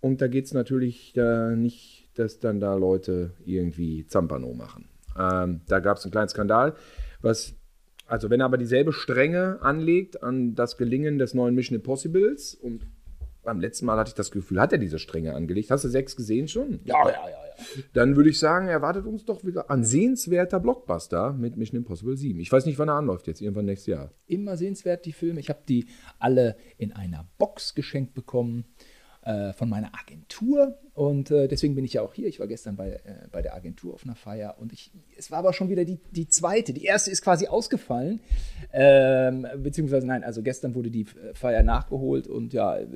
Und 0.01 0.23
da 0.23 0.29
geht 0.29 0.47
es 0.47 0.55
natürlich 0.55 1.13
da 1.15 1.51
nicht, 1.55 2.04
dass 2.15 2.39
dann 2.39 2.61
da 2.61 2.75
Leute 2.75 3.35
irgendwie 3.45 4.07
Zampano 4.07 4.53
machen. 4.55 4.89
Ähm, 5.19 5.61
da 5.69 5.81
gab 5.81 5.99
es 5.99 6.05
einen 6.05 6.13
kleinen 6.13 6.29
Skandal, 6.29 6.75
was, 7.21 7.55
also 8.07 8.31
wenn 8.31 8.41
er 8.41 8.47
aber 8.47 8.59
dieselbe 8.59 8.93
Strenge 8.93 9.59
anlegt 9.63 10.23
an 10.23 10.55
das 10.55 10.77
Gelingen 10.77 11.19
des 11.19 11.35
neuen 11.35 11.55
Mission 11.55 11.77
Impossibles 11.77 12.55
und 12.55 12.87
beim 13.45 13.61
letzten 13.61 13.87
Mal 13.87 13.99
hatte 13.99 14.09
ich 14.09 14.15
das 14.15 14.31
Gefühl, 14.31 14.61
hat 14.61 14.73
er 14.73 14.79
diese 14.79 14.99
Strenge 14.99 15.35
angelegt. 15.35 15.71
Hast 15.71 15.85
du 15.85 15.89
sechs 15.89 16.17
gesehen 16.17 16.49
schon? 16.49 16.81
ja, 16.85 16.97
ja, 17.05 17.11
ja, 17.11 17.29
ja. 17.29 17.45
Dann 17.93 18.17
würde 18.17 18.31
ich 18.31 18.39
sagen, 18.39 18.69
erwartet 18.69 19.07
uns 19.07 19.25
doch 19.25 19.45
wieder 19.45 19.71
ein 19.71 19.85
sehenswerter 19.85 20.59
Blockbuster 20.59 21.33
mit 21.33 21.57
Mission 21.57 21.79
Impossible 21.79 22.17
7. 22.17 22.41
Ich 22.41 22.51
weiß 22.51 22.67
nicht, 22.67 22.79
wann 22.79 22.89
er 22.89 22.95
anläuft 22.95 23.27
jetzt, 23.27 23.41
irgendwann 23.41 23.67
nächstes 23.67 23.87
Jahr. 23.87 24.11
Immer 24.27 24.57
sehenswert, 24.57 25.05
die 25.05 25.13
Filme. 25.13 25.41
Ich 25.41 25.51
habe 25.51 25.61
die 25.69 25.87
alle 26.19 26.57
in 26.79 26.93
einer 26.93 27.29
Box 27.39 27.75
geschenkt 27.75 28.15
bekommen 28.15 28.65
äh, 29.25 29.53
von 29.53 29.69
meiner 29.69 29.91
Agentur. 29.95 30.79
Und 30.93 31.31
äh, 31.31 31.49
deswegen 31.49 31.75
bin 31.75 31.85
ich 31.85 31.95
ja 31.95 32.03
auch 32.03 32.15
hier. 32.15 32.29
Ich 32.29 32.41
war 32.41 32.47
gestern 32.47 32.77
bei, 32.77 32.91
äh, 32.91 33.29
bei 33.33 33.43
der 33.43 33.55
Agentur 33.55 33.95
auf 33.95 34.05
einer 34.05 34.15
Feier. 34.15 34.57
Und 34.61 34.73
ich, 34.73 34.93
es 35.17 35.31
war 35.31 35.39
aber 35.39 35.53
schon 35.53 35.69
wieder 35.69 35.85
die, 35.85 35.99
die 36.13 36.29
zweite. 36.29 36.73
Die 36.73 36.85
erste 36.85 37.11
ist 37.11 37.23
quasi 37.23 37.49
ausgefallen. 37.49 38.21
Ähm, 38.73 39.47
beziehungsweise, 39.57 40.07
nein, 40.07 40.25
also 40.25 40.43
gestern 40.43 40.75
wurde 40.75 40.91
die 40.91 41.03
äh, 41.03 41.35
Feier 41.35 41.63
nachgeholt. 41.63 42.29
Und 42.29 42.53
ja, 42.53 42.77
äh, 42.77 42.87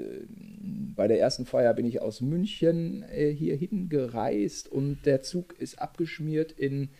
bei 0.95 1.09
der 1.09 1.19
ersten 1.19 1.47
Feier 1.47 1.75
bin 1.75 1.87
ich 1.87 2.03
aus 2.03 2.21
München 2.21 3.05
äh, 3.11 3.33
hier 3.33 3.57
hingereist. 3.57 4.69
Und 4.69 5.07
der 5.07 5.23
Zug 5.23 5.59
ist 5.59 5.81
abgeschmiert 5.81 6.53
in 6.53 6.91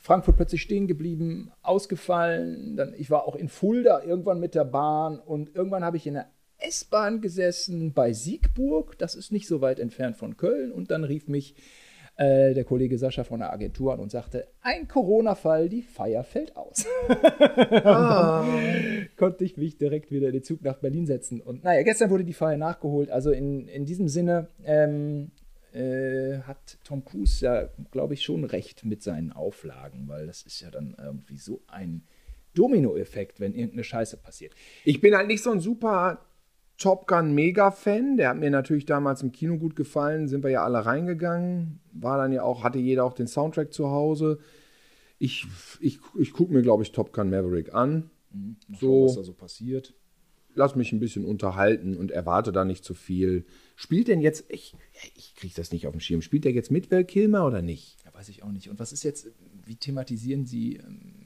Frankfurt 0.00 0.36
plötzlich 0.36 0.62
stehen 0.62 0.86
geblieben, 0.86 1.50
ausgefallen. 1.62 2.76
Dann, 2.76 2.94
ich 2.96 3.10
war 3.10 3.24
auch 3.24 3.34
in 3.34 3.48
Fulda 3.48 4.02
irgendwann 4.04 4.38
mit 4.38 4.54
der 4.54 4.64
Bahn 4.64 5.18
und 5.18 5.54
irgendwann 5.54 5.84
habe 5.84 5.96
ich 5.96 6.06
in 6.06 6.14
der 6.14 6.28
S-Bahn 6.58 7.20
gesessen 7.20 7.92
bei 7.92 8.12
Siegburg. 8.12 8.98
Das 8.98 9.14
ist 9.14 9.32
nicht 9.32 9.46
so 9.46 9.60
weit 9.60 9.78
entfernt 9.78 10.16
von 10.16 10.36
Köln. 10.36 10.72
Und 10.72 10.90
dann 10.90 11.04
rief 11.04 11.28
mich 11.28 11.54
äh, 12.16 12.52
der 12.52 12.64
Kollege 12.64 12.98
Sascha 12.98 13.24
von 13.24 13.40
der 13.40 13.52
Agentur 13.52 13.92
an 13.92 14.00
und 14.00 14.10
sagte: 14.10 14.48
Ein 14.60 14.88
Corona-Fall, 14.88 15.68
die 15.68 15.82
Feier 15.82 16.24
fällt 16.24 16.56
aus. 16.56 16.84
Konnte 19.16 19.44
ich 19.44 19.56
mich 19.56 19.78
direkt 19.78 20.10
wieder 20.10 20.26
in 20.26 20.32
den 20.32 20.42
Zug 20.42 20.62
nach 20.62 20.78
Berlin 20.78 21.06
setzen. 21.06 21.40
Und 21.40 21.62
naja, 21.62 21.82
gestern 21.82 22.10
wurde 22.10 22.24
die 22.24 22.32
Feier 22.32 22.56
nachgeholt. 22.56 23.10
Also 23.10 23.30
in, 23.30 23.68
in 23.68 23.86
diesem 23.86 24.08
Sinne 24.08 24.48
ähm, 24.64 25.30
äh, 25.72 26.40
hat 26.40 26.78
Tom 26.82 27.04
Cruise 27.04 27.44
ja, 27.44 27.68
glaube 27.92 28.14
ich, 28.14 28.22
schon 28.22 28.44
recht 28.44 28.84
mit 28.84 29.02
seinen 29.02 29.32
Auflagen, 29.32 30.08
weil 30.08 30.26
das 30.26 30.42
ist 30.42 30.60
ja 30.60 30.70
dann 30.70 30.96
irgendwie 30.98 31.38
so 31.38 31.62
ein 31.68 32.02
Dominoeffekt, 32.54 33.38
wenn 33.38 33.54
irgendeine 33.54 33.84
Scheiße 33.84 34.16
passiert. 34.16 34.54
Ich 34.84 35.00
bin 35.00 35.14
halt 35.14 35.28
nicht 35.28 35.42
so 35.42 35.52
ein 35.52 35.60
super 35.60 36.26
Top 36.78 37.08
Gun 37.08 37.34
Mega-Fan. 37.34 38.16
Der 38.16 38.30
hat 38.30 38.38
mir 38.38 38.50
natürlich 38.50 38.86
damals 38.86 39.22
im 39.22 39.32
Kino 39.32 39.58
gut 39.58 39.76
gefallen. 39.76 40.28
Sind 40.28 40.44
wir 40.44 40.50
ja 40.50 40.64
alle 40.64 40.86
reingegangen. 40.86 41.80
War 41.92 42.18
dann 42.18 42.32
ja 42.32 42.44
auch, 42.44 42.62
hatte 42.62 42.78
jeder 42.78 43.04
auch 43.04 43.14
den 43.14 43.26
Soundtrack 43.26 43.72
zu 43.72 43.90
Hause. 43.90 44.38
Ich, 45.18 45.46
ich, 45.80 45.98
ich 46.16 46.32
gucke 46.32 46.52
mir, 46.52 46.62
glaube 46.62 46.84
ich, 46.84 46.92
Top 46.92 47.12
Gun 47.12 47.30
Maverick 47.30 47.74
an. 47.74 48.10
So, 48.78 49.06
was 49.06 49.16
da 49.16 49.24
so 49.24 49.32
passiert. 49.32 49.94
lass 50.54 50.76
mich 50.76 50.92
ein 50.92 51.00
bisschen 51.00 51.24
unterhalten 51.24 51.96
und 51.96 52.10
erwarte 52.10 52.52
da 52.52 52.64
nicht 52.64 52.84
zu 52.84 52.94
viel. 52.94 53.44
Spielt 53.74 54.08
denn 54.08 54.20
jetzt, 54.20 54.44
ich, 54.48 54.74
ich 55.16 55.34
kriege 55.34 55.54
das 55.56 55.72
nicht 55.72 55.86
auf 55.86 55.92
dem 55.92 56.00
Schirm, 56.00 56.22
spielt 56.22 56.44
der 56.44 56.52
jetzt 56.52 56.70
mit 56.70 56.90
Val 56.90 57.04
Kilmer 57.04 57.46
oder 57.46 57.62
nicht? 57.62 57.96
Ja, 58.04 58.12
weiß 58.12 58.28
ich 58.28 58.42
auch 58.42 58.52
nicht. 58.52 58.68
Und 58.68 58.78
was 58.78 58.92
ist 58.92 59.02
jetzt, 59.02 59.28
wie 59.64 59.76
thematisieren 59.76 60.44
Sie, 60.46 60.76
ähm, 60.76 61.17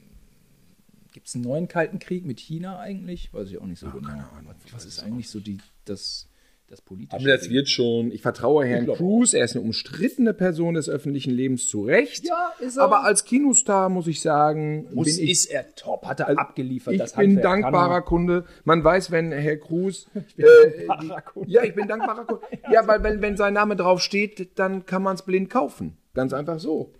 gibt 1.12 1.28
es 1.28 1.34
einen 1.34 1.44
neuen 1.44 1.68
Kalten 1.68 1.98
Krieg 1.98 2.24
mit 2.24 2.40
China 2.40 2.78
eigentlich? 2.78 3.32
Weiß 3.32 3.50
ich 3.50 3.58
auch 3.58 3.66
nicht 3.66 3.78
so 3.78 3.90
genau. 3.90 4.08
keine 4.08 4.28
Ahnung. 4.30 4.54
Ich 4.64 4.74
Was 4.74 4.84
ist 4.84 5.02
eigentlich 5.02 5.28
so 5.28 5.40
die, 5.40 5.58
das, 5.84 6.28
das 6.68 6.80
politische? 6.80 7.16
Aber 7.16 7.28
das 7.28 7.50
wird 7.50 7.68
schon. 7.68 8.10
Ich 8.10 8.22
vertraue 8.22 8.64
Herrn 8.64 8.86
glaub 8.86 8.96
Cruise. 8.96 9.36
Er 9.36 9.44
ist 9.44 9.54
eine 9.54 9.64
umstrittene 9.64 10.32
Person 10.34 10.74
des 10.74 10.88
öffentlichen 10.88 11.32
Lebens 11.32 11.68
zu 11.68 11.84
Recht. 11.84 12.26
Ja, 12.26 12.52
ist 12.60 12.78
er. 12.78 12.84
Aber 12.84 13.04
als 13.04 13.24
Kinostar 13.24 13.88
muss 13.90 14.06
ich 14.06 14.20
sagen, 14.20 14.88
Muss, 14.92 15.18
ich, 15.18 15.30
ist 15.30 15.46
er 15.46 15.74
top, 15.74 16.06
hat 16.06 16.20
er 16.20 16.38
abgeliefert. 16.38 16.94
ich 16.94 17.00
das 17.00 17.14
bin 17.14 17.34
kann 17.34 17.42
dankbarer 17.42 17.96
er. 17.96 18.02
Kunde. 18.02 18.44
Man 18.64 18.82
weiß, 18.82 19.10
wenn 19.10 19.32
Herr 19.32 19.58
Cruise. 19.58 20.06
bin 20.36 20.46
äh, 20.46 20.86
dankbarer 20.86 21.22
Kunde. 21.22 21.50
Ja, 21.50 21.62
ich 21.62 21.74
bin 21.74 21.88
dankbarer 21.88 22.24
Kunde. 22.24 22.42
Ja, 22.72 22.86
weil 22.86 23.02
wenn, 23.02 23.20
wenn 23.20 23.36
sein 23.36 23.52
Name 23.52 23.76
drauf 23.76 24.00
steht, 24.00 24.58
dann 24.58 24.86
kann 24.86 25.02
man 25.02 25.16
es 25.16 25.22
blind 25.22 25.50
kaufen. 25.50 25.98
Ganz 26.14 26.32
einfach 26.32 26.58
so. 26.58 26.92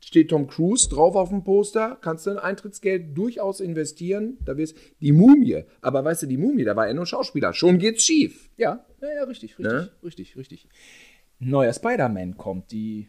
Steht 0.00 0.30
Tom 0.30 0.46
Cruise 0.46 0.88
drauf 0.88 1.14
auf 1.16 1.28
dem 1.30 1.44
Poster, 1.44 1.98
kannst 2.00 2.26
du 2.26 2.30
ein 2.30 2.38
Eintrittsgeld 2.38 3.16
durchaus 3.16 3.60
investieren. 3.60 4.38
Da 4.44 4.56
wirst 4.56 4.76
die 5.00 5.12
Mumie. 5.12 5.64
Aber 5.80 6.04
weißt 6.04 6.22
du, 6.22 6.26
die 6.26 6.36
Mumie, 6.38 6.64
da 6.64 6.76
war 6.76 6.86
er 6.86 6.94
nur 6.94 7.06
Schauspieler. 7.06 7.52
Schon 7.52 7.78
geht's 7.78 8.04
schief. 8.04 8.50
Ja, 8.56 8.84
ja, 9.00 9.08
ja, 9.16 9.24
richtig, 9.24 9.58
richtig, 9.58 9.72
Ne? 9.72 9.90
richtig, 10.02 10.36
richtig. 10.36 10.68
Neuer 11.38 11.72
Spider-Man 11.72 12.36
kommt. 12.36 12.70
Die, 12.72 13.08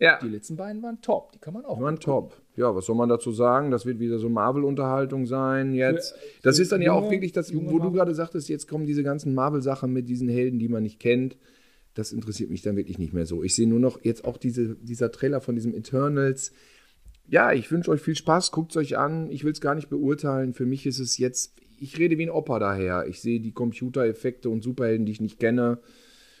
Ja. 0.00 0.18
die 0.22 0.28
letzten 0.28 0.56
beiden 0.56 0.82
waren 0.82 1.00
top. 1.02 1.32
Die 1.32 1.38
kann 1.38 1.54
man 1.54 1.64
auch. 1.64 1.80
Waren 1.80 1.98
top. 2.00 2.40
Ja, 2.56 2.74
was 2.74 2.86
soll 2.86 2.96
man 2.96 3.08
dazu 3.08 3.30
sagen? 3.32 3.70
Das 3.70 3.84
wird 3.86 3.98
wieder 4.00 4.18
so 4.18 4.28
Marvel-Unterhaltung 4.28 5.26
sein 5.26 5.74
jetzt. 5.74 6.14
Das 6.42 6.58
ist 6.58 6.72
dann 6.72 6.82
ja 6.82 6.92
auch 6.92 7.10
wirklich 7.10 7.32
das, 7.32 7.54
wo 7.54 7.78
du 7.78 7.92
gerade 7.92 8.14
sagtest, 8.14 8.48
jetzt 8.48 8.66
kommen 8.68 8.86
diese 8.86 9.02
ganzen 9.02 9.34
Marvel-Sachen 9.34 9.92
mit 9.92 10.08
diesen 10.08 10.28
Helden, 10.28 10.58
die 10.58 10.68
man 10.68 10.82
nicht 10.82 10.98
kennt. 10.98 11.36
Das 11.98 12.12
interessiert 12.12 12.48
mich 12.48 12.62
dann 12.62 12.76
wirklich 12.76 12.96
nicht 12.98 13.12
mehr 13.12 13.26
so. 13.26 13.42
Ich 13.42 13.56
sehe 13.56 13.66
nur 13.66 13.80
noch 13.80 14.04
jetzt 14.04 14.24
auch 14.24 14.36
diese, 14.36 14.76
dieser 14.76 15.10
Trailer 15.10 15.40
von 15.40 15.56
diesem 15.56 15.74
Eternals. 15.74 16.52
Ja, 17.26 17.52
ich 17.52 17.72
wünsche 17.72 17.90
euch 17.90 18.00
viel 18.00 18.14
Spaß, 18.14 18.52
guckt 18.52 18.70
es 18.70 18.76
euch 18.76 18.96
an. 18.96 19.28
Ich 19.32 19.42
will 19.42 19.50
es 19.50 19.60
gar 19.60 19.74
nicht 19.74 19.88
beurteilen. 19.88 20.54
Für 20.54 20.64
mich 20.64 20.86
ist 20.86 21.00
es 21.00 21.18
jetzt, 21.18 21.60
ich 21.80 21.98
rede 21.98 22.16
wie 22.16 22.22
ein 22.22 22.30
Opa 22.30 22.60
daher. 22.60 23.06
Ich 23.08 23.20
sehe 23.20 23.40
die 23.40 23.50
Computereffekte 23.50 24.48
und 24.48 24.62
Superhelden, 24.62 25.06
die 25.06 25.12
ich 25.12 25.20
nicht 25.20 25.40
kenne, 25.40 25.80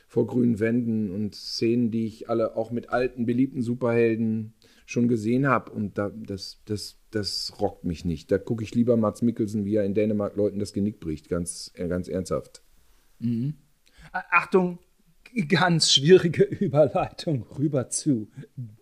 vor 0.06 0.28
grünen 0.28 0.60
Wänden 0.60 1.10
und 1.10 1.34
Szenen, 1.34 1.90
die 1.90 2.06
ich 2.06 2.30
alle 2.30 2.54
auch 2.54 2.70
mit 2.70 2.90
alten, 2.90 3.26
beliebten 3.26 3.60
Superhelden 3.60 4.54
schon 4.86 5.08
gesehen 5.08 5.48
habe. 5.48 5.72
Und 5.72 5.98
da, 5.98 6.10
das, 6.10 6.62
das, 6.66 7.00
das 7.10 7.54
rockt 7.60 7.84
mich 7.84 8.04
nicht. 8.04 8.30
Da 8.30 8.38
gucke 8.38 8.62
ich 8.62 8.76
lieber 8.76 8.96
Mats 8.96 9.22
Mikkelsen, 9.22 9.64
wie 9.64 9.74
er 9.74 9.84
in 9.84 9.94
Dänemark 9.94 10.36
Leuten 10.36 10.60
das 10.60 10.72
Genick 10.72 11.00
bricht. 11.00 11.28
Ganz, 11.28 11.72
ganz 11.74 12.06
ernsthaft. 12.06 12.62
A- 14.12 14.22
Achtung, 14.30 14.78
ganz 15.46 15.92
schwierige 15.92 16.42
Überleitung 16.44 17.46
rüber 17.58 17.88
zu 17.90 18.28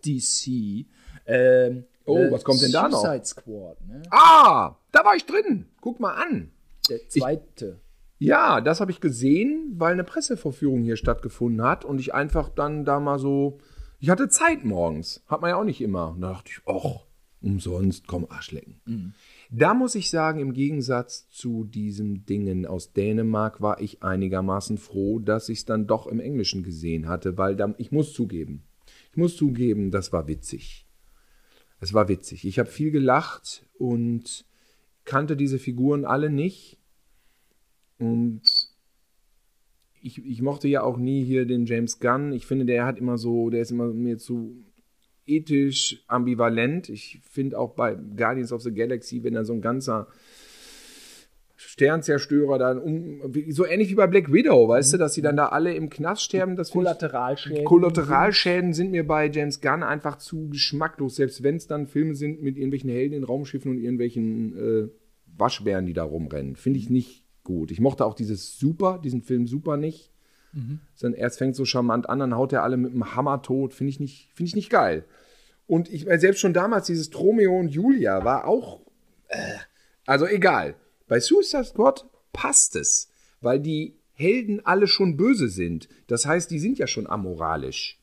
DC. 0.05 0.87
Ähm, 1.27 1.85
Oh, 2.09 2.19
Äh, 2.19 2.31
was 2.31 2.45
kommt 2.45 2.63
denn 2.63 2.71
da 2.71 2.89
noch? 2.89 3.01
Suicide 3.05 3.25
Squad, 3.25 3.81
ne? 3.85 4.01
Ah, 4.11 4.77
da 4.93 5.05
war 5.05 5.17
ich 5.17 5.27
drin. 5.27 5.67
Guck 5.81 5.99
mal 5.99 6.15
an. 6.15 6.53
Der 6.89 7.01
zweite. 7.09 7.81
Ja, 8.21 8.61
das 8.61 8.81
habe 8.81 8.93
ich 8.93 9.01
gesehen, 9.01 9.73
weil 9.77 9.93
eine 9.93 10.05
Pressevorführung 10.05 10.83
hier 10.85 10.97
stattgefunden 10.97 11.63
hat 11.67 11.85
und 11.85 11.99
ich 11.99 12.15
einfach 12.15 12.49
dann 12.49 12.85
da 12.85 13.01
mal 13.01 13.19
so. 13.19 13.59
Ich 13.99 14.09
hatte 14.09 14.29
Zeit 14.29 14.65
morgens. 14.65 15.25
Hat 15.27 15.41
man 15.41 15.51
ja 15.51 15.57
auch 15.57 15.65
nicht 15.65 15.81
immer. 15.81 16.11
Und 16.11 16.21
da 16.21 16.29
dachte 16.35 16.51
ich, 16.53 16.65
och, 16.65 17.07
umsonst, 17.47 18.07
komm, 18.07 18.27
Arschlecken. 18.29 18.81
Da 19.51 19.73
muss 19.73 19.95
ich 19.95 20.11
sagen, 20.11 20.41
im 20.41 20.53
Gegensatz 20.53 21.29
zu 21.31 21.65
diesen 21.65 22.27
Dingen 22.27 22.67
aus 22.67 22.93
Dänemark 22.93 23.61
war 23.61 23.81
ich 23.81 24.03
einigermaßen 24.03 24.77
froh, 24.79 25.21
dass 25.21 25.49
ich 25.49 25.59
es 25.59 25.65
dann 25.65 25.87
doch 25.87 26.07
im 26.09 26.21
Englischen 26.21 26.63
gesehen 26.63 27.09
hatte, 27.09 27.39
weil 27.39 27.55
da, 27.57 27.75
ich 27.79 27.93
muss 27.93 28.13
zugeben, 28.13 28.65
ich 29.13 29.17
muss 29.17 29.37
zugeben, 29.37 29.91
das 29.91 30.13
war 30.13 30.27
witzig. 30.27 30.87
Es 31.79 31.95
war 31.95 32.09
witzig. 32.09 32.45
Ich 32.47 32.59
habe 32.59 32.69
viel 32.69 32.91
gelacht 32.91 33.67
und 33.79 34.45
kannte 35.05 35.37
diese 35.37 35.59
Figuren 35.59 36.05
alle 36.05 36.31
nicht. 36.31 36.79
Und 37.99 38.43
ich, 40.01 40.25
ich 40.25 40.43
mochte 40.43 40.69
ja 40.69 40.83
auch 40.83 40.97
nie 40.97 41.25
hier 41.25 41.47
den 41.47 41.67
James 41.67 42.01
Gunn. 42.01 42.33
Ich 42.33 42.47
finde, 42.47 42.65
der 42.65 42.87
hat 42.87 42.99
immer 42.99 43.19
so, 43.19 43.51
der 43.51 43.61
ist 43.61 43.71
immer 43.71 43.89
mir 43.89 44.19
zu 44.19 44.65
ethisch 45.27 46.05
ambivalent. 46.07 46.89
Ich 46.89 47.21
finde 47.31 47.59
auch 47.59 47.75
bei 47.75 47.95
Guardians 47.95 48.53
of 48.53 48.63
the 48.63 48.73
Galaxy, 48.73 49.23
wenn 49.23 49.35
dann 49.35 49.45
so 49.45 49.53
ein 49.53 49.61
ganzer 49.61 50.09
Sternzerstörer 51.57 52.59
dann 52.59 52.79
um, 52.79 53.33
so 53.49 53.67
ähnlich 53.67 53.91
wie 53.91 53.95
bei 53.95 54.07
Black 54.07 54.31
Widow, 54.31 54.69
weißt 54.69 54.95
du, 54.95 54.99
dass 54.99 55.15
sie 55.15 55.23
dann 55.23 55.37
da 55.37 55.47
alle 55.49 55.75
im 55.75 55.89
Knast 55.89 56.23
sterben, 56.23 56.55
das 56.55 56.71
finde 56.71 56.91
ich 56.91 56.99
Kollateralschäden. 56.99 57.65
Kollateralschäden 57.65 58.75
sind 58.75 58.91
mir 58.91 59.07
bei 59.07 59.31
James 59.31 59.61
Gunn 59.61 59.83
einfach 59.83 60.19
zu 60.19 60.49
geschmacklos, 60.51 61.17
selbst 61.17 61.43
wenn 61.43 61.57
es 61.57 61.67
dann 61.67 61.87
Filme 61.87 62.15
sind 62.15 62.43
mit 62.43 62.57
irgendwelchen 62.57 62.91
Helden 62.91 63.15
in 63.15 63.25
Raumschiffen 63.25 63.71
und 63.71 63.79
irgendwelchen 63.79 64.57
äh, 64.57 64.89
Waschbären, 65.39 65.87
die 65.87 65.95
da 65.95 66.05
rumrennen. 66.05 66.57
Finde 66.57 66.79
ich 66.79 66.91
nicht 66.91 67.25
gut. 67.43 67.71
Ich 67.71 67.81
mochte 67.81 68.05
auch 68.05 68.15
dieses 68.15 68.59
Super, 68.59 69.01
diesen 69.03 69.23
Film 69.23 69.47
Super 69.47 69.77
nicht. 69.77 70.13
Dann 71.01 71.15
erst 71.15 71.39
fängt 71.39 71.57
so 71.57 71.65
charmant 71.65 72.09
an, 72.09 72.19
dann 72.19 72.35
haut 72.35 72.53
er 72.53 72.63
alle 72.63 72.77
mit 72.77 72.93
dem 72.93 73.15
Hammer 73.15 73.43
tot. 73.43 73.75
Finde 73.75 73.91
ich 73.91 74.01
nicht, 74.01 74.31
ich 74.39 74.55
nicht 74.55 74.71
geil. 74.71 75.05
Und 75.67 75.93
ich 75.93 76.07
meine, 76.07 76.21
selbst 76.21 76.41
schon 76.41 76.55
damals 76.55 76.87
dieses 76.87 77.11
Tromeo 77.11 77.59
und 77.59 77.69
Julia 77.69 78.25
war 78.25 78.47
auch, 78.47 78.81
äh, 79.29 79.57
also 80.07 80.27
egal. 80.27 80.77
Bei 81.09 81.21
Suicide 81.21 81.65
Squad 81.65 82.07
passt 82.33 82.77
es, 82.77 83.11
weil 83.41 83.61
die 83.61 83.97
Helden 84.13 84.65
alle 84.65 84.87
schon 84.87 85.17
böse 85.17 85.49
sind. 85.49 85.89
Das 86.07 86.27
heißt, 86.27 86.51
die 86.51 86.59
sind 86.59 86.79
ja 86.79 86.87
schon 86.87 87.07
amoralisch. 87.07 88.01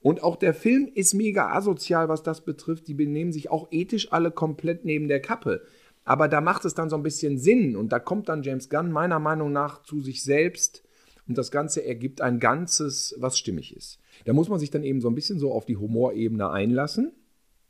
Und 0.00 0.22
auch 0.22 0.36
der 0.36 0.52
Film 0.52 0.90
ist 0.92 1.14
mega 1.14 1.52
asozial, 1.52 2.08
was 2.08 2.24
das 2.24 2.44
betrifft. 2.44 2.88
Die 2.88 2.94
benehmen 2.94 3.32
sich 3.32 3.50
auch 3.50 3.68
ethisch 3.70 4.12
alle 4.12 4.32
komplett 4.32 4.84
neben 4.84 5.06
der 5.06 5.20
Kappe. 5.20 5.62
Aber 6.04 6.26
da 6.26 6.40
macht 6.40 6.64
es 6.64 6.74
dann 6.74 6.90
so 6.90 6.96
ein 6.96 7.04
bisschen 7.04 7.38
Sinn. 7.38 7.76
Und 7.76 7.92
da 7.92 8.00
kommt 8.00 8.28
dann 8.28 8.42
James 8.42 8.68
Gunn 8.68 8.90
meiner 8.90 9.20
Meinung 9.20 9.52
nach 9.52 9.82
zu 9.84 10.00
sich 10.00 10.24
selbst. 10.24 10.81
Und 11.28 11.38
das 11.38 11.50
Ganze 11.50 11.84
ergibt 11.84 12.20
ein 12.20 12.40
Ganzes, 12.40 13.14
was 13.18 13.38
stimmig 13.38 13.76
ist. 13.76 13.98
Da 14.24 14.32
muss 14.32 14.48
man 14.48 14.58
sich 14.58 14.70
dann 14.70 14.82
eben 14.82 15.00
so 15.00 15.08
ein 15.08 15.14
bisschen 15.14 15.38
so 15.38 15.52
auf 15.52 15.64
die 15.64 15.76
Humorebene 15.76 16.50
einlassen. 16.50 17.12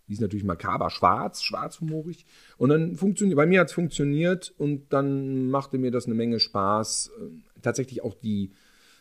Die 0.09 0.15
ist 0.15 0.21
natürlich 0.21 0.45
makaber, 0.45 0.91
schwarz, 0.91 1.43
schwarzhumorig. 1.43 2.27
Und 2.57 2.71
dann 2.71 2.97
funktioniert, 2.97 3.37
bei 3.37 3.47
mir 3.47 3.61
hat 3.61 3.69
es 3.69 3.75
funktioniert 3.75 4.53
und 4.59 4.93
dann 4.93 5.49
machte 5.49 5.79
mir 5.79 5.91
das 5.91 6.07
eine 6.07 6.15
Menge 6.15 6.41
Spaß. 6.41 7.11
Tatsächlich 7.61 8.03
auch 8.03 8.15
die 8.15 8.53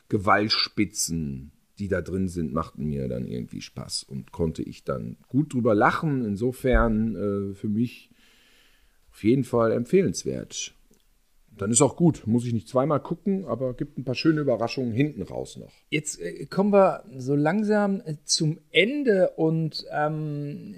Gewaltspitzen, 0.09 1.51
die 1.79 1.87
da 1.87 2.01
drin 2.01 2.27
sind, 2.27 2.53
machten 2.53 2.85
mir 2.85 3.07
dann 3.07 3.25
irgendwie 3.25 3.61
Spaß 3.61 4.03
und 4.03 4.31
konnte 4.31 4.61
ich 4.61 4.83
dann 4.83 5.17
gut 5.27 5.53
drüber 5.53 5.73
lachen. 5.73 6.23
Insofern 6.25 7.15
äh, 7.15 7.55
für 7.55 7.69
mich 7.69 8.11
auf 9.11 9.23
jeden 9.23 9.43
Fall 9.43 9.71
empfehlenswert. 9.71 10.75
Dann 11.57 11.69
ist 11.71 11.81
auch 11.81 11.95
gut, 11.95 12.23
muss 12.25 12.45
ich 12.45 12.53
nicht 12.53 12.67
zweimal 12.69 13.01
gucken, 13.01 13.45
aber 13.45 13.73
gibt 13.73 13.97
ein 13.97 14.03
paar 14.03 14.15
schöne 14.15 14.41
Überraschungen 14.41 14.93
hinten 14.93 15.21
raus 15.21 15.57
noch. 15.57 15.71
Jetzt 15.89 16.19
äh, 16.21 16.45
kommen 16.45 16.71
wir 16.73 17.03
so 17.17 17.35
langsam 17.35 18.01
äh, 18.05 18.15
zum 18.23 18.59
Ende 18.71 19.29
und 19.35 19.85
ähm, 19.91 20.75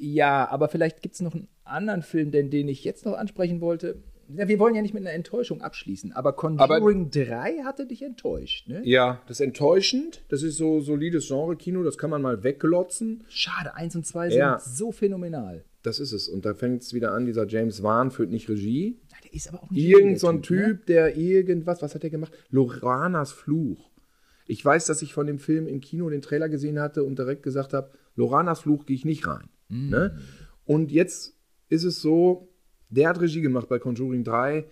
ja, 0.00 0.48
aber 0.48 0.68
vielleicht 0.68 1.02
gibt 1.02 1.14
es 1.14 1.20
noch 1.20 1.34
einen 1.34 1.48
anderen 1.64 2.02
Film, 2.02 2.30
den, 2.30 2.50
den 2.50 2.68
ich 2.68 2.84
jetzt 2.84 3.04
noch 3.04 3.14
ansprechen 3.16 3.60
wollte. 3.60 4.02
Ja, 4.34 4.46
wir 4.46 4.58
wollen 4.58 4.74
ja 4.74 4.82
nicht 4.82 4.92
mit 4.92 5.02
einer 5.06 5.14
Enttäuschung 5.14 5.62
abschließen, 5.62 6.12
aber 6.12 6.34
Conjuring 6.34 7.10
3 7.10 7.62
hatte 7.64 7.86
dich 7.86 8.02
enttäuscht, 8.02 8.68
ne? 8.68 8.82
Ja, 8.84 9.22
das 9.26 9.40
ist 9.40 9.46
enttäuschend. 9.46 10.22
Das 10.28 10.42
ist 10.42 10.58
so 10.58 10.80
solides 10.80 11.28
Genre-Kino, 11.28 11.82
das 11.82 11.96
kann 11.96 12.10
man 12.10 12.20
mal 12.20 12.44
wegglotzen. 12.44 13.24
Schade, 13.30 13.74
1 13.74 13.96
und 13.96 14.06
2 14.06 14.28
sind 14.30 14.38
Ja. 14.38 14.58
so 14.58 14.92
phänomenal. 14.92 15.64
Das 15.82 15.98
ist 15.98 16.12
es. 16.12 16.28
Und 16.28 16.44
da 16.44 16.52
fängt 16.54 16.82
es 16.82 16.92
wieder 16.92 17.12
an, 17.12 17.24
dieser 17.24 17.46
James 17.46 17.82
Wan 17.82 18.10
führt 18.10 18.30
nicht 18.30 18.50
Regie. 18.50 18.98
Ja, 19.28 19.32
Der 19.32 19.36
ist 19.36 19.48
aber 19.48 19.62
auch 19.62 19.70
nicht 19.70 19.84
Irgend 19.84 20.12
der 20.12 20.18
so 20.18 20.28
ein 20.28 20.42
Typ, 20.42 20.58
ne? 20.78 20.80
der 20.88 21.16
irgendwas, 21.16 21.82
was 21.82 21.94
hat 21.94 22.04
er 22.04 22.10
gemacht? 22.10 22.32
Loranas 22.50 23.32
Fluch. 23.32 23.90
Ich 24.46 24.64
weiß, 24.64 24.86
dass 24.86 25.02
ich 25.02 25.12
von 25.12 25.26
dem 25.26 25.38
Film 25.38 25.66
im 25.66 25.80
Kino 25.80 26.08
den 26.08 26.22
Trailer 26.22 26.48
gesehen 26.48 26.80
hatte 26.80 27.04
und 27.04 27.18
direkt 27.18 27.42
gesagt 27.42 27.72
habe, 27.74 27.90
Loranas 28.16 28.60
Fluch 28.60 28.86
gehe 28.86 28.96
ich 28.96 29.04
nicht 29.04 29.26
rein. 29.26 29.48
Ne? 29.68 30.18
Und 30.64 30.90
jetzt 30.90 31.34
ist 31.68 31.84
es 31.84 32.00
so, 32.00 32.48
der 32.88 33.10
hat 33.10 33.20
Regie 33.20 33.42
gemacht 33.42 33.68
bei 33.68 33.78
Conjuring 33.78 34.24
3. 34.24 34.64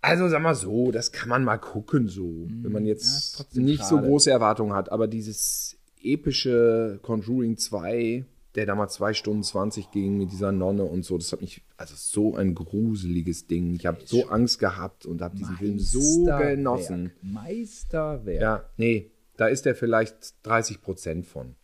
Also 0.00 0.28
sag 0.28 0.42
mal 0.42 0.56
so, 0.56 0.90
das 0.90 1.12
kann 1.12 1.28
man 1.28 1.44
mal 1.44 1.58
gucken 1.58 2.08
so, 2.08 2.48
wenn 2.48 2.72
man 2.72 2.84
Ja, 2.84 2.94
ist 2.94 3.02
jetzt 3.04 3.36
trotzdem 3.36 3.64
nicht 3.64 3.84
so 3.84 3.94
schade. 3.96 4.08
große 4.08 4.30
Erwartungen 4.32 4.72
hat. 4.72 4.90
Aber 4.90 5.06
dieses 5.06 5.78
epische 6.02 6.98
Conjuring 7.02 7.56
2, 7.56 8.24
der 8.54 8.66
damals 8.66 8.94
2 8.94 9.14
Stunden 9.14 9.42
20 9.42 9.90
ging 9.90 10.18
mit 10.18 10.30
dieser 10.30 10.52
Nonne 10.52 10.84
und 10.84 11.04
so, 11.04 11.16
das 11.16 11.32
hat 11.32 11.40
mich, 11.40 11.62
also 11.76 11.94
so 11.96 12.36
ein 12.36 12.54
gruseliges 12.54 13.46
Ding. 13.46 13.74
Ich 13.74 13.86
habe 13.86 14.00
so 14.04 14.28
Angst 14.28 14.58
gehabt 14.58 15.06
und 15.06 15.22
habe 15.22 15.36
diesen 15.36 15.56
Film 15.56 15.78
so 15.78 16.24
genossen. 16.24 17.12
Meisterwerk. 17.22 18.42
Ja, 18.42 18.64
nee, 18.76 19.10
da 19.36 19.46
ist 19.46 19.66
er 19.66 19.74
vielleicht 19.74 20.46
30 20.46 20.82
Prozent 20.82 21.26
von. 21.26 21.54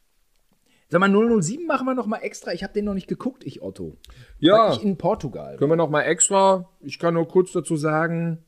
Sag 0.91 1.01
mal, 1.01 1.11
007 1.43 1.67
machen 1.67 1.87
wir 1.87 1.95
noch 1.95 2.07
mal 2.07 2.19
extra. 2.19 2.55
Ich 2.55 2.63
habe 2.63 2.73
den 2.73 2.87
noch 2.87 2.95
nicht 2.95 3.09
geguckt, 3.09 3.45
ich 3.45 3.61
Otto. 3.61 3.99
Ja. 4.39 4.71
Weil 4.71 4.77
ich 4.77 4.83
in 4.83 4.97
Portugal. 4.97 5.59
Können 5.59 5.73
wir 5.73 5.77
noch 5.77 5.91
mal 5.91 6.03
extra, 6.03 6.71
ich 6.81 6.99
kann 6.99 7.13
nur 7.13 7.29
kurz 7.29 7.53
dazu 7.53 7.77
sagen, 7.77 8.43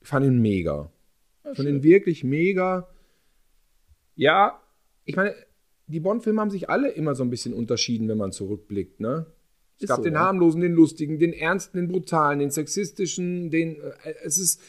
ich 0.00 0.08
fand 0.08 0.26
ihn 0.26 0.40
mega. 0.40 0.90
Ich 1.48 1.56
fand 1.56 1.68
ihn 1.68 1.84
wirklich 1.84 2.24
mega. 2.24 2.88
Ja, 4.16 4.60
ich 5.04 5.14
meine, 5.14 5.34
die 5.90 6.00
Bond-Filme 6.00 6.40
haben 6.40 6.50
sich 6.50 6.70
alle 6.70 6.90
immer 6.90 7.14
so 7.14 7.22
ein 7.22 7.30
bisschen 7.30 7.52
unterschieden, 7.52 8.08
wenn 8.08 8.18
man 8.18 8.32
zurückblickt, 8.32 9.00
ne? 9.00 9.26
Es 9.76 9.84
Ist 9.84 9.88
gab 9.88 9.98
so, 9.98 10.04
den 10.04 10.18
harmlosen, 10.18 10.60
den 10.60 10.72
lustigen, 10.72 11.18
den 11.18 11.32
ernsten, 11.32 11.78
den 11.78 11.88
brutalen, 11.88 12.38
den 12.38 12.50
sexistischen, 12.50 13.50
den. 13.50 13.76
Äh, 13.76 14.14
es 14.24 14.38
ist. 14.38 14.60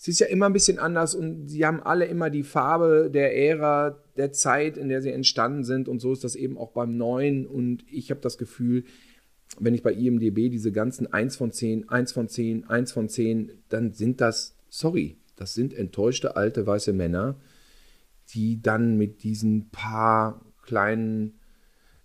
Es 0.00 0.06
ist 0.06 0.20
ja 0.20 0.28
immer 0.28 0.46
ein 0.46 0.52
bisschen 0.52 0.78
anders 0.78 1.16
und 1.16 1.48
sie 1.48 1.66
haben 1.66 1.82
alle 1.82 2.04
immer 2.04 2.30
die 2.30 2.44
Farbe 2.44 3.10
der 3.12 3.36
Ära, 3.36 4.00
der 4.16 4.30
Zeit, 4.30 4.76
in 4.76 4.88
der 4.88 5.02
sie 5.02 5.10
entstanden 5.10 5.64
sind 5.64 5.88
und 5.88 5.98
so 5.98 6.12
ist 6.12 6.22
das 6.22 6.36
eben 6.36 6.56
auch 6.56 6.70
beim 6.70 6.96
Neuen 6.96 7.48
und 7.48 7.84
ich 7.90 8.12
habe 8.12 8.20
das 8.20 8.38
Gefühl, 8.38 8.84
wenn 9.58 9.74
ich 9.74 9.82
bei 9.82 9.92
IMDB 9.92 10.50
diese 10.50 10.70
ganzen 10.70 11.12
1 11.12 11.34
von 11.34 11.50
10, 11.50 11.88
1 11.88 12.12
von 12.12 12.28
10, 12.28 12.68
1 12.68 12.92
von 12.92 13.08
10, 13.08 13.50
dann 13.70 13.92
sind 13.92 14.20
das, 14.20 14.54
sorry, 14.68 15.16
das 15.34 15.54
sind 15.54 15.74
enttäuschte 15.74 16.36
alte 16.36 16.64
weiße 16.64 16.92
Männer, 16.92 17.40
die 18.28 18.62
dann 18.62 18.98
mit 18.98 19.24
diesen 19.24 19.70
paar 19.70 20.47
kleinen 20.68 21.40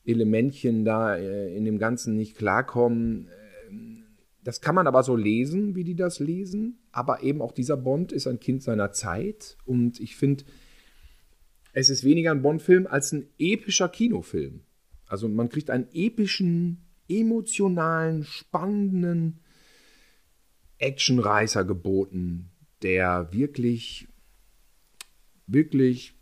Elementchen 0.06 0.86
da 0.86 1.16
äh, 1.16 1.56
in 1.56 1.66
dem 1.66 1.78
Ganzen 1.78 2.16
nicht 2.16 2.36
klarkommen. 2.38 3.28
Ähm, 3.70 4.04
Das 4.44 4.60
kann 4.60 4.76
man 4.76 4.88
aber 4.88 5.04
so 5.04 5.16
lesen, 5.16 5.76
wie 5.76 5.84
die 5.84 5.96
das 5.96 6.20
lesen. 6.20 6.80
Aber 6.92 7.24
eben 7.24 7.42
auch 7.42 7.54
dieser 7.54 7.78
Bond 7.78 8.12
ist 8.12 8.28
ein 8.28 8.40
Kind 8.40 8.62
seiner 8.64 8.92
Zeit. 8.92 9.58
Und 9.66 10.00
ich 10.00 10.16
finde, 10.16 10.44
es 11.74 11.90
ist 11.90 12.04
weniger 12.04 12.32
ein 12.32 12.42
Bond-Film 12.42 12.88
als 12.88 13.12
ein 13.14 13.28
epischer 13.40 13.90
Kinofilm. 13.90 14.62
Also 15.08 15.30
man 15.30 15.50
kriegt 15.50 15.70
einen 15.70 15.88
epischen, 15.94 16.84
emotionalen, 17.08 18.24
spannenden 18.24 19.40
Actionreißer 20.78 21.64
geboten, 21.64 22.50
der 22.82 23.32
wirklich, 23.32 24.08
wirklich 25.48 26.14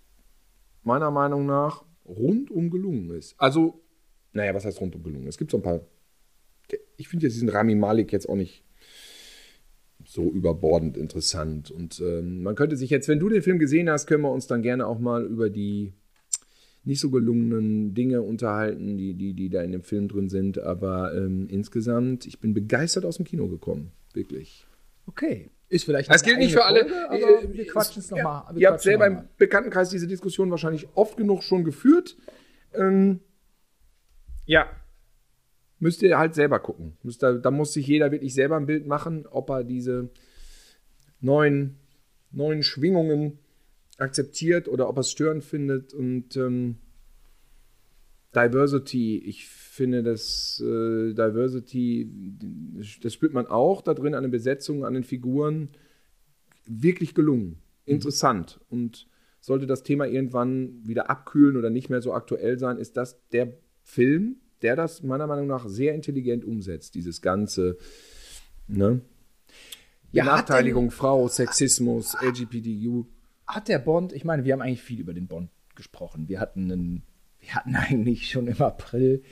meiner 0.83 1.09
Meinung 1.11 1.45
nach 1.45 1.83
rundum 2.11 2.69
gelungen 2.69 3.09
ist. 3.11 3.35
Also, 3.37 3.81
naja, 4.33 4.53
was 4.53 4.65
heißt 4.65 4.81
rundum 4.81 5.03
gelungen? 5.03 5.27
Es 5.27 5.37
gibt 5.37 5.51
so 5.51 5.57
ein 5.57 5.63
paar. 5.63 5.81
Ich 6.97 7.07
finde 7.07 7.25
jetzt 7.25 7.35
diesen 7.35 7.49
Rami 7.49 7.75
Malik 7.75 8.11
jetzt 8.11 8.29
auch 8.29 8.35
nicht 8.35 8.63
so 10.05 10.29
überbordend 10.29 10.97
interessant. 10.97 11.71
Und 11.71 11.99
ähm, 11.99 12.43
man 12.43 12.55
könnte 12.55 12.77
sich 12.77 12.89
jetzt, 12.89 13.07
wenn 13.07 13.19
du 13.19 13.29
den 13.29 13.41
Film 13.41 13.59
gesehen 13.59 13.89
hast, 13.89 14.07
können 14.07 14.23
wir 14.23 14.31
uns 14.31 14.47
dann 14.47 14.61
gerne 14.61 14.87
auch 14.87 14.99
mal 14.99 15.25
über 15.25 15.49
die 15.49 15.93
nicht 16.83 16.99
so 16.99 17.11
gelungenen 17.11 17.93
Dinge 17.93 18.21
unterhalten, 18.21 18.97
die, 18.97 19.13
die, 19.13 19.33
die 19.33 19.49
da 19.49 19.61
in 19.61 19.71
dem 19.71 19.83
Film 19.83 20.07
drin 20.07 20.29
sind. 20.29 20.57
Aber 20.59 21.15
ähm, 21.15 21.47
insgesamt, 21.49 22.25
ich 22.25 22.39
bin 22.39 22.53
begeistert 22.53 23.05
aus 23.05 23.17
dem 23.17 23.25
Kino 23.25 23.47
gekommen. 23.47 23.91
Wirklich. 24.13 24.65
Okay. 25.05 25.49
Ist 25.71 25.85
vielleicht 25.85 26.11
Das 26.11 26.21
gilt 26.21 26.37
nicht 26.37 26.51
für 26.51 26.65
alle. 26.65 26.81
Folge, 26.81 27.09
aber 27.09 27.53
wir 27.53 27.65
quatschen 27.65 28.01
es 28.01 28.11
nochmal. 28.11 28.43
Ihr 28.57 28.67
habt 28.67 28.81
selber 28.81 29.07
im 29.07 29.23
Bekanntenkreis 29.37 29.89
diese 29.89 30.05
Diskussion 30.05 30.51
wahrscheinlich 30.51 30.89
oft 30.95 31.15
genug 31.15 31.43
schon 31.43 31.63
geführt. 31.63 32.17
Ähm, 32.73 33.21
Ja. 34.45 34.65
Müsst 35.79 36.01
ihr 36.03 36.17
halt 36.17 36.35
selber 36.35 36.59
gucken. 36.59 36.97
Müsst 37.03 37.23
da, 37.23 37.33
da 37.33 37.51
muss 37.51 37.71
sich 37.71 37.87
jeder 37.87 38.11
wirklich 38.11 38.33
selber 38.33 38.57
ein 38.57 38.65
Bild 38.65 38.85
machen, 38.85 39.25
ob 39.27 39.49
er 39.49 39.63
diese 39.63 40.09
neuen, 41.21 41.77
neuen 42.31 42.63
Schwingungen 42.63 43.39
akzeptiert 43.97 44.67
oder 44.67 44.89
ob 44.89 44.97
er 44.97 45.01
es 45.01 45.09
störend 45.11 45.43
findet. 45.43 45.93
Und 45.93 46.35
ähm, 46.35 46.79
Diversity, 48.35 49.17
ich 49.17 49.47
finde, 49.47 50.03
dass 50.03 50.59
äh, 50.61 51.13
Diversity, 51.13 52.09
das 53.01 53.13
spürt 53.13 53.33
man 53.33 53.47
auch 53.47 53.81
da 53.81 53.93
drin 53.93 54.15
an 54.15 54.23
den 54.23 54.31
Besetzungen, 54.31 54.83
an 54.83 54.93
den 54.93 55.03
Figuren, 55.03 55.69
wirklich 56.65 57.13
gelungen, 57.13 57.57
interessant. 57.85 58.59
Und 58.69 59.07
sollte 59.39 59.65
das 59.65 59.83
Thema 59.83 60.05
irgendwann 60.07 60.85
wieder 60.85 61.09
abkühlen 61.09 61.57
oder 61.57 61.69
nicht 61.69 61.89
mehr 61.89 62.01
so 62.01 62.13
aktuell 62.13 62.57
sein, 62.59 62.77
ist 62.77 62.95
das 62.95 63.19
der 63.29 63.57
Film, 63.83 64.37
der 64.61 64.75
das 64.75 65.03
meiner 65.03 65.27
Meinung 65.27 65.47
nach 65.47 65.67
sehr 65.67 65.95
intelligent 65.95 66.45
umsetzt, 66.45 66.95
dieses 66.95 67.21
ganze, 67.21 67.77
ne? 68.67 69.01
Ja, 70.11 70.25
hat 70.25 70.45
Benachteiligung, 70.47 70.85
denn- 70.85 70.91
Frau, 70.91 71.27
Sexismus, 71.27 72.15
LGBTQ. 72.21 73.05
Hat 73.47 73.67
der 73.69 73.79
Bond, 73.79 74.13
ich 74.13 74.23
meine, 74.25 74.43
wir 74.43 74.53
haben 74.53 74.61
eigentlich 74.61 74.81
viel 74.83 74.99
über 74.99 75.13
den 75.13 75.27
Bond 75.27 75.49
gesprochen. 75.75 76.27
Wir 76.27 76.39
hatten, 76.39 76.71
einen, 76.71 77.03
wir 77.41 77.55
hatten 77.55 77.75
eigentlich 77.75 78.29
schon 78.29 78.47
im 78.47 78.61
April 78.61 79.23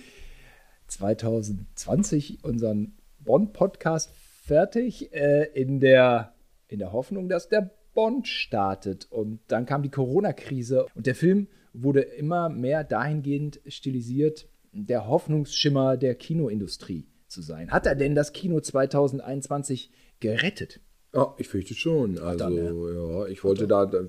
2020 0.87 2.43
unseren 2.43 2.97
Bond-Podcast 3.19 4.11
fertig, 4.43 5.13
äh, 5.13 5.49
in, 5.53 5.79
der, 5.79 6.33
in 6.67 6.79
der 6.79 6.91
Hoffnung, 6.91 7.29
dass 7.29 7.49
der 7.49 7.71
Bond 7.93 8.27
startet. 8.27 9.07
Und 9.11 9.39
dann 9.47 9.65
kam 9.65 9.83
die 9.83 9.89
Corona-Krise 9.89 10.87
und 10.95 11.05
der 11.05 11.15
Film 11.15 11.47
wurde 11.73 12.01
immer 12.01 12.49
mehr 12.49 12.83
dahingehend 12.83 13.61
stilisiert, 13.67 14.47
der 14.71 15.07
Hoffnungsschimmer 15.07 15.97
der 15.97 16.15
Kinoindustrie 16.15 17.07
zu 17.27 17.41
sein. 17.41 17.69
Hat 17.71 17.85
er 17.85 17.95
denn 17.95 18.15
das 18.15 18.33
Kino 18.33 18.59
2021 18.59 19.91
gerettet? 20.19 20.79
Ja, 21.13 21.33
ich 21.37 21.47
fürchte 21.47 21.73
schon. 21.73 22.19
Also, 22.19 22.37
Dann, 22.37 22.55
ja, 22.55 23.27
ich 23.27 23.43
wollte 23.43 23.67
da, 23.67 23.85
da 23.85 23.99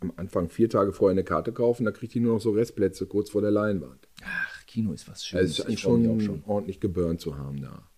am 0.00 0.12
Anfang 0.16 0.48
vier 0.48 0.68
Tage 0.68 0.92
vorher 0.92 1.12
eine 1.12 1.24
Karte 1.24 1.52
kaufen, 1.52 1.84
da 1.84 1.90
kriegte 1.92 2.18
ich 2.18 2.24
nur 2.24 2.34
noch 2.34 2.40
so 2.40 2.50
Restplätze 2.50 3.06
kurz 3.06 3.30
vor 3.30 3.40
der 3.42 3.50
Leinwand. 3.50 4.08
Ach, 4.24 4.66
Kino 4.66 4.92
ist 4.92 5.08
was 5.08 5.14
Also 5.20 5.24
Schönes. 5.26 5.58
es 5.60 5.64
ist 5.66 5.80
schon, 5.80 6.20
schon. 6.20 6.42
ordentlich 6.46 6.80
geburnt 6.80 7.20
zu 7.20 7.36
haben 7.38 7.60
da. 7.62 7.88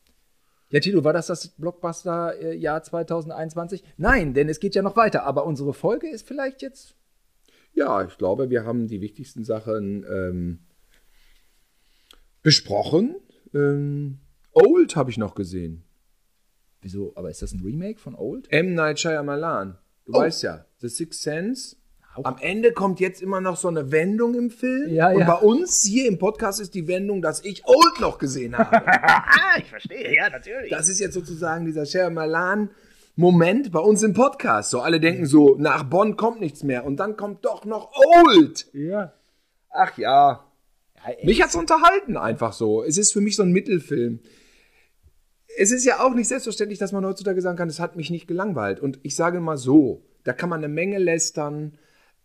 Ja, 0.70 0.80
Tito, 0.80 1.03
war 1.03 1.12
das 1.14 1.28
das 1.28 1.49
Blockbuster-Jahr 1.49 2.82
2021? 2.82 3.82
Nein, 3.96 4.34
denn 4.34 4.49
es 4.51 4.61
geht 4.61 4.74
ja 4.74 4.82
noch 4.82 4.96
weiter. 4.96 5.24
Aber 5.24 5.46
unsere 5.46 5.72
Folge 5.72 6.09
ist 6.11 6.26
vielleicht 6.28 6.61
jetzt. 6.61 6.94
Ja, 7.72 8.05
ich 8.05 8.18
glaube, 8.18 8.51
wir 8.51 8.64
haben 8.64 8.86
die 8.86 9.01
wichtigsten 9.01 9.44
Sachen 9.44 10.05
ähm, 10.11 10.59
besprochen. 12.42 13.16
Ähm, 13.55 14.18
Old 14.53 14.96
habe 14.96 15.11
ich 15.11 15.18
noch 15.18 15.34
gesehen. 15.34 15.84
Wieso? 16.80 17.12
Aber 17.16 17.30
ist 17.30 17.42
das 17.42 17.53
ein 17.53 17.61
Remake 17.62 17.99
von 17.99 18.14
Old? 18.14 18.51
M. 18.53 18.74
Night 18.74 19.01
Shyamalan. 19.01 19.78
Du 20.05 20.12
Oh. 20.12 20.18
weißt 20.18 20.42
ja, 20.42 20.64
The 20.78 20.88
Sixth 20.88 21.22
Sense. 21.22 21.76
Am 22.25 22.37
Ende 22.41 22.73
kommt 22.73 23.01
jetzt 23.01 23.23
immer 23.23 23.41
noch 23.41 23.57
so 23.57 23.69
eine 23.69 23.93
Wendung 23.93 24.35
im 24.35 24.51
Film. 24.51 24.93
Ja, 24.93 25.11
Und 25.11 25.21
ja. 25.21 25.27
bei 25.27 25.47
uns 25.47 25.85
hier 25.85 26.09
im 26.09 26.19
Podcast 26.19 26.61
ist 26.61 26.75
die 26.75 26.89
Wendung, 26.89 27.23
dass 27.23 27.45
ich 27.45 27.65
Old 27.65 28.01
noch 28.01 28.19
gesehen 28.19 28.57
habe. 28.57 28.83
Ah, 28.87 29.59
ich 29.59 29.69
verstehe, 29.71 30.15
ja, 30.15 30.29
natürlich. 30.29 30.71
Das 30.71 30.89
ist 30.89 30.99
jetzt 30.99 31.15
sozusagen 31.15 31.65
dieser 31.65 31.87
Shyamalan-Moment 31.87 33.73
bei 33.73 33.79
uns 33.79 34.03
im 34.03 34.13
Podcast. 34.15 34.71
So 34.71 34.81
alle 34.81 35.01
denken 35.01 35.27
so, 35.27 35.57
nach 35.59 35.85
Bonn 35.85 36.17
kommt 36.17 36.41
nichts 36.41 36.63
mehr. 36.63 36.85
Und 36.85 36.97
dann 36.99 37.17
kommt 37.17 37.45
doch 37.45 37.65
noch 37.65 37.93
Old. 37.97 38.67
ja. 38.73 39.13
Ach 39.71 39.97
ja. 39.97 40.45
ja 41.07 41.15
Mich 41.25 41.43
hat's 41.43 41.55
unterhalten 41.55 42.17
einfach 42.17 42.53
so. 42.53 42.83
Es 42.83 42.99
ist 42.99 43.13
für 43.13 43.21
mich 43.21 43.37
so 43.37 43.43
ein 43.43 43.53
Mittelfilm. 43.53 44.21
Es 45.57 45.71
ist 45.71 45.85
ja 45.85 46.01
auch 46.01 46.15
nicht 46.15 46.29
selbstverständlich, 46.29 46.79
dass 46.79 46.93
man 46.93 47.05
heutzutage 47.07 47.41
sagen 47.41 47.57
kann, 47.57 47.69
es 47.69 47.81
hat 47.81 47.97
mich 47.97 48.11
nicht 48.11 48.27
gelangweilt. 48.27 48.81
Und 48.81 48.99
ich 49.03 49.15
sage 49.17 49.41
mal 49.41 49.57
so, 49.57 50.03
da 50.25 50.33
kann 50.33 50.49
man 50.49 50.59
eine 50.59 50.73
Menge 50.73 50.99
lästern, 50.99 51.79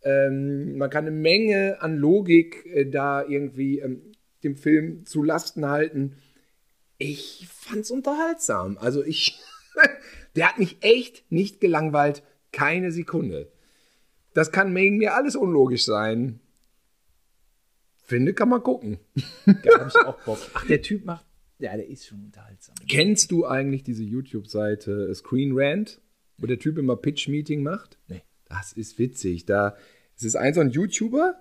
ähm, 0.04 0.76
man 0.76 0.90
kann 0.90 1.06
eine 1.06 1.16
Menge 1.16 1.80
an 1.80 1.96
Logik 1.96 2.66
äh, 2.66 2.84
da 2.84 3.24
irgendwie 3.24 3.80
ähm, 3.80 4.12
dem 4.42 4.56
Film 4.56 5.06
zu 5.06 5.22
Lasten 5.22 5.66
halten. 5.66 6.16
Ich 6.98 7.48
fand's 7.50 7.90
unterhaltsam. 7.90 8.78
Also 8.78 9.02
ich, 9.02 9.40
der 10.36 10.50
hat 10.50 10.58
mich 10.58 10.76
echt 10.82 11.30
nicht 11.32 11.60
gelangweilt, 11.60 12.22
keine 12.52 12.92
Sekunde. 12.92 13.50
Das 14.34 14.52
kann 14.52 14.74
wegen 14.74 14.98
mir 14.98 15.14
alles 15.14 15.36
unlogisch 15.36 15.84
sein. 15.84 16.40
Finde, 17.96 18.34
kann 18.34 18.50
man 18.50 18.62
gucken. 18.62 18.98
da 19.46 19.80
hab 19.80 19.88
ich 19.88 19.96
auch 19.96 20.20
Bock. 20.24 20.38
Ach, 20.52 20.66
der 20.66 20.82
Typ 20.82 21.04
macht. 21.06 21.24
Ja, 21.58 21.76
der 21.76 21.88
ist 21.88 22.06
schon 22.06 22.24
unterhaltsam. 22.24 22.74
Kennst 22.88 23.30
du 23.30 23.46
eigentlich 23.46 23.84
diese 23.84 24.02
YouTube-Seite 24.02 25.14
Screen 25.14 25.52
Rant, 25.54 26.02
wo 26.36 26.46
der 26.46 26.58
Typ 26.58 26.76
immer 26.76 26.96
Pitch-Meeting 26.96 27.62
macht? 27.62 27.98
Nee. 28.08 28.22
Das 28.46 28.72
ist 28.72 28.98
witzig. 28.98 29.46
Da 29.46 29.76
es 30.16 30.24
ist 30.24 30.36
ein 30.36 30.54
so 30.54 30.60
ein 30.60 30.70
YouTuber 30.70 31.40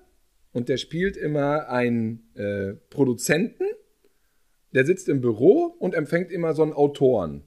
und 0.51 0.69
der 0.69 0.77
spielt 0.77 1.17
immer 1.17 1.69
einen 1.69 2.29
äh, 2.35 2.73
Produzenten, 2.89 3.65
der 4.73 4.85
sitzt 4.85 5.09
im 5.09 5.21
Büro 5.21 5.75
und 5.79 5.93
empfängt 5.93 6.31
immer 6.31 6.53
so 6.53 6.63
einen 6.63 6.73
Autoren. 6.73 7.43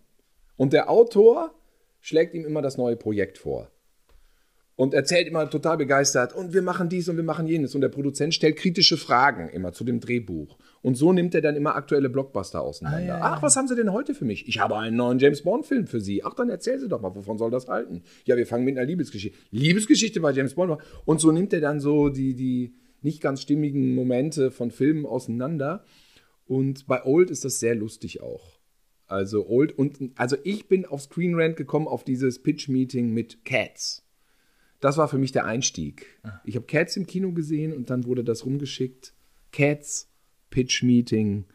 Und 0.57 0.73
der 0.73 0.91
Autor 0.91 1.55
schlägt 2.01 2.35
ihm 2.35 2.45
immer 2.45 2.63
das 2.63 2.77
neue 2.77 2.97
Projekt 2.97 3.39
vor. 3.39 3.71
Und 4.77 4.93
erzählt 4.93 5.27
immer 5.27 5.49
total 5.49 5.79
begeistert, 5.79 6.35
und 6.35 6.53
wir 6.53 6.61
machen 6.61 6.91
dies 6.91 7.09
und 7.09 7.17
wir 7.17 7.25
machen 7.25 7.47
jenes. 7.47 7.75
Und 7.75 7.81
der 7.81 7.89
Produzent 7.89 8.35
stellt 8.35 8.57
kritische 8.57 8.99
Fragen 8.99 9.49
immer 9.49 9.73
zu 9.73 9.85
dem 9.85 10.01
Drehbuch. 10.01 10.59
Und 10.83 10.97
so 10.97 11.15
nimmt 11.15 11.35
er 11.35 11.41
dann 11.41 11.57
immer 11.57 11.77
aktuelle 11.77 12.11
Blockbuster 12.11 12.61
auseinander. 12.61 12.99
Ah, 12.99 13.01
ja, 13.01 13.19
ja. 13.19 13.21
Ach, 13.23 13.43
was 13.43 13.57
haben 13.57 13.69
Sie 13.69 13.75
denn 13.75 13.91
heute 13.93 14.15
für 14.15 14.27
mich? 14.27 14.47
Ich 14.47 14.61
habe 14.61 14.77
einen 14.77 14.97
neuen 14.97 15.19
James 15.19 15.43
Bond-Film 15.43 15.87
für 15.87 16.03
Sie. 16.03 16.23
Ach, 16.25 16.35
dann 16.35 16.51
erzählen 16.51 16.79
Sie 16.79 16.89
doch 16.89 17.01
mal, 17.01 17.15
wovon 17.15 17.39
soll 17.39 17.51
das 17.51 17.69
halten? 17.69 18.03
Ja, 18.27 18.37
wir 18.37 18.47
fangen 18.47 18.67
mit 18.67 18.77
einer 18.77 18.87
Liebesgeschichte. 18.87 19.39
Liebesgeschichte 19.51 20.21
bei 20.21 20.33
James 20.33 20.55
Bond. 20.55 20.79
Und 21.07 21.21
so 21.21 21.33
nimmt 21.33 21.55
er 21.55 21.63
dann 21.63 21.81
so 21.81 22.11
die, 22.11 22.35
die 22.35 22.75
nicht 23.01 23.23
ganz 23.23 23.41
stimmigen 23.41 23.95
Momente 23.95 24.51
von 24.51 24.71
Filmen 24.71 25.07
auseinander. 25.07 25.85
Und 26.47 26.87
bei 26.87 27.03
Old 27.05 27.31
ist 27.31 27.47
das 27.47 27.61
sehr 27.61 27.75
lustig 27.75 28.21
auch. 28.21 28.61
Also 29.07 29.49
Old 29.49 29.77
und 29.79 30.13
also 30.17 30.37
ich 30.45 30.69
bin 30.69 30.85
auf 30.85 31.01
Screen 31.03 31.35
Rant 31.35 31.57
gekommen 31.57 31.87
auf 31.87 32.05
dieses 32.05 32.43
Pitch 32.43 32.69
Meeting 32.69 33.13
mit 33.13 33.45
Cats. 33.45 34.06
Das 34.87 34.99
war 34.99 35.09
für 35.09 35.19
mich 35.19 35.33
der 35.33 35.47
Einstieg. 35.47 36.07
Ich 36.45 36.55
habe 36.55 36.65
Cats 36.65 36.97
im 36.97 37.09
Kino 37.09 37.33
gesehen 37.33 37.73
und 37.73 37.91
dann 37.91 38.05
wurde 38.05 38.23
das 38.23 38.47
rumgeschickt. 38.47 39.15
Cats 39.51 40.09
Pitch 40.49 40.85
Meeting. 40.85 41.47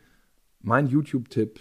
Mein 0.60 0.88
YouTube-Tipp. 0.88 1.58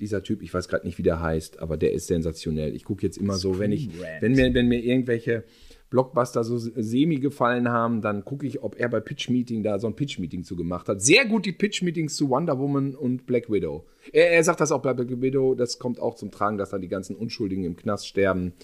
Dieser 0.00 0.24
Typ, 0.24 0.42
ich 0.42 0.52
weiß 0.52 0.66
gerade 0.66 0.84
nicht, 0.84 0.98
wie 0.98 1.04
der 1.04 1.20
heißt, 1.20 1.60
aber 1.60 1.76
der 1.76 1.92
ist 1.92 2.08
sensationell. 2.08 2.74
Ich 2.74 2.82
gucke 2.82 3.06
jetzt 3.06 3.18
immer 3.18 3.34
so, 3.34 3.60
wenn 3.60 3.70
ich, 3.70 3.86
Rant. 3.86 4.20
wenn 4.20 4.32
mir, 4.32 4.52
wenn 4.52 4.66
mir 4.66 4.82
irgendwelche 4.82 5.44
Blockbuster 5.90 6.42
so 6.42 6.58
semi 6.58 7.20
gefallen 7.20 7.68
haben, 7.68 8.02
dann 8.02 8.24
gucke 8.24 8.44
ich, 8.44 8.64
ob 8.64 8.74
er 8.74 8.88
bei 8.88 8.98
Pitch 8.98 9.30
Meeting 9.30 9.62
da 9.62 9.78
so 9.78 9.86
ein 9.86 9.94
Pitch 9.94 10.18
Meeting 10.18 10.42
zu 10.42 10.56
gemacht 10.56 10.88
hat. 10.88 11.02
Sehr 11.02 11.24
gut 11.26 11.46
die 11.46 11.52
Pitch 11.52 11.82
Meetings 11.82 12.16
zu 12.16 12.30
Wonder 12.30 12.58
Woman 12.58 12.96
und 12.96 13.26
Black 13.26 13.48
Widow. 13.48 13.86
Er, 14.12 14.32
er 14.32 14.42
sagt 14.42 14.60
das 14.60 14.72
auch 14.72 14.82
bei 14.82 14.92
Black 14.92 15.22
Widow, 15.22 15.54
das 15.54 15.78
kommt 15.78 16.00
auch 16.00 16.16
zum 16.16 16.32
Tragen, 16.32 16.58
dass 16.58 16.70
dann 16.70 16.82
die 16.82 16.88
ganzen 16.88 17.14
Unschuldigen 17.14 17.62
im 17.62 17.76
Knast 17.76 18.08
sterben. 18.08 18.54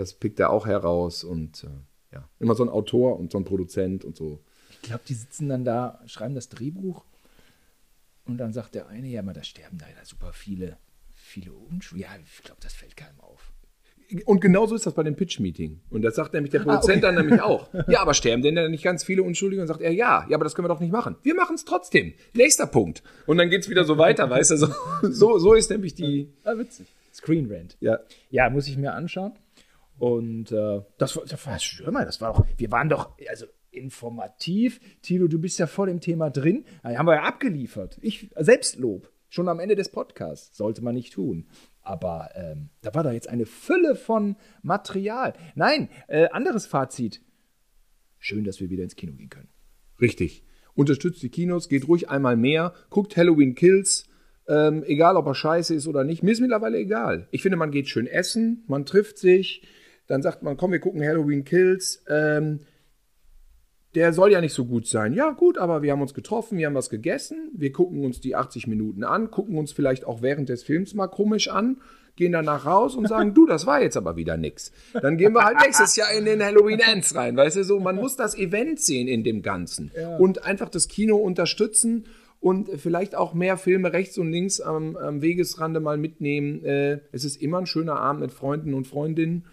Das 0.00 0.14
pickt 0.14 0.40
er 0.40 0.48
auch 0.48 0.64
heraus 0.64 1.24
und 1.24 1.64
äh, 1.64 2.14
ja, 2.14 2.26
immer 2.38 2.54
so 2.54 2.62
ein 2.64 2.70
Autor 2.70 3.20
und 3.20 3.30
so 3.32 3.36
ein 3.36 3.44
Produzent 3.44 4.02
und 4.02 4.16
so. 4.16 4.40
Ich 4.70 4.80
glaube, 4.80 5.02
die 5.06 5.12
sitzen 5.12 5.50
dann 5.50 5.62
da, 5.62 6.00
schreiben 6.06 6.34
das 6.34 6.48
Drehbuch 6.48 7.04
und 8.24 8.38
dann 8.38 8.54
sagt 8.54 8.74
der 8.74 8.88
eine, 8.88 9.08
ja, 9.08 9.20
mal, 9.20 9.34
da 9.34 9.44
sterben 9.44 9.78
leider 9.78 10.02
super 10.06 10.32
viele, 10.32 10.78
viele 11.14 11.52
Unschuldige. 11.52 12.08
Ja, 12.08 12.16
ich 12.24 12.42
glaube, 12.42 12.62
das 12.62 12.72
fällt 12.72 12.96
keinem 12.96 13.20
auf. 13.20 13.52
Und 14.24 14.40
genauso 14.40 14.74
ist 14.74 14.86
das 14.86 14.94
bei 14.94 15.02
dem 15.02 15.16
Pitch-Meeting. 15.16 15.82
Und 15.90 16.00
das 16.00 16.14
sagt 16.14 16.32
nämlich 16.32 16.50
der 16.50 16.60
Produzent 16.60 17.04
dann 17.04 17.16
nämlich 17.16 17.42
auch. 17.42 17.68
Ja, 17.86 18.00
aber 18.00 18.14
sterben 18.14 18.42
denn 18.42 18.54
dann 18.54 18.70
nicht 18.70 18.82
ganz 18.82 19.04
viele 19.04 19.22
Unschuldige? 19.22 19.60
Und 19.60 19.68
sagt 19.68 19.82
er, 19.82 19.92
ja, 19.92 20.26
ja, 20.30 20.34
aber 20.34 20.44
das 20.44 20.54
können 20.54 20.64
wir 20.64 20.70
doch 20.70 20.80
nicht 20.80 20.92
machen. 20.92 21.16
Wir 21.22 21.34
machen 21.34 21.56
es 21.56 21.66
trotzdem. 21.66 22.14
Nächster 22.32 22.66
Punkt. 22.66 23.02
Und 23.26 23.36
dann 23.36 23.50
geht 23.50 23.60
es 23.60 23.68
wieder 23.68 23.84
so 23.84 23.98
weiter, 23.98 24.30
weißt 24.30 24.52
du? 24.52 24.56
So, 24.56 24.68
so, 25.02 25.38
so 25.38 25.52
ist 25.52 25.68
nämlich 25.68 25.94
die. 25.94 26.32
Ah, 26.44 26.56
witzig. 26.56 26.88
Screen 27.12 27.52
Rant. 27.52 27.76
Ja. 27.80 28.00
Ja, 28.30 28.48
muss 28.48 28.66
ich 28.66 28.78
mir 28.78 28.94
anschauen. 28.94 29.32
Und 30.00 30.50
äh, 30.50 30.80
das 30.96 31.14
war, 31.14 31.24
das 31.26 31.46
war, 31.46 31.58
hör 31.58 31.92
mal, 31.92 32.06
das 32.06 32.22
war 32.22 32.32
doch, 32.32 32.46
wir 32.56 32.70
waren 32.70 32.88
doch, 32.88 33.18
also 33.28 33.44
informativ. 33.70 34.80
Tilo, 35.02 35.28
du 35.28 35.38
bist 35.38 35.58
ja 35.58 35.66
voll 35.66 35.90
im 35.90 36.00
Thema 36.00 36.30
drin. 36.30 36.64
Da 36.82 36.96
haben 36.96 37.06
wir 37.06 37.16
ja 37.16 37.22
abgeliefert. 37.24 37.98
Ich, 38.00 38.30
Selbstlob. 38.34 39.12
Schon 39.28 39.48
am 39.48 39.60
Ende 39.60 39.76
des 39.76 39.90
Podcasts. 39.90 40.56
Sollte 40.56 40.82
man 40.82 40.94
nicht 40.94 41.12
tun. 41.12 41.48
Aber 41.82 42.30
ähm, 42.34 42.70
da 42.80 42.94
war 42.94 43.04
doch 43.04 43.12
jetzt 43.12 43.28
eine 43.28 43.44
Fülle 43.44 43.94
von 43.94 44.36
Material. 44.62 45.34
Nein, 45.54 45.90
äh, 46.08 46.28
anderes 46.30 46.64
Fazit. 46.64 47.20
Schön, 48.18 48.44
dass 48.44 48.58
wir 48.58 48.70
wieder 48.70 48.82
ins 48.82 48.96
Kino 48.96 49.12
gehen 49.12 49.28
können. 49.28 49.50
Richtig. 50.00 50.44
Unterstützt 50.74 51.22
die 51.22 51.28
Kinos, 51.28 51.68
geht 51.68 51.86
ruhig 51.88 52.08
einmal 52.08 52.38
mehr, 52.38 52.72
guckt 52.88 53.18
Halloween 53.18 53.54
Kills, 53.54 54.08
ähm, 54.48 54.82
egal 54.84 55.16
ob 55.16 55.26
er 55.26 55.34
scheiße 55.34 55.74
ist 55.74 55.86
oder 55.86 56.04
nicht. 56.04 56.22
Mir 56.22 56.32
ist 56.32 56.40
mittlerweile 56.40 56.78
egal. 56.78 57.28
Ich 57.30 57.42
finde, 57.42 57.58
man 57.58 57.70
geht 57.70 57.88
schön 57.88 58.06
essen, 58.06 58.64
man 58.66 58.86
trifft 58.86 59.18
sich, 59.18 59.62
dann 60.10 60.22
sagt 60.22 60.42
man, 60.42 60.56
komm, 60.56 60.72
wir 60.72 60.80
gucken 60.80 61.06
Halloween 61.06 61.44
Kills. 61.44 62.02
Ähm, 62.08 62.60
der 63.94 64.12
soll 64.12 64.32
ja 64.32 64.40
nicht 64.40 64.54
so 64.54 64.64
gut 64.64 64.88
sein. 64.88 65.12
Ja, 65.12 65.30
gut, 65.30 65.56
aber 65.56 65.82
wir 65.82 65.92
haben 65.92 66.02
uns 66.02 66.14
getroffen, 66.14 66.58
wir 66.58 66.66
haben 66.66 66.74
was 66.74 66.90
gegessen, 66.90 67.52
wir 67.56 67.70
gucken 67.72 68.04
uns 68.04 68.20
die 68.20 68.34
80 68.34 68.66
Minuten 68.66 69.04
an, 69.04 69.30
gucken 69.30 69.56
uns 69.56 69.70
vielleicht 69.70 70.04
auch 70.04 70.20
während 70.20 70.48
des 70.48 70.64
Films 70.64 70.94
mal 70.94 71.06
komisch 71.06 71.48
an, 71.48 71.80
gehen 72.16 72.32
danach 72.32 72.66
raus 72.66 72.96
und 72.96 73.06
sagen, 73.06 73.34
du, 73.34 73.46
das 73.46 73.66
war 73.66 73.82
jetzt 73.82 73.96
aber 73.96 74.16
wieder 74.16 74.36
nix. 74.36 74.72
Dann 75.00 75.16
gehen 75.16 75.32
wir 75.32 75.44
halt 75.44 75.58
nächstes 75.64 75.94
Jahr 75.94 76.12
in 76.12 76.24
den 76.24 76.42
Halloween 76.42 76.80
Ends 76.80 77.14
rein, 77.14 77.36
weißt 77.36 77.58
du, 77.58 77.64
so, 77.64 77.78
man 77.78 77.94
muss 77.94 78.16
das 78.16 78.36
Event 78.36 78.80
sehen 78.80 79.06
in 79.06 79.22
dem 79.22 79.42
Ganzen 79.42 79.92
und 80.18 80.44
einfach 80.44 80.70
das 80.70 80.88
Kino 80.88 81.16
unterstützen 81.16 82.06
und 82.40 82.68
vielleicht 82.80 83.14
auch 83.14 83.32
mehr 83.32 83.56
Filme 83.56 83.92
rechts 83.92 84.18
und 84.18 84.32
links 84.32 84.60
am, 84.60 84.96
am 84.96 85.22
Wegesrande 85.22 85.78
mal 85.78 85.98
mitnehmen. 85.98 86.64
Äh, 86.64 87.00
es 87.12 87.24
ist 87.24 87.40
immer 87.40 87.58
ein 87.58 87.66
schöner 87.66 88.00
Abend 88.00 88.22
mit 88.22 88.32
Freunden 88.32 88.74
und 88.74 88.88
Freundinnen. 88.88 89.44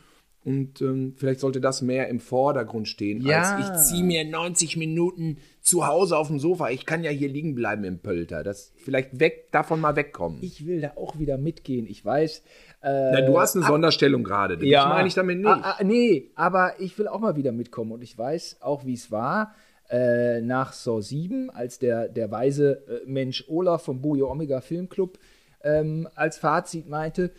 Und 0.47 0.79
ähm, 0.81 1.13
vielleicht 1.17 1.41
sollte 1.41 1.59
das 1.59 1.81
mehr 1.81 2.07
im 2.07 2.21
Vordergrund 2.21 2.87
stehen, 2.87 3.19
Ja. 3.19 3.55
als 3.55 3.67
ich 3.67 3.85
ziehe 3.85 4.03
mir 4.05 4.23
90 4.23 4.77
Minuten 4.77 5.39
zu 5.59 5.85
Hause 5.85 6.15
auf 6.15 6.27
dem 6.27 6.39
Sofa. 6.39 6.69
Ich 6.69 6.85
kann 6.85 7.03
ja 7.03 7.11
hier 7.11 7.27
liegen 7.27 7.53
bleiben 7.53 7.83
im 7.83 7.99
Pölter. 7.99 8.43
Das 8.43 8.71
vielleicht 8.77 9.19
weg, 9.19 9.51
davon 9.51 9.81
mal 9.81 9.97
wegkommen. 9.97 10.39
Ich 10.41 10.65
will 10.65 10.79
da 10.79 10.93
auch 10.95 11.19
wieder 11.19 11.37
mitgehen. 11.37 11.85
Ich 11.85 12.05
weiß. 12.05 12.43
Äh, 12.81 13.11
Na, 13.11 13.21
du 13.21 13.37
hast 13.37 13.57
eine 13.57 13.65
Sonderstellung 13.65 14.23
gerade. 14.23 14.57
Das 14.57 14.85
meine 14.85 15.09
ich 15.09 15.15
damit 15.15 15.39
nicht. 15.39 15.47
Ah, 15.49 15.75
ah, 15.79 15.83
nee, 15.83 16.31
aber 16.35 16.79
ich 16.79 16.97
will 16.97 17.09
auch 17.09 17.19
mal 17.19 17.35
wieder 17.35 17.51
mitkommen. 17.51 17.91
Und 17.91 18.01
ich 18.01 18.17
weiß 18.17 18.61
auch, 18.61 18.85
wie 18.85 18.93
es 18.93 19.11
war. 19.11 19.53
Äh, 19.89 20.39
nach 20.39 20.71
Saw 20.71 21.01
7, 21.01 21.49
als 21.49 21.77
der, 21.77 22.07
der 22.07 22.31
weise 22.31 22.83
äh, 22.87 23.05
Mensch 23.05 23.43
Olaf 23.49 23.83
vom 23.83 24.01
Bojo 24.01 24.31
Omega 24.31 24.61
Filmclub 24.61 25.19
ähm, 25.61 26.07
als 26.15 26.37
Fazit 26.37 26.87
meinte, 26.87 27.31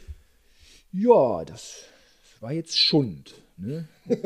ja, 0.93 1.44
das 1.47 1.85
war 2.40 2.52
jetzt 2.52 2.78
Schund. 2.78 3.35
Ne? 3.56 3.89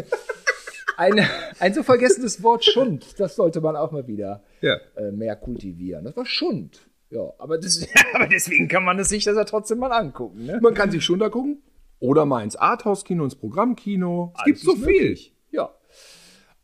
ein, 0.97 1.26
ein 1.59 1.74
so 1.74 1.82
vergessenes 1.82 2.43
Wort 2.43 2.64
Schund, 2.64 3.18
das 3.18 3.36
sollte 3.36 3.60
man 3.60 3.76
auch 3.76 3.93
mal 3.93 4.06
wieder 4.06 4.43
Ja. 4.60 4.76
äh, 4.97 5.10
mehr 5.12 5.36
kultivieren. 5.36 6.05
Das 6.05 6.16
war 6.16 6.26
Schund. 6.26 6.80
Ja, 7.10 7.32
aber, 7.39 7.59
das, 7.59 7.86
aber 8.14 8.26
deswegen 8.26 8.68
kann 8.68 8.84
man 8.84 8.98
es 8.98 9.09
sich 9.09 9.24
das 9.24 9.36
ja 9.36 9.44
trotzdem 9.44 9.78
mal 9.78 9.93
angucken. 9.93 10.47
Ne? 10.47 10.60
Man 10.62 10.74
kann 10.74 10.90
sich 10.90 11.05
schon 11.05 11.18
da 11.18 11.28
gucken. 11.28 11.62
Oder 12.01 12.26
mal 12.26 12.43
ins 12.43 12.56
Arthouse-Kino, 12.56 13.22
ins 13.22 13.36
Programmkino. 13.36 14.34
Es 14.39 14.44
gibt 14.44 14.59
so 14.59 14.74
viel. 14.74 15.16
Ja. 15.52 15.72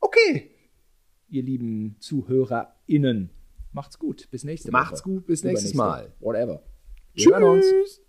Okay. 0.00 0.50
Ihr 1.28 1.42
lieben 1.44 1.96
ZuhörerInnen, 2.00 3.30
macht's 3.72 3.98
gut. 4.00 4.28
Bis 4.30 4.42
nächste 4.42 4.68
Woche. 4.72 4.72
Macht's 4.72 5.02
gut, 5.04 5.26
bis 5.26 5.44
nächstes. 5.44 5.74
Mal. 5.74 6.12
Whatever. 6.18 6.62
Wir. 7.14 7.60
Tschüss. 7.60 8.00